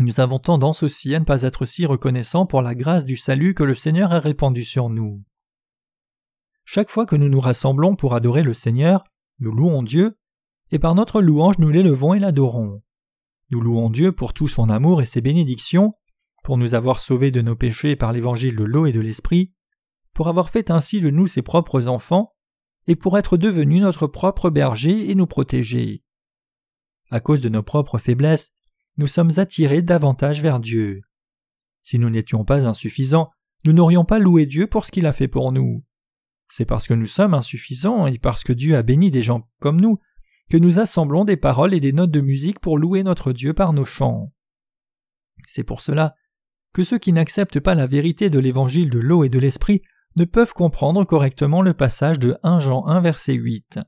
nous 0.00 0.18
avons 0.18 0.38
tendance 0.38 0.82
aussi 0.82 1.14
à 1.14 1.20
ne 1.20 1.24
pas 1.24 1.42
être 1.42 1.66
si 1.66 1.86
reconnaissants 1.86 2.46
pour 2.46 2.62
la 2.62 2.74
grâce 2.74 3.04
du 3.04 3.16
salut 3.16 3.54
que 3.54 3.62
le 3.62 3.76
Seigneur 3.76 4.12
a 4.12 4.18
répandu 4.18 4.64
sur 4.64 4.88
nous. 4.90 5.22
Chaque 6.64 6.90
fois 6.90 7.06
que 7.06 7.16
nous 7.16 7.28
nous 7.28 7.40
rassemblons 7.40 7.94
pour 7.94 8.14
adorer 8.14 8.42
le 8.42 8.54
Seigneur, 8.54 9.04
nous 9.38 9.52
louons 9.52 9.82
Dieu, 9.82 10.18
et 10.70 10.78
par 10.78 10.94
notre 10.94 11.20
louange 11.20 11.58
nous 11.58 11.70
l'élevons 11.70 12.14
et 12.14 12.18
l'adorons. 12.18 12.82
Nous 13.50 13.60
louons 13.60 13.90
Dieu 13.90 14.10
pour 14.10 14.32
tout 14.32 14.48
son 14.48 14.68
amour 14.68 15.02
et 15.02 15.06
ses 15.06 15.20
bénédictions, 15.20 15.92
pour 16.42 16.58
nous 16.58 16.74
avoir 16.74 16.98
sauvés 16.98 17.30
de 17.30 17.40
nos 17.40 17.54
péchés 17.54 17.96
par 17.96 18.12
l'évangile 18.12 18.56
de 18.56 18.64
l'eau 18.64 18.86
et 18.86 18.92
de 18.92 19.00
l'esprit, 19.00 19.52
pour 20.14 20.28
avoir 20.28 20.50
fait 20.50 20.70
ainsi 20.70 21.00
de 21.00 21.10
nous 21.10 21.26
ses 21.26 21.42
propres 21.42 21.88
enfants, 21.88 22.32
et 22.86 22.96
pour 22.96 23.18
être 23.18 23.36
devenu 23.36 23.80
notre 23.80 24.06
propre 24.06 24.50
berger 24.50 25.10
et 25.10 25.14
nous 25.14 25.26
protéger. 25.26 26.02
À 27.10 27.20
cause 27.20 27.40
de 27.40 27.48
nos 27.48 27.62
propres 27.62 27.98
faiblesses, 27.98 28.52
nous 28.96 29.06
sommes 29.06 29.32
attirés 29.38 29.82
davantage 29.82 30.40
vers 30.40 30.60
Dieu. 30.60 31.02
Si 31.82 31.98
nous 31.98 32.10
n'étions 32.10 32.44
pas 32.44 32.66
insuffisants, 32.66 33.30
nous 33.64 33.72
n'aurions 33.72 34.04
pas 34.04 34.18
loué 34.18 34.46
Dieu 34.46 34.66
pour 34.66 34.84
ce 34.84 34.92
qu'il 34.92 35.06
a 35.06 35.12
fait 35.12 35.28
pour 35.28 35.52
nous. 35.52 35.84
C'est 36.48 36.66
parce 36.66 36.86
que 36.86 36.94
nous 36.94 37.06
sommes 37.06 37.34
insuffisants 37.34 38.06
et 38.06 38.18
parce 38.18 38.44
que 38.44 38.52
Dieu 38.52 38.76
a 38.76 38.82
béni 38.82 39.10
des 39.10 39.22
gens 39.22 39.48
comme 39.60 39.80
nous 39.80 39.98
que 40.50 40.58
nous 40.58 40.78
assemblons 40.78 41.24
des 41.24 41.38
paroles 41.38 41.74
et 41.74 41.80
des 41.80 41.92
notes 41.92 42.10
de 42.10 42.20
musique 42.20 42.60
pour 42.60 42.78
louer 42.78 43.02
notre 43.02 43.32
Dieu 43.32 43.54
par 43.54 43.72
nos 43.72 43.86
chants. 43.86 44.32
C'est 45.46 45.64
pour 45.64 45.80
cela 45.80 46.14
que 46.72 46.84
ceux 46.84 46.98
qui 46.98 47.12
n'acceptent 47.12 47.60
pas 47.60 47.74
la 47.74 47.86
vérité 47.86 48.28
de 48.30 48.38
l'évangile 48.38 48.90
de 48.90 48.98
l'eau 48.98 49.24
et 49.24 49.28
de 49.28 49.38
l'esprit 49.38 49.82
ne 50.16 50.24
peuvent 50.24 50.52
comprendre 50.52 51.04
correctement 51.04 51.62
le 51.62 51.74
passage 51.74 52.18
de 52.18 52.36
1 52.42 52.58
Jean 52.60 52.86
1 52.86 53.00
verset 53.00 53.34
8. 53.34 53.78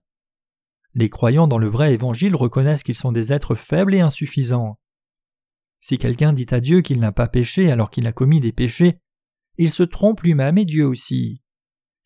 Les 0.95 1.11
croyants 1.11 1.49
dans 1.49 1.59
le 1.59 1.69
vrai 1.69 1.93
évangile 1.93 2.35
reconnaissent 2.35 2.83
qu'ils 2.83 2.95
sont 2.95 3.13
des 3.13 3.33
êtres 3.33 3.55
faibles 3.55 3.95
et 3.95 4.01
insuffisants. 4.01 4.79
Si 5.79 5.99
quelqu'un 5.99 6.33
dit 6.33 6.47
à 6.51 6.61
Dieu 6.61 6.81
qu'il 6.81 7.01
n'a 7.01 7.13
pas 7.13 7.29
péché 7.29 7.71
alors 7.71 7.91
qu'il 7.91 8.07
a 8.07 8.13
commis 8.13 8.41
des 8.41 8.53
péchés, 8.53 8.99
il 9.59 9.71
se 9.71 9.83
trompe 9.83 10.23
lui-même 10.23 10.59
et 10.59 10.65
Dieu 10.65 10.87
aussi 10.87 11.43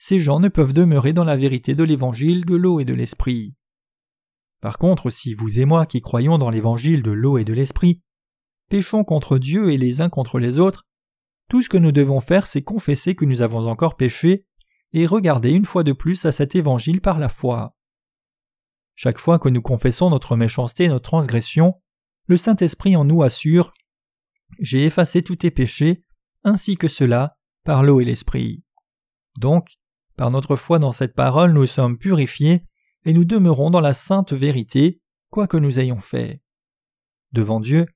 ces 0.01 0.19
gens 0.19 0.41
ne 0.41 0.49
peuvent 0.49 0.73
demeurer 0.73 1.13
dans 1.13 1.25
la 1.25 1.37
vérité 1.37 1.75
de 1.75 1.85
l'évangile 1.85 2.47
de 2.47 2.57
l'eau 2.57 2.81
et 2.81 2.87
de 2.87 2.95
l'esprit. 2.95 3.55
Par 4.63 4.79
contre, 4.79 5.11
si 5.11 5.35
vous 5.35 5.61
et 5.61 5.67
moi 5.67 5.85
qui 5.85 6.01
croyons 6.01 6.39
dans 6.39 6.49
l'évangile 6.49 7.03
de 7.03 7.11
l'eau 7.11 7.37
et 7.37 7.45
de 7.45 7.53
l'esprit, 7.53 8.01
péchons 8.71 9.05
contre 9.05 9.37
Dieu 9.37 9.71
et 9.71 9.77
les 9.77 10.01
uns 10.01 10.09
contre 10.09 10.39
les 10.39 10.59
autres, 10.59 10.87
tout 11.51 11.63
ce 11.63 11.69
que 11.69 11.77
nous 11.77 11.91
devons 11.91 12.21
faire, 12.21 12.47
c'est 12.47 12.63
confesser 12.63 13.17
que 13.17 13.25
nous 13.25 13.43
avons 13.43 13.67
encore 13.67 13.97
péché 13.97 14.47
et 14.93 15.05
regarder 15.05 15.51
une 15.51 15.65
fois 15.65 15.83
de 15.83 15.93
plus 15.93 16.25
à 16.25 16.31
cet 16.31 16.55
évangile 16.55 17.01
par 17.01 17.19
la 17.19 17.29
foi. 17.29 17.77
Chaque 18.95 19.19
fois 19.19 19.41
que 19.41 19.49
nous 19.49 19.61
confessons 19.61 20.11
notre 20.11 20.37
méchanceté 20.37 20.85
et 20.85 20.89
notre 20.89 21.11
transgression, 21.11 21.75
le 22.27 22.37
Saint-Esprit 22.37 22.95
en 22.95 23.05
nous 23.05 23.25
assure 23.25 23.75
J'ai 24.61 24.85
effacé 24.85 25.23
tous 25.23 25.37
tes 25.37 25.51
péchés, 25.51 26.05
ainsi 26.45 26.77
que 26.77 26.87
cela, 26.87 27.37
par 27.65 27.83
l'eau 27.83 28.01
et 28.01 28.05
l'esprit. 28.05 28.63
Donc, 29.37 29.71
par 30.17 30.31
notre 30.31 30.55
foi 30.55 30.79
dans 30.79 30.93
cette 30.93 31.17
parole, 31.17 31.53
nous 31.53 31.67
sommes 31.67 31.99
purifiés 31.99 32.65
et 33.05 33.13
nous 33.13 33.25
demeurons 33.25 33.71
dans 33.71 33.81
la 33.81 33.95
sainte 33.95 34.33
vérité, 34.33 35.01
quoi 35.31 35.49
que 35.49 35.57
nous 35.57 35.81
ayons 35.81 35.99
fait. 35.99 36.43
Devant 37.33 37.59
Dieu, 37.59 37.87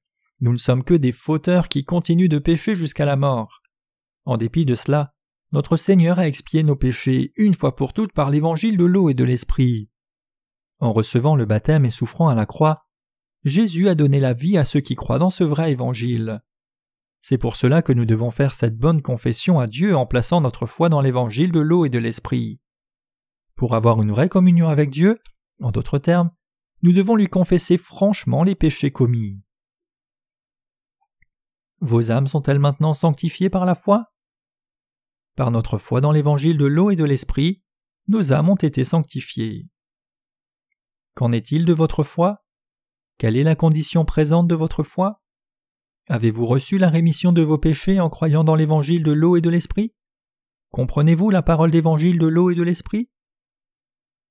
nous 0.44 0.52
ne 0.52 0.58
sommes 0.58 0.84
que 0.84 0.92
des 0.92 1.12
fauteurs 1.12 1.70
qui 1.70 1.84
continuent 1.84 2.28
de 2.28 2.38
pécher 2.38 2.74
jusqu'à 2.74 3.06
la 3.06 3.16
mort. 3.16 3.62
En 4.26 4.36
dépit 4.36 4.66
de 4.66 4.74
cela, 4.74 5.14
notre 5.52 5.78
Seigneur 5.78 6.18
a 6.18 6.28
expié 6.28 6.62
nos 6.62 6.76
péchés 6.76 7.32
une 7.36 7.54
fois 7.54 7.74
pour 7.74 7.94
toutes 7.94 8.12
par 8.12 8.28
l'évangile 8.28 8.76
de 8.76 8.84
l'eau 8.84 9.08
et 9.08 9.14
de 9.14 9.24
l'esprit. 9.24 9.88
En 10.80 10.92
recevant 10.92 11.34
le 11.34 11.46
baptême 11.46 11.86
et 11.86 11.90
souffrant 11.90 12.28
à 12.28 12.34
la 12.34 12.44
croix, 12.44 12.84
Jésus 13.44 13.88
a 13.88 13.94
donné 13.94 14.20
la 14.20 14.34
vie 14.34 14.58
à 14.58 14.64
ceux 14.64 14.80
qui 14.80 14.96
croient 14.96 15.18
dans 15.18 15.30
ce 15.30 15.44
vrai 15.44 15.72
évangile. 15.72 16.42
C'est 17.22 17.38
pour 17.38 17.56
cela 17.56 17.80
que 17.80 17.94
nous 17.94 18.04
devons 18.04 18.30
faire 18.30 18.52
cette 18.52 18.76
bonne 18.76 19.00
confession 19.00 19.60
à 19.60 19.66
Dieu 19.66 19.96
en 19.96 20.04
plaçant 20.04 20.42
notre 20.42 20.66
foi 20.66 20.90
dans 20.90 21.00
l'évangile 21.00 21.52
de 21.52 21.60
l'eau 21.60 21.86
et 21.86 21.90
de 21.90 21.98
l'esprit. 21.98 22.60
Pour 23.56 23.74
avoir 23.74 24.02
une 24.02 24.10
vraie 24.10 24.28
communion 24.28 24.68
avec 24.68 24.90
Dieu, 24.90 25.18
en 25.62 25.70
d'autres 25.70 25.98
termes, 25.98 26.32
nous 26.82 26.92
devons 26.92 27.16
lui 27.16 27.28
confesser 27.28 27.78
franchement 27.78 28.42
les 28.42 28.54
péchés 28.54 28.90
commis. 28.90 29.43
Vos 31.84 32.10
âmes 32.10 32.26
sont-elles 32.26 32.58
maintenant 32.58 32.94
sanctifiées 32.94 33.50
par 33.50 33.66
la 33.66 33.74
foi? 33.74 34.10
Par 35.36 35.50
notre 35.50 35.76
foi 35.76 36.00
dans 36.00 36.12
l'évangile 36.12 36.56
de 36.56 36.64
l'eau 36.64 36.90
et 36.90 36.96
de 36.96 37.04
l'esprit, 37.04 37.62
nos 38.08 38.32
âmes 38.32 38.48
ont 38.48 38.56
été 38.56 38.84
sanctifiées. 38.84 39.68
Qu'en 41.14 41.30
est-il 41.30 41.66
de 41.66 41.74
votre 41.74 42.02
foi? 42.02 42.46
Quelle 43.18 43.36
est 43.36 43.42
la 43.42 43.54
condition 43.54 44.06
présente 44.06 44.48
de 44.48 44.54
votre 44.54 44.82
foi? 44.82 45.22
Avez-vous 46.06 46.46
reçu 46.46 46.78
la 46.78 46.88
rémission 46.88 47.34
de 47.34 47.42
vos 47.42 47.58
péchés 47.58 48.00
en 48.00 48.08
croyant 48.08 48.44
dans 48.44 48.54
l'évangile 48.54 49.02
de 49.02 49.12
l'eau 49.12 49.36
et 49.36 49.42
de 49.42 49.50
l'esprit? 49.50 49.94
Comprenez-vous 50.70 51.28
la 51.28 51.42
parole 51.42 51.70
d'évangile 51.70 52.18
de 52.18 52.26
l'eau 52.26 52.48
et 52.48 52.54
de 52.54 52.62
l'esprit? 52.62 53.10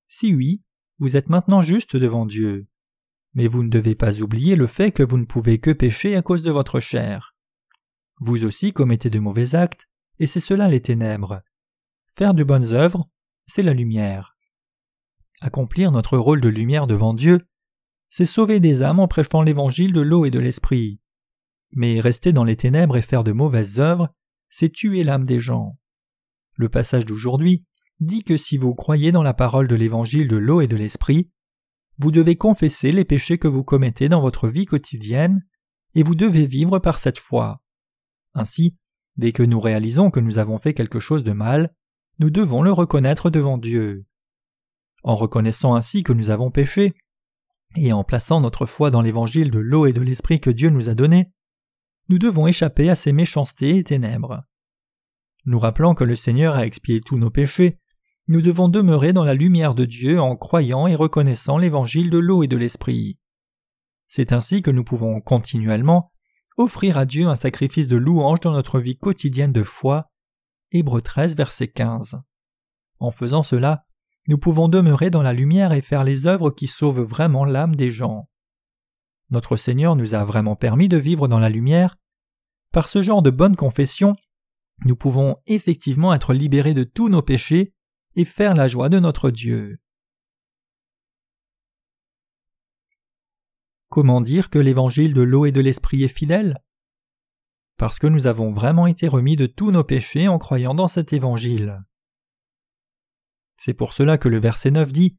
Si 0.08 0.34
oui, 0.34 0.64
vous 0.98 1.18
êtes 1.18 1.30
maintenant 1.30 1.62
juste 1.62 1.96
devant 1.96 2.26
Dieu. 2.26 2.66
Mais 3.36 3.46
vous 3.46 3.62
ne 3.62 3.70
devez 3.70 3.94
pas 3.94 4.22
oublier 4.22 4.56
le 4.56 4.66
fait 4.66 4.92
que 4.92 5.04
vous 5.04 5.20
ne 5.20 5.26
pouvez 5.26 5.60
que 5.60 5.70
pécher 5.70 6.16
à 6.16 6.24
cause 6.24 6.42
de 6.42 6.50
votre 6.50 6.80
chair. 6.80 7.33
Vous 8.20 8.46
aussi 8.46 8.74
commettez 8.74 9.10
de 9.10 9.20
mauvais 9.20 9.56
actes, 9.56 9.88
et 10.20 10.28
c'est 10.28 10.40
cela 10.40 10.68
les 10.68 10.82
ténèbres. 10.82 11.42
Faire 12.08 12.34
de 12.34 12.44
bonnes 12.44 12.74
œuvres, 12.74 13.10
c'est 13.46 13.64
la 13.64 13.74
lumière. 13.74 14.38
Accomplir 15.42 15.92
notre 15.92 16.18
rôle 16.18 16.42
de 16.42 16.50
lumière 16.50 16.88
devant 16.88 17.14
Dieu, 17.14 17.48
c'est 18.10 18.26
sauver 18.26 18.60
des 18.60 18.84
âmes 18.84 19.00
en 19.00 19.08
prêchant 19.08 19.42
l'évangile 19.42 19.92
de 19.92 20.02
l'eau 20.02 20.26
et 20.26 20.32
de 20.32 20.40
l'esprit. 20.40 21.00
Mais 21.72 22.00
rester 22.00 22.32
dans 22.32 22.44
les 22.44 22.56
ténèbres 22.56 22.96
et 22.96 23.02
faire 23.02 23.24
de 23.24 23.32
mauvaises 23.32 23.80
œuvres, 23.80 24.14
c'est 24.50 24.72
tuer 24.72 25.04
l'âme 25.04 25.24
des 25.24 25.40
gens. 25.40 25.80
Le 26.58 26.70
passage 26.70 27.08
d'aujourd'hui 27.08 27.66
dit 28.00 28.24
que 28.24 28.38
si 28.38 28.58
vous 28.58 28.76
croyez 28.76 29.12
dans 29.12 29.24
la 29.24 29.34
parole 29.34 29.68
de 29.68 29.76
l'évangile 29.76 30.28
de 30.28 30.38
l'eau 30.38 30.62
et 30.62 30.68
de 30.68 30.76
l'esprit, 30.76 31.32
vous 31.98 32.12
devez 32.12 32.36
confesser 32.36 32.92
les 32.92 33.06
péchés 33.06 33.40
que 33.40 33.48
vous 33.48 33.64
commettez 33.64 34.10
dans 34.10 34.22
votre 34.22 34.48
vie 34.48 34.66
quotidienne, 34.66 35.44
et 35.96 36.04
vous 36.04 36.16
devez 36.16 36.46
vivre 36.46 36.80
par 36.80 37.00
cette 37.00 37.20
foi. 37.20 37.63
Ainsi, 38.34 38.76
dès 39.18 39.32
que 39.32 39.44
nous 39.44 39.60
réalisons 39.60 40.12
que 40.12 40.20
nous 40.20 40.38
avons 40.38 40.58
fait 40.58 40.74
quelque 40.74 41.00
chose 41.00 41.24
de 41.24 41.34
mal, 41.34 41.74
nous 42.20 42.30
devons 42.30 42.62
le 42.62 42.72
reconnaître 42.72 43.30
devant 43.30 43.58
Dieu. 43.58 44.06
En 45.04 45.16
reconnaissant 45.16 45.76
ainsi 45.76 46.04
que 46.04 46.14
nous 46.14 46.30
avons 46.30 46.52
péché, 46.52 46.94
et 47.76 47.92
en 47.92 48.04
plaçant 48.04 48.40
notre 48.40 48.66
foi 48.66 48.92
dans 48.92 49.02
l'évangile 49.02 49.52
de 49.52 49.60
l'eau 49.60 49.86
et 49.86 49.94
de 49.94 50.02
l'esprit 50.02 50.40
que 50.40 50.50
Dieu 50.50 50.70
nous 50.70 50.90
a 50.90 50.96
donné, 50.96 51.32
nous 52.10 52.20
devons 52.20 52.48
échapper 52.48 52.90
à 52.90 52.96
ces 52.96 53.14
méchancetés 53.14 53.78
et 53.78 53.84
ténèbres. 53.84 54.44
Nous 55.46 55.60
rappelant 55.60 55.96
que 55.96 56.04
le 56.04 56.16
Seigneur 56.16 56.56
a 56.56 56.66
expié 56.66 57.02
tous 57.02 57.18
nos 57.18 57.30
péchés, 57.30 57.80
nous 58.28 58.42
devons 58.42 58.70
demeurer 58.70 59.12
dans 59.12 59.26
la 59.26 59.34
lumière 59.34 59.76
de 59.76 59.84
Dieu 59.84 60.22
en 60.22 60.38
croyant 60.38 60.88
et 60.88 60.96
reconnaissant 60.96 61.58
l'évangile 61.58 62.10
de 62.10 62.18
l'eau 62.18 62.44
et 62.44 62.48
de 62.48 62.56
l'esprit. 62.56 63.20
C'est 64.08 64.32
ainsi 64.32 64.62
que 64.62 64.72
nous 64.72 64.86
pouvons 64.86 65.20
continuellement 65.20 66.13
offrir 66.58 66.98
à 66.98 67.06
Dieu 67.06 67.28
un 67.28 67.36
sacrifice 67.36 67.88
de 67.88 67.98
louange 67.98 68.42
dans 68.42 68.52
notre 68.52 68.80
vie 68.80 68.98
quotidienne 68.98 69.52
de 69.52 69.64
foi. 69.64 70.10
Hébreux 70.72 71.02
13, 71.02 71.36
verset 71.36 71.68
15. 71.68 72.22
En 73.00 73.12
faisant 73.12 73.44
cela, 73.44 73.86
nous 74.28 74.38
pouvons 74.38 74.70
demeurer 74.70 75.10
dans 75.10 75.22
la 75.22 75.34
lumière 75.34 75.74
et 75.74 75.82
faire 75.82 76.04
les 76.04 76.28
œuvres 76.28 76.50
qui 76.50 76.68
sauvent 76.68 77.02
vraiment 77.02 77.46
l'âme 77.46 77.76
des 77.76 77.92
gens. 77.92 78.30
Notre 79.30 79.58
Seigneur 79.58 79.96
nous 79.96 80.14
a 80.14 80.24
vraiment 80.24 80.56
permis 80.56 80.88
de 80.88 80.98
vivre 80.98 81.28
dans 81.28 81.40
la 81.40 81.50
lumière. 81.50 81.98
Par 82.72 82.88
ce 82.88 83.04
genre 83.04 83.22
de 83.22 83.30
bonne 83.30 83.56
confession, 83.56 84.16
nous 84.86 84.96
pouvons 84.96 85.38
effectivement 85.46 86.14
être 86.14 86.34
libérés 86.34 86.74
de 86.74 86.84
tous 86.84 87.10
nos 87.10 87.22
péchés 87.22 87.74
et 88.16 88.26
faire 88.26 88.54
la 88.54 88.68
joie 88.68 88.90
de 88.90 89.00
notre 89.00 89.32
Dieu. 89.32 89.80
Comment 93.94 94.22
dire 94.22 94.50
que 94.50 94.58
l'évangile 94.58 95.14
de 95.14 95.22
l'eau 95.22 95.46
et 95.46 95.52
de 95.52 95.62
l'esprit 95.62 96.02
est 96.02 96.08
fidèle? 96.08 96.58
Parce 97.78 98.00
que 98.00 98.08
nous 98.08 98.26
avons 98.26 98.52
vraiment 98.52 98.88
été 98.88 99.08
remis 99.08 99.36
de 99.36 99.46
tous 99.46 99.70
nos 99.70 99.84
péchés 99.84 100.28
en 100.28 100.40
croyant 100.40 100.74
dans 100.74 100.88
cet 100.88 101.14
évangile. 101.14 101.80
C'est 103.56 103.76
pour 103.76 103.94
cela 103.94 104.18
que 104.18 104.30
le 104.30 104.40
verset 104.40 104.72
9 104.72 104.92
dit 104.92 105.16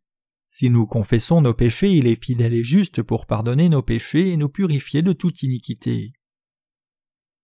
si 0.51 0.70
nous 0.70 0.88
confessons 0.88 1.40
nos 1.40 1.55
péchés, 1.55 1.92
il 1.92 2.09
est 2.09 2.20
fidèle 2.20 2.52
et 2.52 2.64
juste 2.64 3.01
pour 3.01 3.26
pardonner 3.26 3.68
nos 3.68 3.80
péchés 3.80 4.32
et 4.32 4.36
nous 4.36 4.48
purifier 4.48 5.02
de 5.02 5.12
toute 5.12 5.44
iniquité. 5.44 6.12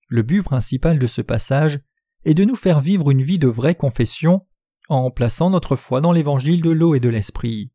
Le 0.08 0.22
but 0.22 0.42
principal 0.42 0.98
de 0.98 1.06
ce 1.06 1.22
passage 1.22 1.78
est 2.24 2.34
de 2.34 2.44
nous 2.44 2.56
faire 2.56 2.80
vivre 2.80 3.08
une 3.08 3.22
vie 3.22 3.38
de 3.38 3.46
vraie 3.46 3.76
confession 3.76 4.48
en 4.88 5.12
plaçant 5.12 5.50
notre 5.50 5.76
foi 5.76 6.00
dans 6.00 6.10
l'évangile 6.10 6.60
de 6.60 6.70
l'eau 6.70 6.96
et 6.96 7.00
de 7.00 7.08
l'esprit. 7.08 7.70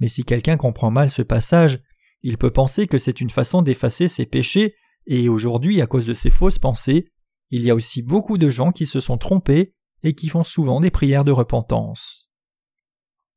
Mais 0.00 0.08
si 0.08 0.24
quelqu'un 0.24 0.56
comprend 0.56 0.90
mal 0.90 1.12
ce 1.12 1.22
passage, 1.22 1.80
il 2.24 2.38
peut 2.38 2.50
penser 2.50 2.86
que 2.86 2.96
c'est 2.96 3.20
une 3.20 3.28
façon 3.28 3.60
d'effacer 3.60 4.08
ses 4.08 4.24
péchés, 4.24 4.74
et 5.06 5.28
aujourd'hui, 5.28 5.82
à 5.82 5.86
cause 5.86 6.06
de 6.06 6.14
ces 6.14 6.30
fausses 6.30 6.58
pensées, 6.58 7.12
il 7.50 7.62
y 7.62 7.70
a 7.70 7.74
aussi 7.74 8.00
beaucoup 8.00 8.38
de 8.38 8.48
gens 8.48 8.72
qui 8.72 8.86
se 8.86 8.98
sont 8.98 9.18
trompés 9.18 9.74
et 10.02 10.14
qui 10.14 10.30
font 10.30 10.42
souvent 10.42 10.80
des 10.80 10.90
prières 10.90 11.26
de 11.26 11.32
repentance. 11.32 12.30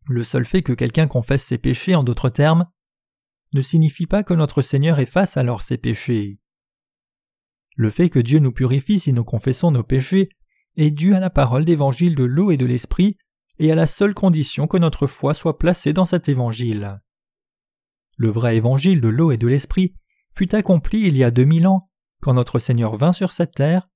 Le 0.07 0.23
seul 0.23 0.45
fait 0.45 0.61
que 0.61 0.71
quelqu'un 0.71 1.07
confesse 1.07 1.43
ses 1.43 1.57
péchés, 1.57 1.95
en 1.95 2.03
d'autres 2.05 2.29
termes, 2.29 2.65
ne 3.51 3.61
signifie 3.61 4.07
pas 4.07 4.23
que 4.23 4.33
notre 4.33 4.61
Seigneur 4.61 4.99
efface 4.99 5.35
alors 5.35 5.61
ses 5.61 5.77
péchés. 5.77 6.39
Le 7.75 7.89
fait 7.89 8.09
que 8.09 8.19
Dieu 8.19 8.39
nous 8.39 8.53
purifie 8.53 9.01
si 9.01 9.11
nous 9.11 9.25
confessons 9.25 9.71
nos 9.71 9.83
péchés 9.83 10.29
est 10.77 10.91
dû 10.91 11.13
à 11.13 11.19
la 11.19 11.29
parole 11.29 11.65
d'évangile 11.65 12.15
de 12.15 12.23
l'eau 12.23 12.51
et 12.51 12.57
de 12.57 12.65
l'esprit 12.65 13.17
et 13.59 13.69
à 13.69 13.75
la 13.75 13.85
seule 13.85 14.13
condition 14.13 14.65
que 14.65 14.77
notre 14.77 15.07
foi 15.07 15.33
soit 15.33 15.57
placée 15.57 15.91
dans 15.91 16.05
cet 16.05 16.29
évangile. 16.29 17.01
Le 18.17 18.29
vrai 18.29 18.57
évangile 18.57 18.99
de 18.99 19.07
l'eau 19.07 19.31
et 19.31 19.37
de 19.37 19.47
l'esprit 19.47 19.95
fut 20.35 20.53
accompli 20.55 21.07
il 21.07 21.15
y 21.15 21.23
a 21.23 21.31
deux 21.31 21.45
mille 21.45 21.67
ans, 21.67 21.89
quand 22.21 22.33
notre 22.33 22.59
Seigneur 22.59 22.97
vint 22.97 23.13
sur 23.13 23.31
cette 23.31 23.53
terre, 23.53 23.89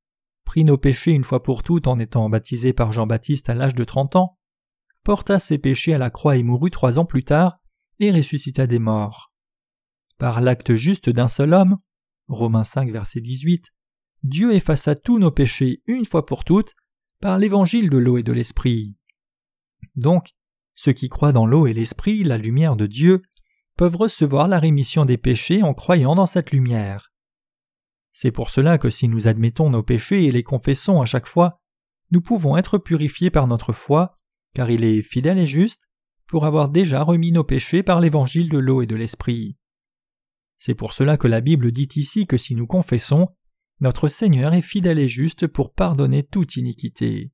prit 0.46 0.64
nos 0.64 0.78
péchés 0.78 1.12
une 1.12 1.24
fois 1.24 1.44
pour 1.44 1.64
toutes 1.64 1.88
en 1.88 1.98
étant 1.98 2.30
baptisé 2.30 2.72
par 2.72 2.92
Jean-Baptiste 2.92 3.50
à 3.50 3.56
l'âge 3.56 3.76
de 3.76 3.84
trente 3.84 4.16
ans, 4.16 4.38
porta 5.04 5.40
ses 5.40 5.58
péchés 5.58 5.94
à 5.96 5.98
la 5.98 6.12
croix 6.12 6.38
et 6.38 6.44
mourut 6.44 6.72
trois 6.72 7.00
ans 7.00 7.06
plus 7.06 7.24
tard, 7.24 7.60
et 8.00 8.12
ressuscita 8.12 8.68
des 8.68 8.80
morts. 8.80 9.34
Par 10.18 10.40
l'acte 10.40 10.76
juste 10.76 11.10
d'un 11.10 11.28
seul 11.28 11.54
homme, 11.54 11.78
Romains 12.28 12.64
5 12.64 12.92
verset 12.92 13.22
18, 13.22 13.72
Dieu 14.24 14.54
effaça 14.54 14.96
tous 14.96 15.18
nos 15.18 15.32
péchés 15.32 15.82
une 15.88 16.06
fois 16.06 16.26
pour 16.26 16.44
toutes 16.44 16.76
par 17.20 17.40
l'évangile 17.40 17.90
de 17.90 17.98
l'eau 17.98 18.18
et 18.18 18.24
de 18.24 18.32
l'esprit. 18.32 18.96
Donc, 19.96 20.30
ceux 20.74 20.94
qui 20.94 21.10
croient 21.10 21.32
dans 21.32 21.46
l'eau 21.46 21.68
et 21.68 21.74
l'esprit, 21.74 22.24
la 22.24 22.38
lumière 22.38 22.76
de 22.76 22.88
Dieu, 22.88 23.24
peuvent 23.82 23.96
recevoir 23.96 24.48
la 24.48 24.60
rémission 24.60 25.06
des 25.06 25.18
péchés 25.18 25.64
en 25.64 25.74
croyant 25.74 26.14
dans 26.14 26.28
cette 26.28 26.52
lumière. 26.52 27.12
C'est 28.14 28.30
pour 28.30 28.52
cela 28.52 28.78
que 28.78 28.92
si 28.92 29.08
nous 29.08 29.28
admettons 29.28 29.72
nos 29.72 29.82
péchés 29.82 30.26
et 30.26 30.32
les 30.32 30.44
confessons 30.44 31.02
à 31.02 31.06
chaque 31.06 31.26
fois, 31.26 31.60
nous 32.12 32.22
pouvons 32.22 32.58
être 32.58 32.78
purifiés 32.78 33.32
par 33.32 33.48
notre 33.48 33.74
foi, 33.74 34.16
car 34.54 34.70
il 34.70 34.84
est 34.84 35.02
fidèle 35.02 35.40
et 35.40 35.48
juste, 35.48 35.90
pour 36.28 36.46
avoir 36.46 36.70
déjà 36.70 37.02
remis 37.02 37.32
nos 37.32 37.44
péchés 37.44 37.82
par 37.82 38.02
l'évangile 38.02 38.50
de 38.50 38.60
l'eau 38.60 38.84
et 38.84 38.86
de 38.86 38.96
l'esprit. 38.96 39.58
C'est 40.60 40.76
pour 40.76 40.94
cela 40.94 41.18
que 41.18 41.28
la 41.28 41.42
Bible 41.42 41.72
dit 41.72 41.90
ici 41.96 42.28
que 42.28 42.38
si 42.38 42.54
nous 42.54 42.68
confessons, 42.68 43.30
notre 43.80 44.10
Seigneur 44.10 44.54
est 44.54 44.62
fidèle 44.62 45.00
et 45.00 45.08
juste 45.08 45.48
pour 45.48 45.74
pardonner 45.74 46.22
toute 46.22 46.56
iniquité. 46.56 47.32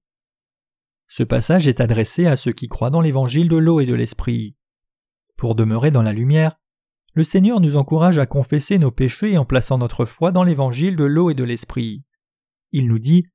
Ce 1.09 1.23
passage 1.23 1.67
est 1.67 1.81
adressé 1.81 2.25
à 2.25 2.37
ceux 2.37 2.53
qui 2.53 2.69
croient 2.69 2.89
dans 2.89 3.01
l'évangile 3.01 3.49
de 3.49 3.57
l'eau 3.57 3.81
et 3.81 3.85
de 3.85 3.95
l'esprit. 3.95 4.56
Pour 5.37 5.53
demeurer 5.53 5.91
dans 5.91 6.01
la 6.01 6.13
lumière, 6.13 6.59
le 7.13 7.23
Seigneur 7.23 7.59
nous 7.59 7.75
encourage 7.75 8.17
à 8.17 8.25
confesser 8.25 8.79
nos 8.79 8.91
péchés 8.91 9.37
en 9.37 9.45
plaçant 9.45 9.77
notre 9.77 10.05
foi 10.05 10.31
dans 10.31 10.43
l'évangile 10.43 10.95
de 10.95 11.03
l'eau 11.03 11.29
et 11.29 11.35
de 11.35 11.43
l'esprit. 11.43 12.03
Il 12.71 12.87
nous 12.87 12.99
dit 12.99 13.25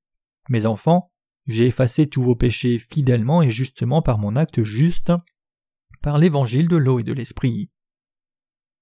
Mes 0.48 0.66
enfants, 0.66 1.12
j'ai 1.46 1.66
effacé 1.66 2.08
tous 2.08 2.22
vos 2.22 2.36
péchés 2.36 2.78
fidèlement 2.78 3.40
et 3.40 3.50
justement 3.50 4.02
par 4.02 4.18
mon 4.18 4.34
acte 4.34 4.62
juste, 4.64 5.12
par 6.00 6.18
l'évangile 6.18 6.68
de 6.68 6.76
l'eau 6.76 6.98
et 6.98 7.04
de 7.04 7.12
l'esprit. 7.12 7.70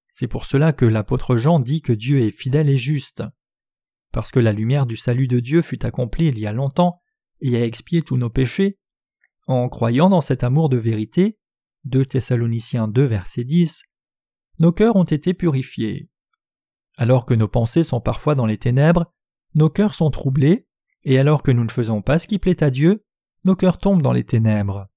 C'est 0.08 0.28
pour 0.28 0.46
cela 0.46 0.72
que 0.72 0.86
l'apôtre 0.86 1.36
Jean 1.36 1.60
dit 1.60 1.82
que 1.82 1.92
Dieu 1.92 2.20
est 2.20 2.30
fidèle 2.30 2.68
et 2.70 2.78
juste. 2.78 3.22
Parce 4.12 4.32
que 4.32 4.40
la 4.40 4.52
lumière 4.52 4.86
du 4.86 4.96
salut 4.96 5.28
de 5.28 5.40
Dieu 5.40 5.62
fut 5.62 5.84
accomplie 5.84 6.26
il 6.26 6.38
y 6.38 6.46
a 6.46 6.52
longtemps 6.52 7.00
et 7.40 7.56
a 7.56 7.64
expié 7.64 8.02
tous 8.02 8.16
nos 8.16 8.30
péchés, 8.30 8.78
en 9.46 9.68
croyant 9.68 10.08
dans 10.08 10.20
cet 10.20 10.42
amour 10.42 10.68
de 10.68 10.76
vérité, 10.76 11.38
2 11.84 12.04
Thessaloniciens 12.04 12.88
2 12.88 13.04
verset 13.04 13.44
10, 13.44 13.82
nos 14.58 14.72
cœurs 14.72 14.96
ont 14.96 15.04
été 15.04 15.34
purifiés. 15.34 16.10
Alors 16.96 17.24
que 17.24 17.34
nos 17.34 17.48
pensées 17.48 17.84
sont 17.84 18.00
parfois 18.00 18.34
dans 18.34 18.46
les 18.46 18.58
ténèbres, 18.58 19.12
nos 19.54 19.70
cœurs 19.70 19.94
sont 19.94 20.10
troublés, 20.10 20.66
et 21.04 21.18
alors 21.18 21.42
que 21.42 21.50
nous 21.50 21.64
ne 21.64 21.70
faisons 21.70 22.02
pas 22.02 22.18
ce 22.18 22.26
qui 22.26 22.38
plaît 22.38 22.62
à 22.62 22.70
Dieu, 22.70 23.04
nos 23.44 23.56
cœurs 23.56 23.78
tombent 23.78 24.02
dans 24.02 24.12
les 24.12 24.24
ténèbres. 24.24 24.88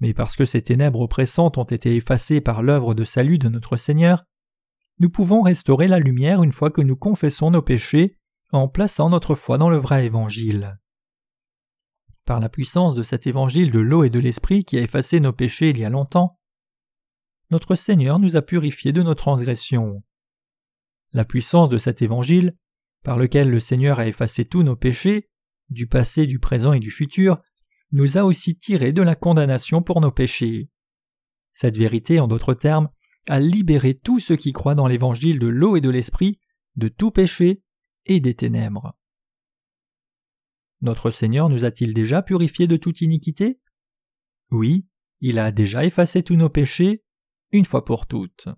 Mais 0.00 0.14
parce 0.14 0.36
que 0.36 0.46
ces 0.46 0.62
ténèbres 0.62 1.00
oppressantes 1.00 1.58
ont 1.58 1.64
été 1.64 1.94
effacées 1.94 2.40
par 2.40 2.62
l'œuvre 2.62 2.94
de 2.94 3.04
salut 3.04 3.38
de 3.38 3.48
notre 3.48 3.76
Seigneur, 3.76 4.24
nous 4.98 5.10
pouvons 5.10 5.42
restaurer 5.42 5.86
la 5.86 6.00
lumière 6.00 6.42
une 6.42 6.52
fois 6.52 6.70
que 6.70 6.82
nous 6.82 6.96
confessons 6.96 7.52
nos 7.52 7.62
péchés 7.62 8.18
en 8.50 8.66
plaçant 8.66 9.10
notre 9.10 9.36
foi 9.36 9.58
dans 9.58 9.70
le 9.70 9.76
vrai 9.76 10.06
évangile. 10.06 10.78
Par 12.28 12.40
la 12.40 12.50
puissance 12.50 12.94
de 12.94 13.02
cet 13.02 13.26
évangile 13.26 13.70
de 13.70 13.78
l'eau 13.78 14.04
et 14.04 14.10
de 14.10 14.18
l'esprit 14.18 14.62
qui 14.62 14.76
a 14.76 14.82
effacé 14.82 15.18
nos 15.18 15.32
péchés 15.32 15.70
il 15.70 15.78
y 15.78 15.84
a 15.86 15.88
longtemps, 15.88 16.38
notre 17.50 17.74
Seigneur 17.74 18.18
nous 18.18 18.36
a 18.36 18.42
purifiés 18.42 18.92
de 18.92 19.02
nos 19.02 19.14
transgressions. 19.14 20.02
La 21.12 21.24
puissance 21.24 21.70
de 21.70 21.78
cet 21.78 22.02
évangile, 22.02 22.54
par 23.02 23.16
lequel 23.16 23.48
le 23.48 23.60
Seigneur 23.60 23.98
a 23.98 24.06
effacé 24.06 24.44
tous 24.44 24.62
nos 24.62 24.76
péchés, 24.76 25.30
du 25.70 25.86
passé, 25.86 26.26
du 26.26 26.38
présent 26.38 26.74
et 26.74 26.80
du 26.80 26.90
futur, 26.90 27.38
nous 27.92 28.18
a 28.18 28.24
aussi 28.24 28.58
tirés 28.58 28.92
de 28.92 29.00
la 29.00 29.14
condamnation 29.14 29.80
pour 29.80 30.02
nos 30.02 30.12
péchés. 30.12 30.68
Cette 31.54 31.78
vérité, 31.78 32.20
en 32.20 32.28
d'autres 32.28 32.52
termes, 32.52 32.90
a 33.26 33.40
libéré 33.40 33.94
tous 33.94 34.18
ceux 34.18 34.36
qui 34.36 34.52
croient 34.52 34.74
dans 34.74 34.86
l'évangile 34.86 35.38
de 35.38 35.46
l'eau 35.46 35.76
et 35.76 35.80
de 35.80 35.88
l'esprit 35.88 36.38
de 36.76 36.88
tout 36.88 37.10
péché 37.10 37.62
et 38.04 38.20
des 38.20 38.34
ténèbres. 38.34 38.97
Notre 40.80 41.10
Seigneur 41.10 41.48
nous 41.48 41.64
a-t-il 41.64 41.92
déjà 41.92 42.22
purifiés 42.22 42.66
de 42.66 42.76
toute 42.76 43.00
iniquité? 43.00 43.60
Oui, 44.50 44.86
il 45.20 45.38
a 45.38 45.50
déjà 45.50 45.84
effacé 45.84 46.22
tous 46.22 46.36
nos 46.36 46.48
péchés, 46.48 47.02
une 47.50 47.64
fois 47.64 47.84
pour 47.84 48.06
toutes. 48.06 48.48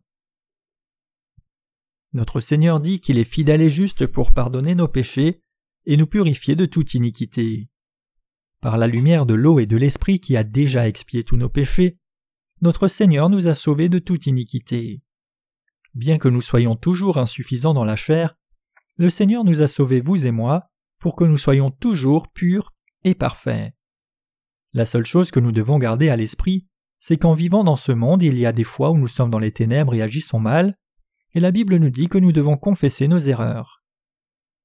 Notre 2.12 2.40
Seigneur 2.40 2.80
dit 2.80 3.00
qu'il 3.00 3.18
est 3.18 3.24
fidèle 3.24 3.62
et 3.62 3.70
juste 3.70 4.06
pour 4.06 4.32
pardonner 4.32 4.74
nos 4.74 4.88
péchés 4.88 5.42
et 5.86 5.96
nous 5.96 6.06
purifier 6.06 6.56
de 6.56 6.66
toute 6.66 6.94
iniquité. 6.94 7.68
Par 8.60 8.76
la 8.76 8.86
lumière 8.86 9.24
de 9.24 9.34
l'eau 9.34 9.58
et 9.58 9.66
de 9.66 9.76
l'Esprit 9.76 10.20
qui 10.20 10.36
a 10.36 10.44
déjà 10.44 10.88
expié 10.88 11.24
tous 11.24 11.36
nos 11.36 11.48
péchés, 11.48 11.98
notre 12.60 12.88
Seigneur 12.88 13.30
nous 13.30 13.46
a 13.46 13.54
sauvés 13.54 13.88
de 13.88 13.98
toute 13.98 14.26
iniquité. 14.26 15.02
Bien 15.94 16.18
que 16.18 16.28
nous 16.28 16.42
soyons 16.42 16.76
toujours 16.76 17.16
insuffisants 17.16 17.74
dans 17.74 17.84
la 17.84 17.96
chair, 17.96 18.36
le 18.98 19.08
Seigneur 19.08 19.44
nous 19.44 19.62
a 19.62 19.66
sauvés, 19.66 20.02
vous 20.02 20.26
et 20.26 20.30
moi, 20.30 20.70
pour 21.00 21.16
que 21.16 21.24
nous 21.24 21.38
soyons 21.38 21.70
toujours 21.70 22.28
purs 22.28 22.72
et 23.04 23.14
parfaits. 23.14 23.72
La 24.72 24.86
seule 24.86 25.06
chose 25.06 25.30
que 25.30 25.40
nous 25.40 25.52
devons 25.52 25.78
garder 25.78 26.10
à 26.10 26.16
l'esprit, 26.16 26.68
c'est 26.98 27.16
qu'en 27.16 27.32
vivant 27.32 27.64
dans 27.64 27.76
ce 27.76 27.92
monde, 27.92 28.22
il 28.22 28.38
y 28.38 28.46
a 28.46 28.52
des 28.52 28.64
fois 28.64 28.90
où 28.90 28.98
nous 28.98 29.08
sommes 29.08 29.30
dans 29.30 29.38
les 29.38 29.52
ténèbres 29.52 29.94
et 29.94 30.02
agissons 30.02 30.38
mal, 30.38 30.76
et 31.34 31.40
la 31.40 31.50
Bible 31.50 31.76
nous 31.76 31.90
dit 31.90 32.08
que 32.08 32.18
nous 32.18 32.32
devons 32.32 32.56
confesser 32.56 33.08
nos 33.08 33.18
erreurs. 33.18 33.82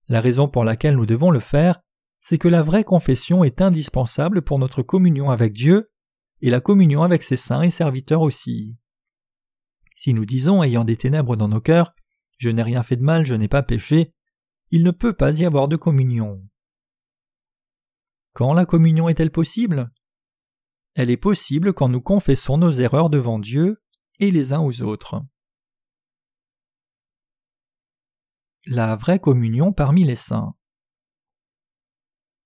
La 0.08 0.22
raison 0.22 0.48
pour 0.48 0.64
laquelle 0.64 0.98
nous 0.98 1.06
devons 1.06 1.32
le 1.32 1.40
faire, 1.40 1.80
c'est 2.22 2.38
que 2.38 2.48
la 2.48 2.62
vraie 2.62 2.84
confession 2.84 3.44
est 3.44 3.62
indispensable 3.62 4.42
pour 4.42 4.60
notre 4.60 4.84
communion 4.84 5.30
avec 5.30 5.54
Dieu 5.54 5.86
et 6.42 6.50
la 6.50 6.60
communion 6.60 7.04
avec 7.04 7.24
ses 7.24 7.38
saints 7.38 7.62
et 7.62 7.70
serviteurs 7.70 8.22
aussi. 8.22 8.78
Si 9.96 10.14
nous 10.14 10.26
disons, 10.26 10.62
ayant 10.62 10.84
des 10.84 10.98
ténèbres 10.98 11.38
dans 11.38 11.48
nos 11.48 11.62
cœurs, 11.62 11.94
Je 12.38 12.50
n'ai 12.50 12.64
rien 12.64 12.84
fait 12.84 12.98
de 12.98 13.04
mal, 13.04 13.26
je 13.26 13.34
n'ai 13.34 13.48
pas 13.48 13.64
péché, 13.64 14.12
il 14.72 14.84
ne 14.84 14.92
peut 14.92 15.14
pas 15.14 15.40
y 15.40 15.46
avoir 15.46 15.68
de 15.68 15.76
communion. 15.76 16.48
Quand 18.34 18.54
la 18.54 18.66
communion 18.66 19.08
est-elle 19.08 19.32
possible? 19.32 19.92
Elle 20.94 21.10
est 21.10 21.18
possible 21.18 21.74
quand 21.74 21.90
nous 21.90 22.02
confessons 22.02 22.58
nos 22.58 22.72
erreurs 22.72 23.10
devant 23.10 23.40
Dieu 23.40 23.82
et 24.20 24.32
les 24.32 24.54
uns 24.54 24.62
aux 24.62 24.82
autres. 24.82 25.22
La 28.66 28.96
vraie 28.96 29.20
communion 29.20 29.74
parmi 29.74 30.04
les 30.04 30.16
saints. 30.16 30.56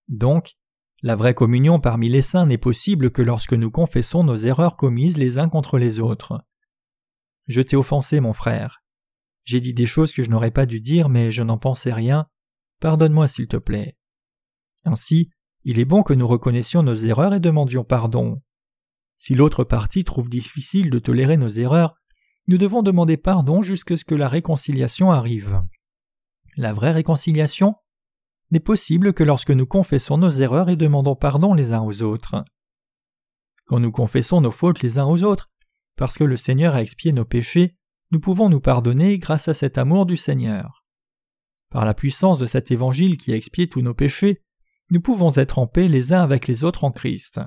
Donc, 0.08 0.58
la 1.02 1.16
vraie 1.16 1.34
communion 1.34 1.80
parmi 1.80 2.10
les 2.10 2.22
saints 2.22 2.46
n'est 2.46 2.58
possible 2.58 3.12
que 3.12 3.22
lorsque 3.22 3.54
nous 3.54 3.72
confessons 3.72 4.24
nos 4.24 4.36
erreurs 4.36 4.76
commises 4.76 5.18
les 5.18 5.38
uns 5.38 5.48
contre 5.48 5.78
les 5.78 6.00
autres. 6.00 6.44
Je 7.48 7.62
t'ai 7.62 7.78
offensé, 7.78 8.20
mon 8.20 8.34
frère. 8.34 8.84
J'ai 9.50 9.62
dit 9.62 9.74
des 9.74 9.88
choses 9.88 10.12
que 10.12 10.22
je 10.22 10.30
n'aurais 10.30 10.52
pas 10.52 10.68
dû 10.68 10.80
dire, 10.80 11.10
mais 11.10 11.32
je 11.32 11.42
n'en 11.42 11.58
pensais 11.58 11.92
rien. 11.92 12.28
Pardonne-moi, 12.82 13.28
s'il 13.28 13.48
te 13.48 13.58
plaît. 13.58 13.98
Ainsi, 14.86 15.32
il 15.64 15.80
est 15.80 15.86
bon 15.86 16.04
que 16.04 16.14
nous 16.14 16.28
reconnaissions 16.28 16.84
nos 16.84 16.94
erreurs 16.94 17.34
et 17.34 17.40
demandions 17.40 17.84
pardon. 17.84 18.44
Si 19.18 19.34
l'autre 19.34 19.64
partie 19.64 20.04
trouve 20.04 20.30
difficile 20.30 20.92
de 20.92 21.00
tolérer 21.00 21.36
nos 21.36 21.50
erreurs, 21.50 21.96
nous 22.48 22.60
devons 22.60 22.84
demander 22.84 23.18
pardon 23.18 23.64
jusqu'à 23.64 23.98
ce 23.98 24.06
que 24.06 24.14
la 24.14 24.28
réconciliation 24.28 25.10
arrive. 25.10 25.64
La 26.56 26.72
vraie 26.72 26.92
réconciliation 26.92 27.74
n'est 28.52 28.60
possible 28.60 29.14
que 29.14 29.24
lorsque 29.24 29.50
nous 29.50 29.66
confessons 29.66 30.20
nos 30.20 30.30
erreurs 30.30 30.70
et 30.70 30.76
demandons 30.76 31.16
pardon 31.16 31.56
les 31.56 31.74
uns 31.74 31.82
aux 31.82 32.04
autres. 32.04 32.46
Quand 33.66 33.80
nous 33.80 33.92
confessons 33.92 34.42
nos 34.42 34.52
fautes 34.52 34.84
les 34.84 35.00
uns 35.00 35.08
aux 35.08 35.24
autres, 35.24 35.50
parce 35.96 36.20
que 36.20 36.24
le 36.24 36.38
Seigneur 36.38 36.76
a 36.76 36.84
expié 36.84 37.14
nos 37.14 37.26
péchés, 37.26 37.79
nous 38.12 38.20
pouvons 38.20 38.50
nous 38.50 38.60
pardonner 38.60 39.20
grâce 39.20 39.48
à 39.48 39.54
cet 39.54 39.78
amour 39.78 40.06
du 40.06 40.18
Seigneur. 40.18 40.84
Par 41.70 41.86
la 41.86 41.94
puissance 41.94 42.40
de 42.40 42.48
cet 42.48 42.72
évangile 42.72 43.18
qui 43.18 43.32
a 43.32 43.36
expié 43.36 43.70
tous 43.70 43.82
nos 43.82 43.94
péchés, 43.94 44.42
nous 44.90 45.02
pouvons 45.02 45.32
être 45.36 45.60
en 45.60 45.68
paix 45.68 45.88
les 45.88 46.14
uns 46.14 46.22
avec 46.22 46.48
les 46.48 46.64
autres 46.64 46.84
en 46.84 46.92
Christ. 46.92 47.40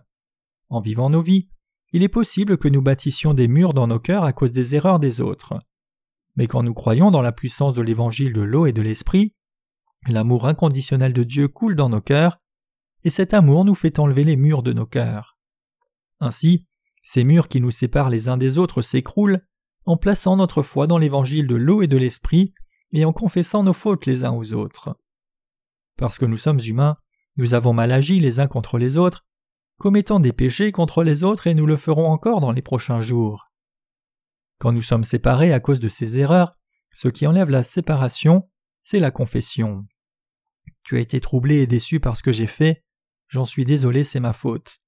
En 0.68 0.80
vivant 0.80 1.10
nos 1.10 1.22
vies, 1.22 1.48
il 1.92 2.02
est 2.02 2.08
possible 2.08 2.56
que 2.56 2.68
nous 2.68 2.80
bâtissions 2.80 3.34
des 3.34 3.48
murs 3.48 3.74
dans 3.74 3.88
nos 3.88 3.98
cœurs 3.98 4.24
à 4.24 4.32
cause 4.32 4.52
des 4.52 4.76
erreurs 4.76 5.00
des 5.00 5.20
autres. 5.20 5.58
Mais 6.36 6.46
quand 6.46 6.62
nous 6.62 6.72
croyons 6.72 7.10
dans 7.10 7.20
la 7.20 7.32
puissance 7.32 7.74
de 7.74 7.82
l'évangile 7.82 8.32
de 8.32 8.40
l'eau 8.40 8.66
et 8.66 8.72
de 8.72 8.80
l'esprit, 8.80 9.34
l'amour 10.06 10.46
inconditionnel 10.46 11.12
de 11.12 11.24
Dieu 11.24 11.48
coule 11.48 11.74
dans 11.74 11.88
nos 11.88 12.00
cœurs, 12.00 12.38
et 13.04 13.10
cet 13.10 13.34
amour 13.34 13.64
nous 13.64 13.74
fait 13.74 13.98
enlever 13.98 14.24
les 14.24 14.36
murs 14.36 14.62
de 14.62 14.72
nos 14.72 14.86
cœurs. 14.86 15.36
Ainsi, 16.20 16.66
ces 17.02 17.24
murs 17.24 17.48
qui 17.48 17.60
nous 17.60 17.72
séparent 17.72 18.10
les 18.10 18.28
uns 18.28 18.36
des 18.36 18.58
autres 18.58 18.80
s'écroulent 18.80 19.44
en 19.86 19.96
plaçant 19.96 20.36
notre 20.36 20.62
foi 20.62 20.86
dans 20.86 20.98
l'évangile 20.98 21.46
de 21.46 21.54
l'eau 21.54 21.82
et 21.82 21.86
de 21.86 21.96
l'esprit 21.96 22.54
et 22.92 23.04
en 23.04 23.12
confessant 23.12 23.62
nos 23.62 23.72
fautes 23.72 24.06
les 24.06 24.24
uns 24.24 24.32
aux 24.32 24.52
autres. 24.52 24.98
Parce 25.96 26.18
que 26.18 26.26
nous 26.26 26.36
sommes 26.36 26.60
humains, 26.60 26.96
nous 27.36 27.54
avons 27.54 27.72
mal 27.72 27.92
agi 27.92 28.20
les 28.20 28.40
uns 28.40 28.46
contre 28.46 28.78
les 28.78 28.96
autres, 28.96 29.26
commettant 29.78 30.20
des 30.20 30.32
péchés 30.32 30.72
contre 30.72 31.02
les 31.02 31.24
autres 31.24 31.46
et 31.46 31.54
nous 31.54 31.66
le 31.66 31.76
ferons 31.76 32.10
encore 32.10 32.40
dans 32.40 32.52
les 32.52 32.62
prochains 32.62 33.00
jours. 33.00 33.50
Quand 34.58 34.72
nous 34.72 34.82
sommes 34.82 35.04
séparés 35.04 35.52
à 35.52 35.60
cause 35.60 35.80
de 35.80 35.88
ces 35.88 36.18
erreurs, 36.18 36.56
ce 36.92 37.08
qui 37.08 37.26
enlève 37.26 37.50
la 37.50 37.62
séparation, 37.62 38.48
c'est 38.82 39.00
la 39.00 39.10
confession. 39.10 39.86
Tu 40.84 40.96
as 40.96 41.00
été 41.00 41.20
troublé 41.20 41.62
et 41.62 41.66
déçu 41.66 42.00
par 42.00 42.16
ce 42.16 42.22
que 42.22 42.32
j'ai 42.32 42.46
fait, 42.46 42.84
j'en 43.28 43.44
suis 43.44 43.64
désolé, 43.64 44.04
c'est 44.04 44.20
ma 44.20 44.32
faute. 44.32 44.78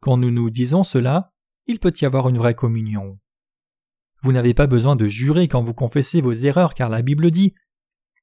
Quand 0.00 0.16
nous 0.16 0.30
nous 0.30 0.50
disons 0.50 0.82
cela, 0.82 1.32
il 1.66 1.78
peut 1.78 1.94
y 2.00 2.04
avoir 2.04 2.28
une 2.28 2.38
vraie 2.38 2.54
communion. 2.54 3.18
Vous 4.24 4.32
n'avez 4.32 4.54
pas 4.54 4.66
besoin 4.66 4.96
de 4.96 5.06
jurer 5.06 5.48
quand 5.48 5.62
vous 5.62 5.74
confessez 5.74 6.22
vos 6.22 6.32
erreurs 6.32 6.72
car 6.72 6.88
la 6.88 7.02
Bible 7.02 7.30
dit 7.30 7.54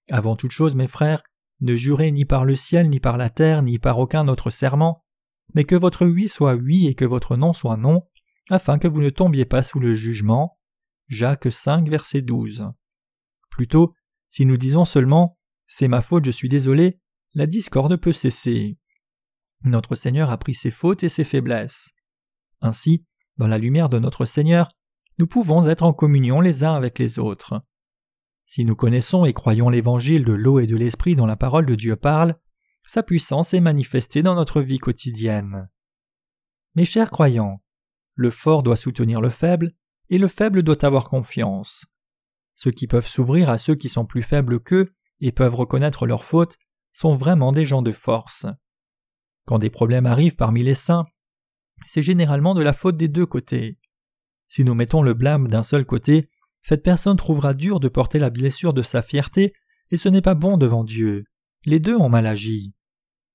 Avant 0.09 0.35
toute 0.35 0.49
chose, 0.49 0.73
mes 0.73 0.87
frères, 0.87 1.21
ne 1.59 1.75
jurez 1.75 2.11
ni 2.11 2.25
par 2.25 2.43
le 2.43 2.55
ciel, 2.55 2.89
ni 2.89 2.99
par 2.99 3.17
la 3.17 3.29
terre, 3.29 3.61
ni 3.61 3.77
par 3.77 3.99
aucun 3.99 4.27
autre 4.27 4.49
serment, 4.49 5.05
mais 5.53 5.63
que 5.63 5.75
votre 5.75 6.07
oui 6.07 6.27
soit 6.27 6.55
oui 6.55 6.87
et 6.87 6.95
que 6.95 7.05
votre 7.05 7.37
non 7.37 7.53
soit 7.53 7.77
non, 7.77 8.07
afin 8.49 8.79
que 8.79 8.87
vous 8.87 8.99
ne 8.99 9.11
tombiez 9.11 9.45
pas 9.45 9.61
sous 9.61 9.79
le 9.79 9.93
jugement. 9.93 10.57
Jacques 11.07 11.51
5, 11.51 11.87
verset 11.87 12.23
12. 12.23 12.65
Plutôt, 13.51 13.93
si 14.27 14.47
nous 14.47 14.57
disons 14.57 14.85
seulement 14.85 15.37
C'est 15.67 15.87
ma 15.87 16.01
faute, 16.01 16.25
je 16.25 16.31
suis 16.31 16.49
désolé, 16.49 16.99
la 17.35 17.45
discorde 17.45 17.95
peut 17.97 18.11
cesser. 18.11 18.79
Notre 19.63 19.93
Seigneur 19.93 20.31
a 20.31 20.37
pris 20.39 20.55
ses 20.55 20.71
fautes 20.71 21.03
et 21.03 21.09
ses 21.09 21.25
faiblesses. 21.25 21.91
Ainsi, 22.59 23.05
dans 23.37 23.47
la 23.47 23.59
lumière 23.59 23.89
de 23.89 23.99
notre 23.99 24.25
Seigneur, 24.25 24.71
nous 25.19 25.27
pouvons 25.27 25.67
être 25.67 25.83
en 25.83 25.93
communion 25.93 26.41
les 26.41 26.63
uns 26.63 26.73
avec 26.73 26.99
les 26.99 27.19
autres. 27.19 27.61
Si 28.45 28.65
nous 28.65 28.75
connaissons 28.75 29.25
et 29.25 29.33
croyons 29.33 29.69
l'évangile 29.69 30.25
de 30.25 30.33
l'eau 30.33 30.59
et 30.59 30.67
de 30.67 30.75
l'esprit 30.75 31.15
dont 31.15 31.25
la 31.25 31.37
parole 31.37 31.65
de 31.65 31.75
Dieu 31.75 31.95
parle, 31.95 32.35
sa 32.85 33.03
puissance 33.03 33.53
est 33.53 33.61
manifestée 33.61 34.23
dans 34.23 34.35
notre 34.35 34.61
vie 34.61 34.79
quotidienne. 34.79 35.69
Mes 36.75 36.85
chers 36.85 37.11
croyants, 37.11 37.61
le 38.15 38.29
fort 38.29 38.63
doit 38.63 38.75
soutenir 38.75 39.21
le 39.21 39.29
faible, 39.29 39.73
et 40.09 40.17
le 40.17 40.27
faible 40.27 40.63
doit 40.63 40.83
avoir 40.85 41.09
confiance. 41.09 41.85
Ceux 42.55 42.71
qui 42.71 42.87
peuvent 42.87 43.07
s'ouvrir 43.07 43.49
à 43.49 43.57
ceux 43.57 43.75
qui 43.75 43.89
sont 43.89 44.05
plus 44.05 44.21
faibles 44.21 44.59
qu'eux 44.59 44.93
et 45.21 45.31
peuvent 45.31 45.55
reconnaître 45.55 46.05
leurs 46.05 46.25
fautes 46.25 46.57
sont 46.91 47.15
vraiment 47.15 47.51
des 47.51 47.65
gens 47.65 47.81
de 47.81 47.91
force. 47.91 48.45
Quand 49.45 49.59
des 49.59 49.69
problèmes 49.69 50.05
arrivent 50.05 50.35
parmi 50.35 50.63
les 50.63 50.73
saints, 50.73 51.05
c'est 51.85 52.03
généralement 52.03 52.53
de 52.53 52.61
la 52.61 52.73
faute 52.73 52.97
des 52.97 53.07
deux 53.07 53.25
côtés. 53.25 53.79
Si 54.51 54.65
nous 54.65 54.75
mettons 54.75 55.01
le 55.01 55.13
blâme 55.13 55.47
d'un 55.47 55.63
seul 55.63 55.85
côté, 55.85 56.29
cette 56.61 56.83
personne 56.83 57.15
trouvera 57.15 57.53
dur 57.53 57.79
de 57.79 57.87
porter 57.87 58.19
la 58.19 58.29
blessure 58.29 58.73
de 58.73 58.81
sa 58.81 59.01
fierté, 59.01 59.53
et 59.91 59.95
ce 59.95 60.09
n'est 60.09 60.21
pas 60.21 60.33
bon 60.33 60.57
devant 60.57 60.83
Dieu. 60.83 61.23
Les 61.63 61.79
deux 61.79 61.95
ont 61.95 62.09
mal 62.09 62.27
agi. 62.27 62.73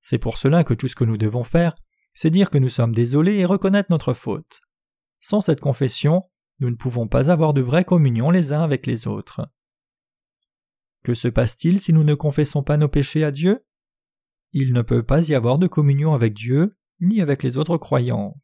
C'est 0.03 0.19
pour 0.19 0.37
cela 0.37 0.63
que 0.63 0.75
tout 0.75 0.89
ce 0.89 0.95
que 0.95 1.05
nous 1.05 1.17
devons 1.17 1.43
faire, 1.43 1.75
c'est 2.15 2.29
dire 2.29 2.51
que 2.51 2.59
nous 2.59 2.69
sommes 2.69 2.95
désolés 2.95 3.37
et 3.37 3.47
reconnaître 3.47 3.91
notre 3.91 4.13
faute. 4.13 4.61
Sans 5.19 5.41
cette 5.41 5.63
confession, 5.63 6.25
nous 6.61 6.69
ne 6.69 6.77
pouvons 6.77 7.09
pas 7.09 7.31
avoir 7.31 7.55
de 7.55 7.63
vraie 7.63 7.87
communion 7.87 8.31
les 8.31 8.53
uns 8.53 8.63
avec 8.63 8.85
les 8.85 9.07
autres. 9.07 9.41
Que 11.03 11.15
se 11.15 11.29
passe-t-il 11.29 11.81
si 11.81 11.95
nous 11.95 12.05
ne 12.05 12.15
confessons 12.15 12.63
pas 12.63 12.77
nos 12.77 12.89
péchés 12.89 13.25
à 13.25 13.31
Dieu? 13.31 13.63
Il 14.53 14.75
ne 14.75 14.83
peut 14.83 15.03
pas 15.03 15.27
y 15.27 15.35
avoir 15.35 15.57
de 15.57 15.67
communion 15.67 16.13
avec 16.13 16.35
Dieu, 16.35 16.77
ni 17.01 17.23
avec 17.23 17.43
les 17.43 17.57
autres 17.57 17.79
croyants. 17.79 18.37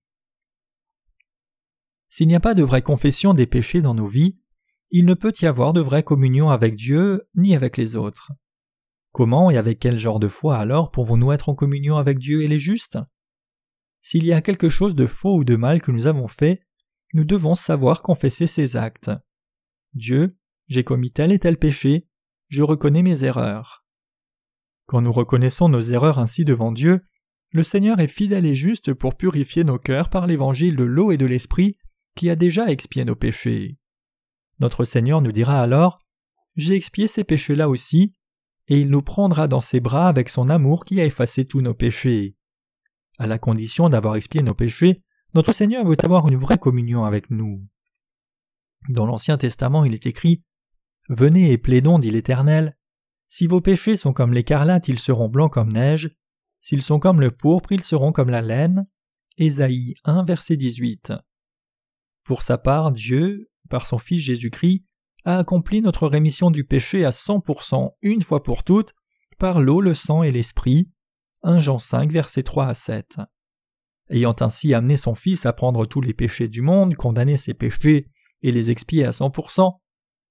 S'il 2.13 2.29
n'y 2.29 2.35
a 2.35 2.41
pas 2.41 2.53
de 2.53 2.63
vraie 2.63 2.83
confession 2.83 3.33
des 3.33 3.47
péchés 3.47 3.81
dans 3.81 3.95
nos 3.95 4.07
vies, 4.07 4.37
il 4.91 5.07
ne 5.07 5.15
peut 5.15 5.33
y 5.41 5.47
avoir 5.47 5.73
de 5.73 5.81
vraie 5.81 6.03
communion 6.03 6.51
avec 6.51 6.77
Dieu 6.77 7.27
ni 7.35 7.57
avec 7.57 7.79
les 7.79 7.97
autres. 7.97 8.33
Comment 9.13 9.51
et 9.51 9.57
avec 9.57 9.79
quel 9.79 9.99
genre 9.99 10.21
de 10.21 10.29
foi 10.29 10.59
alors 10.59 10.91
pouvons-nous 10.91 11.33
être 11.33 11.49
en 11.49 11.55
communion 11.55 11.97
avec 11.97 12.19
Dieu 12.19 12.43
et 12.43 12.49
les 12.49 12.59
justes? 12.59 12.99
S'il 14.03 14.27
y 14.27 14.35
a 14.35 14.43
quelque 14.43 14.69
chose 14.69 14.95
de 14.95 15.07
faux 15.07 15.39
ou 15.39 15.45
de 15.45 15.57
mal 15.57 15.81
que 15.81 15.91
nous 15.91 16.07
avons 16.07 16.29
fait, 16.29 16.61
nous 17.15 17.25
devons 17.25 17.55
savoir 17.55 18.03
confesser 18.03 18.47
ces 18.47 18.77
actes. 18.77 19.11
Dieu, 19.95 20.37
j'ai 20.69 20.85
commis 20.85 21.13
tel 21.13 21.33
et 21.33 21.39
tel 21.39 21.57
péché, 21.57 22.11
je 22.51 22.63
reconnais 22.63 23.03
mes 23.03 23.25
erreurs. 23.25 23.87
Quand 24.85 25.01
nous 25.01 25.13
reconnaissons 25.13 25.71
nos 25.71 25.81
erreurs 25.81 26.19
ainsi 26.19 26.45
devant 26.45 26.73
Dieu, 26.73 27.07
le 27.53 27.63
Seigneur 27.63 28.01
est 28.01 28.07
fidèle 28.07 28.45
et 28.45 28.55
juste 28.55 28.93
pour 28.93 29.17
purifier 29.17 29.65
nos 29.65 29.79
cœurs 29.79 30.11
par 30.11 30.27
l'évangile 30.27 30.77
de 30.77 30.85
l'eau 30.85 31.11
et 31.11 31.17
de 31.17 31.25
l'esprit 31.25 31.79
qui 32.15 32.31
a 32.31 32.37
déjà 32.37 32.71
expié 32.71 33.05
nos 33.05 33.17
péchés. 33.17 33.79
Notre 34.61 34.85
Seigneur 34.85 35.21
nous 35.21 35.33
dira 35.33 35.61
alors 35.61 35.99
J'ai 36.57 36.75
expié 36.75 37.09
ces 37.09 37.25
péchés-là 37.25 37.69
aussi, 37.69 38.15
et 38.69 38.81
il 38.81 38.91
nous 38.91 39.03
prendra 39.03 39.49
dans 39.49 39.61
ses 39.61 39.81
bras 39.81 40.09
avec 40.09 40.29
son 40.29 40.49
amour 40.49 40.85
qui 40.85 41.01
a 41.01 41.05
effacé 41.05 41.45
tous 41.45 41.61
nos 41.61 41.75
péchés. 41.75 42.37
À 43.19 43.27
la 43.27 43.39
condition 43.39 43.89
d'avoir 43.89 44.17
expié 44.17 44.43
nos 44.43 44.55
péchés, 44.55 45.03
notre 45.35 45.53
Seigneur 45.53 45.85
veut 45.85 45.97
avoir 46.03 46.29
une 46.29 46.37
vraie 46.37 46.59
communion 46.59 47.05
avec 47.05 47.31
nous. 47.31 47.67
Dans 48.89 49.07
l'Ancien 49.07 49.39
Testament, 49.39 49.85
il 49.85 49.95
est 49.95 50.07
écrit 50.07 50.43
Venez 51.09 51.53
et 51.53 51.59
plaidons, 51.59 51.99
dit 51.99 52.11
l'Éternel. 52.11 52.77
Si 53.29 53.47
vos 53.47 53.61
péchés 53.61 53.97
sont 53.97 54.13
comme 54.13 54.33
l'écarlate, 54.33 54.89
ils 54.89 54.99
seront 54.99 55.29
blancs 55.29 55.53
comme 55.53 55.73
neige. 55.73 56.15
S'ils 56.61 56.83
sont 56.83 56.99
comme 56.99 57.21
le 57.21 57.31
pourpre, 57.31 57.73
ils 57.73 57.83
seront 57.83 58.13
comme 58.13 58.31
la 58.31 58.43
laine. 58.43 58.87
Ésaïe 59.39 59.95
1, 60.05 60.25
verset 60.25 60.57
18. 60.57 61.13
Pour 62.25 62.43
sa 62.43 62.59
part, 62.59 62.93
Dieu, 62.93 63.51
par 63.69 63.87
son 63.87 63.99
Fils 63.99 64.21
Jésus-Christ, 64.21 64.85
a 65.25 65.39
accompli 65.39 65.81
notre 65.81 66.09
rémission 66.09 66.51
du 66.51 66.65
péché 66.65 67.05
à 67.05 67.11
100% 67.11 67.95
une 68.03 68.23
fois 68.23 68.43
pour 68.43 68.65
toutes, 68.65 68.93
par 69.39 69.61
l'eau, 69.61 69.81
le 69.81 69.95
sang 69.95 70.23
et 70.23 70.33
l'esprit. 70.33 70.91
1 71.43 71.59
Jean 71.59 71.79
5, 71.79 72.11
versets 72.11 72.43
3 72.43 72.67
à 72.67 72.75
7. 72.75 73.17
Ayant 74.09 74.37
ainsi 74.41 74.75
amené 74.75 74.97
son 74.97 75.15
Fils 75.15 75.47
à 75.47 75.53
prendre 75.53 75.87
tous 75.87 76.01
les 76.01 76.15
péchés 76.15 76.49
du 76.49 76.61
monde, 76.61 76.95
condamner 76.95 77.37
ses 77.37 77.55
péchés 77.55 78.09
et 78.43 78.53
les 78.53 78.71
expier 78.71 79.05
à 79.05 79.11
100%, 79.11 79.79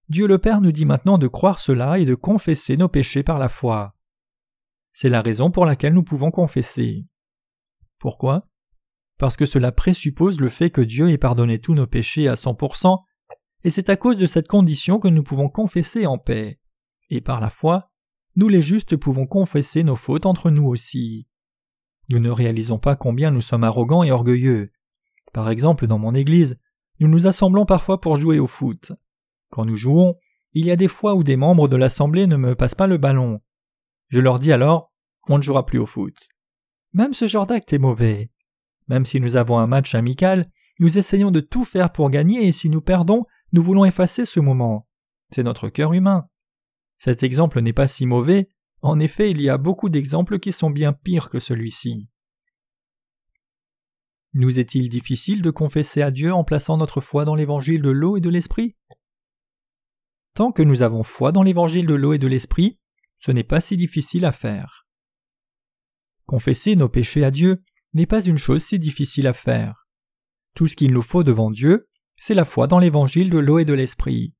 Dieu 0.09 0.27
le 0.27 0.37
Père 0.37 0.61
nous 0.61 0.71
dit 0.71 0.85
maintenant 0.85 1.17
de 1.17 1.27
croire 1.27 1.59
cela 1.59 1.97
et 1.97 2.05
de 2.05 2.15
confesser 2.15 2.75
nos 2.75 2.89
péchés 2.89 3.23
par 3.23 3.39
la 3.39 3.49
foi. 3.49 3.95
C'est 4.93 5.09
la 5.09 5.21
raison 5.21 5.51
pour 5.51 5.65
laquelle 5.65 5.93
nous 5.93 6.03
pouvons 6.03 6.31
confesser. 6.31 7.05
Pourquoi? 7.97 8.50
Parce 9.21 9.37
que 9.37 9.45
cela 9.45 9.71
présuppose 9.71 10.39
le 10.39 10.49
fait 10.49 10.71
que 10.71 10.81
Dieu 10.81 11.11
ait 11.11 11.19
pardonné 11.19 11.59
tous 11.59 11.75
nos 11.75 11.85
péchés 11.85 12.27
à 12.27 12.33
100%, 12.33 13.03
et 13.63 13.69
c'est 13.69 13.89
à 13.89 13.95
cause 13.95 14.17
de 14.17 14.25
cette 14.25 14.47
condition 14.47 14.97
que 14.97 15.09
nous 15.09 15.21
pouvons 15.21 15.47
confesser 15.47 16.07
en 16.07 16.17
paix. 16.17 16.59
Et 17.11 17.21
par 17.21 17.39
la 17.39 17.49
foi, 17.49 17.91
nous 18.35 18.47
les 18.47 18.63
justes 18.63 18.97
pouvons 18.97 19.27
confesser 19.27 19.83
nos 19.83 19.95
fautes 19.95 20.25
entre 20.25 20.49
nous 20.49 20.65
aussi. 20.65 21.27
Nous 22.09 22.17
ne 22.17 22.31
réalisons 22.31 22.79
pas 22.79 22.95
combien 22.95 23.29
nous 23.29 23.41
sommes 23.41 23.63
arrogants 23.63 24.01
et 24.01 24.11
orgueilleux. 24.11 24.71
Par 25.33 25.51
exemple, 25.51 25.85
dans 25.85 25.99
mon 25.99 26.15
église, 26.15 26.57
nous 26.99 27.07
nous 27.07 27.27
assemblons 27.27 27.67
parfois 27.67 28.01
pour 28.01 28.17
jouer 28.17 28.39
au 28.39 28.47
foot. 28.47 28.91
Quand 29.51 29.65
nous 29.65 29.77
jouons, 29.77 30.15
il 30.53 30.65
y 30.65 30.71
a 30.71 30.75
des 30.75 30.87
fois 30.87 31.13
où 31.13 31.21
des 31.21 31.35
membres 31.35 31.67
de 31.67 31.77
l'assemblée 31.77 32.25
ne 32.25 32.37
me 32.37 32.55
passent 32.55 32.73
pas 32.73 32.87
le 32.87 32.97
ballon. 32.97 33.39
Je 34.07 34.19
leur 34.19 34.39
dis 34.39 34.51
alors 34.51 34.91
on 35.27 35.37
ne 35.37 35.43
jouera 35.43 35.67
plus 35.67 35.77
au 35.77 35.85
foot. 35.85 36.17
Même 36.93 37.13
ce 37.13 37.27
genre 37.27 37.45
d'acte 37.45 37.71
est 37.71 37.77
mauvais. 37.77 38.30
Même 38.91 39.05
si 39.05 39.21
nous 39.21 39.37
avons 39.37 39.57
un 39.57 39.67
match 39.67 39.95
amical, 39.95 40.51
nous 40.81 40.97
essayons 40.97 41.31
de 41.31 41.39
tout 41.39 41.63
faire 41.63 41.93
pour 41.93 42.09
gagner 42.09 42.45
et 42.45 42.51
si 42.51 42.69
nous 42.69 42.81
perdons, 42.81 43.25
nous 43.53 43.63
voulons 43.63 43.85
effacer 43.85 44.25
ce 44.25 44.41
moment. 44.41 44.85
C'est 45.33 45.43
notre 45.43 45.69
cœur 45.69 45.93
humain. 45.93 46.27
Cet 46.97 47.23
exemple 47.23 47.61
n'est 47.61 47.71
pas 47.71 47.87
si 47.87 48.05
mauvais, 48.05 48.49
en 48.81 48.99
effet 48.99 49.31
il 49.31 49.41
y 49.41 49.47
a 49.47 49.57
beaucoup 49.57 49.87
d'exemples 49.87 50.39
qui 50.39 50.51
sont 50.51 50.69
bien 50.69 50.91
pires 50.91 51.29
que 51.29 51.39
celui-ci. 51.39 52.09
Nous 54.33 54.59
est-il 54.59 54.89
difficile 54.89 55.41
de 55.41 55.51
confesser 55.51 56.01
à 56.01 56.11
Dieu 56.11 56.33
en 56.33 56.43
plaçant 56.43 56.75
notre 56.75 56.99
foi 56.99 57.23
dans 57.23 57.35
l'évangile 57.35 57.81
de 57.81 57.91
l'eau 57.91 58.17
et 58.17 58.21
de 58.21 58.29
l'esprit? 58.29 58.75
Tant 60.33 60.51
que 60.51 60.63
nous 60.63 60.81
avons 60.81 61.03
foi 61.03 61.31
dans 61.31 61.43
l'évangile 61.43 61.87
de 61.87 61.95
l'eau 61.95 62.11
et 62.11 62.19
de 62.19 62.27
l'esprit, 62.27 62.77
ce 63.21 63.31
n'est 63.31 63.45
pas 63.45 63.61
si 63.61 63.77
difficile 63.77 64.25
à 64.25 64.33
faire. 64.33 64.85
Confesser 66.25 66.75
nos 66.75 66.89
péchés 66.89 67.23
à 67.23 67.31
Dieu 67.31 67.63
n'est 67.93 68.05
pas 68.05 68.23
une 68.23 68.37
chose 68.37 68.63
si 68.63 68.79
difficile 68.79 69.27
à 69.27 69.33
faire. 69.33 69.87
Tout 70.55 70.67
ce 70.67 70.75
qu'il 70.75 70.91
nous 70.91 71.01
faut 71.01 71.23
devant 71.23 71.51
Dieu, 71.51 71.87
c'est 72.17 72.33
la 72.33 72.45
foi 72.45 72.67
dans 72.67 72.79
l'évangile 72.79 73.29
de 73.29 73.37
l'eau 73.37 73.59
et 73.59 73.65
de 73.65 73.73
l'esprit. 73.73 74.33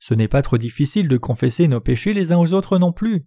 Ce 0.00 0.14
n'est 0.14 0.28
pas 0.28 0.42
trop 0.42 0.58
difficile 0.58 1.08
de 1.08 1.16
confesser 1.16 1.68
nos 1.68 1.80
péchés 1.80 2.12
les 2.12 2.32
uns 2.32 2.38
aux 2.38 2.52
autres 2.52 2.78
non 2.78 2.92
plus. 2.92 3.26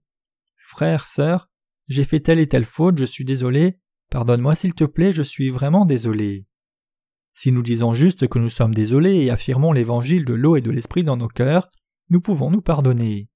Frère, 0.57 1.05
sœur, 1.05 1.49
j'ai 1.87 2.03
fait 2.03 2.21
telle 2.21 2.39
et 2.39 2.47
telle 2.47 2.65
faute, 2.65 2.97
je 2.97 3.05
suis 3.05 3.25
désolé, 3.25 3.79
pardonne-moi 4.09 4.55
s'il 4.55 4.73
te 4.73 4.85
plaît, 4.85 5.11
je 5.11 5.23
suis 5.23 5.49
vraiment 5.49 5.85
désolé. 5.85 6.45
Si 7.33 7.51
nous 7.51 7.63
disons 7.63 7.93
juste 7.93 8.27
que 8.27 8.39
nous 8.39 8.49
sommes 8.49 8.73
désolés 8.73 9.15
et 9.15 9.31
affirmons 9.31 9.71
l'évangile 9.71 10.25
de 10.25 10.33
l'eau 10.33 10.55
et 10.55 10.61
de 10.61 10.71
l'esprit 10.71 11.03
dans 11.03 11.17
nos 11.17 11.27
cœurs, 11.27 11.69
nous 12.09 12.21
pouvons 12.21 12.51
nous 12.51 12.61
pardonner. 12.61 13.29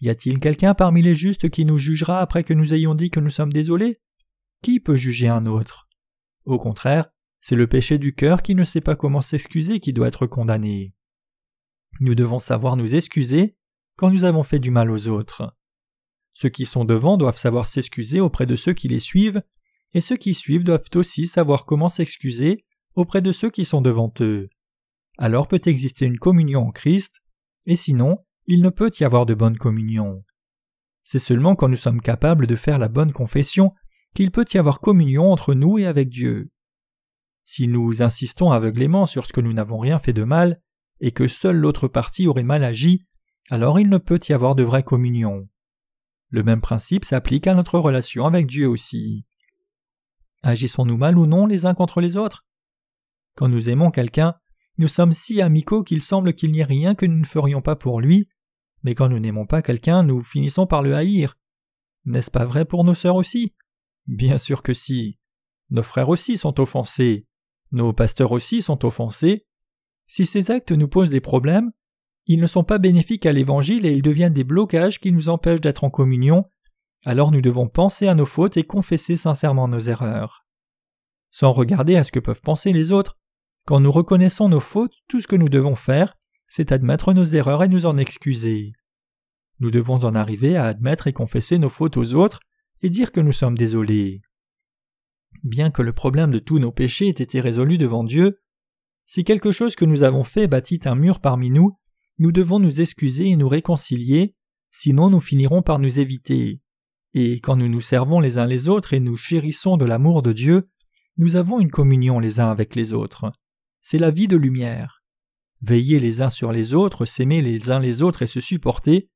Y 0.00 0.10
a-t-il 0.10 0.40
quelqu'un 0.40 0.74
parmi 0.74 1.02
les 1.02 1.14
justes 1.14 1.50
qui 1.50 1.64
nous 1.64 1.78
jugera 1.78 2.20
après 2.20 2.44
que 2.44 2.54
nous 2.54 2.74
ayons 2.74 2.94
dit 2.94 3.10
que 3.10 3.20
nous 3.20 3.30
sommes 3.30 3.52
désolés? 3.52 4.00
Qui 4.64 4.80
peut 4.80 4.96
juger 4.96 5.28
un 5.28 5.44
autre? 5.44 5.90
Au 6.46 6.58
contraire, 6.58 7.10
c'est 7.42 7.54
le 7.54 7.66
péché 7.66 7.98
du 7.98 8.14
cœur 8.14 8.40
qui 8.40 8.54
ne 8.54 8.64
sait 8.64 8.80
pas 8.80 8.96
comment 8.96 9.20
s'excuser 9.20 9.78
qui 9.78 9.92
doit 9.92 10.08
être 10.08 10.26
condamné. 10.26 10.94
Nous 12.00 12.14
devons 12.14 12.38
savoir 12.38 12.78
nous 12.78 12.94
excuser 12.94 13.58
quand 13.98 14.10
nous 14.10 14.24
avons 14.24 14.42
fait 14.42 14.60
du 14.60 14.70
mal 14.70 14.90
aux 14.90 15.06
autres. 15.08 15.54
Ceux 16.32 16.48
qui 16.48 16.64
sont 16.64 16.86
devant 16.86 17.18
doivent 17.18 17.36
savoir 17.36 17.66
s'excuser 17.66 18.20
auprès 18.20 18.46
de 18.46 18.56
ceux 18.56 18.72
qui 18.72 18.88
les 18.88 19.00
suivent, 19.00 19.42
et 19.92 20.00
ceux 20.00 20.16
qui 20.16 20.32
suivent 20.32 20.64
doivent 20.64 20.88
aussi 20.94 21.26
savoir 21.26 21.66
comment 21.66 21.90
s'excuser 21.90 22.64
auprès 22.94 23.20
de 23.20 23.32
ceux 23.32 23.50
qui 23.50 23.66
sont 23.66 23.82
devant 23.82 24.14
eux. 24.20 24.48
Alors 25.18 25.46
peut 25.46 25.60
exister 25.66 26.06
une 26.06 26.18
communion 26.18 26.68
en 26.68 26.70
Christ, 26.70 27.20
et 27.66 27.76
sinon, 27.76 28.24
il 28.46 28.62
ne 28.62 28.70
peut 28.70 28.90
y 28.98 29.04
avoir 29.04 29.26
de 29.26 29.34
bonne 29.34 29.58
communion. 29.58 30.24
C'est 31.02 31.18
seulement 31.18 31.54
quand 31.54 31.68
nous 31.68 31.76
sommes 31.76 32.00
capables 32.00 32.46
de 32.46 32.56
faire 32.56 32.78
la 32.78 32.88
bonne 32.88 33.12
confession 33.12 33.74
qu'il 34.14 34.30
peut 34.30 34.44
y 34.52 34.58
avoir 34.58 34.80
communion 34.80 35.30
entre 35.30 35.54
nous 35.54 35.78
et 35.78 35.86
avec 35.86 36.08
Dieu. 36.08 36.50
Si 37.44 37.68
nous 37.68 38.02
insistons 38.02 38.52
aveuglément 38.52 39.06
sur 39.06 39.26
ce 39.26 39.32
que 39.32 39.40
nous 39.40 39.52
n'avons 39.52 39.78
rien 39.78 39.98
fait 39.98 40.12
de 40.12 40.24
mal, 40.24 40.60
et 41.00 41.12
que 41.12 41.28
seule 41.28 41.56
l'autre 41.56 41.88
partie 41.88 42.26
aurait 42.26 42.42
mal 42.42 42.64
agi, 42.64 43.04
alors 43.50 43.78
il 43.78 43.88
ne 43.90 43.98
peut 43.98 44.20
y 44.28 44.32
avoir 44.32 44.54
de 44.54 44.62
vraie 44.62 44.82
communion. 44.82 45.48
Le 46.30 46.42
même 46.42 46.60
principe 46.60 47.04
s'applique 47.04 47.46
à 47.46 47.54
notre 47.54 47.78
relation 47.78 48.24
avec 48.26 48.46
Dieu 48.46 48.68
aussi. 48.68 49.26
Agissons-nous 50.42 50.96
mal 50.96 51.18
ou 51.18 51.26
non 51.26 51.46
les 51.46 51.66
uns 51.66 51.74
contre 51.74 52.00
les 52.00 52.16
autres? 52.16 52.46
Quand 53.36 53.48
nous 53.48 53.68
aimons 53.68 53.90
quelqu'un, 53.90 54.34
nous 54.78 54.88
sommes 54.88 55.12
si 55.12 55.40
amicaux 55.40 55.82
qu'il 55.82 56.02
semble 56.02 56.34
qu'il 56.34 56.52
n'y 56.52 56.60
ait 56.60 56.64
rien 56.64 56.94
que 56.94 57.06
nous 57.06 57.18
ne 57.18 57.24
ferions 57.24 57.62
pas 57.62 57.76
pour 57.76 58.00
lui, 58.00 58.28
mais 58.82 58.94
quand 58.94 59.08
nous 59.08 59.18
n'aimons 59.18 59.46
pas 59.46 59.62
quelqu'un, 59.62 60.02
nous 60.02 60.20
finissons 60.20 60.66
par 60.66 60.82
le 60.82 60.94
haïr. 60.94 61.36
N'est-ce 62.04 62.30
pas 62.30 62.44
vrai 62.44 62.64
pour 62.64 62.84
nos 62.84 62.94
sœurs 62.94 63.16
aussi? 63.16 63.54
Bien 64.06 64.38
sûr 64.38 64.62
que 64.62 64.74
si. 64.74 65.18
Nos 65.70 65.82
frères 65.82 66.08
aussi 66.08 66.36
sont 66.36 66.60
offensés. 66.60 67.26
Nos 67.72 67.92
pasteurs 67.92 68.32
aussi 68.32 68.62
sont 68.62 68.84
offensés. 68.84 69.46
Si 70.06 70.26
ces 70.26 70.50
actes 70.50 70.72
nous 70.72 70.88
posent 70.88 71.10
des 71.10 71.20
problèmes, 71.20 71.72
ils 72.26 72.40
ne 72.40 72.46
sont 72.46 72.64
pas 72.64 72.78
bénéfiques 72.78 73.26
à 73.26 73.32
l'Évangile 73.32 73.86
et 73.86 73.92
ils 73.92 74.02
deviennent 74.02 74.32
des 74.32 74.44
blocages 74.44 75.00
qui 75.00 75.12
nous 75.12 75.28
empêchent 75.28 75.60
d'être 75.60 75.84
en 75.84 75.90
communion, 75.90 76.44
alors 77.04 77.30
nous 77.30 77.42
devons 77.42 77.68
penser 77.68 78.08
à 78.08 78.14
nos 78.14 78.26
fautes 78.26 78.56
et 78.56 78.64
confesser 78.64 79.16
sincèrement 79.16 79.68
nos 79.68 79.80
erreurs. 79.80 80.46
Sans 81.30 81.50
regarder 81.50 81.96
à 81.96 82.04
ce 82.04 82.12
que 82.12 82.20
peuvent 82.20 82.40
penser 82.40 82.72
les 82.72 82.92
autres, 82.92 83.18
quand 83.66 83.80
nous 83.80 83.92
reconnaissons 83.92 84.48
nos 84.48 84.60
fautes, 84.60 84.94
tout 85.08 85.20
ce 85.20 85.26
que 85.26 85.36
nous 85.36 85.48
devons 85.48 85.74
faire, 85.74 86.16
c'est 86.48 86.72
admettre 86.72 87.12
nos 87.12 87.24
erreurs 87.24 87.62
et 87.62 87.68
nous 87.68 87.86
en 87.86 87.96
excuser. 87.96 88.72
Nous 89.58 89.70
devons 89.70 90.04
en 90.04 90.14
arriver 90.14 90.56
à 90.56 90.66
admettre 90.66 91.06
et 91.06 91.12
confesser 91.12 91.58
nos 91.58 91.68
fautes 91.68 91.96
aux 91.96 92.14
autres 92.14 92.40
et 92.82 92.90
dire 92.90 93.12
que 93.12 93.20
nous 93.20 93.32
sommes 93.32 93.56
désolés. 93.56 94.22
Bien 95.42 95.70
que 95.70 95.82
le 95.82 95.92
problème 95.92 96.30
de 96.30 96.38
tous 96.38 96.58
nos 96.58 96.72
péchés 96.72 97.08
ait 97.08 97.10
été 97.10 97.40
résolu 97.40 97.78
devant 97.78 98.04
Dieu, 98.04 98.40
si 99.06 99.24
quelque 99.24 99.52
chose 99.52 99.76
que 99.76 99.84
nous 99.84 100.02
avons 100.02 100.24
fait 100.24 100.46
bâtit 100.46 100.80
un 100.84 100.94
mur 100.94 101.20
parmi 101.20 101.50
nous, 101.50 101.78
nous 102.18 102.32
devons 102.32 102.58
nous 102.58 102.80
excuser 102.80 103.28
et 103.28 103.36
nous 103.36 103.48
réconcilier, 103.48 104.34
sinon 104.70 105.10
nous 105.10 105.20
finirons 105.20 105.62
par 105.62 105.78
nous 105.78 105.98
éviter. 105.98 106.60
Et 107.12 107.40
quand 107.40 107.56
nous 107.56 107.68
nous 107.68 107.80
servons 107.80 108.20
les 108.20 108.38
uns 108.38 108.46
les 108.46 108.68
autres 108.68 108.92
et 108.92 109.00
nous 109.00 109.16
chérissons 109.16 109.76
de 109.76 109.84
l'amour 109.84 110.22
de 110.22 110.32
Dieu, 110.32 110.68
nous 111.16 111.36
avons 111.36 111.60
une 111.60 111.70
communion 111.70 112.18
les 112.18 112.40
uns 112.40 112.50
avec 112.50 112.74
les 112.74 112.92
autres. 112.92 113.30
C'est 113.82 113.98
la 113.98 114.10
vie 114.10 114.28
de 114.28 114.36
lumière. 114.36 115.04
Veiller 115.60 116.00
les 116.00 116.22
uns 116.22 116.30
sur 116.30 116.50
les 116.50 116.74
autres, 116.74 117.04
s'aimer 117.04 117.40
les 117.40 117.70
uns 117.70 117.78
les 117.78 118.02
autres 118.02 118.22
et 118.22 118.26
se 118.26 118.40
supporter, 118.40 119.10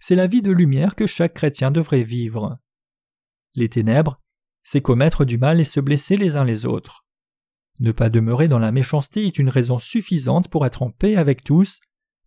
c'est 0.00 0.14
la 0.14 0.26
vie 0.26 0.42
de 0.42 0.50
lumière 0.50 0.94
que 0.94 1.06
chaque 1.06 1.34
chrétien 1.34 1.70
devrait 1.70 2.02
vivre. 2.02 2.58
Les 3.54 3.68
ténèbres, 3.68 4.20
c'est 4.62 4.80
commettre 4.80 5.24
du 5.24 5.38
mal 5.38 5.60
et 5.60 5.64
se 5.64 5.80
blesser 5.80 6.16
les 6.16 6.36
uns 6.36 6.44
les 6.44 6.66
autres. 6.66 7.04
Ne 7.80 7.92
pas 7.92 8.10
demeurer 8.10 8.48
dans 8.48 8.58
la 8.58 8.72
méchanceté 8.72 9.26
est 9.26 9.38
une 9.38 9.48
raison 9.48 9.78
suffisante 9.78 10.48
pour 10.48 10.66
être 10.66 10.82
en 10.82 10.90
paix 10.90 11.16
avec 11.16 11.42
tous, 11.42 11.80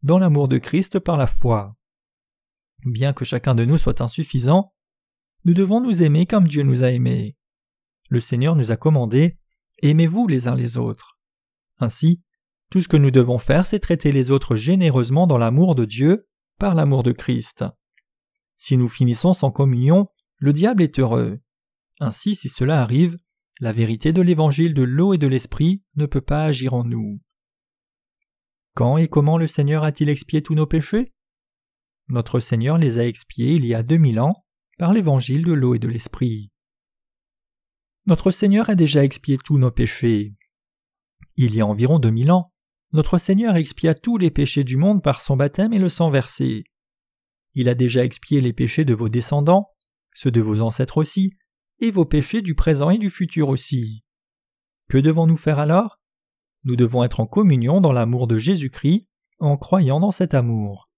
dans 0.03 0.19
l'amour 0.19 0.47
de 0.47 0.57
Christ 0.57 0.99
par 0.99 1.17
la 1.17 1.27
foi. 1.27 1.75
Bien 2.85 3.13
que 3.13 3.25
chacun 3.25 3.55
de 3.55 3.65
nous 3.65 3.77
soit 3.77 4.01
insuffisant, 4.01 4.73
nous 5.45 5.53
devons 5.53 5.81
nous 5.81 6.03
aimer 6.03 6.25
comme 6.25 6.47
Dieu 6.47 6.63
nous 6.63 6.83
a 6.83 6.91
aimés. 6.91 7.37
Le 8.09 8.21
Seigneur 8.21 8.55
nous 8.55 8.71
a 8.71 8.77
commandé 8.77 9.37
Aimez-vous 9.81 10.27
les 10.27 10.47
uns 10.47 10.55
les 10.55 10.77
autres. 10.77 11.15
Ainsi, 11.79 12.21
tout 12.71 12.81
ce 12.81 12.87
que 12.87 12.97
nous 12.97 13.11
devons 13.11 13.37
faire, 13.37 13.65
c'est 13.65 13.79
traiter 13.79 14.11
les 14.11 14.31
autres 14.31 14.55
généreusement 14.55 15.27
dans 15.27 15.37
l'amour 15.37 15.75
de 15.75 15.85
Dieu, 15.85 16.27
par 16.57 16.75
l'amour 16.75 17.03
de 17.03 17.11
Christ. 17.11 17.65
Si 18.55 18.77
nous 18.77 18.87
finissons 18.87 19.33
sans 19.33 19.51
communion, 19.51 20.07
le 20.37 20.53
diable 20.53 20.83
est 20.83 20.99
heureux. 20.99 21.39
Ainsi, 21.99 22.35
si 22.35 22.49
cela 22.49 22.81
arrive, 22.81 23.17
la 23.61 23.71
vérité 23.71 24.11
de 24.11 24.21
l'évangile 24.21 24.73
de 24.73 24.83
l'eau 24.83 25.13
et 25.13 25.17
de 25.17 25.27
l'esprit 25.27 25.83
ne 25.95 26.05
peut 26.05 26.21
pas 26.21 26.45
agir 26.45 26.73
en 26.73 26.83
nous. 26.83 27.21
Quand 28.73 28.97
et 28.97 29.07
comment 29.07 29.37
le 29.37 29.47
Seigneur 29.47 29.83
a-t-il 29.83 30.09
expié 30.09 30.41
tous 30.41 30.55
nos 30.55 30.67
péchés? 30.67 31.13
Notre 32.09 32.39
Seigneur 32.39 32.77
les 32.77 32.97
a 32.97 33.07
expiés 33.07 33.53
il 33.53 33.65
y 33.65 33.73
a 33.73 33.83
deux 33.83 33.97
mille 33.97 34.19
ans 34.19 34.45
par 34.77 34.91
l'évangile 34.91 35.45
de 35.45 35.53
l'eau 35.53 35.73
et 35.73 35.79
de 35.79 35.87
l'esprit. 35.87 36.51
Notre 38.05 38.31
Seigneur 38.31 38.69
a 38.69 38.75
déjà 38.75 39.03
expié 39.03 39.37
tous 39.37 39.57
nos 39.57 39.71
péchés. 39.71 40.35
Il 41.37 41.55
y 41.55 41.61
a 41.61 41.65
environ 41.65 41.97
deux 41.97 42.11
mille 42.11 42.31
ans, 42.31 42.51
notre 42.91 43.17
Seigneur 43.17 43.55
expia 43.55 43.95
tous 43.95 44.17
les 44.17 44.31
péchés 44.31 44.63
du 44.63 44.77
monde 44.77 45.01
par 45.01 45.21
son 45.21 45.35
baptême 45.35 45.73
et 45.73 45.79
le 45.79 45.89
sang 45.89 46.09
versé. 46.11 46.65
Il 47.53 47.67
a 47.67 47.75
déjà 47.75 48.03
expié 48.03 48.41
les 48.41 48.53
péchés 48.53 48.85
de 48.85 48.93
vos 48.93 49.09
descendants, 49.09 49.69
ceux 50.15 50.31
de 50.31 50.41
vos 50.41 50.61
ancêtres 50.61 50.97
aussi, 50.97 51.33
et 51.79 51.91
vos 51.91 52.05
péchés 52.05 52.41
du 52.41 52.55
présent 52.55 52.89
et 52.89 52.97
du 52.97 53.11
futur 53.11 53.49
aussi. 53.49 54.03
Que 54.89 54.97
devons-nous 54.97 55.37
faire 55.37 55.59
alors? 55.59 55.99
Nous 56.63 56.75
devons 56.75 57.03
être 57.03 57.19
en 57.19 57.27
communion 57.27 57.81
dans 57.81 57.91
l'amour 57.91 58.25
de 58.25 58.39
Jésus-Christ, 58.39 59.07
en 59.39 59.57
croyant 59.57 59.99
dans 59.99 60.11
cet 60.11 60.33
amour. 60.33 60.89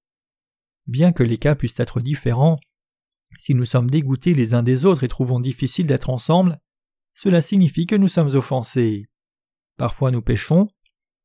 Bien 0.85 1.11
que 1.11 1.23
les 1.23 1.37
cas 1.37 1.55
puissent 1.55 1.79
être 1.79 1.99
différents, 1.99 2.59
si 3.37 3.55
nous 3.55 3.65
sommes 3.65 3.89
dégoûtés 3.89 4.33
les 4.33 4.53
uns 4.53 4.63
des 4.63 4.85
autres 4.85 5.03
et 5.03 5.09
trouvons 5.09 5.39
difficile 5.39 5.87
d'être 5.87 6.09
ensemble, 6.09 6.59
cela 7.13 7.41
signifie 7.41 7.87
que 7.87 7.95
nous 7.95 8.07
sommes 8.07 8.35
offensés. 8.35 9.09
Parfois 9.75 10.11
nous 10.11 10.21
péchons, 10.21 10.69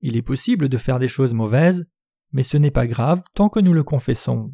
il 0.00 0.16
est 0.16 0.22
possible 0.22 0.68
de 0.68 0.78
faire 0.78 0.98
des 0.98 1.08
choses 1.08 1.34
mauvaises, 1.34 1.86
mais 2.32 2.42
ce 2.42 2.56
n'est 2.56 2.70
pas 2.72 2.86
grave 2.86 3.22
tant 3.34 3.48
que 3.48 3.60
nous 3.60 3.72
le 3.72 3.84
confessons. 3.84 4.52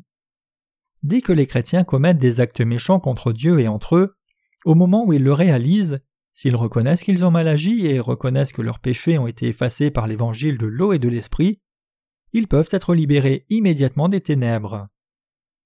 Dès 1.02 1.20
que 1.20 1.32
les 1.32 1.46
chrétiens 1.46 1.84
commettent 1.84 2.18
des 2.18 2.40
actes 2.40 2.60
méchants 2.60 3.00
contre 3.00 3.32
Dieu 3.32 3.60
et 3.60 3.68
entre 3.68 3.96
eux, 3.96 4.16
au 4.64 4.74
moment 4.74 5.06
où 5.06 5.12
ils 5.12 5.22
le 5.22 5.32
réalisent, 5.32 6.00
s'ils 6.32 6.56
reconnaissent 6.56 7.02
qu'ils 7.02 7.24
ont 7.24 7.30
mal 7.30 7.48
agi 7.48 7.86
et 7.86 8.00
reconnaissent 8.00 8.52
que 8.52 8.62
leurs 8.62 8.80
péchés 8.80 9.18
ont 9.18 9.26
été 9.26 9.48
effacés 9.48 9.90
par 9.90 10.06
l'évangile 10.06 10.58
de 10.58 10.66
l'eau 10.66 10.92
et 10.92 10.98
de 10.98 11.08
l'esprit, 11.08 11.60
ils 12.32 12.48
peuvent 12.48 12.68
être 12.72 12.94
libérés 12.94 13.46
immédiatement 13.48 14.08
des 14.08 14.20
ténèbres. 14.20 14.88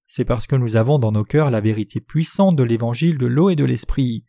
C'est 0.07 0.25
parce 0.25 0.47
que 0.47 0.57
nous 0.57 0.77
avons 0.77 0.99
dans 0.99 1.13
nos 1.13 1.25
cœurs 1.25 1.51
la 1.51 1.61
vérité 1.61 2.01
puissante 2.01 2.57
de 2.57 2.63
l'évangile 2.63 3.19
de 3.19 3.27
l'eau 3.27 3.51
et 3.51 3.57
de 3.57 3.65
l'esprit. 3.65 4.27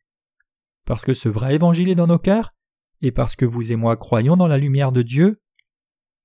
Parce 0.86 1.06
que 1.06 1.14
ce 1.14 1.30
vrai 1.30 1.56
évangile 1.56 1.90
est 1.90 1.96
dans 1.96 2.08
nos 2.08 2.18
cœurs, 2.18 2.54
et 3.02 3.12
parce 3.12 3.36
que 3.36 3.46
vous 3.46 3.72
et 3.72 3.76
moi 3.76 3.96
croyons 3.98 4.38
dans 4.38 4.48
la 4.48 4.58
lumière 4.58 4.92
de 4.92 5.02
Dieu, 5.02 5.42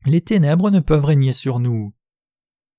les 0.07 0.21
ténèbres 0.21 0.71
ne 0.71 0.81
peuvent 0.81 1.05
régner 1.05 1.33
sur 1.33 1.59
nous. 1.59 1.93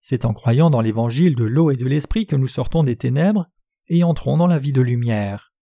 C'est 0.02 0.26
en 0.26 0.34
croyant 0.34 0.70
dans 0.70 0.82
l'évangile 0.82 1.36
de 1.36 1.44
l'eau 1.44 1.72
et 1.72 1.76
de 1.76 1.86
l'esprit 1.86 2.26
que 2.26 2.36
nous 2.36 2.48
sortons 2.48 2.84
des 2.84 2.96
ténèbres 2.96 3.48
et 3.88 4.04
entrons 4.04 4.38
dans 4.38 4.48
la 4.48 4.60
vie 4.60 4.72
de 4.72 4.82
lumière. 4.82 5.54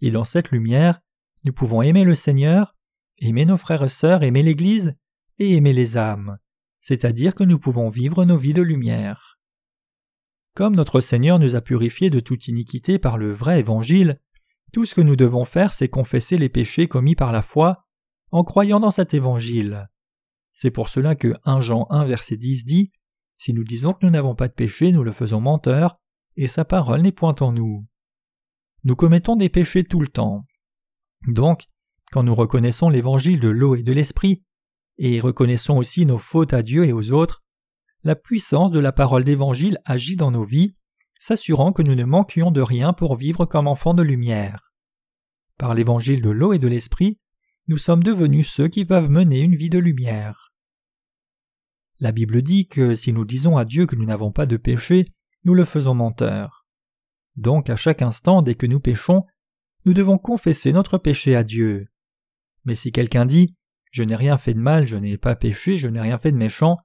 Et 0.00 0.10
dans 0.10 0.24
cette 0.24 0.50
lumière, 0.50 1.00
nous 1.44 1.52
pouvons 1.52 1.82
aimer 1.82 2.04
le 2.04 2.14
Seigneur, 2.14 2.76
aimer 3.18 3.44
nos 3.44 3.56
frères 3.56 3.84
et 3.84 3.88
sœurs, 3.88 4.22
aimer 4.22 4.42
l'Église 4.42 4.96
et 5.38 5.54
aimer 5.54 5.72
les 5.72 5.96
âmes, 5.96 6.38
c'est-à-dire 6.80 7.34
que 7.34 7.44
nous 7.44 7.58
pouvons 7.58 7.88
vivre 7.88 8.24
nos 8.24 8.36
vies 8.36 8.54
de 8.54 8.62
lumière. 8.62 9.38
Comme 10.54 10.76
notre 10.76 11.00
Seigneur 11.00 11.38
nous 11.38 11.56
a 11.56 11.60
purifiés 11.60 12.10
de 12.10 12.20
toute 12.20 12.48
iniquité 12.48 12.98
par 12.98 13.16
le 13.16 13.32
vrai 13.32 13.60
évangile, 13.60 14.20
tout 14.72 14.84
ce 14.84 14.94
que 14.94 15.00
nous 15.00 15.16
devons 15.16 15.44
faire, 15.44 15.72
c'est 15.72 15.88
confesser 15.88 16.36
les 16.36 16.48
péchés 16.48 16.88
commis 16.88 17.14
par 17.14 17.32
la 17.32 17.42
foi 17.42 17.86
en 18.30 18.44
croyant 18.44 18.80
dans 18.80 18.90
cet 18.90 19.14
évangile. 19.14 19.88
C'est 20.52 20.70
pour 20.70 20.88
cela 20.88 21.14
que 21.14 21.34
1 21.44 21.60
Jean 21.60 21.86
1 21.90 22.04
verset 22.04 22.36
10 22.36 22.64
dit 22.64 22.92
Si 23.44 23.52
nous 23.52 23.64
disons 23.64 23.92
que 23.92 24.06
nous 24.06 24.12
n'avons 24.12 24.36
pas 24.36 24.46
de 24.46 24.52
péché, 24.52 24.92
nous 24.92 25.02
le 25.02 25.10
faisons 25.10 25.40
menteur, 25.40 25.98
et 26.36 26.46
sa 26.46 26.64
parole 26.64 27.02
n'est 27.02 27.10
point 27.10 27.34
en 27.40 27.50
nous. 27.50 27.84
Nous 28.84 28.94
commettons 28.94 29.34
des 29.34 29.48
péchés 29.48 29.82
tout 29.82 29.98
le 29.98 30.06
temps. 30.06 30.46
Donc, 31.26 31.64
quand 32.12 32.22
nous 32.22 32.36
reconnaissons 32.36 32.88
l'évangile 32.88 33.40
de 33.40 33.48
l'eau 33.48 33.74
et 33.74 33.82
de 33.82 33.90
l'esprit, 33.90 34.44
et 34.96 35.18
reconnaissons 35.18 35.76
aussi 35.76 36.06
nos 36.06 36.18
fautes 36.18 36.52
à 36.52 36.62
Dieu 36.62 36.84
et 36.84 36.92
aux 36.92 37.10
autres, 37.10 37.42
la 38.04 38.14
puissance 38.14 38.70
de 38.70 38.78
la 38.78 38.92
parole 38.92 39.24
d'Évangile 39.24 39.80
agit 39.86 40.14
dans 40.14 40.30
nos 40.30 40.44
vies, 40.44 40.76
s'assurant 41.18 41.72
que 41.72 41.82
nous 41.82 41.96
ne 41.96 42.04
manquions 42.04 42.52
de 42.52 42.60
rien 42.60 42.92
pour 42.92 43.16
vivre 43.16 43.44
comme 43.44 43.66
enfants 43.66 43.94
de 43.94 44.02
lumière. 44.02 44.72
Par 45.58 45.74
l'Évangile 45.74 46.22
de 46.22 46.30
l'eau 46.30 46.52
et 46.52 46.60
de 46.60 46.68
l'Esprit, 46.68 47.18
nous 47.66 47.76
sommes 47.76 48.04
devenus 48.04 48.48
ceux 48.48 48.68
qui 48.68 48.84
peuvent 48.84 49.10
mener 49.10 49.40
une 49.40 49.56
vie 49.56 49.68
de 49.68 49.80
lumière. 49.80 50.51
La 52.02 52.10
Bible 52.10 52.42
dit 52.42 52.66
que 52.66 52.96
si 52.96 53.12
nous 53.12 53.24
disons 53.24 53.56
à 53.56 53.64
Dieu 53.64 53.86
que 53.86 53.94
nous 53.94 54.04
n'avons 54.04 54.32
pas 54.32 54.44
de 54.44 54.56
péché, 54.56 55.06
nous 55.44 55.54
le 55.54 55.64
faisons 55.64 55.94
menteur. 55.94 56.66
Donc 57.36 57.70
à 57.70 57.76
chaque 57.76 58.02
instant 58.02 58.42
dès 58.42 58.56
que 58.56 58.66
nous 58.66 58.80
péchons, 58.80 59.24
nous 59.84 59.94
devons 59.94 60.18
confesser 60.18 60.72
notre 60.72 60.98
péché 60.98 61.36
à 61.36 61.44
Dieu. 61.44 61.86
Mais 62.64 62.74
si 62.74 62.90
quelqu'un 62.90 63.24
dit 63.24 63.54
Je 63.92 64.02
n'ai 64.02 64.16
rien 64.16 64.36
fait 64.36 64.52
de 64.52 64.58
mal, 64.58 64.88
je 64.88 64.96
n'ai 64.96 65.16
pas 65.16 65.36
péché, 65.36 65.78
je 65.78 65.86
n'ai 65.86 66.00
rien 66.00 66.18
fait 66.18 66.32
de 66.32 66.36
méchant, 66.36 66.76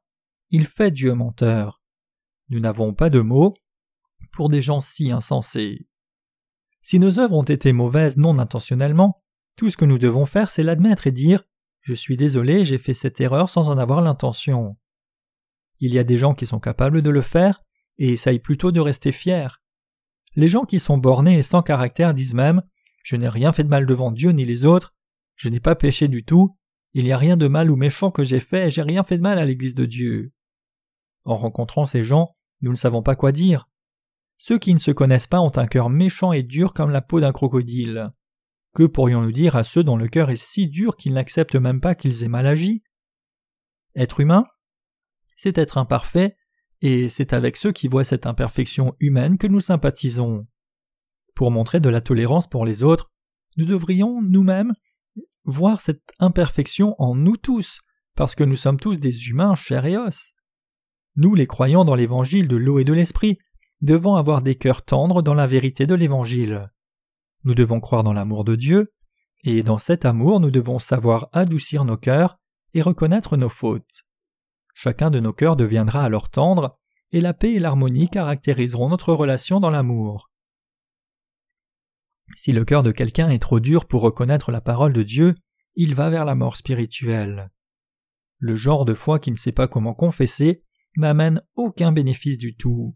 il 0.51 0.67
fait 0.67 0.91
Dieu 0.91 1.15
menteur. 1.15 1.81
Nous 2.49 2.59
n'avons 2.59 2.93
pas 2.93 3.09
de 3.09 3.21
mots 3.21 3.55
pour 4.31 4.49
des 4.49 4.61
gens 4.61 4.81
si 4.81 5.11
insensés. 5.11 5.87
Si 6.83 6.99
nos 6.99 7.17
œuvres 7.17 7.37
ont 7.37 7.41
été 7.41 7.73
mauvaises 7.73 8.17
non 8.17 8.37
intentionnellement, 8.37 9.23
tout 9.55 9.71
ce 9.71 9.77
que 9.77 9.85
nous 9.85 9.97
devons 9.97 10.27
faire, 10.27 10.51
c'est 10.51 10.61
l'admettre 10.61 11.07
et 11.07 11.11
dire 11.11 11.43
Je 11.81 11.95
suis 11.95 12.17
désolé, 12.17 12.65
j'ai 12.65 12.77
fait 12.77 12.93
cette 12.93 13.19
erreur 13.19 13.49
sans 13.49 13.67
en 13.67 13.79
avoir 13.79 14.01
l'intention. 14.03 14.77
Il 15.79 15.93
y 15.93 15.99
a 15.99 16.03
des 16.03 16.17
gens 16.17 16.33
qui 16.33 16.45
sont 16.45 16.59
capables 16.59 17.01
de 17.01 17.09
le 17.09 17.21
faire 17.21 17.63
et 17.97 18.09
essayent 18.09 18.39
plutôt 18.39 18.71
de 18.71 18.79
rester 18.79 19.11
fiers. 19.11 19.59
Les 20.35 20.47
gens 20.47 20.63
qui 20.63 20.79
sont 20.79 20.97
bornés 20.97 21.37
et 21.37 21.43
sans 21.43 21.61
caractère 21.61 22.13
disent 22.13 22.33
même 22.33 22.61
Je 23.03 23.15
n'ai 23.15 23.29
rien 23.29 23.53
fait 23.53 23.63
de 23.63 23.69
mal 23.69 23.85
devant 23.85 24.11
Dieu 24.11 24.31
ni 24.31 24.45
les 24.45 24.65
autres, 24.65 24.93
je 25.35 25.49
n'ai 25.49 25.59
pas 25.59 25.75
péché 25.75 26.07
du 26.07 26.23
tout, 26.23 26.57
il 26.93 27.05
n'y 27.05 27.11
a 27.11 27.17
rien 27.17 27.37
de 27.37 27.47
mal 27.47 27.69
ou 27.69 27.75
méchant 27.75 28.11
que 28.11 28.23
j'ai 28.23 28.39
fait 28.39 28.67
et 28.67 28.69
j'ai 28.69 28.81
rien 28.81 29.03
fait 29.03 29.17
de 29.17 29.23
mal 29.23 29.37
à 29.37 29.45
l'Église 29.45 29.75
de 29.75 29.85
Dieu. 29.85 30.31
En 31.25 31.35
rencontrant 31.35 31.85
ces 31.85 32.03
gens, 32.03 32.35
nous 32.61 32.71
ne 32.71 32.77
savons 32.77 33.03
pas 33.03 33.15
quoi 33.15 33.31
dire. 33.31 33.69
Ceux 34.35 34.57
qui 34.57 34.73
ne 34.73 34.79
se 34.79 34.91
connaissent 34.91 35.27
pas 35.27 35.41
ont 35.41 35.55
un 35.57 35.67
cœur 35.67 35.89
méchant 35.89 36.31
et 36.31 36.43
dur 36.43 36.73
comme 36.73 36.89
la 36.89 37.01
peau 37.01 37.19
d'un 37.19 37.33
crocodile. 37.33 38.11
Que 38.73 38.83
pourrions-nous 38.83 39.31
dire 39.31 39.55
à 39.55 39.63
ceux 39.63 39.83
dont 39.83 39.97
le 39.97 40.07
cœur 40.07 40.29
est 40.29 40.41
si 40.41 40.67
dur 40.67 40.95
qu'ils 40.95 41.13
n'acceptent 41.13 41.55
même 41.55 41.81
pas 41.81 41.95
qu'ils 41.95 42.23
aient 42.23 42.29
mal 42.29 42.45
agi? 42.45 42.83
Être 43.95 44.19
humain, 44.19 44.45
c'est 45.37 45.57
être 45.57 45.77
imparfait, 45.77 46.35
et 46.81 47.07
c'est 47.07 47.31
avec 47.31 47.55
ceux 47.55 47.71
qui 47.71 47.87
voient 47.87 48.03
cette 48.03 48.25
imperfection 48.25 48.95
humaine 48.99 49.37
que 49.37 49.47
nous 49.47 49.61
sympathisons. 49.61 50.45
Pour 51.35 51.51
montrer 51.51 51.79
de 51.79 51.89
la 51.89 52.01
tolérance 52.01 52.49
pour 52.49 52.65
les 52.65 52.83
autres, 52.83 53.11
nous 53.55 53.65
devrions 53.65 54.21
nous-mêmes 54.21 54.73
voir 55.45 55.79
cette 55.79 56.11
imperfection 56.19 56.95
en 56.99 57.15
nous 57.15 57.37
tous, 57.37 57.79
parce 58.15 58.35
que 58.35 58.43
nous 58.43 58.55
sommes 58.55 58.79
tous 58.79 58.99
des 58.99 59.29
humains 59.29 59.55
chair 59.55 59.85
et 59.85 59.95
os. 59.95 60.33
Nous, 61.15 61.35
les 61.35 61.47
croyants 61.47 61.85
dans 61.85 61.95
l'évangile 61.95 62.47
de 62.47 62.57
l'eau 62.57 62.79
et 62.79 62.83
de 62.83 62.93
l'esprit, 62.93 63.37
devons 63.81 64.15
avoir 64.15 64.41
des 64.41 64.55
cœurs 64.55 64.83
tendres 64.83 65.21
dans 65.21 65.35
la 65.35 65.47
vérité 65.47 65.85
de 65.85 65.95
l'évangile. 65.95 66.71
Nous 67.43 67.53
devons 67.53 67.79
croire 67.79 68.03
dans 68.03 68.13
l'amour 68.13 68.43
de 68.43 68.55
Dieu, 68.55 68.91
et 69.43 69.61
dans 69.61 69.77
cet 69.77 70.05
amour 70.05 70.39
nous 70.39 70.51
devons 70.51 70.79
savoir 70.79 71.29
adoucir 71.31 71.85
nos 71.85 71.97
cœurs 71.97 72.39
et 72.73 72.81
reconnaître 72.81 73.37
nos 73.37 73.49
fautes. 73.49 74.06
Chacun 74.79 75.09
de 75.09 75.19
nos 75.19 75.33
cœurs 75.33 75.55
deviendra 75.55 76.03
alors 76.03 76.29
tendre, 76.29 76.77
et 77.11 77.19
la 77.19 77.33
paix 77.33 77.53
et 77.53 77.59
l'harmonie 77.59 78.09
caractériseront 78.09 78.89
notre 78.89 79.11
relation 79.11 79.59
dans 79.59 79.71
l'amour. 79.71 80.29
Si 82.35 82.51
le 82.51 82.63
cœur 82.63 82.83
de 82.83 82.91
quelqu'un 82.91 83.31
est 83.31 83.39
trop 83.39 83.59
dur 83.59 83.87
pour 83.87 84.03
reconnaître 84.03 84.51
la 84.51 84.61
parole 84.61 84.93
de 84.93 85.01
Dieu, 85.01 85.33
il 85.73 85.95
va 85.95 86.11
vers 86.11 86.25
la 86.25 86.35
mort 86.35 86.57
spirituelle. 86.57 87.49
Le 88.37 88.55
genre 88.55 88.85
de 88.85 88.93
foi 88.93 89.17
qui 89.17 89.31
ne 89.31 89.35
sait 89.35 89.51
pas 89.51 89.67
comment 89.67 89.95
confesser 89.95 90.63
n'amène 90.95 91.41
aucun 91.55 91.91
bénéfice 91.91 92.37
du 92.37 92.55
tout. 92.55 92.95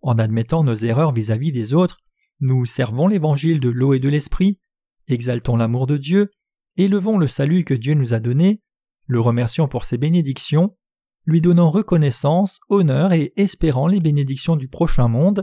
En 0.00 0.16
admettant 0.16 0.62
nos 0.62 0.76
erreurs 0.76 1.10
vis-à-vis 1.10 1.50
des 1.50 1.74
autres, 1.74 1.98
nous 2.38 2.66
servons 2.66 3.08
l'évangile 3.08 3.58
de 3.58 3.68
l'eau 3.68 3.94
et 3.94 3.98
de 3.98 4.08
l'esprit, 4.08 4.60
exaltons 5.08 5.56
l'amour 5.56 5.88
de 5.88 5.96
Dieu, 5.96 6.30
élevons 6.76 7.18
le 7.18 7.26
salut 7.26 7.64
que 7.64 7.74
Dieu 7.74 7.94
nous 7.94 8.14
a 8.14 8.20
donné, 8.20 8.62
le 9.08 9.20
remercions 9.20 9.68
pour 9.68 9.84
ses 9.84 9.98
bénédictions, 9.98 10.76
lui 11.24 11.40
donnant 11.40 11.70
reconnaissance, 11.70 12.60
honneur 12.68 13.12
et 13.12 13.32
espérant 13.36 13.88
les 13.88 14.00
bénédictions 14.00 14.54
du 14.54 14.68
prochain 14.68 15.08
monde. 15.08 15.42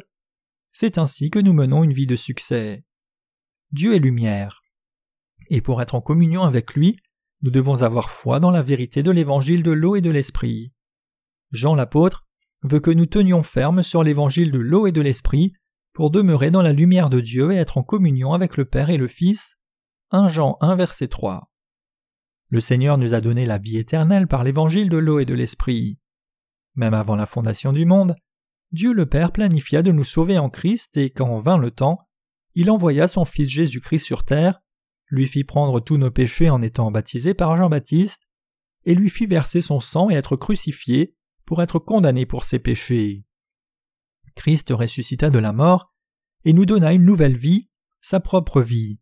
C'est 0.72 0.98
ainsi 0.98 1.30
que 1.30 1.40
nous 1.40 1.54
menons 1.54 1.84
une 1.84 1.94
vie 1.94 2.08
de 2.08 2.16
succès. 2.16 2.86
Dieu 3.72 3.96
est 3.96 4.00
lumière. 4.00 4.62
Et 5.50 5.62
pour 5.62 5.82
être 5.82 5.96
en 5.96 6.02
communion 6.02 6.44
avec 6.44 6.76
lui, 6.76 6.98
nous 7.42 7.52
devons 7.52 7.82
avoir 7.82 8.10
foi 8.10 8.40
dans 8.40 8.52
la 8.52 8.64
vérité 8.64 9.04
de 9.04 9.12
l'évangile 9.12 9.64
de 9.64 9.72
l'eau 9.72 9.96
et 9.96 10.02
de 10.02 10.12
l'esprit. 10.12 10.72
Jean 11.52 11.76
l'apôtre 11.76 12.26
veut 12.64 12.80
que 12.80 12.92
nous 12.92 13.06
tenions 13.06 13.44
ferme 13.44 13.84
sur 13.84 14.04
l'évangile 14.04 14.52
de 14.52 14.60
l'eau 14.60 14.88
et 14.88 14.92
de 14.92 15.02
l'esprit 15.02 15.54
pour 15.94 16.12
demeurer 16.12 16.52
dans 16.52 16.62
la 16.62 16.74
lumière 16.74 17.10
de 17.10 17.20
Dieu 17.20 17.52
et 17.52 17.56
être 17.56 17.78
en 17.78 17.84
communion 17.84 18.34
avec 18.34 18.58
le 18.58 18.66
Père 18.66 18.90
et 18.90 18.98
le 18.98 19.08
Fils. 19.08 19.58
1 20.12 20.28
Jean 20.28 20.58
1 20.62 20.76
verset 20.76 21.08
3. 21.08 21.50
Le 22.50 22.62
Seigneur 22.62 22.98
nous 22.98 23.14
a 23.14 23.22
donné 23.22 23.46
la 23.46 23.58
vie 23.58 23.78
éternelle 23.78 24.28
par 24.28 24.44
l'évangile 24.44 24.90
de 24.90 24.98
l'eau 24.98 25.20
et 25.20 25.26
de 25.26 25.34
l'esprit. 25.34 26.00
Même 26.76 26.94
avant 26.94 27.16
la 27.16 27.26
fondation 27.26 27.74
du 27.74 27.86
monde, 27.86 28.16
Dieu 28.72 28.94
le 28.94 29.06
Père 29.06 29.32
planifia 29.32 29.82
de 29.82 29.92
nous 29.92 30.04
sauver 30.04 30.38
en 30.38 30.50
Christ 30.50 30.98
et 30.98 31.10
quand 31.10 31.40
vint 31.40 31.58
le 31.58 31.72
temps, 31.72 32.08
il 32.56 32.72
envoya 32.72 33.08
son 33.08 33.26
Fils 33.26 33.50
Jésus-Christ 33.50 34.06
sur 34.06 34.24
terre, 34.24 34.62
lui 35.10 35.28
fit 35.28 35.44
prendre 35.44 35.80
tous 35.80 35.98
nos 35.98 36.12
péchés 36.12 36.50
en 36.50 36.62
étant 36.62 36.92
baptisé 36.92 37.34
par 37.34 37.56
Jean-Baptiste, 37.58 38.22
et 38.86 38.96
lui 38.96 39.10
fit 39.10 39.26
verser 39.26 39.62
son 39.62 39.80
sang 39.80 40.10
et 40.10 40.16
être 40.16 40.36
crucifié 40.36 41.16
pour 41.46 41.62
être 41.62 41.80
condamné 41.80 42.26
pour 42.26 42.44
ses 42.44 42.60
péchés. 42.60 43.26
Christ 44.36 44.70
ressuscita 44.72 45.30
de 45.30 45.40
la 45.40 45.54
mort 45.54 45.94
et 46.44 46.54
nous 46.54 46.66
donna 46.66 46.94
une 46.94 47.06
nouvelle 47.06 47.38
vie, 47.38 47.70
sa 48.02 48.20
propre 48.20 48.62
vie. 48.62 49.00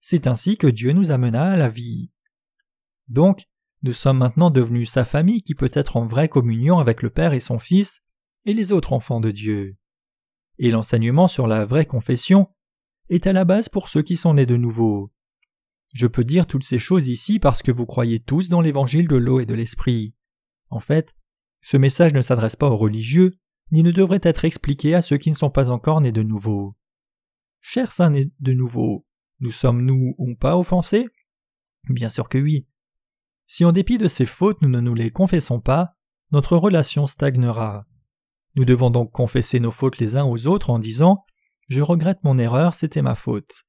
C'est 0.00 0.26
ainsi 0.26 0.56
que 0.56 0.66
Dieu 0.66 0.92
nous 0.92 1.10
amena 1.10 1.52
à 1.52 1.56
la 1.56 1.68
vie. 1.68 2.10
Donc, 3.08 3.44
nous 3.82 3.92
sommes 3.92 4.18
maintenant 4.18 4.50
devenus 4.50 4.90
sa 4.90 5.04
famille 5.04 5.42
qui 5.42 5.54
peut 5.54 5.70
être 5.72 5.96
en 5.96 6.06
vraie 6.06 6.28
communion 6.28 6.78
avec 6.78 7.02
le 7.02 7.10
Père 7.10 7.32
et 7.32 7.40
son 7.40 7.58
Fils 7.58 8.00
et 8.44 8.54
les 8.54 8.72
autres 8.72 8.92
enfants 8.92 9.20
de 9.20 9.30
Dieu. 9.30 9.76
Et 10.58 10.70
l'enseignement 10.70 11.28
sur 11.28 11.46
la 11.46 11.64
vraie 11.64 11.86
confession 11.86 12.48
est 13.08 13.26
à 13.26 13.32
la 13.32 13.44
base 13.44 13.68
pour 13.68 13.88
ceux 13.88 14.02
qui 14.02 14.16
sont 14.16 14.34
nés 14.34 14.46
de 14.46 14.56
nouveau. 14.56 15.12
Je 15.92 16.06
peux 16.06 16.24
dire 16.24 16.46
toutes 16.46 16.64
ces 16.64 16.78
choses 16.78 17.08
ici 17.08 17.38
parce 17.38 17.62
que 17.62 17.72
vous 17.72 17.86
croyez 17.86 18.20
tous 18.20 18.48
dans 18.48 18.60
l'évangile 18.60 19.08
de 19.08 19.16
l'eau 19.16 19.40
et 19.40 19.46
de 19.46 19.54
l'esprit. 19.54 20.14
En 20.70 20.80
fait, 20.80 21.14
ce 21.60 21.76
message 21.76 22.14
ne 22.14 22.22
s'adresse 22.22 22.56
pas 22.56 22.70
aux 22.70 22.76
religieux, 22.76 23.32
ni 23.72 23.82
ne 23.82 23.90
devrait 23.90 24.20
être 24.22 24.44
expliqué 24.44 24.94
à 24.94 25.02
ceux 25.02 25.18
qui 25.18 25.30
ne 25.30 25.36
sont 25.36 25.50
pas 25.50 25.70
encore 25.70 26.00
nés 26.00 26.12
de 26.12 26.22
nouveau. 26.22 26.76
Chers 27.60 27.92
saints 27.92 28.10
nés 28.10 28.30
de 28.40 28.52
nouveau, 28.52 29.06
nous 29.40 29.50
sommes-nous 29.50 30.14
ou 30.18 30.34
pas 30.34 30.56
offensés? 30.56 31.08
Bien 31.88 32.08
sûr 32.08 32.28
que 32.28 32.38
oui. 32.38 32.66
Si 33.54 33.66
en 33.66 33.72
dépit 33.72 33.98
de 33.98 34.08
ces 34.08 34.24
fautes 34.24 34.62
nous 34.62 34.70
ne 34.70 34.80
nous 34.80 34.94
les 34.94 35.10
confessons 35.10 35.60
pas, 35.60 35.94
notre 36.30 36.56
relation 36.56 37.06
stagnera. 37.06 37.84
Nous 38.54 38.64
devons 38.64 38.88
donc 38.88 39.12
confesser 39.12 39.60
nos 39.60 39.70
fautes 39.70 39.98
les 39.98 40.16
uns 40.16 40.24
aux 40.24 40.46
autres 40.46 40.70
en 40.70 40.78
disant 40.78 41.26
Je 41.68 41.82
regrette 41.82 42.24
mon 42.24 42.38
erreur, 42.38 42.72
c'était 42.72 43.02
ma 43.02 43.14
faute. 43.14 43.64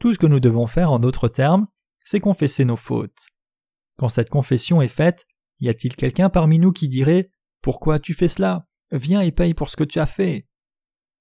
Tout 0.00 0.14
ce 0.14 0.18
que 0.18 0.26
nous 0.26 0.40
devons 0.40 0.66
faire 0.66 0.90
en 0.90 0.98
d'autres 0.98 1.28
termes, 1.28 1.68
c'est 2.04 2.18
confesser 2.18 2.64
nos 2.64 2.74
fautes. 2.74 3.28
Quand 3.98 4.08
cette 4.08 4.30
confession 4.30 4.82
est 4.82 4.88
faite, 4.88 5.24
y 5.60 5.68
a-t-il 5.68 5.94
quelqu'un 5.94 6.28
parmi 6.28 6.58
nous 6.58 6.72
qui 6.72 6.88
dirait 6.88 7.30
Pourquoi 7.62 8.00
tu 8.00 8.14
fais 8.14 8.26
cela? 8.26 8.64
Viens 8.90 9.20
et 9.20 9.30
paye 9.30 9.54
pour 9.54 9.68
ce 9.68 9.76
que 9.76 9.84
tu 9.84 10.00
as 10.00 10.06
fait. 10.06 10.48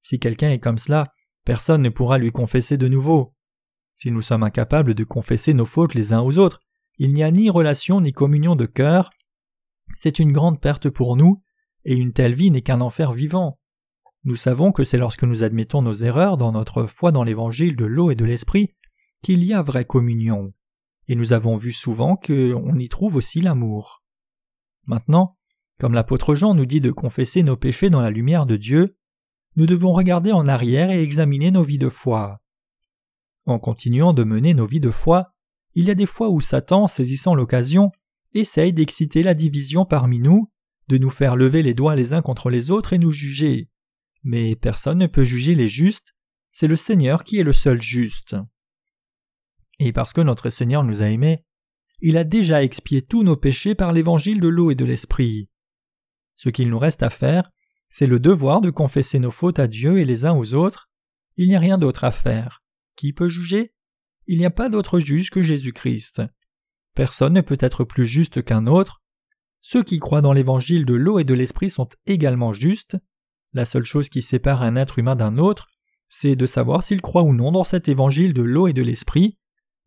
Si 0.01 0.17
quelqu'un 0.17 0.49
est 0.49 0.59
comme 0.59 0.79
cela, 0.79 1.13
personne 1.45 1.83
ne 1.83 1.89
pourra 1.89 2.17
lui 2.17 2.31
confesser 2.31 2.75
de 2.75 2.87
nouveau. 2.87 3.35
Si 3.93 4.09
nous 4.09 4.23
sommes 4.23 4.41
incapables 4.41 4.95
de 4.95 5.03
confesser 5.03 5.53
nos 5.53 5.67
fautes 5.67 5.93
les 5.93 6.11
uns 6.11 6.21
aux 6.21 6.39
autres, 6.39 6.59
il 6.97 7.13
n'y 7.13 7.23
a 7.23 7.31
ni 7.31 7.49
relation 7.49 8.01
ni 8.01 8.11
communion 8.11 8.55
de 8.55 8.65
cœur. 8.65 9.09
C'est 9.95 10.19
une 10.19 10.31
grande 10.31 10.59
perte 10.59 10.89
pour 10.89 11.17
nous, 11.17 11.41
et 11.85 11.95
une 11.95 12.13
telle 12.13 12.33
vie 12.33 12.51
n'est 12.51 12.61
qu'un 12.61 12.81
enfer 12.81 13.13
vivant. 13.13 13.59
Nous 14.23 14.35
savons 14.35 14.71
que 14.71 14.83
c'est 14.83 14.97
lorsque 14.97 15.23
nous 15.23 15.43
admettons 15.43 15.81
nos 15.81 15.93
erreurs 15.93 16.37
dans 16.37 16.53
notre 16.53 16.85
foi 16.85 17.11
dans 17.11 17.23
l'évangile 17.23 17.75
de 17.75 17.85
l'eau 17.85 18.09
et 18.09 18.15
de 18.15 18.25
l'esprit 18.25 18.73
qu'il 19.21 19.43
y 19.43 19.53
a 19.53 19.61
vraie 19.61 19.85
communion. 19.85 20.53
Et 21.07 21.15
nous 21.15 21.33
avons 21.33 21.57
vu 21.57 21.73
souvent 21.73 22.15
qu'on 22.15 22.79
y 22.79 22.87
trouve 22.87 23.15
aussi 23.15 23.41
l'amour. 23.41 24.01
Maintenant, 24.85 25.37
comme 25.79 25.93
l'apôtre 25.93 26.35
Jean 26.35 26.53
nous 26.53 26.65
dit 26.65 26.81
de 26.81 26.91
confesser 26.91 27.43
nos 27.43 27.57
péchés 27.57 27.89
dans 27.89 28.01
la 28.01 28.11
lumière 28.11 28.45
de 28.45 28.55
Dieu, 28.55 28.97
nous 29.55 29.65
devons 29.65 29.91
regarder 29.91 30.31
en 30.31 30.47
arrière 30.47 30.89
et 30.89 31.01
examiner 31.01 31.51
nos 31.51 31.63
vies 31.63 31.77
de 31.77 31.89
foi. 31.89 32.41
En 33.45 33.59
continuant 33.59 34.13
de 34.13 34.23
mener 34.23 34.53
nos 34.53 34.65
vies 34.65 34.79
de 34.79 34.91
foi, 34.91 35.32
il 35.75 35.85
y 35.85 35.91
a 35.91 35.95
des 35.95 36.05
fois 36.05 36.29
où 36.29 36.41
Satan, 36.41 36.87
saisissant 36.87 37.35
l'occasion, 37.35 37.91
essaye 38.33 38.73
d'exciter 38.73 39.23
la 39.23 39.33
division 39.33 39.85
parmi 39.85 40.19
nous, 40.19 40.51
de 40.87 40.97
nous 40.97 41.09
faire 41.09 41.35
lever 41.35 41.63
les 41.63 41.73
doigts 41.73 41.95
les 41.95 42.13
uns 42.13 42.21
contre 42.21 42.49
les 42.49 42.71
autres 42.71 42.93
et 42.93 42.97
nous 42.97 43.11
juger. 43.11 43.69
Mais 44.23 44.55
personne 44.55 44.99
ne 44.99 45.07
peut 45.07 45.23
juger 45.23 45.55
les 45.55 45.67
justes, 45.67 46.13
c'est 46.51 46.67
le 46.67 46.75
Seigneur 46.75 47.23
qui 47.23 47.39
est 47.39 47.43
le 47.43 47.53
seul 47.53 47.81
juste. 47.81 48.35
Et 49.79 49.91
parce 49.91 50.13
que 50.13 50.21
notre 50.21 50.49
Seigneur 50.49 50.83
nous 50.83 51.01
a 51.01 51.09
aimés, 51.09 51.43
il 51.99 52.17
a 52.17 52.23
déjà 52.23 52.63
expié 52.63 53.01
tous 53.01 53.23
nos 53.23 53.35
péchés 53.35 53.75
par 53.75 53.91
l'évangile 53.91 54.39
de 54.39 54.47
l'eau 54.47 54.71
et 54.71 54.75
de 54.75 54.85
l'esprit. 54.85 55.49
Ce 56.35 56.49
qu'il 56.49 56.69
nous 56.69 56.79
reste 56.79 57.03
à 57.03 57.09
faire, 57.09 57.49
c'est 57.89 58.07
le 58.07 58.19
devoir 58.19 58.61
de 58.61 58.69
confesser 58.69 59.19
nos 59.19 59.31
fautes 59.31 59.59
à 59.59 59.67
Dieu 59.67 59.99
et 59.99 60.05
les 60.05 60.25
uns 60.25 60.33
aux 60.33 60.53
autres. 60.53 60.89
Il 61.37 61.47
n'y 61.47 61.55
a 61.55 61.59
rien 61.59 61.77
d'autre 61.77 62.03
à 62.03 62.11
faire. 62.11 62.63
Qui 62.95 63.13
peut 63.13 63.29
juger? 63.29 63.73
Il 64.27 64.37
n'y 64.37 64.45
a 64.45 64.51
pas 64.51 64.69
d'autre 64.69 64.99
juge 64.99 65.29
que 65.29 65.43
Jésus-Christ. 65.43 66.21
Personne 66.95 67.33
ne 67.33 67.41
peut 67.41 67.57
être 67.59 67.83
plus 67.83 68.05
juste 68.05 68.43
qu'un 68.43 68.67
autre. 68.67 69.01
Ceux 69.61 69.83
qui 69.83 69.99
croient 69.99 70.21
dans 70.21 70.33
l'évangile 70.33 70.85
de 70.85 70.93
l'eau 70.93 71.19
et 71.19 71.23
de 71.23 71.33
l'esprit 71.33 71.69
sont 71.69 71.89
également 72.05 72.53
justes. 72.53 72.97
La 73.53 73.65
seule 73.65 73.83
chose 73.83 74.09
qui 74.09 74.21
sépare 74.21 74.61
un 74.61 74.75
être 74.75 74.99
humain 74.99 75.15
d'un 75.15 75.37
autre, 75.37 75.67
c'est 76.09 76.35
de 76.35 76.45
savoir 76.45 76.83
s'il 76.83 77.01
croit 77.01 77.23
ou 77.23 77.33
non 77.33 77.51
dans 77.51 77.63
cet 77.63 77.87
évangile 77.87 78.33
de 78.33 78.41
l'eau 78.41 78.67
et 78.67 78.73
de 78.73 78.81
l'esprit, 78.81 79.37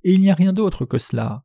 et 0.03 0.13
il 0.13 0.21
n'y 0.21 0.31
a 0.31 0.35
rien 0.35 0.53
d'autre 0.53 0.85
que 0.85 0.99
cela. 0.99 1.45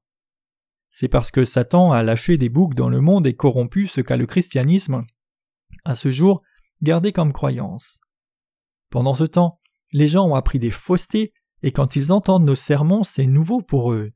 C'est 0.89 1.07
parce 1.07 1.31
que 1.31 1.45
Satan 1.45 1.91
a 1.91 2.03
lâché 2.03 2.37
des 2.37 2.49
boucs 2.49 2.75
dans 2.75 2.89
le 2.89 2.99
monde 2.99 3.25
et 3.25 3.35
corrompu 3.35 3.87
ce 3.87 4.01
qu'a 4.01 4.17
le 4.17 4.25
christianisme, 4.25 5.05
à 5.85 5.95
ce 5.95 6.11
jour, 6.11 6.41
gardé 6.81 7.11
comme 7.11 7.31
croyance. 7.31 8.01
Pendant 8.89 9.13
ce 9.13 9.23
temps, 9.23 9.59
les 9.93 10.07
gens 10.07 10.25
ont 10.25 10.35
appris 10.35 10.59
des 10.59 10.71
faussetés, 10.71 11.33
et 11.63 11.71
quand 11.71 11.95
ils 11.95 12.11
entendent 12.11 12.45
nos 12.45 12.55
sermons, 12.55 13.03
c'est 13.03 13.27
nouveau 13.27 13.61
pour 13.61 13.93
eux. 13.93 14.11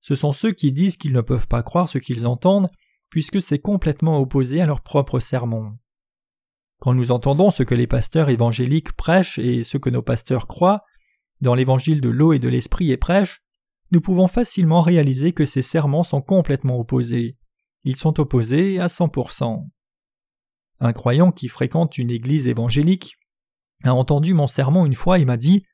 Ce 0.00 0.14
sont 0.14 0.32
ceux 0.32 0.52
qui 0.52 0.72
disent 0.72 0.96
qu'ils 0.96 1.12
ne 1.12 1.20
peuvent 1.20 1.48
pas 1.48 1.62
croire 1.62 1.88
ce 1.88 1.98
qu'ils 1.98 2.26
entendent, 2.26 2.70
puisque 3.08 3.40
c'est 3.40 3.58
complètement 3.58 4.18
opposé 4.18 4.60
à 4.60 4.66
leur 4.66 4.82
propre 4.82 5.18
sermon. 5.18 5.78
Quand 6.80 6.92
nous 6.92 7.12
entendons 7.12 7.50
ce 7.50 7.62
que 7.62 7.74
les 7.74 7.86
pasteurs 7.86 8.28
évangéliques 8.28 8.92
prêchent 8.92 9.38
et 9.38 9.64
ce 9.64 9.78
que 9.78 9.88
nos 9.88 10.02
pasteurs 10.02 10.46
croient, 10.46 10.82
dans 11.40 11.54
l'évangile 11.54 12.00
de 12.00 12.10
l'eau 12.10 12.32
et 12.32 12.38
de 12.38 12.48
l'esprit 12.48 12.90
et 12.90 12.96
prêchent, 12.96 13.42
nous 13.90 14.00
pouvons 14.00 14.28
facilement 14.28 14.82
réaliser 14.82 15.32
que 15.32 15.46
ces 15.46 15.62
sermons 15.62 16.02
sont 16.02 16.20
complètement 16.20 16.78
opposés. 16.78 17.38
Ils 17.84 17.96
sont 17.96 18.18
opposés 18.20 18.80
à 18.80 18.86
100%. 18.86 19.66
Un 20.80 20.92
croyant 20.92 21.30
qui 21.30 21.48
fréquente 21.48 21.96
une 21.96 22.10
église 22.10 22.48
évangélique 22.48 23.16
a 23.84 23.94
entendu 23.94 24.34
mon 24.34 24.46
sermon 24.46 24.84
une 24.84 24.94
fois 24.94 25.18
et 25.18 25.24
m'a 25.24 25.36
dit 25.36 25.64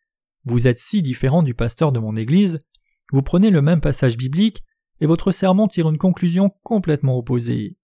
Vous 0.44 0.66
êtes 0.66 0.78
si 0.78 1.02
différent 1.02 1.42
du 1.42 1.54
pasteur 1.54 1.92
de 1.92 1.98
mon 1.98 2.16
église, 2.16 2.64
vous 3.12 3.22
prenez 3.22 3.50
le 3.50 3.62
même 3.62 3.80
passage 3.80 4.16
biblique 4.16 4.62
et 5.00 5.06
votre 5.06 5.32
sermon 5.32 5.68
tire 5.68 5.88
une 5.88 5.98
conclusion 5.98 6.50
complètement 6.62 7.16
opposée. 7.16 7.76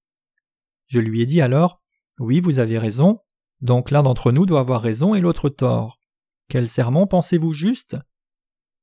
Je 0.87 1.01
lui 1.01 1.20
ai 1.20 1.27
dit 1.27 1.41
alors 1.41 1.83
Oui, 2.19 2.41
vous 2.41 2.59
avez 2.59 2.78
raison, 2.78 3.20
donc 3.61 3.91
l'un 3.91 4.03
d'entre 4.03 4.33
nous 4.33 4.47
doit 4.47 4.61
avoir 4.61 4.83
raison 4.83 5.15
et 5.15 5.20
l'autre 5.20 5.49
tort. 5.49 5.99
Quel 6.49 6.69
sermon 6.69 7.07
pensez-vous 7.07 7.53
juste? 7.53 7.97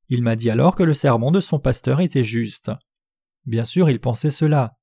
Il 0.09 0.21
m'a 0.21 0.35
dit 0.35 0.49
alors 0.49 0.75
que 0.75 0.83
le 0.83 0.93
sermon 0.93 1.31
de 1.31 1.39
son 1.39 1.59
pasteur 1.59 2.01
était 2.01 2.23
juste. 2.23 2.71
Bien 3.45 3.63
sûr, 3.63 3.89
il 3.89 3.99
pensait 3.99 4.31
cela. 4.31 4.75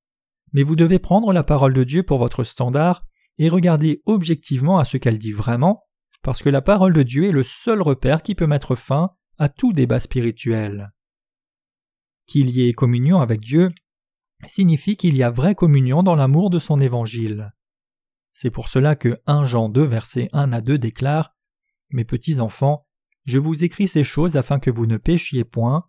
Mais 0.52 0.62
vous 0.62 0.76
devez 0.76 0.98
prendre 0.98 1.32
la 1.32 1.44
parole 1.44 1.74
de 1.74 1.84
Dieu 1.84 2.02
pour 2.02 2.18
votre 2.18 2.42
standard 2.42 3.04
et 3.38 3.48
regarder 3.48 4.00
objectivement 4.06 4.78
à 4.78 4.84
ce 4.84 4.96
qu'elle 4.96 5.18
dit 5.18 5.32
vraiment, 5.32 5.84
parce 6.22 6.42
que 6.42 6.48
la 6.48 6.62
parole 6.62 6.92
de 6.92 7.02
Dieu 7.02 7.24
est 7.24 7.32
le 7.32 7.42
seul 7.42 7.80
repère 7.82 8.22
qui 8.22 8.34
peut 8.34 8.46
mettre 8.46 8.74
fin 8.74 9.10
à 9.38 9.48
tout 9.48 9.72
débat 9.72 10.00
spirituel. 10.00 10.92
Qu'il 12.26 12.50
y 12.50 12.68
ait 12.68 12.72
communion 12.72 13.20
avec 13.20 13.40
Dieu 13.40 13.70
signifie 14.46 14.96
qu'il 14.96 15.16
y 15.16 15.22
a 15.22 15.30
vraie 15.30 15.54
communion 15.54 16.02
dans 16.02 16.14
l'amour 16.14 16.50
de 16.50 16.58
son 16.58 16.80
évangile. 16.80 17.52
C'est 18.32 18.50
pour 18.50 18.68
cela 18.68 18.96
que 18.96 19.20
1 19.26 19.44
Jean 19.44 19.68
2 19.68 19.82
versets 19.82 20.28
1 20.32 20.52
à 20.52 20.60
2 20.60 20.78
déclare 20.78 21.34
Mes 21.90 22.04
petits 22.04 22.40
enfants, 22.40 22.86
je 23.24 23.38
vous 23.38 23.64
écris 23.64 23.88
ces 23.88 24.04
choses 24.04 24.36
afin 24.36 24.58
que 24.58 24.70
vous 24.70 24.86
ne 24.86 24.96
péchiez 24.96 25.44
point, 25.44 25.86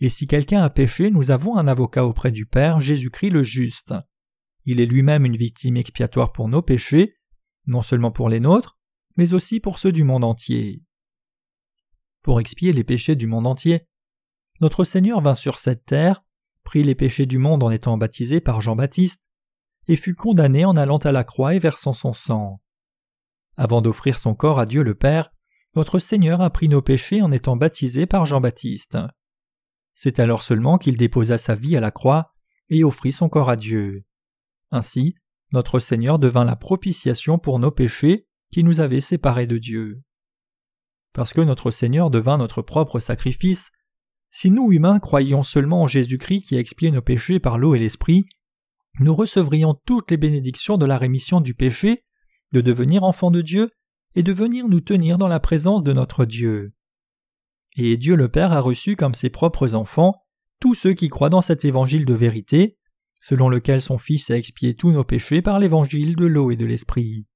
et 0.00 0.08
si 0.08 0.26
quelqu'un 0.26 0.62
a 0.62 0.70
péché, 0.70 1.10
nous 1.10 1.30
avons 1.30 1.56
un 1.56 1.68
avocat 1.68 2.04
auprès 2.04 2.32
du 2.32 2.44
Père, 2.44 2.80
Jésus-Christ 2.80 3.30
le 3.30 3.44
juste. 3.44 3.94
Il 4.64 4.80
est 4.80 4.86
lui-même 4.86 5.24
une 5.24 5.36
victime 5.36 5.76
expiatoire 5.76 6.32
pour 6.32 6.48
nos 6.48 6.62
péchés, 6.62 7.14
non 7.66 7.82
seulement 7.82 8.10
pour 8.10 8.28
les 8.28 8.40
nôtres, 8.40 8.78
mais 9.16 9.34
aussi 9.34 9.60
pour 9.60 9.78
ceux 9.78 9.92
du 9.92 10.04
monde 10.04 10.24
entier. 10.24 10.82
Pour 12.22 12.40
expier 12.40 12.72
les 12.72 12.84
péchés 12.84 13.16
du 13.16 13.26
monde 13.26 13.46
entier, 13.46 13.86
notre 14.60 14.84
Seigneur 14.84 15.20
vint 15.20 15.34
sur 15.34 15.58
cette 15.58 15.84
terre, 15.84 16.22
prit 16.62 16.82
les 16.82 16.94
péchés 16.94 17.26
du 17.26 17.38
monde 17.38 17.62
en 17.62 17.70
étant 17.70 17.96
baptisé 17.96 18.40
par 18.40 18.60
Jean-Baptiste, 18.60 19.26
et 19.88 19.96
fut 19.96 20.14
condamné 20.14 20.64
en 20.64 20.76
allant 20.76 20.98
à 20.98 21.10
la 21.10 21.24
croix 21.24 21.54
et 21.54 21.58
versant 21.58 21.92
son 21.92 22.14
sang. 22.14 22.60
Avant 23.56 23.82
d'offrir 23.82 24.18
son 24.18 24.34
corps 24.34 24.60
à 24.60 24.66
Dieu 24.66 24.82
le 24.82 24.94
Père, 24.94 25.32
notre 25.74 25.98
Seigneur 25.98 26.40
a 26.40 26.50
pris 26.50 26.68
nos 26.68 26.82
péchés 26.82 27.22
en 27.22 27.32
étant 27.32 27.56
baptisé 27.56 28.06
par 28.06 28.26
Jean-Baptiste. 28.26 28.98
C'est 29.94 30.20
alors 30.20 30.42
seulement 30.42 30.78
qu'il 30.78 30.96
déposa 30.96 31.38
sa 31.38 31.54
vie 31.54 31.76
à 31.76 31.80
la 31.80 31.90
croix 31.90 32.34
et 32.68 32.84
offrit 32.84 33.12
son 33.12 33.28
corps 33.28 33.50
à 33.50 33.56
Dieu. 33.56 34.04
Ainsi, 34.70 35.16
notre 35.52 35.80
Seigneur 35.80 36.18
devint 36.18 36.44
la 36.44 36.56
propitiation 36.56 37.38
pour 37.38 37.58
nos 37.58 37.70
péchés 37.70 38.26
qui 38.52 38.62
nous 38.62 38.80
avaient 38.80 39.00
séparés 39.00 39.46
de 39.46 39.58
Dieu. 39.58 40.02
Parce 41.14 41.32
que 41.32 41.40
notre 41.40 41.70
Seigneur 41.70 42.10
devint 42.10 42.38
notre 42.38 42.62
propre 42.62 43.00
sacrifice, 43.00 43.70
si 44.30 44.50
nous 44.50 44.72
humains 44.72 44.98
croyions 44.98 45.42
seulement 45.42 45.82
en 45.82 45.88
Jésus-Christ 45.88 46.42
qui 46.42 46.56
a 46.56 46.60
expié 46.60 46.90
nos 46.90 47.02
péchés 47.02 47.40
par 47.40 47.58
l'eau 47.58 47.74
et 47.74 47.78
l'esprit, 47.78 48.24
nous 49.00 49.14
recevrions 49.14 49.74
toutes 49.86 50.10
les 50.10 50.16
bénédictions 50.16 50.78
de 50.78 50.86
la 50.86 50.98
rémission 50.98 51.40
du 51.40 51.54
péché, 51.54 52.04
de 52.52 52.60
devenir 52.60 53.02
enfants 53.04 53.30
de 53.30 53.40
Dieu 53.40 53.70
et 54.14 54.22
de 54.22 54.32
venir 54.32 54.68
nous 54.68 54.80
tenir 54.80 55.18
dans 55.18 55.28
la 55.28 55.40
présence 55.40 55.82
de 55.82 55.92
notre 55.92 56.24
Dieu. 56.24 56.72
Et 57.76 57.96
Dieu 57.96 58.16
le 58.16 58.28
Père 58.28 58.52
a 58.52 58.60
reçu 58.60 58.96
comme 58.96 59.14
ses 59.14 59.30
propres 59.30 59.74
enfants 59.74 60.22
tous 60.60 60.74
ceux 60.74 60.92
qui 60.92 61.08
croient 61.08 61.30
dans 61.30 61.40
cet 61.40 61.64
évangile 61.64 62.04
de 62.04 62.14
vérité, 62.14 62.76
selon 63.20 63.48
lequel 63.48 63.80
son 63.80 63.98
Fils 63.98 64.30
a 64.30 64.36
expié 64.36 64.74
tous 64.74 64.92
nos 64.92 65.04
péchés 65.04 65.42
par 65.42 65.58
l'évangile 65.58 66.16
de 66.16 66.26
l'eau 66.26 66.50
et 66.50 66.56
de 66.56 66.66
l'esprit. 66.66 67.26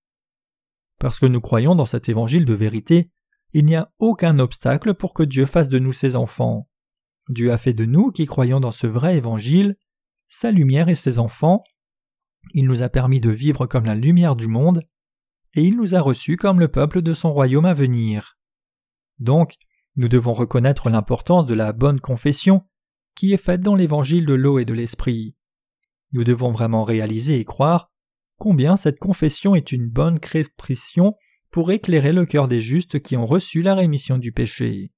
Parce 0.98 1.18
que 1.18 1.26
nous 1.26 1.40
croyons 1.40 1.74
dans 1.74 1.86
cet 1.86 2.08
évangile 2.08 2.44
de 2.44 2.54
vérité, 2.54 3.10
il 3.52 3.64
n'y 3.64 3.76
a 3.76 3.92
aucun 3.98 4.38
obstacle 4.38 4.94
pour 4.94 5.14
que 5.14 5.22
Dieu 5.22 5.46
fasse 5.46 5.68
de 5.68 5.78
nous 5.78 5.92
ses 5.92 6.16
enfants. 6.16 6.68
Dieu 7.28 7.52
a 7.52 7.58
fait 7.58 7.72
de 7.72 7.84
nous, 7.84 8.10
qui 8.10 8.26
croyons 8.26 8.60
dans 8.60 8.70
ce 8.70 8.86
vrai 8.86 9.16
évangile, 9.16 9.76
sa 10.28 10.50
lumière 10.50 10.88
et 10.88 10.94
ses 10.94 11.18
enfants. 11.18 11.64
Il 12.54 12.66
nous 12.66 12.82
a 12.82 12.88
permis 12.88 13.20
de 13.20 13.30
vivre 13.30 13.66
comme 13.66 13.84
la 13.84 13.94
lumière 13.94 14.36
du 14.36 14.46
monde, 14.46 14.82
et 15.54 15.62
il 15.62 15.76
nous 15.76 15.94
a 15.94 16.00
reçus 16.00 16.36
comme 16.36 16.60
le 16.60 16.68
peuple 16.68 17.02
de 17.02 17.14
son 17.14 17.32
royaume 17.32 17.64
à 17.64 17.74
venir. 17.74 18.38
Donc, 19.18 19.56
nous 19.96 20.08
devons 20.08 20.34
reconnaître 20.34 20.90
l'importance 20.90 21.46
de 21.46 21.54
la 21.54 21.72
bonne 21.72 22.00
confession 22.00 22.66
qui 23.14 23.32
est 23.32 23.42
faite 23.42 23.62
dans 23.62 23.74
l'évangile 23.74 24.26
de 24.26 24.34
l'eau 24.34 24.58
et 24.58 24.66
de 24.66 24.74
l'esprit. 24.74 25.34
Nous 26.12 26.22
devons 26.22 26.52
vraiment 26.52 26.84
réaliser 26.84 27.40
et 27.40 27.44
croire 27.44 27.90
combien 28.38 28.76
cette 28.76 28.98
confession 28.98 29.54
est 29.54 29.72
une 29.72 29.88
bonne 29.88 30.18
expression 30.34 31.14
pour 31.50 31.70
éclairer 31.70 32.12
le 32.12 32.26
cœur 32.26 32.48
des 32.48 32.60
justes 32.60 33.00
qui 33.00 33.16
ont 33.16 33.26
reçu 33.26 33.62
la 33.62 33.74
rémission 33.74 34.18
du 34.18 34.32
péché. 34.32 34.92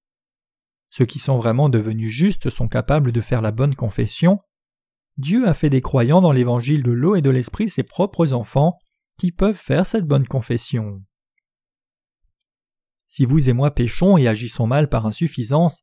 Ceux 0.90 1.04
qui 1.04 1.18
sont 1.18 1.36
vraiment 1.36 1.68
devenus 1.68 2.10
justes 2.10 2.50
sont 2.50 2.68
capables 2.68 3.12
de 3.12 3.20
faire 3.20 3.42
la 3.42 3.50
bonne 3.50 3.74
confession. 3.74 4.40
Dieu 5.18 5.46
a 5.46 5.54
fait 5.54 5.70
des 5.70 5.80
croyants 5.80 6.20
dans 6.20 6.32
l'évangile 6.32 6.82
de 6.82 6.92
l'eau 6.92 7.14
et 7.14 7.22
de 7.22 7.30
l'esprit 7.30 7.68
ses 7.68 7.82
propres 7.82 8.32
enfants 8.32 8.78
qui 9.18 9.32
peuvent 9.32 9.54
faire 9.54 9.86
cette 9.86 10.06
bonne 10.06 10.26
confession. 10.26 11.02
Si 13.06 13.24
vous 13.24 13.48
et 13.48 13.52
moi 13.52 13.70
péchons 13.70 14.16
et 14.16 14.28
agissons 14.28 14.66
mal 14.66 14.88
par 14.88 15.06
insuffisance, 15.06 15.82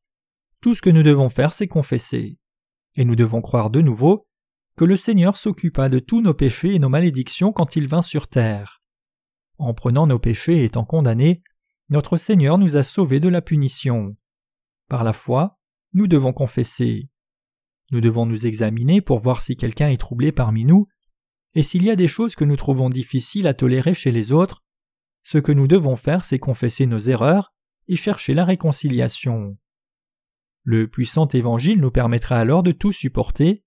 tout 0.62 0.74
ce 0.74 0.82
que 0.82 0.90
nous 0.90 1.04
devons 1.04 1.30
faire 1.30 1.54
c'est 1.54 1.68
confesser. 1.68 2.38
Et 2.98 3.06
nous 3.06 3.16
devons 3.16 3.42
croire 3.42 3.70
de 3.70 3.82
nouveau 3.82 4.28
que 4.76 4.86
le 4.86 4.96
Seigneur 4.96 5.38
s'occupa 5.38 5.90
de 5.90 6.00
tous 6.00 6.22
nos 6.22 6.34
péchés 6.34 6.76
et 6.76 6.80
nos 6.80 6.90
malédictions 6.90 7.52
quand 7.52 7.76
il 7.76 7.88
vint 7.88 8.02
sur 8.02 8.28
terre. 8.28 8.82
En 9.58 9.74
prenant 9.74 10.08
nos 10.08 10.20
péchés 10.20 10.58
et 10.58 10.64
étant 10.66 10.86
condamnés, 10.86 11.44
notre 11.90 12.18
Seigneur 12.18 12.58
nous 12.58 12.76
a 12.76 12.84
sauvés 12.84 13.20
de 13.20 13.30
la 13.30 13.42
punition. 13.42 14.16
Par 14.90 15.04
la 15.04 15.14
foi, 15.14 15.60
nous 15.94 16.08
devons 16.08 16.34
confesser. 16.34 17.10
Nous 17.92 18.02
devons 18.02 18.26
nous 18.26 18.46
examiner 18.46 19.02
pour 19.02 19.20
voir 19.20 19.42
si 19.42 19.56
quelqu'un 19.56 19.90
est 19.90 19.98
troublé 19.98 20.32
parmi 20.32 20.66
nous, 20.66 20.88
et 21.54 21.64
s'il 21.64 21.84
y 21.84 21.90
a 21.90 21.96
des 21.96 22.08
choses 22.08 22.36
que 22.36 22.44
nous 22.44 22.58
trouvons 22.58 22.90
difficiles 22.90 23.48
à 23.48 23.54
tolérer 23.54 23.94
chez 23.94 24.12
les 24.12 24.32
autres, 24.32 24.64
ce 25.24 25.38
que 25.38 25.52
nous 25.52 25.68
devons 25.68 25.96
faire, 25.96 26.24
c'est 26.24 26.38
confesser 26.38 26.86
nos 26.86 27.00
erreurs 27.00 27.54
et 27.88 27.96
chercher 27.96 28.34
la 28.34 28.46
réconciliation. 28.46 29.58
Le 30.64 30.88
puissant 30.88 31.28
évangile 31.28 31.80
nous 31.80 31.92
permettra 31.92 32.38
alors 32.38 32.62
de 32.62 32.72
tout 32.72 32.92
supporter. 32.92 33.65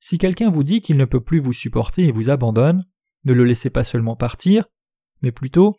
Si 0.00 0.18
quelqu'un 0.18 0.50
vous 0.50 0.64
dit 0.64 0.80
qu'il 0.80 0.96
ne 0.96 1.04
peut 1.04 1.22
plus 1.22 1.38
vous 1.38 1.52
supporter 1.52 2.04
et 2.04 2.12
vous 2.12 2.30
abandonne, 2.30 2.84
ne 3.24 3.32
le 3.32 3.44
laissez 3.44 3.70
pas 3.70 3.84
seulement 3.84 4.16
partir, 4.16 4.64
mais 5.22 5.32
plutôt 5.32 5.76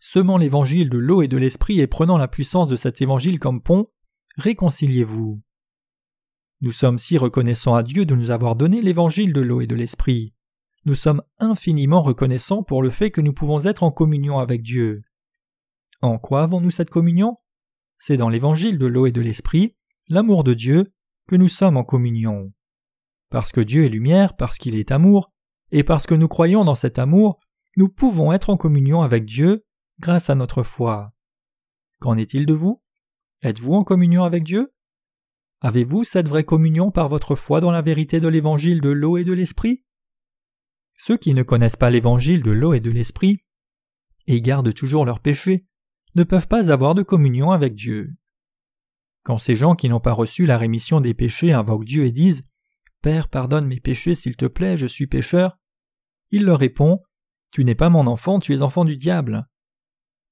semant 0.00 0.36
l'évangile 0.36 0.90
de 0.90 0.98
l'eau 0.98 1.22
et 1.22 1.28
de 1.28 1.38
l'esprit 1.38 1.80
et 1.80 1.86
prenant 1.86 2.18
la 2.18 2.28
puissance 2.28 2.68
de 2.68 2.76
cet 2.76 3.00
évangile 3.00 3.38
comme 3.38 3.62
pont, 3.62 3.86
réconciliez-vous. 4.36 5.42
Nous 6.60 6.72
sommes 6.72 6.98
si 6.98 7.16
reconnaissants 7.16 7.74
à 7.74 7.82
Dieu 7.82 8.04
de 8.04 8.14
nous 8.14 8.30
avoir 8.30 8.54
donné 8.54 8.82
l'évangile 8.82 9.32
de 9.32 9.40
l'eau 9.40 9.62
et 9.62 9.66
de 9.66 9.74
l'esprit. 9.74 10.34
Nous 10.84 10.94
sommes 10.94 11.22
infiniment 11.38 12.02
reconnaissants 12.02 12.62
pour 12.62 12.82
le 12.82 12.90
fait 12.90 13.10
que 13.10 13.22
nous 13.22 13.32
pouvons 13.32 13.64
être 13.64 13.82
en 13.82 13.90
communion 13.90 14.38
avec 14.38 14.62
Dieu. 14.62 15.04
En 16.02 16.18
quoi 16.18 16.42
avons-nous 16.42 16.70
cette 16.70 16.90
communion? 16.90 17.38
C'est 17.96 18.18
dans 18.18 18.28
l'évangile 18.28 18.78
de 18.78 18.86
l'eau 18.86 19.06
et 19.06 19.12
de 19.12 19.22
l'esprit, 19.22 19.74
l'amour 20.08 20.44
de 20.44 20.52
Dieu, 20.52 20.92
que 21.26 21.36
nous 21.36 21.48
sommes 21.48 21.78
en 21.78 21.84
communion. 21.84 22.52
Parce 23.30 23.52
que 23.52 23.60
Dieu 23.60 23.84
est 23.84 23.88
lumière, 23.88 24.36
parce 24.36 24.58
qu'il 24.58 24.74
est 24.74 24.92
amour, 24.92 25.32
et 25.70 25.82
parce 25.82 26.06
que 26.06 26.14
nous 26.14 26.28
croyons 26.28 26.64
dans 26.64 26.74
cet 26.74 26.98
amour, 26.98 27.40
nous 27.76 27.88
pouvons 27.88 28.32
être 28.32 28.50
en 28.50 28.56
communion 28.56 29.02
avec 29.02 29.24
Dieu 29.24 29.64
grâce 29.98 30.30
à 30.30 30.34
notre 30.34 30.62
foi. 30.62 31.12
Qu'en 32.00 32.16
est-il 32.16 32.46
de 32.46 32.54
vous? 32.54 32.82
Êtes-vous 33.42 33.74
en 33.74 33.84
communion 33.84 34.24
avec 34.24 34.44
Dieu? 34.44 34.72
Avez-vous 35.60 36.04
cette 36.04 36.28
vraie 36.28 36.44
communion 36.44 36.90
par 36.90 37.08
votre 37.08 37.34
foi 37.34 37.60
dans 37.60 37.70
la 37.70 37.82
vérité 37.82 38.20
de 38.20 38.28
l'évangile 38.28 38.80
de 38.80 38.90
l'eau 38.90 39.16
et 39.16 39.24
de 39.24 39.32
l'esprit? 39.32 39.84
Ceux 40.96 41.16
qui 41.16 41.34
ne 41.34 41.42
connaissent 41.42 41.76
pas 41.76 41.90
l'évangile 41.90 42.42
de 42.42 42.50
l'eau 42.50 42.74
et 42.74 42.80
de 42.80 42.90
l'esprit 42.90 43.44
et 44.26 44.40
gardent 44.40 44.72
toujours 44.72 45.04
leurs 45.04 45.20
péchés 45.20 45.66
ne 46.14 46.22
peuvent 46.22 46.46
pas 46.46 46.70
avoir 46.70 46.94
de 46.94 47.02
communion 47.02 47.50
avec 47.50 47.74
Dieu. 47.74 48.14
Quand 49.24 49.38
ces 49.38 49.56
gens 49.56 49.74
qui 49.74 49.88
n'ont 49.88 50.00
pas 50.00 50.12
reçu 50.12 50.46
la 50.46 50.58
rémission 50.58 51.00
des 51.00 51.14
péchés 51.14 51.52
invoquent 51.52 51.84
Dieu 51.84 52.04
et 52.04 52.12
disent 52.12 52.44
Père, 53.04 53.28
pardonne 53.28 53.66
mes 53.66 53.80
péchés 53.80 54.14
s'il 54.14 54.34
te 54.34 54.46
plaît, 54.46 54.78
je 54.78 54.86
suis 54.86 55.06
pécheur, 55.06 55.58
il 56.30 56.46
leur 56.46 56.58
répond 56.58 57.02
Tu 57.52 57.62
n'es 57.62 57.74
pas 57.74 57.90
mon 57.90 58.06
enfant, 58.06 58.40
tu 58.40 58.54
es 58.54 58.62
enfant 58.62 58.86
du 58.86 58.96
diable. 58.96 59.46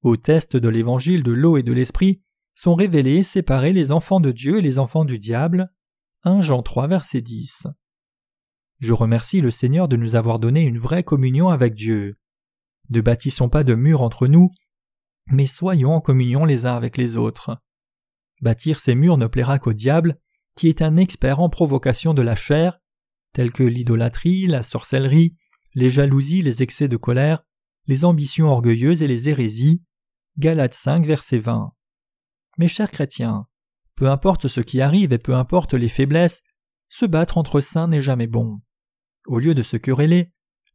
Au 0.03 0.17
test 0.17 0.57
de 0.57 0.69
l'évangile 0.71 1.23
de 1.23 1.33
l'eau 1.33 1.59
et 1.59 1.63
de 1.63 1.75
l'esprit 1.75 2.23
sont 2.55 2.75
révélés 2.75 3.23
séparés 3.25 3.75
les 3.75 3.93
enfants 3.93 4.21
de 4.21 4.33
Dieu 4.33 4.57
et 4.57 4.63
les 4.63 4.79
enfants 4.79 5.05
du 5.05 5.19
diable. 5.19 5.71
1 6.23 6.41
Jean 6.41 6.63
3 6.63 6.87
verset 6.87 7.21
10. 7.21 7.67
Je 8.79 8.93
remercie 8.95 9.43
le 9.43 9.51
Seigneur 9.51 9.87
de 9.87 9.97
nous 9.97 10.15
avoir 10.15 10.39
donné 10.39 10.63
une 10.63 10.79
vraie 10.79 11.05
communion 11.05 11.51
avec 11.51 11.75
Dieu. 11.75 12.17
Ne 12.89 13.03
bâtissons 13.03 13.51
pas 13.51 13.65
de 13.65 13.75
murs 13.75 14.01
entre 14.01 14.29
nous, 14.29 14.51
mais 15.27 15.47
soyons 15.47 15.93
en 15.93 16.01
communion 16.01 16.47
les 16.47 16.65
uns 16.65 16.75
avec 16.75 16.97
les 16.97 17.19
autres. 17.19 17.59
Bâtir 18.41 18.81
ces 18.81 18.95
murs 18.95 19.19
ne 19.19 19.27
plaira 19.27 19.59
qu'au 19.59 19.75
diable, 19.75 20.19
qui 20.57 20.69
est 20.69 20.83
un 20.83 20.97
expert 20.97 21.41
en 21.41 21.49
provocation 21.49 22.15
de 22.15 22.23
la 22.23 22.35
chair, 22.35 22.79
tels 23.33 23.53
que 23.53 23.63
l'idolâtrie, 23.63 24.47
la 24.47 24.63
sorcellerie, 24.63 25.37
les 25.75 25.91
jalousies, 25.91 26.43
les 26.43 26.63
excès 26.63 26.89
de 26.89 26.97
colère, 26.97 27.43
les 27.87 28.05
ambitions 28.05 28.49
orgueilleuses 28.49 29.03
et 29.03 29.09
les 29.09 29.29
hérésies. 29.29 29.83
Galates 30.39 30.75
5, 30.75 31.07
verset 31.07 31.39
20. 31.39 31.73
Mes 32.59 32.69
chers 32.69 32.91
chrétiens, 32.91 33.47
peu 33.97 34.09
importe 34.09 34.49
ce 34.49 34.61
qui 34.61 34.81
arrive 34.81 35.13
et 35.13 35.19
peu 35.19 35.35
importe 35.35 35.75
les 35.75 35.89
faiblesses, 35.89 36.43
se 36.89 37.07
battre 37.07 37.39
entre 37.39 37.61
saints 37.61 37.89
n'est 37.89 38.03
jamais 38.03 38.27
bon. 38.27 38.61
Au 39.27 39.39
lieu 39.39 39.55
de 39.55 39.63
se 39.63 39.77
quereller, 39.77 40.29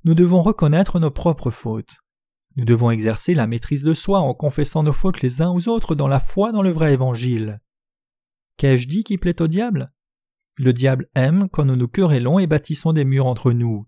nous 0.04 0.16
devons 0.16 0.42
reconnaître 0.42 1.00
nos 1.00 1.12
propres 1.12 1.52
fautes. 1.52 1.98
Nous 2.56 2.66
devons 2.66 2.90
exercer 2.90 3.36
la 3.36 3.46
maîtrise 3.46 3.84
de 3.84 3.94
soi 3.94 4.20
en 4.20 4.34
confessant 4.34 4.82
nos 4.82 4.94
fautes 4.94 5.22
les 5.22 5.42
uns 5.42 5.50
aux 5.50 5.68
autres 5.68 5.94
dans 5.94 6.08
la 6.08 6.20
foi 6.20 6.52
dans 6.52 6.64
le 6.64 6.72
vrai 6.72 6.94
évangile. 6.94 7.60
Qu'ai-je 8.58 8.88
dit 8.88 9.04
qui 9.04 9.18
plaît 9.18 9.42
au 9.42 9.48
diable? 9.48 9.94
Le 10.58 10.74
diable 10.74 11.08
aime 11.14 11.48
quand 11.50 11.66
nous 11.66 11.76
nous 11.76 11.88
querellons 11.88 12.40
et 12.40 12.48
bâtissons 12.48 12.92
des 12.92 13.06
murs 13.06 13.28
entre 13.28 13.52
nous. 13.52 13.88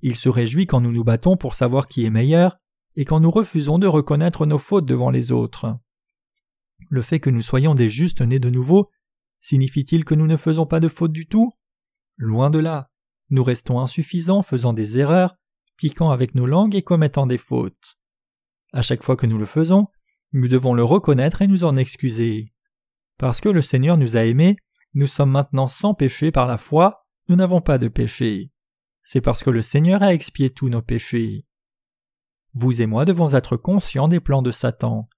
Il 0.00 0.16
se 0.16 0.28
réjouit 0.28 0.66
quand 0.66 0.80
nous 0.80 0.90
nous 0.90 1.04
battons 1.04 1.36
pour 1.36 1.54
savoir 1.54 1.86
qui 1.86 2.04
est 2.04 2.10
meilleur 2.10 2.58
et 2.96 3.04
quand 3.04 3.20
nous 3.20 3.30
refusons 3.30 3.78
de 3.78 3.86
reconnaître 3.86 4.44
nos 4.44 4.58
fautes 4.58 4.86
devant 4.86 5.10
les 5.10 5.30
autres. 5.30 5.78
Le 6.90 7.02
fait 7.02 7.20
que 7.20 7.30
nous 7.30 7.42
soyons 7.42 7.76
des 7.76 7.88
justes 7.88 8.20
nés 8.20 8.40
de 8.40 8.50
nouveau 8.50 8.90
signifie-t-il 9.40 10.04
que 10.04 10.14
nous 10.14 10.26
ne 10.26 10.36
faisons 10.36 10.66
pas 10.66 10.80
de 10.80 10.88
fautes 10.88 11.12
du 11.12 11.26
tout? 11.26 11.52
Loin 12.16 12.50
de 12.50 12.58
là. 12.58 12.90
Nous 13.30 13.44
restons 13.44 13.80
insuffisants, 13.80 14.42
faisant 14.42 14.72
des 14.72 14.98
erreurs, 14.98 15.36
piquant 15.76 16.10
avec 16.10 16.34
nos 16.34 16.46
langues 16.46 16.74
et 16.74 16.82
commettant 16.82 17.26
des 17.26 17.38
fautes. 17.38 17.98
À 18.72 18.82
chaque 18.82 19.02
fois 19.02 19.16
que 19.16 19.26
nous 19.26 19.38
le 19.38 19.46
faisons, 19.46 19.86
nous 20.32 20.48
devons 20.48 20.74
le 20.74 20.84
reconnaître 20.84 21.42
et 21.42 21.46
nous 21.46 21.64
en 21.64 21.76
excuser. 21.76 22.52
Parce 23.18 23.40
que 23.40 23.48
le 23.48 23.62
Seigneur 23.62 23.96
nous 23.96 24.16
a 24.16 24.24
aimés, 24.24 24.56
nous 24.94 25.06
sommes 25.06 25.30
maintenant 25.30 25.66
sans 25.66 25.94
péché 25.94 26.32
par 26.32 26.46
la 26.46 26.58
foi, 26.58 27.06
nous 27.28 27.36
n'avons 27.36 27.60
pas 27.60 27.78
de 27.78 27.88
péché. 27.88 28.50
C'est 29.02 29.20
parce 29.20 29.42
que 29.42 29.50
le 29.50 29.62
Seigneur 29.62 30.02
a 30.02 30.12
expié 30.12 30.50
tous 30.50 30.68
nos 30.68 30.82
péchés. 30.82 31.46
Vous 32.54 32.82
et 32.82 32.86
moi 32.86 33.04
devons 33.04 33.34
être 33.34 33.56
conscients 33.56 34.08
des 34.08 34.20
plans 34.20 34.42
de 34.42 34.52
Satan. 34.52 35.08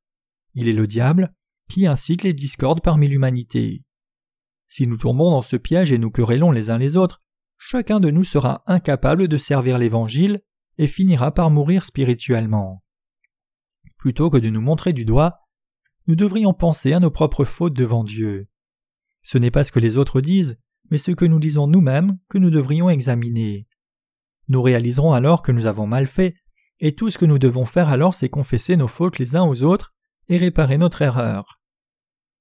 Il 0.54 0.68
est 0.68 0.72
le 0.72 0.86
diable 0.86 1.34
qui 1.68 1.86
incite 1.86 2.22
les 2.22 2.34
discordes 2.34 2.82
parmi 2.82 3.08
l'humanité. 3.08 3.84
Si 4.68 4.86
nous 4.86 4.96
tombons 4.96 5.30
dans 5.30 5.42
ce 5.42 5.56
piège 5.56 5.92
et 5.92 5.98
nous 5.98 6.10
querellons 6.10 6.52
les 6.52 6.70
uns 6.70 6.78
les 6.78 6.96
autres, 6.96 7.20
chacun 7.58 8.00
de 8.00 8.10
nous 8.10 8.24
sera 8.24 8.62
incapable 8.66 9.28
de 9.28 9.38
servir 9.38 9.78
l'Évangile 9.78 10.42
et 10.78 10.86
finira 10.86 11.32
par 11.32 11.50
mourir 11.50 11.84
spirituellement. 11.84 12.82
Plutôt 13.98 14.30
que 14.30 14.38
de 14.38 14.50
nous 14.50 14.60
montrer 14.60 14.92
du 14.92 15.04
doigt, 15.04 15.43
nous 16.06 16.16
devrions 16.16 16.52
penser 16.52 16.93
à 16.93 17.01
nos 17.01 17.10
propres 17.10 17.44
fautes 17.44 17.74
devant 17.74 18.05
Dieu. 18.05 18.48
Ce 19.22 19.39
n'est 19.39 19.51
pas 19.51 19.64
ce 19.64 19.72
que 19.72 19.81
les 19.81 19.97
autres 19.97 20.20
disent, 20.20 20.59
mais 20.90 20.98
ce 20.98 21.12
que 21.12 21.24
nous 21.24 21.39
disons 21.39 21.66
nous-mêmes 21.66 22.18
que 22.28 22.39
nous 22.39 22.51
devrions 22.51 22.90
examiner. 22.90 23.66
Nous 24.48 24.60
réaliserons 24.60 25.14
alors 25.14 25.43
que 25.43 25.52
nous 25.52 25.66
avons 25.66 25.86
mal 25.86 26.06
fait, 26.06 26.35
et 26.81 26.94
tout 26.94 27.09
ce 27.09 27.16
que 27.16 27.24
nous 27.24 27.39
devons 27.39 27.64
faire 27.64 27.89
alors 27.89 28.14
c'est 28.14 28.28
confesser 28.28 28.76
nos 28.76 28.89
fautes 28.89 29.18
les 29.18 29.36
uns 29.36 29.44
aux 29.44 29.62
autres 29.62 29.94
et 30.28 30.36
réparer 30.36 30.76
notre 30.76 31.02
erreur. 31.02 31.60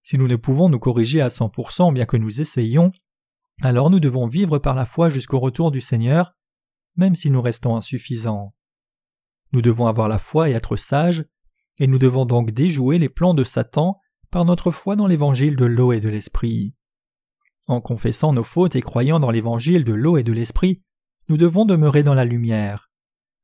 Si 0.02 0.18
nous 0.18 0.28
ne 0.28 0.36
pouvons 0.36 0.68
nous 0.68 0.80
corriger 0.80 1.22
à 1.22 1.30
100% 1.30 1.94
bien 1.94 2.06
que 2.06 2.18
nous 2.18 2.42
essayions, 2.42 2.92
alors 3.62 3.90
nous 3.90 4.02
devons 4.02 4.26
vivre 4.26 4.58
par 4.58 4.76
la 4.76 4.86
foi 4.86 5.10
jusqu'au 5.10 5.40
retour 5.40 5.72
du 5.72 5.80
Seigneur, 5.80 6.36
même 6.98 7.16
si 7.16 7.32
nous 7.32 7.42
restons 7.42 7.76
insuffisants. 7.76 8.54
Nous 9.54 9.62
devons 9.62 9.88
avoir 9.88 10.10
la 10.10 10.18
foi 10.18 10.50
et 10.50 10.54
être 10.54 10.76
sages, 10.76 11.26
et 11.80 11.88
nous 11.88 12.00
devons 12.00 12.26
donc 12.26 12.52
déjouer 12.52 13.00
les 13.00 13.10
plans 13.10 13.34
de 13.34 13.44
Satan 13.44 14.00
par 14.32 14.46
notre 14.46 14.72
foi 14.72 14.96
dans 14.96 15.08
l'évangile 15.08 15.56
de 15.56 15.66
l'eau 15.66 15.92
et 15.92 16.00
de 16.00 16.10
l'esprit. 16.10 16.74
En 17.68 17.82
confessant 17.82 18.34
nos 18.34 18.44
fautes 18.44 18.76
et 18.76 18.82
croyant 18.82 19.20
dans 19.20 19.32
l'évangile 19.32 19.84
de 19.84 19.94
l'eau 19.94 20.18
et 20.18 20.24
de 20.24 20.34
l'esprit, 20.34 20.82
nous 21.30 21.38
devons 21.38 21.66
demeurer 21.66 22.04
dans 22.04 22.14
la 22.14 22.26
lumière. 22.26 22.92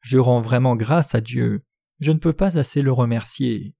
Je 0.02 0.18
rends 0.18 0.42
vraiment 0.42 0.76
grâce 0.76 1.16
à 1.16 1.22
Dieu, 1.22 1.64
je 2.00 2.12
ne 2.12 2.18
peux 2.18 2.34
pas 2.34 2.58
assez 2.58 2.82
le 2.82 2.92
remercier. 2.92 3.76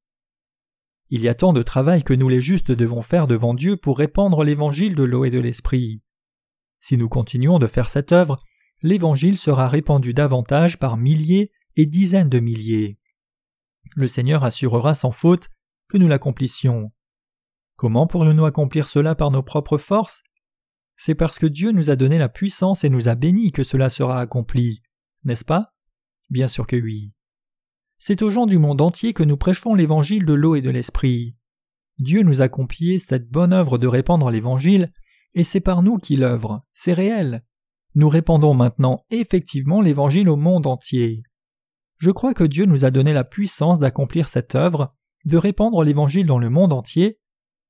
Il 1.10 1.22
y 1.22 1.28
a 1.28 1.34
tant 1.34 1.54
de 1.54 1.64
travail 1.64 2.04
que 2.04 2.14
nous 2.14 2.30
les 2.30 2.42
justes 2.42 2.72
devons 2.72 3.02
faire 3.02 3.28
devant 3.28 3.54
Dieu 3.54 3.78
pour 3.78 3.98
répandre 3.98 4.44
l'évangile 4.44 4.96
de 4.96 5.04
l'eau 5.04 5.26
et 5.26 5.32
de 5.32 5.40
l'esprit. 5.40 6.04
Si 6.82 6.98
nous 6.98 7.10
continuons 7.10 7.60
de 7.60 7.68
faire 7.68 7.90
cette 7.90 8.12
œuvre, 8.12 8.44
l'évangile 8.82 9.38
sera 9.38 9.68
répandu 9.68 10.14
davantage 10.14 10.78
par 10.78 10.98
milliers 10.98 11.52
et 11.76 11.86
dizaines 11.86 12.30
de 12.30 12.40
milliers. 12.40 12.99
Le 13.96 14.08
Seigneur 14.08 14.44
assurera 14.44 14.94
sans 14.94 15.12
faute 15.12 15.50
que 15.88 15.98
nous 15.98 16.08
l'accomplissions. 16.08 16.92
Comment 17.76 18.08
pourrions-nous 18.08 18.46
accomplir 18.46 18.88
cela 18.88 19.16
par 19.16 19.32
nos 19.32 19.44
propres 19.44 19.78
forces? 19.78 20.22
C'est 20.96 21.16
parce 21.16 21.40
que 21.40 21.48
Dieu 21.48 21.72
nous 21.72 21.90
a 21.90 21.96
donné 21.96 22.18
la 22.18 22.30
puissance 22.30 22.84
et 22.84 22.90
nous 22.90 23.08
a 23.08 23.16
bénis 23.16 23.52
que 23.52 23.64
cela 23.64 23.90
sera 23.90 24.20
accompli, 24.20 24.82
n'est-ce 25.24 25.46
pas? 25.46 25.74
Bien 26.30 26.48
sûr 26.48 26.68
que 26.68 26.76
oui. 26.76 27.14
C'est 27.98 28.22
aux 28.22 28.32
gens 28.32 28.46
du 28.46 28.58
monde 28.58 28.82
entier 28.82 29.14
que 29.14 29.24
nous 29.24 29.38
prêchons 29.38 29.76
l'évangile 29.76 30.26
de 30.26 30.34
l'eau 30.34 30.56
et 30.56 30.62
de 30.62 30.70
l'esprit. 30.70 31.36
Dieu 31.98 32.22
nous 32.22 32.42
a 32.42 32.48
confié 32.48 33.00
cette 33.00 33.30
bonne 33.30 33.54
œuvre 33.54 33.78
de 33.78 33.88
répandre 33.88 34.30
l'évangile, 34.30 34.94
et 35.34 35.44
c'est 35.44 35.60
par 35.60 35.84
nous 35.84 35.98
qu'il 35.98 36.24
œuvre, 36.24 36.66
c'est 36.74 36.94
réel. 36.94 37.44
Nous 37.96 38.10
répandons 38.10 38.54
maintenant 38.54 39.06
effectivement 39.10 39.82
l'évangile 39.82 40.30
au 40.30 40.38
monde 40.38 40.68
entier. 40.68 41.24
Je 42.00 42.12
crois 42.12 42.34
que 42.34 42.46
Dieu 42.46 42.66
nous 42.66 42.86
a 42.86 42.92
donné 42.92 43.14
la 43.14 43.24
puissance 43.24 43.78
d'accomplir 43.78 44.28
cette 44.28 44.56
œuvre, 44.56 44.96
de 45.26 45.38
répandre 45.38 45.84
l'Évangile 45.84 46.26
dans 46.26 46.40
le 46.40 46.50
monde 46.50 46.74
entier, 46.74 47.20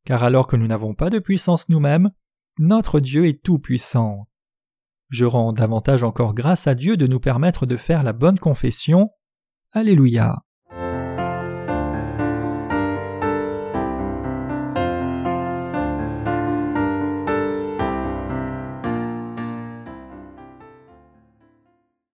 car 0.05 0.23
alors 0.23 0.47
que 0.47 0.55
nous 0.55 0.67
n'avons 0.67 0.93
pas 0.93 1.09
de 1.09 1.19
puissance 1.19 1.67
nous-mêmes, 1.67 2.11
notre 2.59 2.99
Dieu 2.99 3.25
est 3.25 3.43
tout-puissant. 3.43 4.27
Je 5.09 5.25
rends 5.25 5.53
davantage 5.53 6.03
encore 6.03 6.35
grâce 6.35 6.67
à 6.67 6.75
Dieu 6.75 6.95
de 6.95 7.07
nous 7.07 7.19
permettre 7.19 7.65
de 7.65 7.75
faire 7.75 8.03
la 8.03 8.13
bonne 8.13 8.37
confession. 8.37 9.09
Alléluia. 9.71 10.43